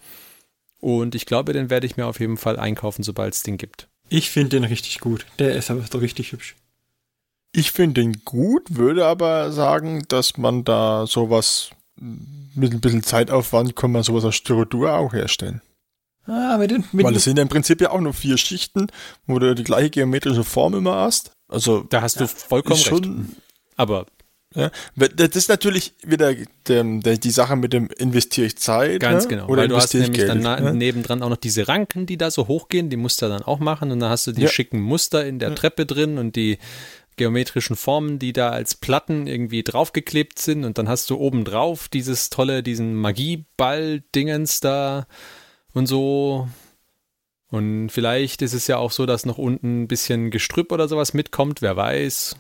Und 0.80 1.16
ich 1.16 1.26
glaube, 1.26 1.54
den 1.54 1.70
werde 1.70 1.88
ich 1.88 1.96
mir 1.98 2.06
auf 2.08 2.20
jeden 2.20 2.38
Fall 2.38 2.58
einkaufen, 2.60 3.04
sobald 3.04 3.34
es 3.34 3.44
den 3.44 3.58
gibt. 3.58 3.88
Ich 4.10 4.30
finde 4.30 4.50
den 4.52 4.64
richtig 4.66 5.00
gut. 5.00 5.26
Der 5.40 5.56
ist 5.56 5.72
aber 5.72 5.84
so 5.92 5.98
richtig 5.98 6.32
hübsch. 6.32 6.56
ich 7.54 7.72
finde 7.72 8.02
den 8.02 8.22
gut, 8.26 8.64
würde 8.76 9.06
aber 9.06 9.52
sagen, 9.52 10.04
dass 10.10 10.38
man 10.38 10.64
da 10.66 11.08
sowas 11.08 11.70
mit 11.98 12.74
ein 12.74 12.82
bisschen 12.82 13.02
Zeitaufwand 13.04 13.76
kann 13.78 13.92
man 13.94 14.04
sowas 14.04 14.26
aus 14.26 14.36
Styrodur 14.36 14.94
auch 14.96 15.14
herstellen. 15.14 15.62
Ah, 16.28 16.58
mit 16.58 16.72
den, 16.72 16.84
mit 16.92 17.06
Weil 17.06 17.16
es 17.16 17.24
sind 17.26 17.38
ja 17.38 17.44
im 17.44 17.50
Prinzip 17.50 17.82
ja 17.82 17.92
auch 17.92 18.02
nur 18.02 18.14
vier 18.14 18.38
Schichten, 18.38 18.88
wo 19.28 19.38
du 19.40 19.54
die 19.56 19.64
gleiche 19.64 19.90
geometrische 19.92 20.44
Form 20.44 20.74
immer 20.74 20.96
hast. 20.96 21.32
Also 21.48 21.82
Da 21.90 22.02
hast 22.02 22.20
du 22.20 22.28
vollkommen 22.28 22.80
ist 22.80 22.92
recht. 22.92 23.06
schon, 23.06 23.36
Aber 23.76 24.06
ja, 24.56 24.72
das 24.96 25.36
ist 25.36 25.50
natürlich 25.50 25.94
wieder 26.04 26.34
die 26.34 27.30
Sache 27.30 27.56
mit 27.58 27.74
dem 27.74 27.90
investiere 27.98 28.48
ich 28.48 28.58
Zeit. 28.58 29.02
ganz 29.02 29.26
ne? 29.26 29.30
genau. 29.32 29.48
Oder 29.48 29.64
weil 29.64 29.68
du 29.68 29.76
hast 29.76 29.94
nämlich 29.94 30.26
dann 30.26 30.42
Geld. 30.42 30.44
na, 30.44 30.60
ne? 30.60 30.74
nebendran 30.74 31.22
auch 31.22 31.30
noch 31.30 31.38
diese 31.38 31.68
Ranken, 31.68 32.06
die 32.06 32.18
da 32.18 32.32
so 32.32 32.48
hochgehen, 32.48 32.90
die 32.90 32.96
musst 32.98 33.22
du 33.22 33.28
dann 33.28 33.44
auch 33.44 33.60
machen. 33.60 33.92
Und 33.92 34.00
dann 34.00 34.10
hast 34.10 34.28
du 34.28 34.32
die 34.32 34.44
Ja. 34.44 34.48
schicken 34.48 34.80
Muster 34.82 35.26
in 35.26 35.40
der 35.40 35.54
Treppe 35.56 35.86
drin 35.86 36.18
und 36.18 36.36
die 36.38 36.58
geometrischen 37.18 37.76
Formen, 37.76 38.18
die 38.18 38.34
da 38.34 38.50
als 38.50 38.76
Platten 38.76 39.28
irgendwie 39.28 39.62
draufgeklebt 39.64 40.40
sind. 40.40 40.64
Und 40.66 40.78
dann 40.78 40.88
hast 40.90 41.10
du 41.10 41.18
obendrauf 41.18 41.88
dieses 41.90 42.30
tolle, 42.30 42.64
diesen 42.64 42.96
Magieball-Dingens 42.96 44.60
da 44.62 45.06
und 45.76 45.86
so. 45.86 46.48
Und 47.50 47.90
vielleicht 47.90 48.42
ist 48.42 48.54
es 48.54 48.66
ja 48.68 48.78
auch 48.78 48.92
so, 48.92 49.06
dass 49.06 49.26
noch 49.26 49.38
unten 49.38 49.84
ein 49.84 49.88
bisschen 49.88 50.32
Gestrüpp 50.32 50.72
oder 50.72 50.88
sowas 50.88 51.14
mitkommt. 51.14 51.62
Wer 51.62 51.76
weiß. 51.78 52.36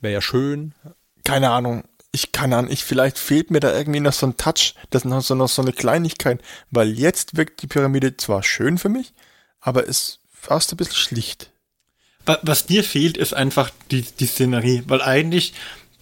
Wäre 0.00 0.14
ja 0.14 0.20
schön. 0.22 0.74
keine 1.24 1.50
Ahnung. 1.50 1.84
Ich 2.14 2.30
keine 2.32 2.56
Ahnung, 2.58 2.70
ich 2.70 2.84
vielleicht 2.84 3.18
fehlt 3.18 3.50
mir 3.50 3.60
da 3.60 3.74
irgendwie 3.74 4.00
noch 4.00 4.12
so 4.12 4.26
ein 4.26 4.36
Touch, 4.36 4.74
das 4.90 5.00
ist 5.02 5.04
noch 5.06 5.22
so 5.22 5.34
noch 5.34 5.48
so 5.48 5.62
eine 5.62 5.72
Kleinigkeit, 5.72 6.42
weil 6.70 6.90
jetzt 6.90 7.38
wirkt 7.38 7.62
die 7.62 7.66
Pyramide 7.66 8.18
zwar 8.18 8.42
schön 8.42 8.76
für 8.76 8.90
mich, 8.90 9.14
aber 9.60 9.84
ist 9.84 10.20
fast 10.30 10.70
ein 10.72 10.76
bisschen 10.76 10.96
schlicht. 10.96 11.50
Wa- 12.26 12.38
Was 12.42 12.66
dir 12.66 12.84
fehlt, 12.84 13.16
ist 13.16 13.32
einfach 13.32 13.70
die, 13.90 14.02
die 14.02 14.26
Szenerie. 14.26 14.82
Weil 14.88 15.00
eigentlich 15.00 15.54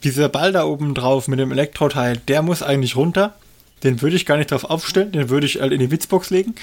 dieser 0.02 0.28
Ball 0.28 0.50
da 0.50 0.64
oben 0.64 0.96
drauf 0.96 1.28
mit 1.28 1.38
dem 1.38 1.52
Elektroteil, 1.52 2.16
der 2.16 2.42
muss 2.42 2.62
eigentlich 2.64 2.96
runter. 2.96 3.38
Den 3.82 4.02
würde 4.02 4.16
ich 4.16 4.26
gar 4.26 4.36
nicht 4.36 4.50
drauf 4.50 4.64
aufstellen, 4.64 5.12
den 5.12 5.30
würde 5.30 5.46
ich 5.46 5.60
halt 5.60 5.72
in 5.72 5.78
die 5.78 5.90
Witzbox 5.90 6.30
legen. 6.30 6.54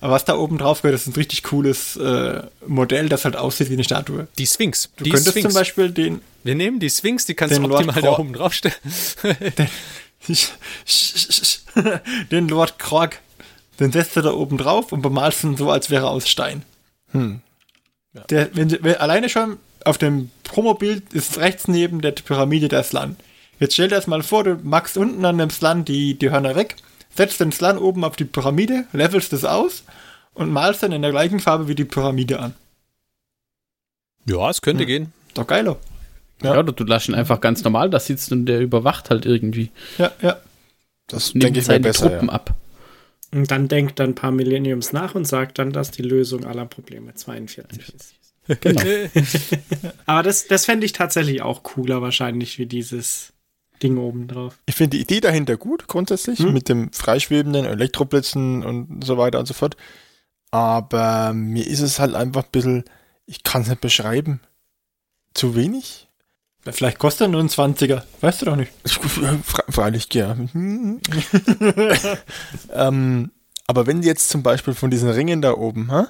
Aber 0.00 0.12
was 0.12 0.26
da 0.26 0.36
oben 0.36 0.58
drauf 0.58 0.82
gehört, 0.82 0.94
ist 0.94 1.06
ein 1.06 1.14
richtig 1.14 1.42
cooles 1.42 1.96
äh, 1.96 2.42
Modell, 2.66 3.08
das 3.08 3.24
halt 3.24 3.36
aussieht 3.36 3.70
wie 3.70 3.74
eine 3.74 3.84
Statue. 3.84 4.28
Die 4.36 4.46
Sphinx. 4.46 4.90
Du 4.96 5.04
die 5.04 5.10
könntest 5.10 5.30
Sphinx. 5.30 5.52
zum 5.52 5.58
Beispiel 5.58 5.90
den, 5.90 6.20
Wir 6.44 6.54
nehmen 6.54 6.78
die 6.78 6.90
Sphinx, 6.90 7.24
die 7.24 7.34
kannst 7.34 7.54
Den 7.54 7.62
du 7.62 7.68
Lord 7.68 7.88
optimal 7.88 8.02
da 8.02 8.18
oben 8.18 8.34
draufstellen. 8.34 8.76
den 12.30 12.48
Lord 12.48 12.78
Krog, 12.78 13.18
den 13.80 13.92
setzt 13.92 14.16
du 14.16 14.22
da 14.22 14.32
oben 14.32 14.58
drauf 14.58 14.92
und 14.92 15.02
bemalst 15.02 15.44
ihn 15.44 15.56
so, 15.56 15.70
als 15.70 15.90
wäre 15.90 16.06
er 16.06 16.10
aus 16.10 16.28
Stein. 16.28 16.62
Hm. 17.12 17.40
Der, 18.30 18.54
wenn, 18.54 18.70
wenn, 18.82 18.96
alleine 18.96 19.28
schon 19.28 19.58
auf 19.84 19.98
dem 19.98 20.30
Promobild 20.42 21.12
ist 21.12 21.38
rechts 21.38 21.68
neben 21.68 22.00
der 22.00 22.12
Pyramide 22.12 22.68
der 22.68 22.82
Slan. 22.82 23.16
Jetzt 23.58 23.74
stell 23.74 23.88
dir 23.88 23.94
das 23.96 24.06
mal 24.06 24.22
vor, 24.22 24.44
du 24.44 24.56
machst 24.62 24.96
unten 24.96 25.24
an 25.24 25.38
dem 25.38 25.50
Slan 25.50 25.84
die, 25.84 26.14
die 26.18 26.30
Hörner 26.30 26.54
weg, 26.56 26.76
setzt 27.14 27.40
den 27.40 27.52
Slan 27.52 27.78
oben 27.78 28.04
auf 28.04 28.16
die 28.16 28.24
Pyramide, 28.24 28.84
levelst 28.92 29.32
das 29.32 29.44
aus 29.44 29.82
und 30.34 30.50
malst 30.50 30.82
dann 30.82 30.92
in 30.92 31.02
der 31.02 31.10
gleichen 31.12 31.40
Farbe 31.40 31.66
wie 31.68 31.74
die 31.74 31.84
Pyramide 31.84 32.38
an. 32.40 32.54
Ja, 34.26 34.50
es 34.50 34.60
könnte 34.60 34.82
Hm. 34.82 34.86
gehen. 34.88 35.12
Doch 35.34 35.46
geiler. 35.46 35.76
ja. 36.42 36.52
oder 36.58 36.72
du 36.72 36.84
lässt 36.84 37.08
ihn 37.08 37.14
einfach 37.14 37.40
ganz 37.40 37.62
normal 37.64 37.88
da 37.90 37.98
sitzt 38.00 38.32
und 38.32 38.46
der 38.46 38.60
überwacht 38.60 39.08
halt 39.10 39.24
irgendwie. 39.26 39.70
Ja, 39.98 40.10
ja. 40.20 40.36
Das 41.06 41.32
denke 41.32 41.48
ich 41.48 41.54
mir 41.54 41.62
seine 41.62 41.80
besser. 41.80 42.08
Truppen 42.10 42.28
Ja. 42.28 42.34
ab. 42.34 42.54
Und 43.32 43.50
dann 43.50 43.68
denkt 43.68 43.98
dann 43.98 44.10
ein 44.10 44.14
paar 44.14 44.32
Millenniums 44.32 44.92
nach 44.92 45.14
und 45.14 45.24
sagt 45.26 45.58
dann, 45.58 45.72
dass 45.72 45.90
die 45.90 46.02
Lösung 46.02 46.44
aller 46.44 46.66
Probleme 46.66 47.14
42 47.14 47.92
ist. 47.94 48.14
Genau. 48.60 48.82
Aber 50.06 50.22
das, 50.22 50.46
das 50.46 50.64
fände 50.64 50.86
ich 50.86 50.92
tatsächlich 50.92 51.42
auch 51.42 51.62
cooler 51.62 52.02
wahrscheinlich 52.02 52.58
wie 52.58 52.66
dieses 52.66 53.32
Ding 53.82 53.98
oben 53.98 54.28
drauf. 54.28 54.58
Ich 54.66 54.74
finde 54.74 54.96
die 54.96 55.02
Idee 55.02 55.20
dahinter 55.20 55.56
gut, 55.56 55.86
grundsätzlich, 55.88 56.38
Hm. 56.40 56.52
mit 56.52 56.68
dem 56.68 56.92
freischwebenden 56.92 57.64
Elektroblitzen 57.66 58.64
und 58.64 59.04
so 59.04 59.18
weiter 59.18 59.38
und 59.38 59.46
so 59.46 59.54
fort. 59.54 59.76
Aber 60.50 61.32
mir 61.34 61.66
ist 61.66 61.80
es 61.80 61.98
halt 61.98 62.14
einfach 62.14 62.44
ein 62.44 62.50
bisschen, 62.52 62.84
ich 63.26 63.42
kann 63.42 63.62
es 63.62 63.68
nicht 63.68 63.80
beschreiben. 63.80 64.40
Zu 65.34 65.54
wenig? 65.54 66.08
Vielleicht 66.68 66.98
kostet 66.98 67.26
er 67.26 67.28
nur 67.28 67.40
ein 67.40 67.48
20er. 67.48 68.02
Weißt 68.20 68.42
du 68.42 68.46
doch 68.46 68.56
nicht. 68.56 68.72
Fre 68.86 69.64
freilich, 69.68 70.08
ja. 70.14 70.36
ähm, 72.72 73.30
aber 73.66 73.86
wenn 73.86 74.02
jetzt 74.02 74.28
zum 74.28 74.42
Beispiel 74.42 74.74
von 74.74 74.90
diesen 74.90 75.10
Ringen 75.10 75.42
da 75.42 75.52
oben, 75.52 75.90
ha, 75.90 76.08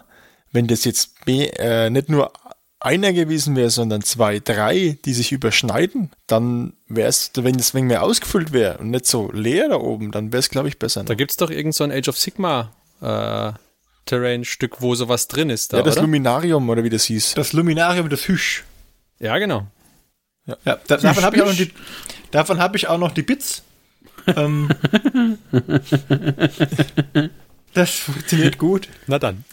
wenn 0.52 0.66
das 0.66 0.84
jetzt 0.84 1.24
B, 1.24 1.46
äh, 1.46 1.90
nicht 1.90 2.08
nur 2.08 2.32
einer 2.80 3.12
gewesen 3.12 3.56
wäre, 3.56 3.70
sondern 3.70 4.02
zwei, 4.02 4.38
drei, 4.38 4.98
die 5.04 5.14
sich 5.14 5.32
überschneiden, 5.32 6.10
dann 6.26 6.74
wäre 6.88 7.08
es, 7.08 7.30
wenn 7.34 7.58
es 7.58 7.74
ein 7.74 7.86
mehr 7.86 8.02
ausgefüllt 8.02 8.52
wäre 8.52 8.78
und 8.78 8.90
nicht 8.90 9.06
so 9.06 9.30
leer 9.32 9.68
da 9.68 9.76
oben, 9.76 10.12
dann 10.12 10.32
wäre 10.32 10.40
es, 10.40 10.50
glaube 10.50 10.68
ich, 10.68 10.78
besser. 10.78 11.02
Da 11.04 11.12
Noch. 11.14 11.18
gibt 11.18 11.30
es 11.30 11.36
doch 11.36 11.50
irgend 11.50 11.74
so 11.74 11.84
ein 11.84 11.90
Age 11.92 12.08
of 12.08 12.18
Sigma 12.18 12.72
äh, 13.00 13.52
Terrain-Stück, 14.04 14.80
wo 14.82 14.94
sowas 14.94 15.26
drin 15.28 15.50
ist. 15.50 15.72
Da, 15.72 15.78
Ja, 15.78 15.82
das 15.82 15.94
oder? 15.96 16.02
Luminarium 16.02 16.68
oder 16.68 16.84
wie 16.84 16.90
das 16.90 17.04
hieß. 17.04 17.34
Das 17.34 17.52
Luminarium, 17.52 18.08
das 18.08 18.28
Hüsch. 18.28 18.64
ja, 19.18 19.36
genau. 19.38 19.66
Ja, 20.46 20.78
da, 20.86 20.96
davon 20.98 21.24
habe 21.24 21.36
ich 21.36 21.42
auch 21.42 21.46
noch 21.46 21.56
die, 21.56 21.72
davon 22.30 22.58
habe 22.60 22.76
ich 22.76 22.86
auch 22.86 22.98
noch 22.98 23.10
die 23.12 23.22
Bits. 23.22 23.62
ähm, 24.28 24.68
das 27.74 27.90
funktioniert 27.90 28.58
gut. 28.58 28.88
Na 29.06 29.18
dann. 29.18 29.44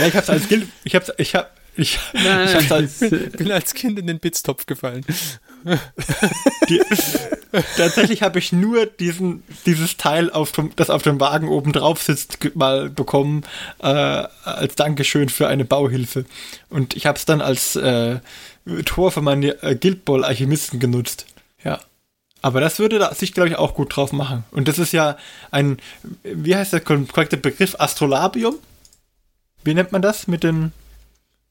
Ja, 0.00 0.06
ich 0.06 0.16
hab's 0.16 0.30
als 0.30 0.48
Guild, 0.48 0.66
ich 0.84 0.94
hab's, 0.94 1.12
ich 1.18 1.34
hab, 1.34 1.54
ich, 1.80 1.98
ich 2.12 2.70
als, 2.70 2.98
Bin 2.98 3.50
als 3.50 3.74
Kind 3.74 3.98
in 3.98 4.06
den 4.06 4.20
Pitztopf 4.20 4.66
gefallen. 4.66 5.04
die, 6.68 6.80
tatsächlich 7.76 8.22
habe 8.22 8.38
ich 8.38 8.52
nur 8.52 8.86
diesen, 8.86 9.42
dieses 9.66 9.96
Teil, 9.96 10.30
auf 10.30 10.52
dem, 10.52 10.74
das 10.76 10.90
auf 10.90 11.02
dem 11.02 11.20
Wagen 11.20 11.48
oben 11.48 11.72
drauf 11.72 12.02
sitzt, 12.02 12.54
mal 12.54 12.90
bekommen, 12.90 13.42
äh, 13.80 13.86
als 13.86 14.74
Dankeschön 14.76 15.28
für 15.28 15.48
eine 15.48 15.64
Bauhilfe. 15.64 16.24
Und 16.68 16.96
ich 16.96 17.06
habe 17.06 17.18
es 17.18 17.24
dann 17.24 17.40
als 17.40 17.76
äh, 17.76 18.20
Tor 18.84 19.10
für 19.10 19.22
meine 19.22 19.62
äh, 19.62 19.74
Guild 19.74 20.04
Ball 20.04 20.24
Alchemisten 20.24 20.80
genutzt. 20.80 21.26
Ja. 21.64 21.80
Aber 22.42 22.60
das 22.60 22.78
würde 22.78 22.98
da 22.98 23.14
sich, 23.14 23.32
glaube 23.32 23.48
ich, 23.48 23.56
auch 23.56 23.74
gut 23.74 23.94
drauf 23.94 24.12
machen. 24.12 24.44
Und 24.50 24.68
das 24.68 24.78
ist 24.78 24.92
ja 24.92 25.16
ein, 25.50 25.78
wie 26.22 26.56
heißt 26.56 26.72
der 26.72 26.80
korrekte 26.80 27.36
Begriff? 27.36 27.76
Astrolabium? 27.78 28.56
Wie 29.62 29.74
nennt 29.74 29.92
man 29.92 30.00
das 30.00 30.26
mit 30.26 30.42
den, 30.42 30.72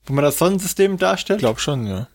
wo 0.10 0.14
man 0.14 0.24
das 0.26 0.38
Sonnensystem 0.38 0.96
Ich 0.96 1.00
darstellt? 1.00 1.40
glaube 1.40 1.60
schon, 1.60 1.86
ja. 1.88 2.08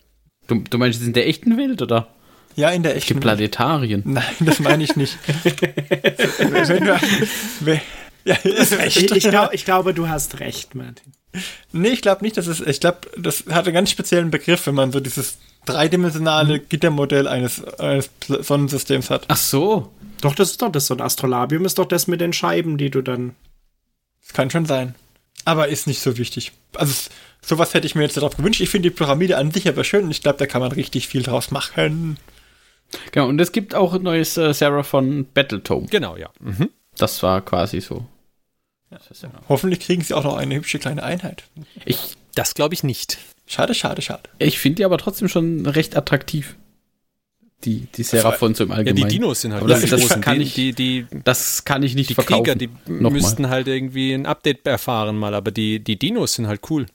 Du, 0.46 0.56
du 0.68 0.76
meinst 0.78 0.98
jetzt 0.98 1.06
in 1.06 1.14
der 1.14 1.26
echten 1.26 1.56
Welt, 1.56 1.80
oder? 1.80 2.08
Ja, 2.56 2.68
in 2.70 2.82
der 2.82 2.94
echten 2.96 3.14
Welt. 3.14 3.22
Planetarien. 3.22 4.02
Nein, 4.04 4.24
das 4.40 4.60
meine 4.60 4.84
ich 4.84 4.94
nicht. 4.96 5.16
Wenn 6.38 6.84
du, 6.84 7.00
wenn, 7.60 7.80
ja, 8.24 8.34
ist 8.36 8.72
recht. 8.78 8.96
Ich, 8.96 9.10
ich, 9.12 9.28
glaub, 9.28 9.52
ich 9.54 9.64
glaube, 9.64 9.94
du 9.94 10.08
hast 10.08 10.40
recht, 10.40 10.74
Martin. 10.74 11.12
Nee, 11.72 11.88
ich 11.88 12.02
glaube 12.02 12.22
nicht, 12.22 12.36
dass 12.36 12.46
es, 12.46 12.60
ich 12.60 12.80
glaube, 12.80 12.98
das 13.18 13.44
hat 13.50 13.64
einen 13.66 13.74
ganz 13.74 13.90
speziellen 13.90 14.30
Begriff, 14.30 14.66
wenn 14.66 14.74
man 14.74 14.92
so 14.92 15.00
dieses 15.00 15.38
dreidimensionale 15.66 16.60
Gittermodell 16.60 17.26
eines, 17.26 17.64
eines 17.78 18.10
Sonnensystems 18.28 19.10
hat. 19.10 19.24
Ach 19.28 19.36
so. 19.36 19.90
Doch, 20.20 20.34
das 20.34 20.52
ist 20.52 20.62
doch 20.62 20.70
das. 20.70 20.86
So 20.86 20.94
ein 20.94 21.00
Astrolabium 21.00 21.64
ist 21.64 21.78
doch 21.78 21.86
das 21.86 22.06
mit 22.06 22.20
den 22.20 22.32
Scheiben, 22.32 22.78
die 22.78 22.90
du 22.90 23.02
dann. 23.02 23.34
Das 24.22 24.32
kann 24.32 24.50
schon 24.50 24.66
sein. 24.66 24.94
Aber 25.44 25.68
ist 25.68 25.86
nicht 25.86 26.00
so 26.00 26.16
wichtig. 26.16 26.52
Also, 26.74 27.10
sowas 27.42 27.74
hätte 27.74 27.86
ich 27.86 27.94
mir 27.94 28.02
jetzt 28.02 28.16
darauf 28.16 28.36
gewünscht. 28.36 28.60
Ich 28.60 28.70
finde 28.70 28.88
die 28.90 28.94
Pyramide 28.94 29.36
an 29.36 29.50
sich 29.50 29.68
aber 29.68 29.84
schön 29.84 30.04
und 30.04 30.10
ich 30.10 30.22
glaube, 30.22 30.38
da 30.38 30.46
kann 30.46 30.60
man 30.62 30.72
richtig 30.72 31.08
viel 31.08 31.22
draus 31.22 31.50
machen. 31.50 32.18
Genau, 33.12 33.28
und 33.28 33.40
es 33.40 33.52
gibt 33.52 33.74
auch 33.74 33.92
ein 33.94 34.02
neues 34.02 34.36
äh, 34.36 34.54
Sarah 34.54 34.82
von 34.84 35.26
Battletome. 35.32 35.86
Genau, 35.88 36.16
ja. 36.16 36.30
Mhm. 36.40 36.70
Das 36.96 37.22
war 37.22 37.40
quasi 37.44 37.80
so. 37.80 38.06
Das 38.90 39.10
ist 39.10 39.22
ja- 39.24 39.30
Hoffentlich 39.48 39.80
kriegen 39.80 40.02
sie 40.02 40.14
auch 40.14 40.22
noch 40.24 40.36
eine 40.36 40.54
hübsche 40.54 40.78
kleine 40.78 41.02
Einheit. 41.02 41.44
Ich, 41.84 41.98
Das 42.34 42.54
glaube 42.54 42.74
ich 42.74 42.84
nicht. 42.84 43.18
Schade, 43.46 43.74
schade, 43.74 44.00
schade. 44.00 44.22
ich 44.38 44.58
finde 44.58 44.76
die 44.76 44.84
aber 44.84 44.96
trotzdem 44.98 45.28
schon 45.28 45.66
recht 45.66 45.96
attraktiv. 45.96 46.56
Die, 47.64 47.86
die 47.94 48.02
Seraphon 48.02 48.54
so 48.54 48.64
im 48.64 48.70
Ja, 48.70 48.76
Allgemeinen. 48.76 49.08
die 49.08 49.14
Dinos 49.14 49.40
sind 49.40 49.52
halt 49.54 49.68
das- 49.70 49.80
die 49.80 49.88
das 49.88 50.00
großen. 50.02 50.20
kann 50.20 50.38
die, 50.38 50.44
ich- 50.44 50.54
die, 50.54 50.72
die, 50.74 51.06
Das 51.24 51.64
kann 51.64 51.82
ich 51.82 51.94
nicht 51.94 52.10
die 52.10 52.14
verkaufen. 52.14 52.44
Krieger, 52.44 52.56
die 52.56 52.68
Nochmal. 52.90 53.12
müssten 53.12 53.48
halt 53.48 53.68
irgendwie 53.68 54.12
ein 54.12 54.26
Update 54.26 54.66
erfahren 54.66 55.16
mal, 55.16 55.34
aber 55.34 55.50
die, 55.50 55.78
die 55.82 55.98
Dinos 55.98 56.34
sind 56.34 56.46
halt 56.46 56.60
cool. 56.70 56.86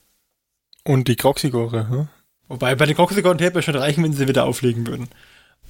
Und 0.84 1.08
die 1.08 1.16
Croxigore, 1.16 1.90
hm? 1.90 2.08
Wobei 2.48 2.76
bei 2.76 2.86
den 2.86 2.96
Croxigon 2.96 3.40
hätte 3.40 3.62
schon 3.62 3.76
reichen, 3.76 4.04
wenn 4.04 4.14
sie 4.14 4.28
wieder 4.28 4.46
auflegen 4.46 4.86
würden. 4.88 5.08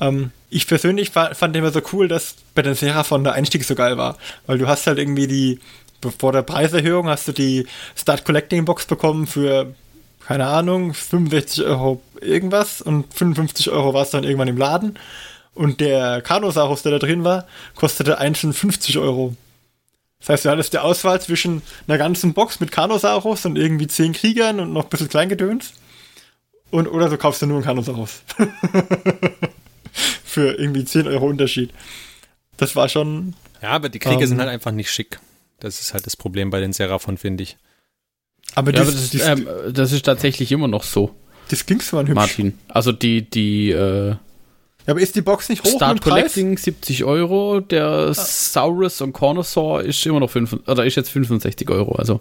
Ähm, 0.01 0.31
ich 0.49 0.65
persönlich 0.67 1.09
fa- 1.09 1.33
fand 1.33 1.55
immer 1.55 1.71
so 1.71 1.81
cool, 1.93 2.07
dass 2.07 2.35
bei 2.55 2.61
den 2.61 2.73
Seraphon 2.75 3.23
der 3.23 3.33
Einstieg 3.33 3.63
so 3.65 3.75
geil 3.75 3.97
war. 3.97 4.17
Weil 4.47 4.57
du 4.57 4.67
hast 4.67 4.87
halt 4.87 4.97
irgendwie 4.97 5.27
die, 5.27 5.59
bevor 6.01 6.31
der 6.31 6.41
Preiserhöhung 6.43 7.07
hast 7.07 7.27
du 7.27 7.31
die 7.33 7.67
Start 7.95 8.23
Collecting 8.25 8.63
Box 8.65 8.85
bekommen 8.85 9.27
für, 9.27 9.75
keine 10.29 10.45
Ahnung, 10.45 10.93
65 10.93 11.63
Euro 11.65 12.03
irgendwas 12.21 12.83
und 12.83 13.11
55 13.11 13.71
Euro 13.71 13.95
war 13.95 14.03
es 14.03 14.11
dann 14.11 14.23
irgendwann 14.23 14.47
im 14.47 14.57
Laden. 14.57 14.99
Und 15.55 15.79
der 15.79 16.21
Kanosaurus, 16.21 16.83
der 16.83 16.91
da 16.91 16.99
drin 16.99 17.23
war, 17.23 17.47
kostete 17.73 18.19
einzeln 18.19 18.53
50 18.53 18.99
Euro. 18.99 19.35
Das 20.19 20.29
heißt, 20.29 20.45
du 20.45 20.51
hattest 20.51 20.73
die 20.73 20.77
Auswahl 20.77 21.19
zwischen 21.19 21.63
einer 21.87 21.97
ganzen 21.97 22.35
Box 22.35 22.59
mit 22.59 22.71
Kanosaurus 22.71 23.43
und 23.47 23.57
irgendwie 23.57 23.87
10 23.87 24.13
Kriegern 24.13 24.59
und 24.59 24.71
noch 24.71 24.83
ein 24.83 24.89
bisschen 24.89 25.09
Kleingedöns. 25.09 25.73
Und, 26.69 26.87
oder 26.87 27.09
du 27.09 27.17
kaufst 27.17 27.41
dir 27.41 27.47
nur 27.47 27.57
einen 27.57 27.65
Kanosaurus. 27.65 28.21
Für 30.23 30.53
irgendwie 30.59 30.85
10 30.85 31.07
Euro 31.07 31.25
Unterschied. 31.25 31.71
Das 32.55 32.75
war 32.75 32.87
schon. 32.87 33.33
Ja, 33.63 33.69
aber 33.69 33.89
die 33.89 33.97
Krieger 33.97 34.21
Ähm. 34.21 34.27
sind 34.27 34.39
halt 34.39 34.49
einfach 34.49 34.73
nicht 34.73 34.91
schick. 34.91 35.19
Das 35.59 35.81
ist 35.81 35.95
halt 35.95 36.05
das 36.05 36.15
Problem 36.15 36.51
bei 36.51 36.59
den 36.59 36.71
Seraphon, 36.71 37.17
finde 37.17 37.41
ich. 37.41 37.57
Aber, 38.55 38.71
Ja, 38.73 38.79
das, 38.79 38.87
aber 38.89 38.97
das, 38.97 39.13
ist, 39.13 39.27
ähm, 39.27 39.47
das 39.73 39.91
ist 39.91 40.05
tatsächlich 40.05 40.51
immer 40.51 40.67
noch 40.67 40.83
so, 40.83 41.13
das 41.49 41.65
Kings 41.65 41.91
waren 41.93 42.07
hübsch. 42.07 42.15
Martin. 42.15 42.57
Also 42.67 42.91
die, 42.91 43.27
die 43.29 43.71
äh, 43.71 44.09
Ja, 44.09 44.17
aber 44.87 44.99
ist 45.01 45.15
die 45.15 45.21
Box 45.21 45.49
nicht 45.49 45.63
hoch 45.63 45.75
Start 45.75 45.93
im 45.93 45.99
Preis? 45.99 46.33
Collecting 46.33 46.57
70 46.57 47.03
Euro, 47.05 47.59
der 47.59 48.13
Saurus 48.13 49.01
und 49.01 49.13
Cornosaur 49.13 49.83
ist 49.83 50.05
immer 50.05 50.19
noch 50.19 50.29
5, 50.29 50.57
oder 50.67 50.85
ist 50.85 50.95
jetzt 50.95 51.09
65 51.11 51.69
Euro. 51.69 51.93
Also 51.95 52.19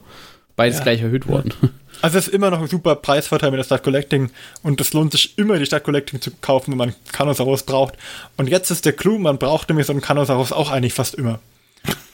beides 0.57 0.79
Ja. 0.79 0.85
gleich 0.85 1.03
erhöht 1.03 1.27
worden. 1.29 1.53
Also 2.01 2.17
es 2.17 2.29
ist 2.29 2.33
immer 2.35 2.49
noch 2.51 2.61
ein 2.61 2.69
super 2.69 2.95
Preisvorteil 2.95 3.51
mit 3.51 3.59
der 3.59 3.65
Start 3.65 3.83
Collecting 3.83 4.31
und 4.63 4.81
es 4.81 4.93
lohnt 4.93 5.11
sich 5.11 5.37
immer, 5.37 5.59
die 5.59 5.67
Start 5.67 5.83
Collecting 5.83 6.21
zu 6.21 6.31
kaufen, 6.41 6.71
wenn 6.71 6.79
man 6.79 6.95
Kanosaurus 7.11 7.65
braucht. 7.65 7.95
Und 8.37 8.49
jetzt 8.49 8.71
ist 8.71 8.85
der 8.85 8.93
Clou, 8.93 9.19
man 9.19 9.37
braucht 9.39 9.69
nämlich 9.69 9.89
so 9.89 9.93
einen 9.93 10.01
Kanosaurus 10.01 10.53
auch 10.53 10.71
eigentlich 10.71 10.95
fast 10.95 11.17
immer. 11.17 11.41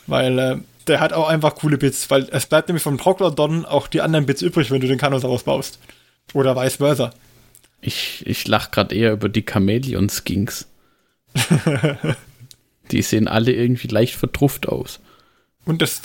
Weil 0.06 0.38
äh, 0.38 0.56
der 0.88 1.00
hat 1.00 1.12
auch 1.12 1.28
einfach 1.28 1.54
coole 1.54 1.78
Bits, 1.78 2.10
weil 2.10 2.28
es 2.30 2.46
bleibt 2.46 2.68
nämlich 2.68 2.82
vom 2.82 2.98
Troglodon 2.98 3.64
auch 3.64 3.88
die 3.88 4.00
anderen 4.00 4.26
Bits 4.26 4.42
übrig, 4.42 4.70
wenn 4.70 4.80
du 4.80 4.88
den 4.88 4.98
Kanosaurus 4.98 5.44
baust. 5.44 5.78
Oder 6.32 6.56
vice 6.56 6.76
versa. 6.76 7.10
Ich, 7.80 8.22
ich 8.26 8.48
lach 8.48 8.70
gerade 8.70 8.94
eher 8.94 9.12
über 9.12 9.28
die 9.28 9.44
Chameleon-Skinks. 9.44 10.66
die 12.90 13.02
sehen 13.02 13.28
alle 13.28 13.52
irgendwie 13.52 13.88
leicht 13.88 14.14
vertrufft 14.14 14.68
aus. 14.68 15.00
Und 15.64 15.82
das, 15.82 16.02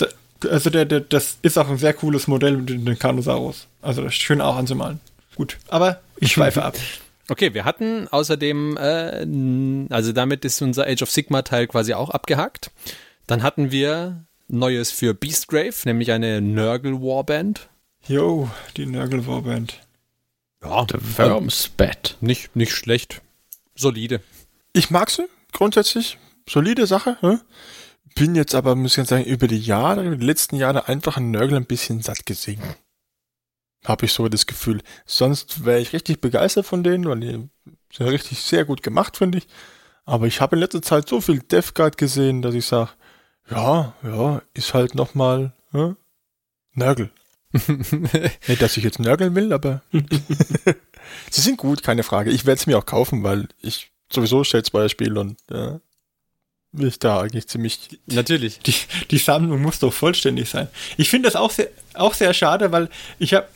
also 0.49 0.69
der, 0.69 0.85
der, 0.85 1.01
das 1.01 1.37
ist 1.41 1.57
auch 1.57 1.69
ein 1.69 1.77
sehr 1.77 1.93
cooles 1.93 2.27
Modell 2.27 2.57
mit 2.57 2.69
dem 2.69 2.99
Kanosaurus. 2.99 3.67
Also 3.81 4.01
das 4.01 4.13
ist 4.13 4.21
schön 4.21 4.41
auch 4.41 4.57
anzumalen. 4.57 4.99
Gut, 5.35 5.57
aber 5.69 6.01
ich 6.17 6.31
schweife 6.31 6.63
ab. 6.63 6.75
Okay, 7.31 7.53
wir 7.53 7.63
hatten 7.63 8.07
außerdem, 8.07 8.75
äh, 8.77 9.93
also 9.93 10.13
damit 10.13 10.45
ist 10.45 10.63
unser 10.63 10.87
Age 10.87 11.03
of 11.03 11.11
Sigma 11.11 11.43
Teil 11.43 11.67
quasi 11.67 11.93
auch 11.93 12.09
abgehakt. 12.09 12.71
Dann 13.27 13.43
hatten 13.43 13.69
wir 13.69 14.25
Neues 14.51 14.91
für 14.91 15.13
Beastgrave, 15.13 15.75
nämlich 15.85 16.11
eine 16.11 16.41
Nurgle 16.41 17.01
Warband. 17.01 17.69
Yo, 18.07 18.49
die 18.77 18.87
Nurgle 18.87 19.27
Warband. 19.27 19.79
Ja, 20.63 20.85
The 20.89 20.97
Worm's 21.17 21.69
Bat. 21.69 22.17
nicht, 22.19 22.55
nicht 22.55 22.71
schlecht. 22.71 23.21
Solide. 23.75 24.21
Ich 24.73 24.89
mag 24.89 25.11
sie, 25.11 25.27
grundsätzlich. 25.51 26.17
Solide 26.49 26.87
Sache. 26.87 27.17
Hm? 27.21 27.39
Bin 28.15 28.33
jetzt 28.33 28.55
aber, 28.55 28.75
muss 28.75 28.93
ich 28.93 28.97
ganz 28.97 29.09
sagen, 29.09 29.23
über 29.23 29.47
die 29.47 29.59
Jahre, 29.59 30.03
über 30.03 30.15
die 30.15 30.25
letzten 30.25 30.55
Jahre 30.55 30.87
einfach 30.87 31.17
an 31.17 31.29
Nörgel 31.29 31.57
ein 31.57 31.65
bisschen 31.65 32.01
satt 32.01 32.25
gesehen. 32.25 32.61
Habe 33.85 34.07
ich 34.07 34.13
so 34.13 34.27
das 34.27 34.47
Gefühl. 34.47 34.81
Sonst 35.05 35.63
wäre 35.63 35.79
ich 35.79 35.93
richtig 35.93 36.21
begeistert 36.21 36.65
von 36.65 36.83
denen, 36.83 37.05
weil 37.05 37.19
die 37.19 37.49
sind 37.93 38.07
richtig 38.07 38.41
sehr 38.41 38.65
gut 38.65 38.81
gemacht, 38.81 39.15
finde 39.15 39.37
ich. 39.37 39.47
Aber 40.05 40.25
ich 40.25 40.41
habe 40.41 40.55
in 40.55 40.61
letzter 40.61 40.81
Zeit 40.81 41.07
so 41.07 41.21
viel 41.21 41.39
Death 41.39 41.75
Guard 41.75 41.97
gesehen, 41.97 42.41
dass 42.41 42.55
ich 42.55 42.65
sage, 42.65 42.89
ja, 43.49 43.93
ja, 44.03 44.41
ist 44.53 44.73
halt 44.73 44.95
nochmal 44.95 45.53
hm? 45.71 45.95
Nörgel. 46.73 47.09
Nicht, 48.47 48.61
dass 48.61 48.77
ich 48.77 48.83
jetzt 48.83 48.99
nörgeln 48.99 49.33
will, 49.35 49.53
aber 49.53 49.81
sie 49.91 51.41
sind 51.41 51.57
gut, 51.57 51.81
keine 51.81 52.03
Frage. 52.03 52.29
Ich 52.31 52.45
werde 52.45 52.59
es 52.59 52.67
mir 52.67 52.77
auch 52.77 52.85
kaufen, 52.85 53.23
weil 53.23 53.47
ich 53.61 53.91
sowieso 54.11 54.43
Shadespire 54.43 54.89
spiele 54.89 55.19
und 55.19 55.37
ja, 55.49 55.79
ich 56.77 56.99
da 56.99 57.21
eigentlich 57.21 57.47
ziemlich. 57.47 57.99
Natürlich. 58.05 58.59
Die, 58.59 58.75
die 59.09 59.17
Sammlung 59.17 59.61
muss 59.61 59.79
doch 59.79 59.91
vollständig 59.91 60.49
sein. 60.49 60.67
Ich 60.97 61.09
finde 61.09 61.27
das 61.27 61.35
auch 61.35 61.49
sehr, 61.49 61.69
auch 61.95 62.13
sehr 62.13 62.33
schade, 62.33 62.71
weil 62.71 62.89
ich 63.17 63.33
habe 63.33 63.47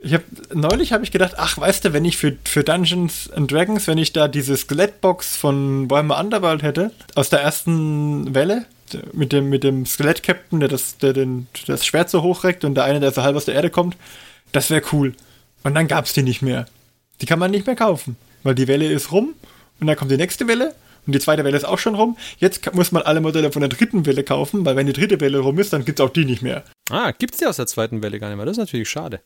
ich 0.00 0.14
habe 0.14 0.24
neulich 0.54 0.92
habe 0.92 1.04
ich 1.04 1.10
gedacht, 1.10 1.34
ach, 1.36 1.58
weißt 1.58 1.84
du, 1.84 1.92
wenn 1.92 2.04
ich 2.04 2.16
für, 2.16 2.36
für 2.44 2.62
Dungeons 2.62 3.30
and 3.30 3.50
Dragons, 3.50 3.88
wenn 3.88 3.98
ich 3.98 4.12
da 4.12 4.28
diese 4.28 4.56
Skelettbox 4.56 5.36
von 5.36 5.90
Warhammer 5.90 6.18
Underworld 6.18 6.62
hätte, 6.62 6.92
aus 7.16 7.30
der 7.30 7.40
ersten 7.40 8.32
Welle, 8.34 8.64
mit 9.12 9.32
dem, 9.32 9.48
mit 9.48 9.64
dem 9.64 9.86
Skelett-Captain, 9.86 10.60
der 10.60 10.68
das, 10.68 10.98
der 10.98 11.12
den, 11.12 11.46
das 11.66 11.84
Schwert 11.86 12.10
so 12.10 12.22
hochreckt 12.22 12.64
und 12.64 12.74
der 12.74 12.84
eine, 12.84 13.00
der 13.00 13.12
so 13.12 13.22
halb 13.22 13.36
aus 13.36 13.44
der 13.44 13.54
Erde 13.54 13.70
kommt, 13.70 13.96
das 14.52 14.70
wäre 14.70 14.82
cool. 14.92 15.14
Und 15.64 15.74
dann 15.74 15.88
gab's 15.88 16.12
die 16.12 16.22
nicht 16.22 16.42
mehr. 16.42 16.66
Die 17.20 17.26
kann 17.26 17.38
man 17.38 17.50
nicht 17.50 17.66
mehr 17.66 17.76
kaufen, 17.76 18.16
weil 18.42 18.54
die 18.54 18.68
Welle 18.68 18.90
ist 18.90 19.12
rum 19.12 19.34
und 19.80 19.86
dann 19.86 19.96
kommt 19.96 20.10
die 20.10 20.16
nächste 20.16 20.46
Welle 20.46 20.74
und 21.06 21.14
die 21.14 21.20
zweite 21.20 21.44
Welle 21.44 21.56
ist 21.56 21.64
auch 21.64 21.78
schon 21.78 21.94
rum. 21.94 22.16
Jetzt 22.38 22.74
muss 22.74 22.92
man 22.92 23.02
alle 23.02 23.20
Modelle 23.20 23.50
von 23.50 23.60
der 23.60 23.70
dritten 23.70 24.06
Welle 24.06 24.22
kaufen, 24.24 24.64
weil 24.64 24.76
wenn 24.76 24.86
die 24.86 24.92
dritte 24.92 25.20
Welle 25.20 25.38
rum 25.38 25.58
ist, 25.58 25.72
dann 25.72 25.84
gibt's 25.84 26.00
auch 26.00 26.10
die 26.10 26.24
nicht 26.24 26.42
mehr. 26.42 26.64
Ah, 26.90 27.12
gibt's 27.12 27.38
die 27.38 27.46
aus 27.46 27.56
der 27.56 27.66
zweiten 27.66 28.02
Welle 28.02 28.20
gar 28.20 28.28
nicht 28.28 28.36
mehr. 28.36 28.46
Das 28.46 28.52
ist 28.52 28.58
natürlich 28.58 28.88
schade. 28.88 29.20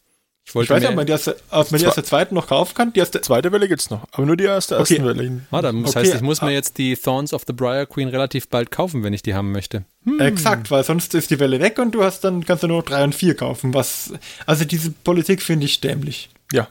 Ich 0.44 0.50
Ich 0.50 0.54
wollte 0.56 0.70
weiß 0.74 0.80
nicht, 0.80 0.90
ob 0.90 0.96
man 0.96 1.06
die 1.06 1.12
aus 1.14 1.24
der, 1.24 1.36
ob 1.50 1.70
man 1.70 1.80
die 1.80 1.86
aus 1.86 1.94
der 1.94 2.04
zweiten 2.04 2.34
noch 2.34 2.48
kaufen 2.48 2.74
kann. 2.74 2.92
Die 2.92 3.00
aus 3.00 3.10
der, 3.12 3.22
Zweite 3.22 3.52
Welle 3.52 3.68
gibt's 3.68 3.90
noch, 3.90 4.02
aber 4.10 4.26
nur 4.26 4.36
die 4.36 4.48
aus 4.48 4.66
der 4.66 4.80
Okay. 4.80 4.96
ersten 4.96 5.06
Welle. 5.18 5.40
Ah, 5.52 5.62
dann 5.62 5.76
muss, 5.76 5.90
Okay, 5.90 6.00
heißt, 6.00 6.14
ich 6.16 6.20
muss 6.20 6.40
ah. 6.40 6.46
mir 6.46 6.52
jetzt 6.52 6.78
die 6.78 6.96
Thorns 6.96 7.32
of 7.32 7.42
the 7.46 7.52
Briar 7.52 7.86
Queen 7.86 8.08
relativ 8.08 8.48
bald 8.48 8.70
kaufen, 8.72 9.04
wenn 9.04 9.12
ich 9.12 9.22
die 9.22 9.34
haben 9.34 9.52
möchte. 9.52 9.84
Exakt, 10.18 10.70
weil 10.72 10.82
sonst 10.82 11.14
ist 11.14 11.30
die 11.30 11.38
Welle 11.38 11.60
weg 11.60 11.78
und 11.78 11.92
du 11.94 12.02
hast 12.02 12.24
dann 12.24 12.44
kannst 12.44 12.64
du 12.64 12.66
nur 12.68 12.82
drei 12.82 13.04
und 13.04 13.14
vier 13.14 13.36
kaufen. 13.36 13.72
Was, 13.72 14.12
also 14.44 14.64
diese 14.64 14.90
Politik 14.90 15.42
finde 15.42 15.64
ich 15.66 15.80
dämlich. 15.80 16.28
Ja. 16.52 16.66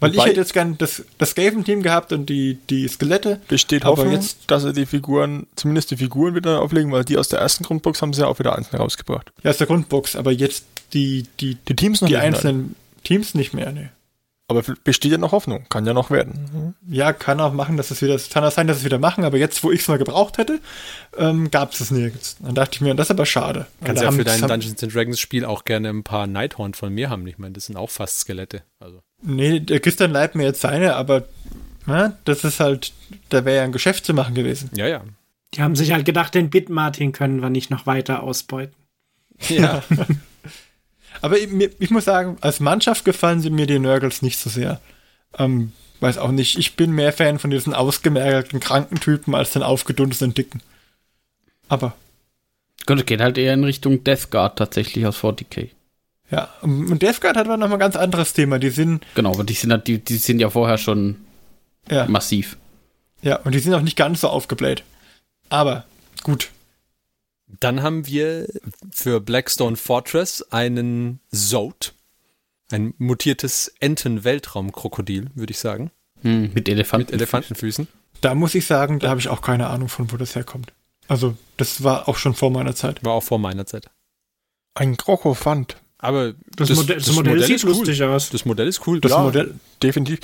Weil 0.00 0.10
ich 0.12 0.16
Wobei- 0.16 0.30
hätte 0.30 0.40
jetzt 0.40 0.54
gern 0.54 0.76
das, 0.78 1.04
das 1.18 1.30
Skaven-Team 1.30 1.82
gehabt 1.82 2.12
und 2.12 2.26
die, 2.28 2.58
die 2.70 2.88
Skelette. 2.88 3.38
Besteht 3.46 3.84
Aber 3.84 3.98
Hoffnung, 3.98 4.14
jetzt- 4.14 4.38
dass 4.48 4.62
sie 4.62 4.72
die 4.72 4.86
Figuren, 4.86 5.46
zumindest 5.56 5.90
die 5.92 5.96
Figuren 5.98 6.34
wieder 6.34 6.60
auflegen, 6.62 6.90
weil 6.90 7.04
die 7.04 7.16
aus 7.18 7.28
der 7.28 7.38
ersten 7.38 7.64
Grundbox 7.64 8.00
haben 8.02 8.12
sie 8.14 8.22
ja 8.22 8.26
auch 8.26 8.38
wieder 8.40 8.56
einzeln 8.56 8.78
rausgebracht. 8.80 9.30
Ja, 9.44 9.50
aus 9.50 9.58
der 9.58 9.66
Grundbox, 9.68 10.16
aber 10.16 10.32
jetzt 10.32 10.64
die, 10.94 11.26
die, 11.38 11.54
Die 11.68 11.76
Teams 11.76 12.00
noch 12.00 12.08
die 12.08 12.16
nicht, 12.16 12.42
nein. 12.42 12.74
Teams 13.04 13.34
nicht 13.34 13.54
mehr, 13.54 13.72
ne. 13.72 13.90
Aber 14.50 14.64
besteht 14.82 15.12
ja 15.12 15.18
noch 15.18 15.30
Hoffnung, 15.30 15.66
kann 15.68 15.86
ja 15.86 15.94
noch 15.94 16.10
werden. 16.10 16.74
Ja, 16.88 17.12
kann 17.12 17.38
auch 17.38 17.52
machen, 17.52 17.76
dass 17.76 17.92
es 17.92 18.02
wieder, 18.02 18.18
kann 18.18 18.42
auch 18.42 18.50
sein, 18.50 18.66
dass 18.66 18.78
es 18.78 18.84
wieder 18.84 18.98
machen, 18.98 19.22
aber 19.22 19.38
jetzt, 19.38 19.62
wo 19.62 19.70
ich 19.70 19.82
es 19.82 19.86
mal 19.86 19.96
gebraucht 19.96 20.38
hätte, 20.38 20.58
ähm, 21.16 21.52
gab 21.52 21.72
es 21.72 21.78
es 21.78 21.92
nirgends. 21.92 22.36
Dann 22.40 22.56
dachte 22.56 22.74
ich 22.74 22.80
mir, 22.80 22.96
das 22.96 23.06
ist 23.06 23.10
aber 23.12 23.26
schade. 23.26 23.68
Kannst 23.84 24.02
ja 24.02 24.10
für 24.10 24.24
dein 24.24 24.40
Dungeons 24.40 24.82
and 24.82 24.92
Dragons 24.92 25.20
Spiel 25.20 25.44
auch 25.44 25.64
gerne 25.64 25.88
ein 25.90 26.02
paar 26.02 26.26
Nighthorn 26.26 26.74
von 26.74 26.92
mir 26.92 27.10
haben. 27.10 27.24
Ich 27.28 27.38
meine, 27.38 27.52
das 27.52 27.66
sind 27.66 27.76
auch 27.76 27.90
fast 27.90 28.18
Skelette. 28.18 28.64
Also. 28.80 29.04
Nee, 29.22 29.60
der 29.60 29.78
Christian 29.78 30.10
leiht 30.10 30.34
mir 30.34 30.46
jetzt 30.46 30.62
seine, 30.62 30.96
aber 30.96 31.28
na, 31.86 32.18
das 32.24 32.42
ist 32.42 32.58
halt, 32.58 32.92
da 33.28 33.44
wäre 33.44 33.58
ja 33.58 33.62
ein 33.62 33.72
Geschäft 33.72 34.04
zu 34.04 34.14
machen 34.14 34.34
gewesen. 34.34 34.68
Ja, 34.74 34.88
ja. 34.88 35.04
Die 35.54 35.62
haben 35.62 35.76
sich 35.76 35.92
halt 35.92 36.04
gedacht, 36.04 36.34
den 36.34 36.50
Bit 36.50 36.70
Martin 36.70 37.12
können 37.12 37.40
wir 37.40 37.50
nicht 37.50 37.70
noch 37.70 37.86
weiter 37.86 38.24
ausbeuten. 38.24 38.74
Ja. 39.48 39.84
Aber 41.22 41.38
ich, 41.38 41.48
ich 41.78 41.90
muss 41.90 42.04
sagen, 42.04 42.38
als 42.40 42.60
Mannschaft 42.60 43.04
gefallen 43.04 43.40
sie 43.40 43.50
mir 43.50 43.66
die 43.66 43.78
Nurgles 43.78 44.22
nicht 44.22 44.38
so 44.38 44.50
sehr. 44.50 44.80
Ähm, 45.38 45.72
weiß 46.00 46.18
auch 46.18 46.30
nicht, 46.30 46.58
ich 46.58 46.76
bin 46.76 46.92
mehr 46.92 47.12
Fan 47.12 47.38
von 47.38 47.50
diesen 47.50 47.74
ausgemergelten 47.74 48.60
kranken 48.60 49.00
Typen 49.00 49.34
als 49.34 49.50
den 49.52 49.62
aufgedunsenen 49.62 50.34
Dicken. 50.34 50.62
Aber, 51.68 51.94
Gut, 52.86 53.06
geht 53.06 53.20
halt 53.20 53.38
eher 53.38 53.54
in 53.54 53.62
Richtung 53.64 54.02
Death 54.02 54.30
Guard 54.30 54.58
tatsächlich 54.58 55.06
aus 55.06 55.18
40k. 55.22 55.68
ja, 56.30 56.48
und 56.62 57.00
Death 57.02 57.20
Guard 57.20 57.36
hat 57.36 57.46
aber 57.46 57.56
noch 57.58 57.70
ein 57.70 57.78
ganz 57.78 57.94
anderes 57.96 58.32
Thema. 58.32 58.58
Die 58.58 58.70
sind, 58.70 59.04
Genau, 59.14 59.32
aber 59.32 59.44
die 59.44 59.52
sind, 59.52 59.70
halt, 59.70 59.86
die, 59.86 59.98
die 59.98 60.16
sind 60.16 60.40
ja 60.40 60.48
vorher 60.50 60.78
schon 60.78 61.16
ja, 61.90 62.06
massiv. 62.06 62.56
ja, 63.22 63.36
und 63.36 63.54
die 63.54 63.58
sind 63.58 63.74
auch 63.74 63.82
nicht 63.82 63.96
ganz 63.96 64.22
so 64.22 64.28
aufgebläht. 64.28 64.82
Aber, 65.50 65.84
gut. 66.22 66.48
Dann 67.58 67.82
haben 67.82 68.06
wir 68.06 68.46
für 68.92 69.20
Blackstone 69.20 69.76
Fortress 69.76 70.42
einen 70.50 71.20
Zod. 71.32 71.94
Ein 72.70 72.94
mutiertes 72.98 73.72
Enten-Weltraumkrokodil, 73.80 75.30
würde 75.34 75.50
ich 75.50 75.58
sagen. 75.58 75.90
Hm, 76.22 76.52
mit 76.54 76.68
Elefanten. 76.68 77.06
Mit 77.06 77.12
Elefantenfüßen. 77.14 77.88
Da 78.20 78.34
muss 78.34 78.54
ich 78.54 78.66
sagen, 78.66 78.98
da 79.00 79.08
habe 79.08 79.18
ich 79.20 79.28
auch 79.28 79.42
keine 79.42 79.68
Ahnung 79.68 79.88
von, 79.88 80.12
wo 80.12 80.16
das 80.16 80.36
herkommt. 80.36 80.72
Also, 81.08 81.36
das 81.56 81.82
war 81.82 82.08
auch 82.08 82.16
schon 82.16 82.34
vor 82.34 82.50
meiner 82.50 82.74
Zeit. 82.76 83.04
War 83.04 83.14
auch 83.14 83.22
vor 83.22 83.38
meiner 83.38 83.66
Zeit. 83.66 83.90
Ein 84.74 84.96
Krokophant. 84.96 85.76
Aber 85.98 86.34
Das, 86.56 86.70
Modell, 86.70 86.96
das 86.98 87.12
Modell, 87.12 87.42
sieht 87.42 87.56
ist 87.56 87.64
cool. 87.64 87.70
lustig 87.70 88.02
aus. 88.04 88.30
Das 88.30 88.44
Modell 88.44 88.68
ist 88.68 88.86
cool. 88.86 89.00
Das 89.00 89.10
Ja. 89.12 89.22
Modell, 89.22 89.54
Definitiv. 89.82 90.20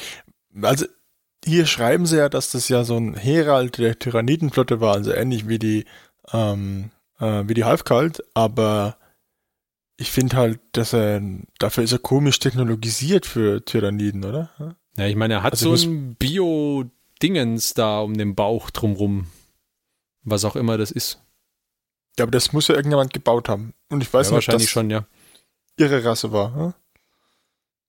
Also, 0.63 0.87
hier 1.45 1.67
schreiben 1.67 2.07
sie 2.07 2.17
ja, 2.19 2.29
dass 2.29 2.51
das 2.53 2.69
ja 2.69 2.85
so 2.85 2.97
ein 2.97 3.15
Herald 3.15 3.79
der 3.79 3.99
Tyrannidenflotte 3.99 4.81
war, 4.81 4.95
also 4.95 5.13
ähnlich 5.13 5.49
wie 5.49 5.59
die, 5.59 5.85
ähm, 6.33 6.91
äh, 7.19 7.45
wie 7.47 7.55
die 7.55 7.65
Halfkalt, 7.65 8.23
aber 8.35 8.99
ich 9.97 10.11
finde 10.11 10.37
halt, 10.37 10.61
dass 10.73 10.93
er, 10.93 11.23
dafür 11.59 11.85
ist 11.85 11.93
er 11.93 11.99
komisch 11.99 12.39
technologisiert 12.39 13.27
für 13.27 13.65
Tyranniden, 13.65 14.25
oder? 14.25 14.51
Ja, 14.97 15.07
ich 15.07 15.17
meine, 15.17 15.35
er 15.35 15.43
hat 15.43 15.53
Also 15.53 15.75
so 15.75 15.89
ein 15.89 16.15
Bio-Dingens 16.17 17.75
da 17.75 18.01
um 18.01 18.17
den 18.17 18.35
Bauch 18.35 18.71
drumrum. 18.71 19.29
Was 20.23 20.45
auch 20.45 20.57
immer 20.57 20.77
das 20.77 20.91
ist. 20.91 21.23
Ja, 22.19 22.25
aber 22.25 22.33
das 22.33 22.53
muss 22.53 22.69
ja 22.69 22.75
irgendjemand 22.75 23.13
gebaut 23.13 23.49
haben. 23.49 23.75
Und 23.89 24.03
ich 24.03 24.13
weiß 24.13 24.29
ja, 24.29 24.31
nicht, 24.31 24.49
wahrscheinlich 24.49 24.71
schon, 24.71 24.91
ja. 24.91 25.07
ihre 25.77 26.05
Rasse 26.05 26.33
war. 26.33 26.55
Hm? 26.55 26.75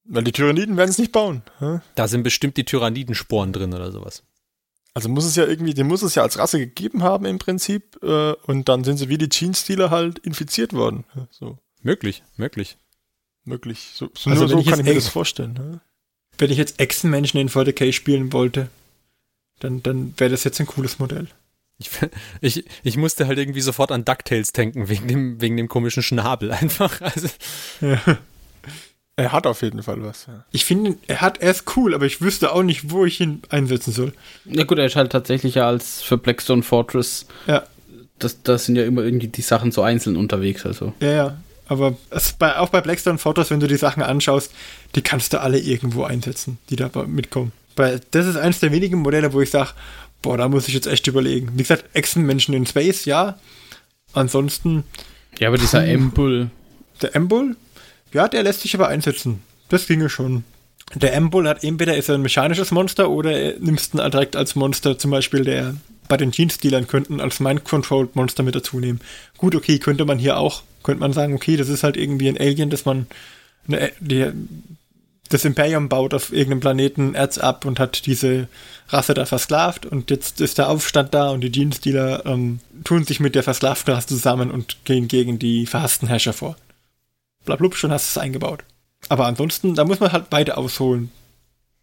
Weil 0.03 0.23
die 0.23 0.31
Tyranniden 0.31 0.77
werden 0.77 0.89
es 0.89 0.97
nicht 0.97 1.11
bauen. 1.11 1.41
Hm? 1.59 1.81
Da 1.95 2.07
sind 2.07 2.23
bestimmt 2.23 2.55
die 2.57 2.65
Tyrannidensporen 2.65 3.51
drin 3.51 3.73
oder 3.73 3.91
sowas. 3.91 4.23
Also 4.98 5.10
muss 5.10 5.26
es 5.26 5.36
ja 5.36 5.45
irgendwie, 5.45 5.76
den 5.76 5.86
muss 5.86 6.02
es 6.02 6.15
ja 6.15 6.24
als 6.24 6.40
Rasse 6.40 6.57
gegeben 6.57 7.03
haben 7.03 7.26
im 7.26 7.38
Prinzip. 7.38 7.99
Äh, 8.02 8.32
und 8.48 8.68
dann 8.68 8.84
sind 8.84 8.98
sie 8.98 9.10
wie 9.10 9.19
die 9.19 9.30
Gene-Stealer 9.30 9.91
halt 9.91 10.18
infiziert 10.18 10.74
worden. 10.74 11.03
Ja, 11.15 11.28
So 11.30 11.60
Möglich, 11.84 12.24
möglich. 12.36 12.78
möglich. 13.44 13.91
So, 13.94 14.10
so 14.18 14.32
Also 14.32 14.45
nur 14.45 14.49
so 14.49 14.60
ich 14.60 14.65
kann 14.65 14.80
ich 14.80 14.86
mir 14.88 14.95
das 14.95 15.07
vorstellen. 15.07 15.53
Ne? 15.53 15.82
wenn 16.40 16.49
ich 16.49 16.57
jetzt 16.57 16.80
Echsenmenschen 16.80 17.40
in 17.40 17.48
40k 17.48 17.94
spielen 17.94 18.34
wollte, 18.34 18.69
dann, 19.60 19.84
dann 19.84 20.15
wäre 20.18 20.32
das 20.32 20.44
jetzt 20.44 20.60
ein 20.60 20.65
cooles 20.65 20.98
Modell. 20.98 21.28
Ich, 21.78 21.91
ich, 22.41 22.65
ich 22.82 22.98
musste 22.98 23.28
halt 23.28 23.38
irgendwie 23.38 23.61
sofort 23.61 23.91
an 23.91 24.03
DuckTales 24.03 24.52
denken, 24.52 24.90
wegen 24.90 25.07
dem, 25.07 25.40
wegen 25.41 25.57
dem 25.57 25.68
komischen 25.68 26.02
Schnabel 26.02 26.52
einfach. 26.53 27.02
Also, 27.02 27.28
Er 29.18 29.31
hat 29.31 29.48
auf 29.48 29.64
jeden 29.64 29.81
Fall 29.84 30.02
was. 30.03 30.27
Ja. 30.27 30.45
Ich 30.52 30.64
finde, 30.64 30.95
er 31.07 31.22
hat, 31.22 31.39
er 31.41 31.49
ist 31.52 31.64
cool, 31.76 31.94
aber 31.95 32.06
ich 32.06 32.22
wüsste 32.22 32.52
auch 32.53 32.61
nicht, 32.64 32.91
wo 32.91 33.03
ich 33.03 33.19
ihn 33.19 33.41
einsetzen 33.49 33.91
soll. 33.91 34.14
Ja 34.45 34.64
gut, 34.64 34.77
er 34.77 34.85
ist 34.85 34.95
halt 34.95 35.11
tatsächlich 35.11 35.56
ja 35.56 35.68
als 35.68 36.02
für 36.03 36.18
Blackstone 36.18 36.61
Fortress, 36.64 37.26
Ja, 37.48 37.64
das, 38.19 38.41
das 38.44 38.65
sind 38.65 38.76
ja 38.76 38.84
immer 38.85 39.02
irgendwie 39.03 39.27
die 39.27 39.41
Sachen 39.41 39.72
so 39.72 39.81
einzeln 39.81 40.15
unterwegs, 40.15 40.65
also. 40.65 40.94
ja, 41.02 41.11
ja. 41.11 41.38
Aber 41.69 41.98
es, 42.11 42.31
bei, 42.31 42.57
auch 42.57 42.69
bei 42.69 42.80
Blackstone 42.80 43.18
Photos, 43.18 43.49
wenn 43.49 43.60
du 43.60 43.68
die 43.68 43.76
Sachen 43.76 44.02
anschaust, 44.02 44.53
die 44.95 45.02
kannst 45.02 45.34
du 45.34 45.41
alle 45.41 45.60
irgendwo 45.60 46.03
einsetzen, 46.06 46.60
die 46.69 46.77
da 46.77 46.89
mitkommen. 47.07 47.52
Weil 47.76 47.99
das 48.11 48.26
ist 48.26 48.38
eines 48.38 48.61
der 48.61 48.72
wenigen 48.72 48.99
Modelle, 48.99 49.34
wo 49.34 49.41
ich 49.41 49.49
sage, 49.49 49.72
boah, 50.22 50.38
da 50.38 50.48
muss 50.48 50.68
ich 50.69 50.73
jetzt 50.73 50.88
echt 50.88 51.07
überlegen. 51.07 51.49
Wie 51.56 51.64
gesagt, 51.64 51.84
Echsenmenschen 51.94 52.53
in 52.53 52.65
Space, 52.65 53.03
ja. 53.06 53.38
Ansonsten, 54.14 54.84
Ja, 55.39 55.49
aber 55.49 55.57
dieser 55.57 55.85
M-Bull, 55.85 56.49
der 57.02 57.15
M-Bull, 57.15 57.56
ja, 58.13 58.27
der 58.27 58.43
lässt 58.43 58.61
sich 58.61 58.75
aber 58.75 58.88
einsetzen. 58.88 59.41
Das 59.69 59.88
ginge 59.88 60.09
schon. 60.09 60.43
Der 60.95 61.13
M-Bull 61.15 61.47
hat 61.47 61.63
entweder 61.63 61.97
ist 61.97 62.07
er 62.07 62.15
ein 62.15 62.21
mechanisches 62.21 62.71
Monster 62.71 63.09
oder 63.09 63.31
er 63.31 63.59
nimmst 63.59 63.93
ihn 63.93 64.11
direkt 64.11 64.35
als 64.35 64.55
Monster, 64.55 64.97
zum 64.97 65.11
Beispiel 65.11 65.43
der 65.43 65.75
bei 66.07 66.15
den 66.15 66.31
Gene-Stealern 66.31 66.88
könnten 66.88 67.19
als 67.19 67.39
Mind-Controlled 67.39 68.15
Monster 68.15 68.43
mit 68.43 68.55
dazu 68.55 68.79
nehmen. 68.79 69.01
Gut, 69.38 69.55
okay, 69.55 69.77
könnte 69.79 70.05
man 70.05 70.19
hier 70.19 70.38
auch, 70.38 70.63
könnte 70.84 71.01
man 71.01 71.11
sagen, 71.11 71.34
okay, 71.34 71.57
das 71.57 71.67
ist 71.67 71.84
halt 71.84 71.97
irgendwie 71.97 72.29
ein 72.29 72.38
Alien, 72.38 72.69
das 72.69 72.85
man, 72.85 73.07
ne, 73.65 73.91
die, 73.99 74.31
das 75.29 75.43
Imperium 75.43 75.89
baut 75.89 76.13
auf 76.13 76.31
irgendeinem 76.31 76.61
Planeten 76.61 77.13
Erz 77.13 77.38
ab 77.38 77.65
und 77.65 77.79
hat 77.79 78.05
diese 78.05 78.47
Rasse 78.88 79.13
da 79.13 79.25
versklavt 79.25 79.85
und 79.85 80.09
jetzt 80.09 80.39
ist 80.39 80.57
der 80.57 80.69
Aufstand 80.69 81.13
da 81.13 81.29
und 81.31 81.41
die 81.41 81.51
Gene-Stealer 81.51 82.25
ähm, 82.25 82.59
tun 82.85 83.03
sich 83.03 83.19
mit 83.19 83.35
der 83.35 83.43
versklavten 83.43 83.93
Rasse 83.93 84.07
zusammen 84.07 84.49
und 84.49 84.77
gehen 84.85 85.09
gegen 85.09 85.39
die 85.39 85.65
verhassten 85.65 86.07
Herrscher 86.07 86.34
vor. 86.34 86.55
Blablub, 87.48 87.76
schon 87.76 87.91
hast 87.91 88.15
du 88.15 88.19
es 88.19 88.24
eingebaut. 88.24 88.64
Aber 89.10 89.26
ansonsten, 89.26 89.74
da 89.74 89.86
muss 89.86 89.99
man 89.99 90.11
halt 90.11 90.30
beide 90.30 90.57
ausholen. 90.57 91.11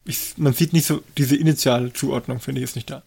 Ich, 0.04 0.36
man 0.36 0.52
sieht 0.52 0.72
nicht 0.72 0.86
so, 0.86 1.02
diese 1.16 1.34
Initialzuordnung, 1.36 2.38
finde 2.38 2.60
ich, 2.60 2.64
ist 2.64 2.76
nicht 2.76 2.90
da. 2.90 3.02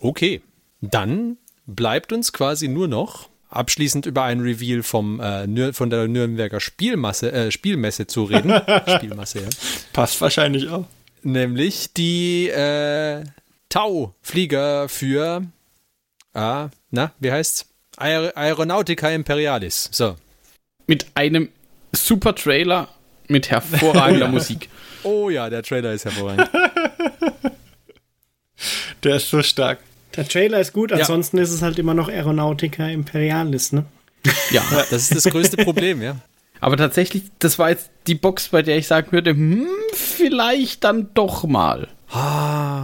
okay. 0.00 0.42
Dann 0.80 1.36
bleibt 1.66 2.10
uns 2.10 2.32
quasi 2.32 2.66
nur 2.66 2.88
noch 2.88 3.28
abschließend 3.50 4.06
über 4.06 4.22
ein 4.22 4.40
Reveal 4.40 4.82
vom, 4.82 5.20
äh, 5.20 5.72
von 5.74 5.90
der 5.90 6.08
Nürnberger 6.08 6.58
Spielmasse, 6.58 7.30
äh, 7.32 7.50
Spielmesse 7.50 8.06
zu 8.06 8.24
reden. 8.24 8.50
Spielmasse, 8.96 9.40
ja. 9.40 9.48
Passt 9.92 10.18
wahrscheinlich 10.22 10.70
auch. 10.70 10.86
Nämlich 11.22 11.92
die 11.92 12.48
äh, 12.48 13.24
Tau-Flieger 13.68 14.88
für, 14.88 15.44
ah, 16.32 16.70
na, 16.90 17.12
wie 17.20 17.30
heißt's? 17.30 17.66
Aer 17.98 18.34
Aeronautica 18.34 19.10
Imperialis. 19.10 19.90
So. 19.92 20.16
Mit 20.90 21.06
einem 21.14 21.48
super 21.92 22.34
Trailer 22.34 22.88
mit 23.28 23.48
hervorragender 23.48 24.26
Musik. 24.36 24.68
Oh 25.04 25.30
ja, 25.30 25.48
der 25.48 25.62
Trailer 25.62 25.92
ist 25.92 26.04
hervorragend. 26.04 26.50
Der 29.02 29.16
ist 29.16 29.30
so 29.30 29.42
stark. 29.42 29.78
Der 30.16 30.26
Trailer 30.28 30.60
ist 30.60 30.72
gut, 30.72 30.90
Ja. 30.90 30.98
ansonsten 30.98 31.38
ist 31.38 31.50
es 31.52 31.62
halt 31.62 31.78
immer 31.78 31.94
noch 31.94 32.08
Aeronautica 32.08 32.86
Imperialis, 32.88 33.72
ne? 33.72 33.84
Ja, 34.50 34.62
Das 34.90 35.10
ist 35.10 35.14
das 35.14 35.24
größte 35.32 35.56
Problem, 35.64 36.02
ja. 36.02 36.16
aber 36.60 36.76
tatsächlich, 36.76 37.22
das 37.38 37.58
war 37.58 37.70
jetzt 37.70 37.88
die 38.06 38.14
Box, 38.16 38.48
bei 38.48 38.60
der 38.62 38.76
ich 38.76 38.86
sagen 38.86 39.12
würde, 39.12 39.30
hm, 39.30 39.66
vielleicht 39.94 40.84
dann 40.84 41.08
doch 41.14 41.44
mal. 41.44 41.88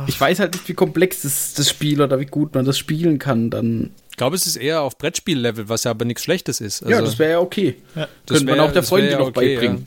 Ich 0.07 0.19
weiß 0.19 0.39
halt 0.39 0.55
nicht, 0.55 0.69
wie 0.69 0.75
komplex 0.75 1.23
das, 1.23 1.53
das 1.55 1.69
Spiel 1.69 2.01
oder 2.01 2.19
wie 2.21 2.27
gut 2.27 2.55
man 2.55 2.65
das 2.65 2.79
spielen 2.79 3.19
kann. 3.19 3.51
Dann 3.51 3.91
Ich 4.17 4.19
glaube, 4.19 4.35
es 4.35 4.47
ist 4.47 4.57
eher 4.57 4.81
auf 4.81 4.97
Brettspiel-Level, 4.97 5.69
was 5.69 5.85
ja 5.85 5.91
aber 5.91 6.07
nichts 6.07 6.23
Schlechtes 6.23 6.63
ist. 6.63 6.81
ja, 6.81 6.87
Also, 6.87 7.05
das 7.05 7.19
wäre 7.19 7.33
ja 7.33 7.39
okay. 7.39 7.77
Ja, 7.95 8.09
das 8.25 8.39
Könnte 8.39 8.57
man 8.57 8.61
auch 8.61 8.73
der 8.73 8.83
Freundin 8.83 9.13
ja 9.13 9.19
noch 9.19 9.27
okay, 9.27 9.57
beibringen. 9.57 9.87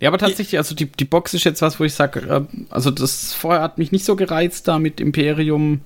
Ja. 0.00 0.08
aber 0.08 0.18
tatsächlich, 0.18 0.58
also 0.58 0.74
die, 0.74 0.86
die 0.86 1.04
Box 1.04 1.34
ist 1.34 1.44
jetzt 1.44 1.62
was, 1.62 1.78
wo 1.78 1.84
ich 1.84 1.94
sage, 1.94 2.20
äh, 2.20 2.40
also 2.68 2.90
das 2.90 3.32
vorher 3.34 3.62
hat 3.62 3.78
mich 3.78 3.92
nicht 3.92 4.04
so 4.04 4.16
gereizt 4.16 4.66
da 4.66 4.80
mit 4.80 5.00
Imperium 5.00 5.82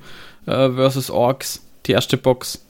äh, 0.46 0.70
versus 0.70 1.10
Orks, 1.10 1.62
die 1.84 1.92
erste 1.92 2.16
Box. 2.16 2.64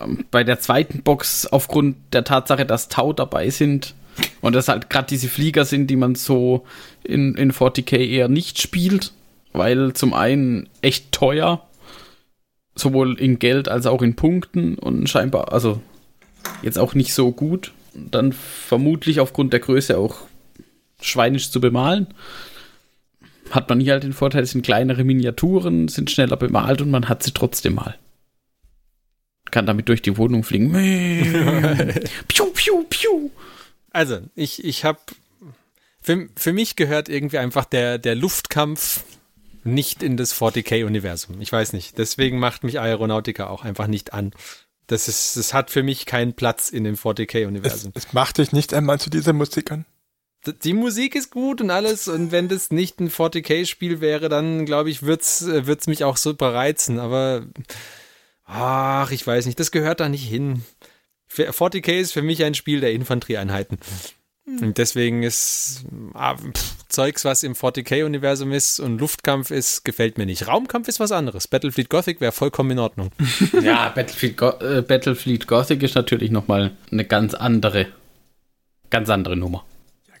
Ähm, 0.00 0.24
bei 0.30 0.44
der 0.44 0.60
zweiten 0.60 1.02
Box, 1.02 1.46
aufgrund 1.46 1.96
der 2.14 2.24
Tatsache, 2.24 2.64
dass 2.64 2.88
Tau 2.88 3.12
dabei 3.12 3.50
sind, 3.50 3.94
Und 4.40 4.54
das 4.54 4.68
halt 4.68 4.90
gerade 4.90 5.08
diese 5.08 5.28
Flieger 5.28 5.64
sind, 5.64 5.88
die 5.88 5.96
man 5.96 6.14
so 6.14 6.64
in, 7.04 7.34
in 7.34 7.52
40k 7.52 7.98
eher 7.98 8.28
nicht 8.28 8.60
spielt, 8.60 9.12
weil 9.52 9.92
zum 9.92 10.14
einen 10.14 10.68
echt 10.82 11.12
teuer, 11.12 11.67
sowohl 12.80 13.18
in 13.18 13.38
Geld 13.38 13.68
als 13.68 13.86
auch 13.86 14.02
in 14.02 14.16
Punkten 14.16 14.76
und 14.76 15.08
scheinbar, 15.08 15.52
also 15.52 15.80
jetzt 16.62 16.78
auch 16.78 16.94
nicht 16.94 17.12
so 17.12 17.32
gut. 17.32 17.72
Dann 17.94 18.32
vermutlich 18.32 19.20
aufgrund 19.20 19.52
der 19.52 19.60
Größe 19.60 19.98
auch 19.98 20.22
schweinisch 21.00 21.50
zu 21.50 21.60
bemalen. 21.60 22.08
Hat 23.50 23.68
man 23.68 23.80
hier 23.80 23.92
halt 23.92 24.02
den 24.02 24.12
Vorteil, 24.12 24.42
es 24.42 24.50
sind 24.50 24.62
kleinere 24.62 25.04
Miniaturen, 25.04 25.88
sind 25.88 26.10
schneller 26.10 26.36
bemalt 26.36 26.82
und 26.82 26.90
man 26.90 27.08
hat 27.08 27.22
sie 27.22 27.32
trotzdem 27.32 27.74
mal. 27.74 27.96
Kann 29.50 29.66
damit 29.66 29.88
durch 29.88 30.02
die 30.02 30.16
Wohnung 30.16 30.44
fliegen. 30.44 30.72
piu, 32.28 32.46
piu, 32.52 32.84
piu. 32.88 33.30
Also, 33.90 34.20
ich, 34.34 34.64
ich 34.64 34.84
habe. 34.84 34.98
Für, 36.02 36.28
für 36.36 36.52
mich 36.52 36.76
gehört 36.76 37.08
irgendwie 37.08 37.38
einfach 37.38 37.64
der, 37.64 37.98
der 37.98 38.14
Luftkampf 38.14 39.02
nicht 39.74 40.02
in 40.02 40.16
das 40.16 40.34
40k-Universum. 40.34 41.40
Ich 41.40 41.52
weiß 41.52 41.72
nicht. 41.72 41.98
Deswegen 41.98 42.38
macht 42.38 42.64
mich 42.64 42.80
Aeronautica 42.80 43.48
auch 43.48 43.64
einfach 43.64 43.86
nicht 43.86 44.12
an. 44.12 44.32
Das, 44.86 45.06
ist, 45.08 45.36
das 45.36 45.52
hat 45.52 45.70
für 45.70 45.82
mich 45.82 46.06
keinen 46.06 46.32
Platz 46.34 46.70
in 46.70 46.84
dem 46.84 46.96
40k-Universum. 46.96 47.92
Es, 47.94 48.06
es 48.06 48.12
macht 48.12 48.38
dich 48.38 48.52
nicht 48.52 48.72
einmal 48.72 48.98
zu 48.98 49.10
dieser 49.10 49.32
Musik 49.32 49.70
an. 49.70 49.84
Die 50.62 50.72
Musik 50.72 51.14
ist 51.14 51.30
gut 51.30 51.60
und 51.60 51.70
alles. 51.70 52.08
Und 52.08 52.32
wenn 52.32 52.48
das 52.48 52.70
nicht 52.70 53.00
ein 53.00 53.10
40k-Spiel 53.10 54.00
wäre, 54.00 54.28
dann 54.28 54.64
glaube 54.64 54.90
ich, 54.90 55.02
wird's, 55.02 55.44
wird's 55.46 55.86
mich 55.86 56.04
auch 56.04 56.16
super 56.16 56.54
reizen. 56.54 56.98
Aber, 56.98 57.46
ach, 58.44 59.10
ich 59.10 59.26
weiß 59.26 59.46
nicht. 59.46 59.60
Das 59.60 59.72
gehört 59.72 60.00
da 60.00 60.08
nicht 60.08 60.26
hin. 60.26 60.64
40k 61.30 62.00
ist 62.00 62.12
für 62.12 62.22
mich 62.22 62.42
ein 62.44 62.54
Spiel 62.54 62.80
der 62.80 62.92
Infanterieeinheiten. 62.92 63.78
Und 64.60 64.78
deswegen 64.78 65.22
ist 65.22 65.84
ah, 66.14 66.36
pff, 66.36 66.88
Zeugs, 66.88 67.24
was 67.24 67.42
im 67.42 67.54
40k-Universum 67.54 68.52
ist 68.52 68.80
und 68.80 68.98
Luftkampf 68.98 69.50
ist, 69.50 69.84
gefällt 69.84 70.18
mir 70.18 70.26
nicht. 70.26 70.48
Raumkampf 70.48 70.88
ist 70.88 71.00
was 71.00 71.12
anderes. 71.12 71.46
Battlefield 71.46 71.90
Gothic 71.90 72.20
wäre 72.20 72.32
vollkommen 72.32 72.70
in 72.72 72.78
Ordnung. 72.78 73.10
ja, 73.62 73.90
Battlefield, 73.90 74.36
Go 74.36 74.50
äh, 74.60 74.82
Battlefield 74.82 75.46
Gothic 75.46 75.82
ist 75.82 75.94
natürlich 75.94 76.30
nochmal 76.30 76.72
eine 76.90 77.04
ganz 77.04 77.34
andere, 77.34 77.86
ganz 78.90 79.10
andere 79.10 79.36
Nummer. 79.36 79.64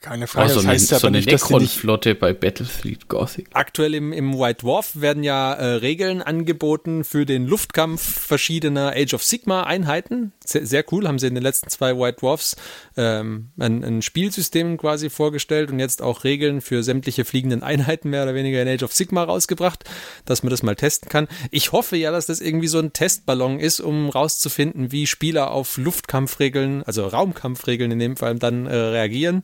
Keine 0.00 0.26
Frage. 0.26 0.48
Also 0.48 0.60
das 0.60 0.66
heißt 0.66 0.92
eine, 0.92 0.96
aber 0.96 1.00
so 1.00 1.06
eine 1.08 1.16
nicht, 1.18 1.32
dass 1.32 1.42
die 1.42 1.54
nicht, 1.54 1.68
Necron-Flotte 1.70 2.14
bei 2.14 2.32
Battlefield 2.32 3.08
Gothic. 3.08 3.48
Aktuell 3.52 3.94
im, 3.94 4.12
im 4.12 4.38
White 4.38 4.62
Dwarf 4.62 4.92
werden 4.94 5.24
ja 5.24 5.52
äh, 5.54 5.74
Regeln 5.74 6.22
angeboten 6.22 7.04
für 7.04 7.26
den 7.26 7.46
Luftkampf 7.46 8.02
verschiedener 8.02 8.92
Age 8.94 9.14
of 9.14 9.24
Sigma 9.24 9.64
Einheiten. 9.64 10.32
Sehr, 10.44 10.66
sehr 10.66 10.84
cool, 10.92 11.08
haben 11.08 11.18
sie 11.18 11.26
in 11.26 11.34
den 11.34 11.42
letzten 11.42 11.68
zwei 11.68 11.96
White 11.98 12.18
Dwarfs 12.20 12.56
ähm, 12.96 13.50
ein, 13.58 13.82
ein 13.82 14.02
Spielsystem 14.02 14.76
quasi 14.76 15.10
vorgestellt 15.10 15.70
und 15.70 15.80
jetzt 15.80 16.00
auch 16.00 16.24
Regeln 16.24 16.60
für 16.60 16.82
sämtliche 16.82 17.24
fliegenden 17.24 17.62
Einheiten 17.62 18.10
mehr 18.10 18.22
oder 18.22 18.34
weniger 18.34 18.62
in 18.62 18.68
Age 18.68 18.84
of 18.84 18.92
Sigma 18.92 19.24
rausgebracht, 19.24 19.84
dass 20.24 20.42
man 20.42 20.50
das 20.50 20.62
mal 20.62 20.76
testen 20.76 21.08
kann. 21.08 21.26
Ich 21.50 21.72
hoffe 21.72 21.96
ja, 21.96 22.12
dass 22.12 22.26
das 22.26 22.40
irgendwie 22.40 22.68
so 22.68 22.78
ein 22.78 22.92
Testballon 22.92 23.58
ist, 23.58 23.80
um 23.80 24.10
rauszufinden, 24.10 24.92
wie 24.92 25.06
Spieler 25.06 25.50
auf 25.50 25.76
Luftkampfregeln, 25.76 26.84
also 26.84 27.06
Raumkampfregeln 27.06 27.90
in 27.90 27.98
dem 27.98 28.16
Fall 28.16 28.36
dann 28.36 28.66
äh, 28.66 28.74
reagieren 28.74 29.42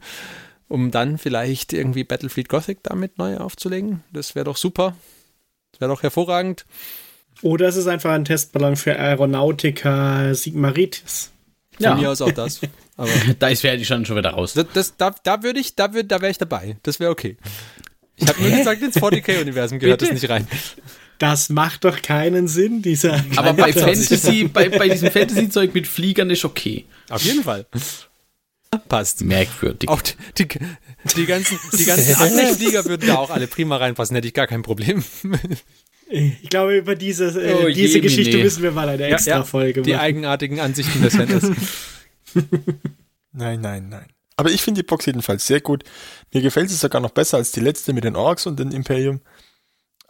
um 0.68 0.90
dann 0.90 1.18
vielleicht 1.18 1.72
irgendwie 1.72 2.04
Battlefield 2.04 2.48
Gothic 2.48 2.82
damit 2.82 3.18
neu 3.18 3.36
aufzulegen. 3.36 4.02
Das 4.12 4.34
wäre 4.34 4.44
doch 4.44 4.56
super. 4.56 4.96
Das 5.72 5.80
wäre 5.80 5.90
doch 5.90 6.02
hervorragend. 6.02 6.66
Oder 7.42 7.68
es 7.68 7.76
ist 7.76 7.86
einfach 7.86 8.12
ein 8.12 8.24
Testballon 8.24 8.76
für 8.76 8.98
Aeronautica 8.98 10.34
Sigmaritis. 10.34 11.30
Von 11.72 11.84
ja. 11.84 11.94
mir 11.94 12.10
aus 12.10 12.22
auch 12.22 12.32
das. 12.32 12.60
Aber 12.96 13.10
da 13.38 13.48
ist 13.48 13.62
wäre 13.62 13.76
ich 13.76 13.86
schon 13.86 14.04
schon 14.06 14.16
wieder 14.16 14.30
raus. 14.30 14.54
Das, 14.54 14.66
das, 14.72 14.96
da, 14.96 15.14
da 15.22 15.42
würde 15.42 15.60
ich, 15.60 15.74
da 15.74 15.92
würde, 15.92 16.06
da 16.06 16.20
wäre 16.20 16.30
ich 16.30 16.38
dabei. 16.38 16.76
Das 16.82 17.00
wäre 17.00 17.10
okay. 17.10 17.36
Ich 18.16 18.28
habe 18.28 18.40
nur 18.40 18.50
gesagt, 18.50 18.80
ins 18.80 18.96
40k-Universum 18.96 19.80
gehört 19.80 20.02
das 20.02 20.12
nicht 20.12 20.28
rein. 20.28 20.46
Das 21.18 21.48
macht 21.48 21.84
doch 21.84 22.02
keinen 22.02 22.48
Sinn, 22.48 22.82
dieser. 22.82 23.24
Aber 23.36 23.52
bei 23.54 23.72
Fantasy, 23.72 24.44
bei, 24.44 24.68
bei 24.68 24.88
diesem 24.88 25.10
Fantasy-Zeug 25.10 25.74
mit 25.74 25.86
Fliegern 25.86 26.30
ist 26.30 26.44
okay. 26.44 26.84
Auf 27.08 27.22
jeden 27.22 27.42
Fall. 27.42 27.66
Passt. 28.88 29.22
Merkwürdig. 29.22 29.88
Auch 29.88 30.02
die, 30.02 30.14
die, 30.38 30.48
die 31.16 31.26
ganzen, 31.26 31.58
die 31.72 31.84
ganzen 31.84 32.14
anderen 32.16 32.56
Flieger 32.56 32.84
würden 32.84 33.06
da 33.06 33.16
auch 33.16 33.30
alle 33.30 33.46
prima 33.46 33.76
reinpassen, 33.76 34.14
hätte 34.14 34.28
ich 34.28 34.34
gar 34.34 34.46
kein 34.46 34.62
Problem. 34.62 35.04
Ich 36.08 36.50
glaube, 36.50 36.76
über 36.76 36.94
diese, 36.94 37.26
äh, 37.40 37.54
oh, 37.54 37.68
diese 37.68 38.00
Geschichte 38.00 38.38
müssen 38.38 38.62
wir 38.62 38.72
mal 38.72 38.88
eine 38.88 39.04
extra 39.04 39.30
ja, 39.30 39.36
ja, 39.38 39.44
Folge 39.44 39.80
machen. 39.80 39.88
Die 39.88 39.96
eigenartigen 39.96 40.60
Ansichten 40.60 41.02
des 41.02 41.16
Fans. 41.16 41.50
nein, 43.32 43.60
nein, 43.60 43.88
nein. 43.88 44.06
Aber 44.36 44.50
ich 44.50 44.62
finde 44.62 44.82
die 44.82 44.86
Box 44.86 45.06
jedenfalls 45.06 45.46
sehr 45.46 45.60
gut. 45.60 45.84
Mir 46.32 46.42
gefällt 46.42 46.68
sie 46.68 46.76
sogar 46.76 47.00
noch 47.00 47.10
besser 47.10 47.38
als 47.38 47.52
die 47.52 47.60
letzte 47.60 47.92
mit 47.92 48.04
den 48.04 48.16
Orks 48.16 48.46
und 48.46 48.58
dem 48.58 48.70
Imperium. 48.70 49.20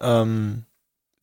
Ähm, 0.00 0.64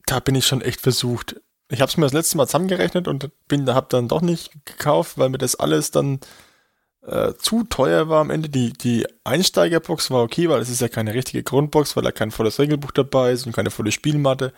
da 0.05 0.19
bin 0.19 0.35
ich 0.35 0.45
schon 0.45 0.61
echt 0.61 0.81
versucht. 0.81 1.41
Ich 1.69 1.81
habe 1.81 1.89
es 1.89 1.97
mir 1.97 2.05
das 2.05 2.13
letzte 2.13 2.37
Mal 2.37 2.47
zusammengerechnet 2.47 3.07
und 3.07 3.29
bin, 3.47 3.67
habe 3.73 3.87
dann 3.89 4.07
doch 4.07 4.21
nicht 4.21 4.51
gekauft, 4.65 5.17
weil 5.17 5.29
mir 5.29 5.37
das 5.37 5.55
alles 5.55 5.91
dann 5.91 6.19
äh, 7.05 7.33
zu 7.37 7.63
teuer 7.63 8.09
war 8.09 8.21
am 8.21 8.29
Ende. 8.29 8.49
Die, 8.49 8.73
die 8.73 9.05
Einsteigerbox 9.23 10.11
war 10.11 10.23
okay, 10.23 10.49
weil 10.49 10.61
es 10.61 10.69
ist 10.69 10.81
ja 10.81 10.87
keine 10.87 11.13
richtige 11.13 11.43
Grundbox, 11.43 11.95
weil 11.95 12.03
da 12.03 12.11
kein 12.11 12.31
volles 12.31 12.59
Regelbuch 12.59 12.91
dabei 12.91 13.31
ist 13.31 13.45
und 13.45 13.53
keine 13.53 13.71
volle 13.71 13.91
Spielmatte. 13.91 14.53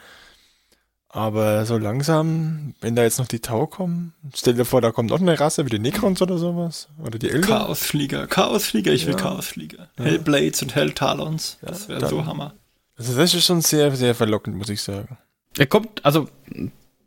Aber 1.07 1.67
so 1.67 1.77
langsam, 1.77 2.73
wenn 2.81 2.95
da 2.95 3.03
jetzt 3.03 3.19
noch 3.19 3.27
die 3.27 3.39
Tau 3.39 3.67
kommen, 3.67 4.13
stell 4.33 4.55
dir 4.55 4.65
vor, 4.65 4.81
da 4.81 4.91
kommt 4.91 5.11
noch 5.11 5.21
eine 5.21 5.39
Rasse 5.39 5.63
wie 5.63 5.69
die 5.69 5.77
Necrons 5.77 6.23
oder 6.23 6.39
sowas. 6.39 6.89
Oder 7.05 7.19
die 7.19 7.29
Elder. 7.29 7.47
Chaosflieger, 7.47 8.25
Chaosflieger, 8.25 8.91
ich 8.91 9.05
will 9.05 9.13
ja. 9.13 9.19
Chaosflieger. 9.19 9.89
Ja. 9.99 10.05
Hellblades 10.05 10.63
und 10.63 10.73
Helltalons, 10.73 11.59
ja, 11.61 11.67
das 11.67 11.87
wäre 11.87 12.09
so 12.09 12.25
Hammer. 12.25 12.55
Also 12.95 13.15
das 13.15 13.33
ist 13.33 13.45
schon 13.45 13.61
sehr, 13.61 13.95
sehr 13.95 14.15
verlockend, 14.15 14.57
muss 14.57 14.69
ich 14.69 14.81
sagen. 14.81 15.17
Er 15.55 15.67
kommt, 15.67 16.03
also, 16.03 16.29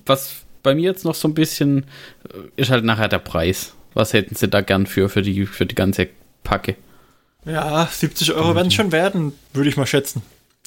was 0.05 0.37
bei 0.63 0.77
mir 0.77 0.85
jetzt 0.85 1.05
noch 1.05 1.17
so 1.17 1.27
ein 1.27 1.35
bisschen, 1.35 1.87
äh, 2.33 2.61
ist 2.61 2.71
halt 2.71 2.85
nachher 2.85 3.09
der 3.09 3.19
Preis. 3.19 3.75
Was 3.97 4.13
hätten 4.13 4.35
sie 4.35 4.47
da 4.47 4.61
gern 4.61 4.85
für, 4.85 5.09
für, 5.09 5.23
die, 5.23 5.47
für 5.47 5.65
die 5.65 5.75
ganze 5.75 6.09
Packe? 6.45 6.77
Ja, 7.47 7.89
70 7.91 8.35
Euro 8.35 8.55
werden 8.55 8.69
es 8.69 8.75
schon 8.75 8.93
werden, 8.93 9.33
würde 9.55 9.71
ich 9.71 9.79
mal 9.79 9.87
schätzen. 9.87 10.21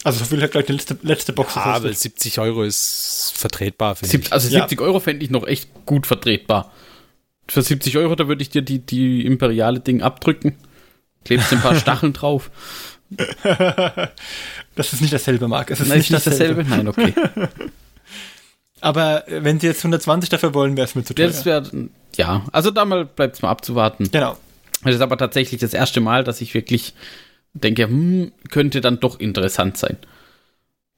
Also 0.03 0.17
so 0.17 0.25
viel 0.25 0.41
hat 0.41 0.49
gleich 0.49 0.65
die 0.65 0.71
letzte, 0.71 0.97
letzte 1.03 1.33
Box 1.33 1.53
ja, 1.53 1.61
aber 1.61 1.93
70 1.93 2.39
Euro 2.39 2.63
ist 2.63 3.31
vertretbar, 3.35 3.95
finde 3.95 4.17
ich. 4.17 4.33
Also 4.33 4.49
70 4.49 4.79
ja. 4.79 4.83
Euro 4.83 4.99
fände 4.99 5.23
ich 5.23 5.29
noch 5.29 5.45
echt 5.45 5.69
gut 5.85 6.07
vertretbar. 6.07 6.73
Für 7.47 7.61
70 7.61 7.97
Euro, 7.97 8.15
da 8.15 8.27
würde 8.27 8.41
ich 8.41 8.49
dir 8.49 8.63
die, 8.63 8.79
die 8.79 9.23
imperiale 9.27 9.79
Ding 9.79 10.01
abdrücken. 10.01 10.55
Klebst 11.23 11.53
ein 11.53 11.61
paar 11.61 11.75
Stacheln 11.79 12.13
drauf. 12.13 12.49
das 14.73 14.91
ist 14.91 15.01
nicht 15.01 15.13
dasselbe, 15.13 15.47
Marc. 15.47 15.69
Es 15.69 15.81
ist 15.81 15.89
Nein, 15.89 15.99
nicht 15.99 16.09
ist 16.09 16.25
dasselbe. 16.25 16.63
dasselbe. 16.63 16.83
Nein, 16.83 16.87
okay. 16.87 17.13
Aber 18.81 19.23
wenn 19.27 19.59
sie 19.59 19.67
jetzt 19.67 19.79
120 19.79 20.29
dafür 20.29 20.53
wollen, 20.53 20.77
wäre 20.77 20.85
es 20.85 20.95
mir 20.95 21.03
zu 21.03 21.13
teuer. 21.13 21.27
Das 21.27 21.45
wäre, 21.45 21.63
ja, 22.15 22.45
also 22.51 22.71
da 22.71 22.85
bleibt 22.85 23.35
es 23.35 23.41
mal 23.41 23.49
abzuwarten. 23.49 24.09
Genau. 24.11 24.37
Das 24.83 24.95
ist 24.95 25.01
aber 25.01 25.17
tatsächlich 25.17 25.59
das 25.59 25.73
erste 25.73 25.99
Mal, 25.99 26.23
dass 26.23 26.41
ich 26.41 26.53
wirklich 26.53 26.93
denke, 27.53 27.83
hm, 27.83 28.31
könnte 28.49 28.81
dann 28.81 28.99
doch 28.99 29.19
interessant 29.19 29.77
sein. 29.77 29.97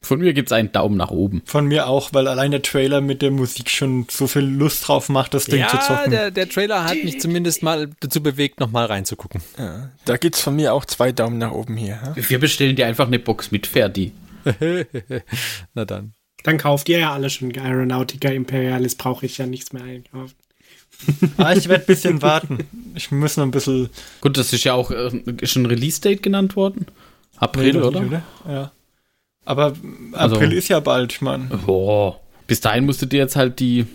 Von 0.03 0.19
mir 0.19 0.33
gibt 0.33 0.49
es 0.49 0.51
einen 0.51 0.71
Daumen 0.71 0.97
nach 0.97 1.11
oben. 1.11 1.43
Von 1.45 1.67
mir 1.67 1.87
auch, 1.87 2.09
weil 2.11 2.27
allein 2.27 2.49
der 2.49 2.63
Trailer 2.63 3.01
mit 3.01 3.21
der 3.21 3.29
Musik 3.29 3.69
schon 3.69 4.07
so 4.09 4.25
viel 4.25 4.41
Lust 4.41 4.87
drauf 4.87 5.09
macht, 5.09 5.35
das 5.35 5.45
Ding 5.45 5.59
ja, 5.59 5.67
zu 5.67 5.77
zocken. 5.77 6.09
Der, 6.09 6.31
der 6.31 6.49
Trailer 6.49 6.85
hat 6.85 7.03
mich 7.03 7.19
zumindest 7.19 7.61
mal 7.61 7.91
dazu 7.99 8.23
bewegt, 8.23 8.59
nochmal 8.59 8.87
reinzugucken. 8.87 9.41
Ja, 9.59 9.91
da 10.05 10.17
gibt 10.17 10.35
es 10.35 10.41
von 10.41 10.55
mir 10.55 10.73
auch 10.73 10.85
zwei 10.85 11.11
Daumen 11.11 11.37
nach 11.37 11.51
oben 11.51 11.77
hier. 11.77 11.99
Ja? 12.03 12.15
Wir 12.15 12.39
bestellen 12.39 12.75
dir 12.75 12.87
einfach 12.87 13.05
eine 13.05 13.19
Box 13.19 13.51
mit 13.51 13.67
Ferdi. 13.67 14.11
Na 15.75 15.85
dann. 15.85 16.13
Dann 16.43 16.57
kauft 16.57 16.89
ihr 16.89 16.99
ja 16.99 17.13
alle 17.13 17.29
schon 17.29 17.55
Aeronautica 17.57 18.29
Imperialis, 18.29 18.95
brauche 18.95 19.25
ich 19.25 19.37
ja 19.37 19.45
nichts 19.45 19.73
mehr 19.73 19.83
einkaufen. 19.83 20.35
ah, 21.37 21.53
ich 21.53 21.67
werde 21.67 21.83
ein 21.83 21.87
bisschen 21.87 22.21
warten. 22.21 22.59
Ich 22.95 23.11
muss 23.11 23.37
noch 23.37 23.45
ein 23.45 23.51
bisschen. 23.51 23.89
Gut, 24.21 24.37
das 24.37 24.53
ist 24.53 24.63
ja 24.63 24.73
auch 24.73 24.91
äh, 24.91 25.11
schon 25.43 25.65
Release-Date 25.65 26.21
genannt 26.21 26.55
worden. 26.55 26.85
April, 27.37 27.73
nee, 27.73 27.79
oder? 27.79 28.01
Nicht, 28.01 28.11
oder? 28.11 28.23
Ja. 28.47 28.71
Aber 29.45 29.73
also 30.11 30.35
April 30.35 30.47
also, 30.49 30.57
ist 30.57 30.67
ja 30.67 30.79
bald, 30.79 31.13
ich 31.13 31.21
meine. 31.21 31.45
Boah. 31.45 32.19
Bis 32.45 32.61
dahin 32.61 32.85
musst 32.85 33.01
du 33.01 33.05
dir 33.05 33.17
jetzt 33.17 33.35
halt 33.35 33.59
die 33.59 33.87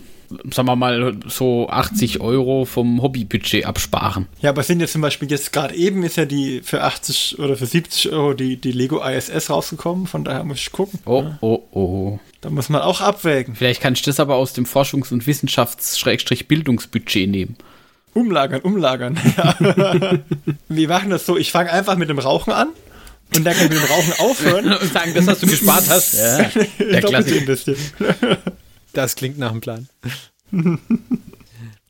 sagen 0.53 0.69
wir 0.69 0.77
mal, 0.77 1.17
so 1.27 1.69
80 1.69 2.21
Euro 2.21 2.65
vom 2.65 3.03
Hobbybudget 3.03 3.67
absparen. 3.67 4.27
Ja, 4.41 4.51
aber 4.51 4.63
sind 4.63 4.81
ja 4.81 4.87
zum 4.87 5.03
Beispiel 5.03 5.31
jetzt 5.31 5.53
gerade 5.53 5.75
eben 5.75 6.03
ist 6.03 6.17
ja 6.17 6.25
die 6.25 6.61
für 6.63 6.83
80 6.83 7.39
oder 7.39 7.57
für 7.57 7.67
70 7.67 8.13
Euro 8.13 8.35
die, 8.35 8.57
die 8.57 8.73
Lego 8.73 9.03
ISS 9.05 9.51
rausgekommen, 9.51 10.07
von 10.07 10.25
daher 10.25 10.45
muss 10.45 10.59
ich 10.59 10.73
gucken. 10.73 11.01
Oh, 11.05 11.25
oh, 11.41 11.63
oh. 11.73 12.19
Da 12.41 12.51
muss 12.51 12.69
man 12.69 12.83
auch 12.83 13.01
abwägen. 13.01 13.55
Vielleicht 13.55 13.81
kann 13.81 13.95
ich 13.95 14.03
das 14.03 14.21
aber 14.21 14.37
aus 14.37 14.53
dem 14.53 14.67
Forschungs- 14.67 15.13
und 15.13 15.27
Wissenschafts-Bildungsbudget 15.27 17.29
nehmen. 17.29 17.57
Umlagern, 18.15 18.63
umlagern. 18.63 19.19
Ja. 19.37 20.19
Wir 20.69 20.89
machen 20.89 21.11
das 21.11 21.27
so, 21.27 21.37
ich 21.37 21.53
fange 21.53 21.71
einfach 21.71 21.97
mit 21.97 22.09
dem 22.09 22.19
Rauchen 22.19 22.53
an 22.53 22.69
und 23.35 23.45
dann 23.45 23.55
kann 23.55 23.67
ich 23.67 23.73
mit 23.73 23.83
dem 23.83 23.91
Rauchen 23.91 24.13
aufhören. 24.19 24.73
und 24.81 24.93
sagen, 24.93 25.13
das, 25.15 25.27
was 25.27 25.41
du 25.41 25.47
gespart 25.47 25.85
hast. 25.89 26.15
Ja, 26.15 26.51
der 26.79 27.03
Klassiker. 27.03 27.77
Das 28.97 29.15
klingt 29.15 29.37
nach 29.37 29.51
einem 29.51 29.61
Plan. 29.61 29.89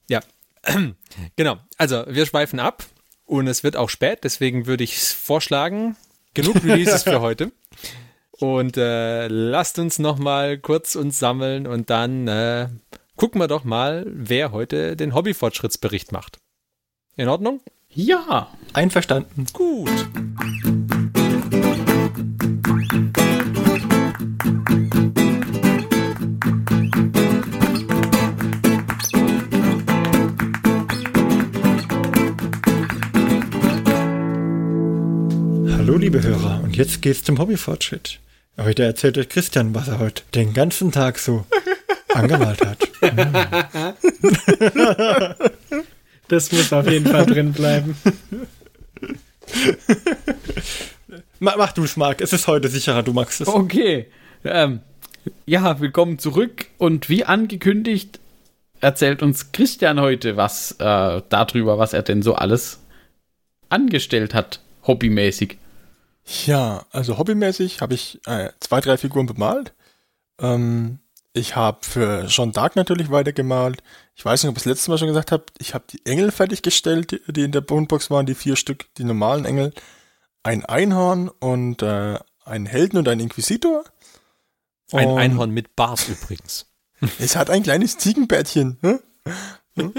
ja, 0.08 0.20
genau. 1.36 1.58
Also, 1.78 2.04
wir 2.08 2.26
schweifen 2.26 2.58
ab. 2.58 2.84
Und 3.24 3.46
es 3.48 3.64
wird 3.64 3.76
auch 3.76 3.90
spät, 3.90 4.20
deswegen 4.22 4.66
würde 4.66 4.84
ich 4.84 4.98
vorschlagen, 4.98 5.96
genug 6.34 6.62
Releases 6.64 7.02
für 7.02 7.20
heute. 7.20 7.50
Und 8.30 8.76
äh, 8.76 9.26
lasst 9.26 9.78
uns 9.78 9.98
noch 9.98 10.18
mal 10.18 10.58
kurz 10.58 10.94
uns 10.94 11.18
sammeln 11.18 11.66
und 11.66 11.90
dann 11.90 12.28
äh, 12.28 12.68
gucken 13.16 13.40
wir 13.40 13.48
doch 13.48 13.64
mal, 13.64 14.04
wer 14.08 14.52
heute 14.52 14.96
den 14.96 15.14
Hobbyfortschrittsbericht 15.14 16.12
macht. 16.12 16.38
In 17.16 17.28
Ordnung? 17.28 17.60
Ja. 17.88 18.52
Einverstanden. 18.74 19.46
Gut. 19.52 19.90
Hallo 35.96 36.04
liebe 36.04 36.22
Hörer, 36.22 36.60
und 36.62 36.76
jetzt 36.76 37.00
geht's 37.00 37.24
zum 37.24 37.38
Hobbyfortschritt. 37.38 38.20
Heute 38.58 38.84
erzählt 38.84 39.16
euch 39.16 39.30
Christian, 39.30 39.74
was 39.74 39.88
er 39.88 39.98
heute 39.98 40.24
den 40.34 40.52
ganzen 40.52 40.92
Tag 40.92 41.18
so 41.18 41.46
angemalt 42.12 42.60
hat. 42.60 42.76
Das 46.28 46.52
muss 46.52 46.70
auf 46.74 46.86
jeden 46.86 47.06
Fall 47.06 47.24
drin 47.24 47.54
bleiben. 47.54 47.96
mach, 51.38 51.56
mach 51.56 51.72
du's, 51.72 51.96
Marc. 51.96 52.20
Es 52.20 52.34
ist 52.34 52.46
heute 52.46 52.68
sicherer, 52.68 53.02
du 53.02 53.14
magst 53.14 53.40
es. 53.40 53.48
Okay. 53.48 54.08
Ähm, 54.44 54.80
ja, 55.46 55.80
willkommen 55.80 56.18
zurück. 56.18 56.66
Und 56.76 57.08
wie 57.08 57.24
angekündigt, 57.24 58.20
erzählt 58.82 59.22
uns 59.22 59.50
Christian 59.52 59.98
heute 59.98 60.36
was 60.36 60.72
äh, 60.72 61.22
darüber, 61.30 61.78
was 61.78 61.94
er 61.94 62.02
denn 62.02 62.20
so 62.20 62.34
alles 62.34 62.80
angestellt 63.70 64.34
hat, 64.34 64.60
hobbymäßig. 64.86 65.56
Ja, 66.26 66.84
also 66.90 67.18
hobbymäßig 67.18 67.80
habe 67.80 67.94
ich 67.94 68.20
äh, 68.26 68.50
zwei, 68.60 68.80
drei 68.80 68.96
Figuren 68.98 69.26
bemalt. 69.26 69.74
Ähm, 70.40 70.98
ich 71.32 71.54
habe 71.54 71.78
für 71.82 72.26
Jean 72.26 72.52
Dark 72.52 72.74
natürlich 72.74 73.10
weitergemalt. 73.10 73.82
Ich 74.14 74.24
weiß 74.24 74.42
nicht, 74.42 74.50
ob 74.50 74.56
ich 74.56 74.64
das 74.64 74.70
letzte 74.70 74.90
Mal 74.90 74.98
schon 74.98 75.08
gesagt 75.08 75.30
habe, 75.30 75.44
ich 75.58 75.74
habe 75.74 75.84
die 75.90 76.04
Engel 76.04 76.32
fertiggestellt, 76.32 77.12
die, 77.12 77.20
die 77.32 77.42
in 77.42 77.52
der 77.52 77.60
Bonebox 77.60 78.10
waren, 78.10 78.26
die 78.26 78.34
vier 78.34 78.56
Stück, 78.56 78.86
die 78.96 79.04
normalen 79.04 79.44
Engel. 79.44 79.72
Ein 80.42 80.64
Einhorn 80.64 81.28
und 81.28 81.82
äh, 81.82 82.18
einen 82.44 82.66
Helden 82.66 82.96
und 82.98 83.08
einen 83.08 83.20
Inquisitor. 83.20 83.84
Ein 84.92 85.08
Und 85.08 85.18
Einhorn 85.18 85.50
mit 85.50 85.76
Bart 85.76 86.08
übrigens. 86.08 86.66
Es 87.18 87.36
hat 87.36 87.50
ein 87.50 87.62
kleines 87.62 87.98
Ziegenbärtchen. 87.98 88.78
Hm? 88.80 89.00
Hm? 89.76 89.92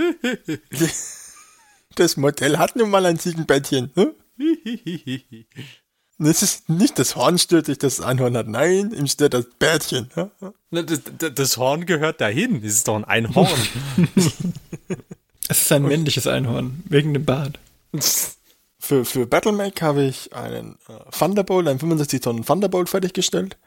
Das 1.93 2.17
Modell 2.17 2.57
hat 2.57 2.75
nun 2.75 2.89
mal 2.89 3.05
ein 3.05 3.19
Ziegenbärtchen. 3.19 3.91
Hm? 3.93 4.15
Es 6.19 6.41
ist 6.41 6.67
nicht 6.67 6.97
das 6.97 7.15
Horn 7.15 7.37
stört 7.37 7.67
dich, 7.67 7.77
das 7.77 8.01
Einhorn 8.01 8.35
hat. 8.35 8.47
Nein, 8.47 8.91
ihm 8.91 9.07
stört 9.07 9.33
das 9.33 9.45
Bärtchen. 9.59 10.09
Das, 10.71 11.01
das 11.33 11.57
Horn 11.57 11.85
gehört 11.85 12.21
dahin. 12.21 12.63
Es 12.63 12.73
ist 12.73 12.87
doch 12.87 12.95
ein 12.95 13.05
Einhorn. 13.05 13.49
Es 15.49 15.61
ist 15.61 15.71
ein 15.71 15.83
männliches 15.83 16.27
Einhorn, 16.27 16.83
wegen 16.89 17.13
dem 17.13 17.23
Bart. 17.23 17.57
Für, 18.79 19.03
für 19.03 19.25
Battlemech 19.25 19.81
habe 19.81 20.03
ich 20.03 20.33
einen 20.33 20.77
äh, 20.87 21.11
Thunderbolt, 21.11 21.67
einen 21.67 21.79
65 21.79 22.21
Tonnen 22.21 22.45
Thunderbolt 22.45 22.87
fertiggestellt. 22.87 23.57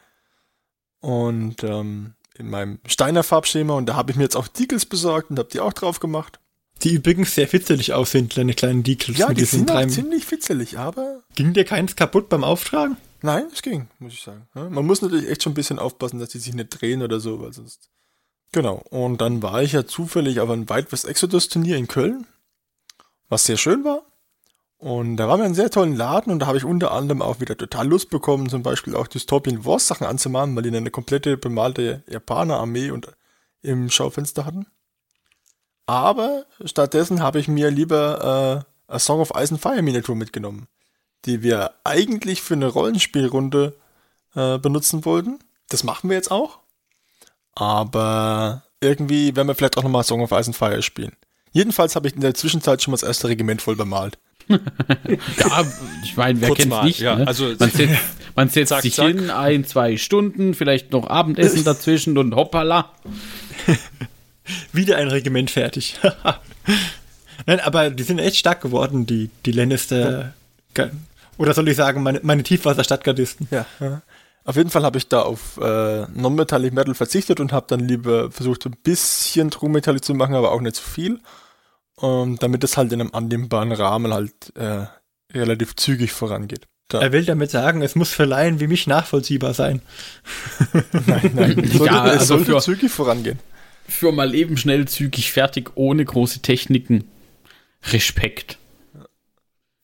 Und 1.01 1.62
ähm, 1.62 2.14
in 2.39 2.48
meinem 2.48 2.81
Steiner 2.86 3.22
Farbschema. 3.22 3.74
Und 3.74 3.86
da 3.86 3.94
habe 3.94 4.10
ich 4.10 4.16
mir 4.16 4.24
jetzt 4.24 4.36
auch 4.36 4.48
Deagles 4.48 4.86
besorgt 4.86 5.31
und 5.31 5.39
habe 5.39 5.51
die 5.51 5.60
auch 5.60 5.72
drauf 5.72 6.01
gemacht. 6.01 6.40
Die 6.82 6.94
übrigens 6.94 7.35
sehr 7.35 7.47
fitzelig 7.48 7.93
aussehen, 7.93 8.28
kleine 8.28 8.55
kleinen 8.55 8.82
Decals 8.82 9.19
Ja, 9.19 9.28
mit 9.28 9.36
die 9.36 9.43
diesen 9.43 9.61
sind 9.61 9.70
drei. 9.70 9.85
auch 9.85 9.89
ziemlich 9.90 10.24
fitzelig, 10.24 10.78
aber 10.78 11.23
Ging 11.35 11.52
dir 11.52 11.65
keins 11.65 11.94
kaputt 11.97 12.28
beim 12.28 12.44
Auftragen? 12.44 12.97
nein, 13.23 13.44
es 13.52 13.61
ging, 13.61 13.89
muss 13.98 14.15
ich 14.15 14.23
sagen. 14.23 14.48
Man 14.55 14.86
muss 14.86 15.02
natürlich 15.02 15.28
echt 15.28 15.43
schon 15.43 15.52
ein 15.52 15.55
bisschen 15.55 15.78
aufpassen, 15.78 16.19
dass 16.19 16.31
die 16.31 16.39
sich 16.39 16.55
nicht 16.55 16.70
drehen 16.70 17.02
oder 17.02 17.20
so, 17.20 17.40
weil 17.40 17.52
sonst. 17.52 17.90
Genau. 18.52 18.82
Und 18.90 19.20
dann 19.20 19.43
war 19.43 19.62
ich 19.62 19.73
ja 19.73 19.86
zufällig 19.86 20.40
auf 20.40 20.48
einem 20.48 20.69
White 20.70 20.90
West 20.90 21.07
Exodus 21.07 21.48
Turnier 21.48 21.77
in 21.77 21.86
Köln, 21.86 22.27
was 23.28 23.44
sehr 23.44 23.59
schön 23.59 23.85
war. 23.85 24.02
Und 24.78 25.19
da 25.19 25.28
waren 25.28 25.39
wir 25.40 25.44
in 25.44 25.48
einem 25.48 25.55
sehr 25.55 25.70
tollen 25.70 25.94
Laden 25.94 26.32
und 26.32 26.39
da 26.39 26.47
habe 26.47 26.57
ich 26.57 26.65
unter 26.65 26.93
anderem 26.93 27.20
auch 27.20 27.39
wieder 27.40 27.55
total 27.59 27.86
Lust 27.86 28.09
bekommen, 28.09 28.48
zum 28.48 28.62
Beispiel 28.62 28.97
auch 28.97 29.07
Dystopian 29.07 29.66
Wars 29.66 29.86
Sachen 29.86 30.07
anzumalen, 30.07 30.57
weil 30.57 30.62
die 30.62 30.74
eine 30.74 30.90
komplette 30.90 31.36
bemalte 31.36 32.02
Japaner-Armee 32.09 32.90
und 32.90 33.09
im 33.61 33.90
Schaufenster 33.90 34.47
hatten. 34.47 34.66
Aber 35.90 36.44
stattdessen 36.64 37.20
habe 37.20 37.40
ich 37.40 37.48
mir 37.48 37.68
lieber 37.68 38.64
äh, 38.88 38.92
A 38.94 38.98
Song 39.00 39.18
of 39.18 39.32
Ice 39.36 39.50
and 39.52 39.60
Fire 39.60 39.82
Miniatur 39.82 40.14
mitgenommen, 40.14 40.68
die 41.24 41.42
wir 41.42 41.72
eigentlich 41.82 42.42
für 42.42 42.54
eine 42.54 42.68
Rollenspielrunde 42.68 43.74
äh, 44.36 44.58
benutzen 44.58 45.04
wollten. 45.04 45.40
Das 45.68 45.82
machen 45.82 46.08
wir 46.08 46.14
jetzt 46.16 46.30
auch. 46.30 46.60
Aber 47.56 48.62
irgendwie 48.80 49.34
werden 49.34 49.48
wir 49.48 49.56
vielleicht 49.56 49.78
auch 49.78 49.82
nochmal 49.82 50.04
Song 50.04 50.20
of 50.22 50.30
Ice 50.30 50.46
and 50.50 50.56
Fire 50.56 50.80
spielen. 50.80 51.10
Jedenfalls 51.50 51.96
habe 51.96 52.06
ich 52.06 52.14
in 52.14 52.20
der 52.20 52.34
Zwischenzeit 52.34 52.80
schon 52.80 52.92
mal 52.92 52.96
das 52.98 53.02
erste 53.08 53.26
Regiment 53.26 53.60
voll 53.60 53.74
bemalt. 53.74 54.16
Ja, 55.38 55.64
ich 56.04 56.16
meine, 56.16 56.40
wer 56.40 56.48
Kurz 56.48 56.58
kennt's 56.60 56.70
mal, 56.70 56.84
nicht? 56.84 57.00
ja, 57.00 57.16
ne? 57.16 57.26
also- 57.26 57.46
man 57.58 57.70
setzt, 57.70 58.00
man 58.36 58.48
setzt 58.48 58.68
Zack, 58.68 58.82
sich 58.82 58.94
zack. 58.94 59.08
hin, 59.08 59.30
ein, 59.30 59.64
zwei 59.64 59.96
Stunden, 59.96 60.54
vielleicht 60.54 60.92
noch 60.92 61.08
Abendessen 61.08 61.64
dazwischen 61.64 62.16
und 62.16 62.36
hoppala. 62.36 62.92
Wieder 64.72 64.97
ein 64.97 65.09
Regiment 65.09 65.51
fertig. 65.51 65.98
Nein, 67.47 67.60
aber 67.60 67.90
die 67.90 68.02
sind 68.02 68.18
echt 68.18 68.36
stark 68.36 68.60
geworden, 68.60 69.06
die, 69.06 69.31
die 69.47 69.52
Lannister. 69.52 70.35
Oder 71.39 71.55
soll 71.55 71.68
ich 71.68 71.77
sagen, 71.77 72.02
meine, 72.02 72.20
meine 72.22 72.43
Tiefwasser-Stadtgardisten. 72.43 73.48
Ja. 73.51 73.66
Auf 74.44 74.56
jeden 74.56 74.70
Fall 74.70 74.85
habe 74.85 74.98
ich 74.98 75.09
da 75.09 75.22
auf 75.22 75.59
äh, 75.59 76.06
Non-Metallic 76.14 76.72
Metal 76.72 76.94
verzichtet 76.94 77.40
und 77.40 77.52
habe 77.52 77.66
dann 77.68 77.81
lieber 77.81 78.31
versucht, 78.31 78.66
ein 78.66 78.77
bisschen 78.82 79.51
True 79.51 79.70
Metallic 79.70 80.05
zu 80.05 80.14
machen, 80.14 80.35
aber 80.35 80.52
auch 80.52 80.60
nicht 80.60 80.77
zu 80.77 80.82
viel. 80.82 81.20
Ähm, 82.02 82.36
damit 82.40 82.64
es 82.64 82.77
halt 82.77 82.93
in 82.93 83.01
einem 83.01 83.10
annehmbaren 83.12 83.72
Rahmen 83.72 84.12
halt 84.14 84.55
äh, 84.56 84.86
relativ 85.36 85.77
zügig 85.77 86.12
vorangeht. 86.12 86.66
Da, 86.89 87.01
Er 87.01 87.12
will 87.12 87.24
damit 87.24 87.51
sagen, 87.51 87.82
es 87.82 87.94
muss 87.94 88.10
für 88.10 88.24
Laien 88.24 88.59
wie 88.59 88.66
mich 88.66 88.86
nachvollziehbar 88.86 89.55
sein. 89.55 89.81
nein, 91.06 91.31
nein, 91.35 91.59
es 91.64 91.72
sollte, 91.74 91.85
Ja, 91.94 92.06
es 92.09 92.12
also 92.20 92.36
sollte 92.39 92.52
für- 92.52 92.60
zügig 92.60 92.90
vorangehen. 92.90 93.39
Für 93.90 94.12
mal 94.12 94.34
eben 94.34 94.56
schnell, 94.56 94.86
zügig, 94.86 95.32
fertig, 95.32 95.72
ohne 95.74 96.04
große 96.04 96.40
Techniken. 96.40 97.10
Respekt. 97.82 98.58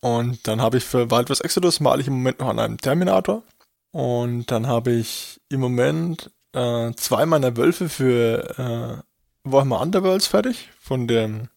Und 0.00 0.46
dann 0.46 0.60
habe 0.60 0.78
ich 0.78 0.84
für 0.84 1.10
Wild 1.10 1.28
West 1.30 1.44
Exodus 1.44 1.80
male 1.80 2.00
ich 2.00 2.06
im 2.06 2.14
Moment 2.14 2.38
noch 2.38 2.48
an 2.48 2.58
einem 2.58 2.78
Terminator. 2.78 3.42
Und 3.90 4.50
dann 4.50 4.66
habe 4.66 4.92
ich 4.92 5.40
im 5.48 5.60
Moment 5.60 6.30
äh, 6.52 6.92
zwei 6.94 7.26
meiner 7.26 7.56
Wölfe 7.56 7.88
für 7.88 9.02
äh, 9.02 9.50
Warhammer 9.50 9.80
Underworlds 9.80 10.26
fertig 10.26 10.70
von 10.78 11.08
der 11.08 11.48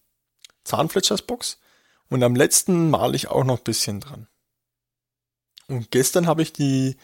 Zahnfletschers 0.64 1.22
Box. 1.22 1.60
Und 2.08 2.22
am 2.22 2.34
letzten 2.34 2.90
male 2.90 3.14
ich 3.14 3.28
auch 3.28 3.44
noch 3.44 3.58
ein 3.58 3.64
bisschen 3.64 4.00
dran. 4.00 4.26
Und 5.68 5.90
gestern 5.92 6.26
habe 6.26 6.42
ich 6.42 6.52
die 6.52 6.96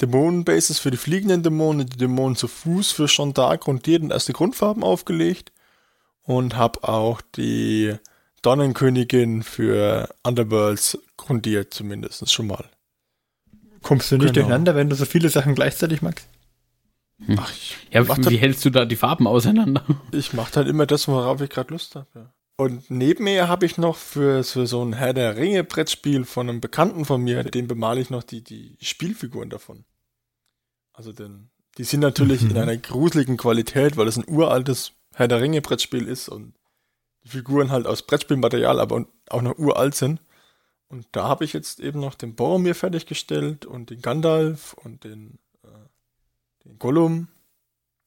Dämonenbases 0.00 0.78
für 0.78 0.90
die 0.90 0.96
fliegenden 0.96 1.42
Dämonen, 1.42 1.86
die 1.86 1.96
Dämonen 1.96 2.36
zu 2.36 2.48
Fuß 2.48 2.92
für 2.92 3.06
Jean 3.06 3.32
d'Arc 3.34 3.58
grundiert 3.58 4.02
und 4.02 4.10
erste 4.10 4.32
Grundfarben 4.32 4.82
aufgelegt. 4.82 5.52
Und 6.24 6.56
habe 6.56 6.84
auch 6.88 7.20
die 7.20 7.94
Donnenkönigin 8.42 9.42
für 9.42 10.08
Underworlds 10.22 10.98
grundiert, 11.16 11.74
zumindest 11.74 12.30
schon 12.32 12.46
mal. 12.46 12.64
Kommst 13.82 14.10
du 14.12 14.16
nicht 14.16 14.26
Genau. 14.26 14.34
durcheinander, 14.46 14.74
wenn 14.76 14.88
du 14.88 14.94
so 14.96 15.04
viele 15.04 15.28
Sachen 15.28 15.54
gleichzeitig 15.56 16.00
magst? 16.02 16.28
Ach, 17.36 17.52
ich, 17.52 17.76
Ja, 17.90 18.06
wie 18.08 18.34
er- 18.36 18.40
hältst 18.40 18.64
du 18.64 18.70
da 18.70 18.84
die 18.84 18.96
Farben 18.96 19.26
auseinander? 19.26 19.84
ich 20.12 20.32
mache 20.32 20.54
halt 20.56 20.68
immer 20.68 20.86
das, 20.86 21.06
worauf 21.08 21.40
ich 21.40 21.50
gerade 21.50 21.72
Lust 21.72 21.94
habe. 21.96 22.06
Ja. 22.14 22.32
Und 22.62 22.90
neben 22.90 23.24
mir 23.24 23.48
habe 23.48 23.66
ich 23.66 23.76
noch 23.76 23.96
für, 23.96 24.44
für 24.44 24.68
so 24.68 24.84
ein 24.84 24.92
Herr 24.92 25.12
der 25.12 25.36
Ringe 25.36 25.64
Brettspiel 25.64 26.24
von 26.24 26.48
einem 26.48 26.60
Bekannten 26.60 27.04
von 27.04 27.20
mir, 27.20 27.42
dem 27.42 27.66
bemale 27.66 28.00
ich 28.00 28.08
noch 28.08 28.22
die, 28.22 28.44
die 28.44 28.76
Spielfiguren 28.80 29.50
davon. 29.50 29.84
Also 30.92 31.12
denn, 31.12 31.50
die 31.76 31.82
sind 31.82 31.98
natürlich 31.98 32.42
in 32.42 32.56
einer 32.56 32.76
gruseligen 32.76 33.36
Qualität, 33.36 33.96
weil 33.96 34.06
es 34.06 34.16
ein 34.16 34.28
uraltes 34.28 34.92
Herr 35.12 35.26
der 35.26 35.40
Ringe 35.40 35.60
Brettspiel 35.60 36.06
ist 36.06 36.28
und 36.28 36.54
die 37.24 37.30
Figuren 37.30 37.72
halt 37.72 37.88
aus 37.88 38.06
Brettspielmaterial, 38.06 38.78
aber 38.78 39.06
auch 39.28 39.42
noch 39.42 39.58
uralt 39.58 39.96
sind. 39.96 40.20
Und 40.86 41.06
da 41.10 41.24
habe 41.24 41.44
ich 41.44 41.52
jetzt 41.54 41.80
eben 41.80 41.98
noch 41.98 42.14
den 42.14 42.36
Boromir 42.36 42.76
fertiggestellt 42.76 43.66
und 43.66 43.90
den 43.90 44.02
Gandalf 44.02 44.74
und 44.74 45.02
den, 45.02 45.40
äh, 45.64 46.64
den 46.64 46.78
Gollum. 46.78 47.26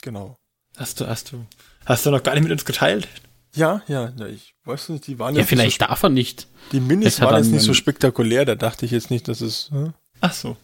Genau. 0.02 0.38
Hast 0.77 1.02
du, 1.02 1.07
hast 1.07 1.34
du, 1.34 1.45
hast 1.86 2.06
du 2.06 2.11
noch 2.11 2.23
gar 2.23 2.36
nicht 2.36 2.44
mit 2.44 2.53
uns 2.53 2.64
geteilt? 2.64 3.10
Ja, 3.56 3.82
ja, 3.88 4.11
ja, 4.18 4.26
ich 4.27 4.53
weiß 4.65 4.90
nicht, 4.90 5.07
die 5.07 5.19
waren 5.19 5.36
Ja, 5.36 5.41
jetzt 5.41 5.49
vielleicht 5.49 5.80
nicht 5.80 5.90
darf 5.90 6.03
er 6.03 6.10
nicht. 6.10 6.41
so, 6.41 6.48
die 6.73 6.80
Minis 6.80 7.22
waren 7.22 7.36
jetzt 7.38 7.52
nicht 7.52 7.64
so 7.64 7.73
spektakulär, 7.73 8.45
da 8.45 8.56
dachte 8.56 8.86
ich 8.86 8.91
jetzt 8.91 9.11
nicht, 9.11 9.27
dass 9.27 9.41
es, 9.41 9.69
hm? 9.72 9.94
Ach 10.22 10.34
so. 10.34 10.57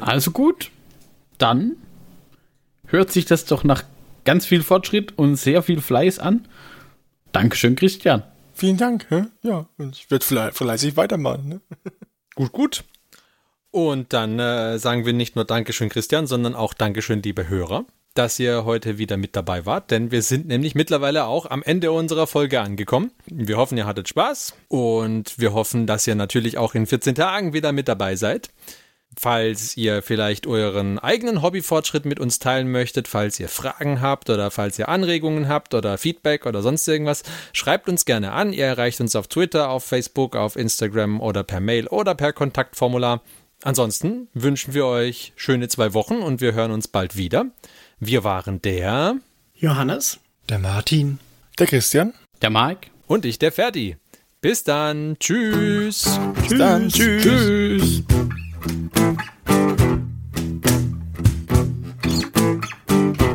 Also 0.00 0.30
gut, 0.30 0.70
dann 1.38 1.76
hört 2.86 3.10
sich 3.10 3.24
das 3.24 3.44
doch 3.44 3.64
nach 3.64 3.82
ganz 4.24 4.46
viel 4.46 4.62
Fortschritt 4.62 5.18
und 5.18 5.36
sehr 5.36 5.62
viel 5.62 5.80
Fleiß 5.80 6.18
an. 6.18 6.46
Dankeschön, 7.32 7.74
Christian. 7.76 8.22
vielen 8.54 8.76
Dank. 8.76 9.06
Hä? 9.08 9.24
Ja, 9.42 9.66
und 9.78 9.96
ich 9.96 10.10
werde 10.10 10.24
fleißig 10.52 10.96
weitermachen. 10.96 11.48
Ne? 11.48 11.60
Gut, 12.34 12.52
gut. 12.52 12.84
Und 13.70 14.12
dann 14.12 14.38
äh, 14.38 14.78
sagen 14.78 15.04
wir 15.04 15.12
nicht 15.12 15.34
nur 15.36 15.44
Dankeschön, 15.44 15.88
Christian, 15.88 16.26
sondern 16.26 16.54
auch 16.54 16.72
Dankeschön, 16.74 17.22
liebe 17.22 17.48
Hörer, 17.48 17.84
dass 18.14 18.38
ihr 18.38 18.64
heute 18.64 18.98
wieder 18.98 19.16
mit 19.16 19.36
dabei 19.36 19.66
wart, 19.66 19.90
denn 19.90 20.10
wir 20.10 20.22
sind 20.22 20.46
nämlich 20.46 20.74
mittlerweile 20.74 21.24
auch 21.24 21.46
am 21.46 21.62
Ende 21.62 21.92
unserer 21.92 22.26
Folge 22.26 22.60
angekommen. 22.60 23.10
Wir 23.26 23.56
hoffen, 23.56 23.78
ihr 23.78 23.86
hattet 23.86 24.08
Spaß 24.08 24.54
und 24.68 25.38
wir 25.38 25.52
hoffen, 25.52 25.86
dass 25.86 26.06
ihr 26.06 26.14
natürlich 26.14 26.58
auch 26.58 26.74
in 26.74 26.86
14 26.86 27.14
Tagen 27.14 27.52
wieder 27.52 27.72
mit 27.72 27.88
dabei 27.88 28.16
seid. 28.16 28.50
Falls 29.18 29.76
ihr 29.76 30.02
vielleicht 30.02 30.46
euren 30.46 30.98
eigenen 30.98 31.42
Hobbyfortschritt 31.42 32.06
mit 32.06 32.18
uns 32.18 32.38
teilen 32.38 32.70
möchtet, 32.70 33.08
falls 33.08 33.38
ihr 33.38 33.48
Fragen 33.48 34.00
habt 34.00 34.30
oder 34.30 34.50
falls 34.50 34.78
ihr 34.78 34.88
Anregungen 34.88 35.48
habt 35.48 35.74
oder 35.74 35.98
Feedback 35.98 36.46
oder 36.46 36.62
sonst 36.62 36.88
irgendwas, 36.88 37.22
schreibt 37.52 37.88
uns 37.88 38.06
gerne 38.06 38.32
an. 38.32 38.54
Ihr 38.54 38.64
erreicht 38.64 39.00
uns 39.02 39.14
auf 39.14 39.28
Twitter, 39.28 39.68
auf 39.68 39.84
Facebook, 39.84 40.34
auf 40.34 40.56
Instagram 40.56 41.20
oder 41.20 41.42
per 41.42 41.60
Mail 41.60 41.88
oder 41.88 42.14
per 42.14 42.32
Kontaktformular. 42.32 43.20
Ansonsten 43.62 44.28
wünschen 44.34 44.74
wir 44.74 44.86
euch 44.86 45.32
schöne 45.36 45.68
zwei 45.68 45.94
Wochen 45.94 46.16
und 46.16 46.40
wir 46.40 46.54
hören 46.54 46.72
uns 46.72 46.88
bald 46.88 47.16
wieder. 47.16 47.46
Wir 48.04 48.24
waren 48.24 48.60
der 48.60 49.14
Johannes, 49.54 50.18
der 50.48 50.58
Martin, 50.58 51.20
der 51.60 51.68
Christian, 51.68 52.12
der 52.42 52.50
Mike 52.50 52.90
und 53.06 53.24
ich, 53.24 53.38
der 53.38 53.52
Ferdi. 53.52 53.96
Bis 54.40 54.64
dann. 54.64 55.16
Tschüss. 55.20 56.18
Bis 56.34 56.48
Tschüss. 56.48 56.58
dann. 56.58 56.88
Tschüss. 56.88 57.22
Tschüss. 57.22 58.02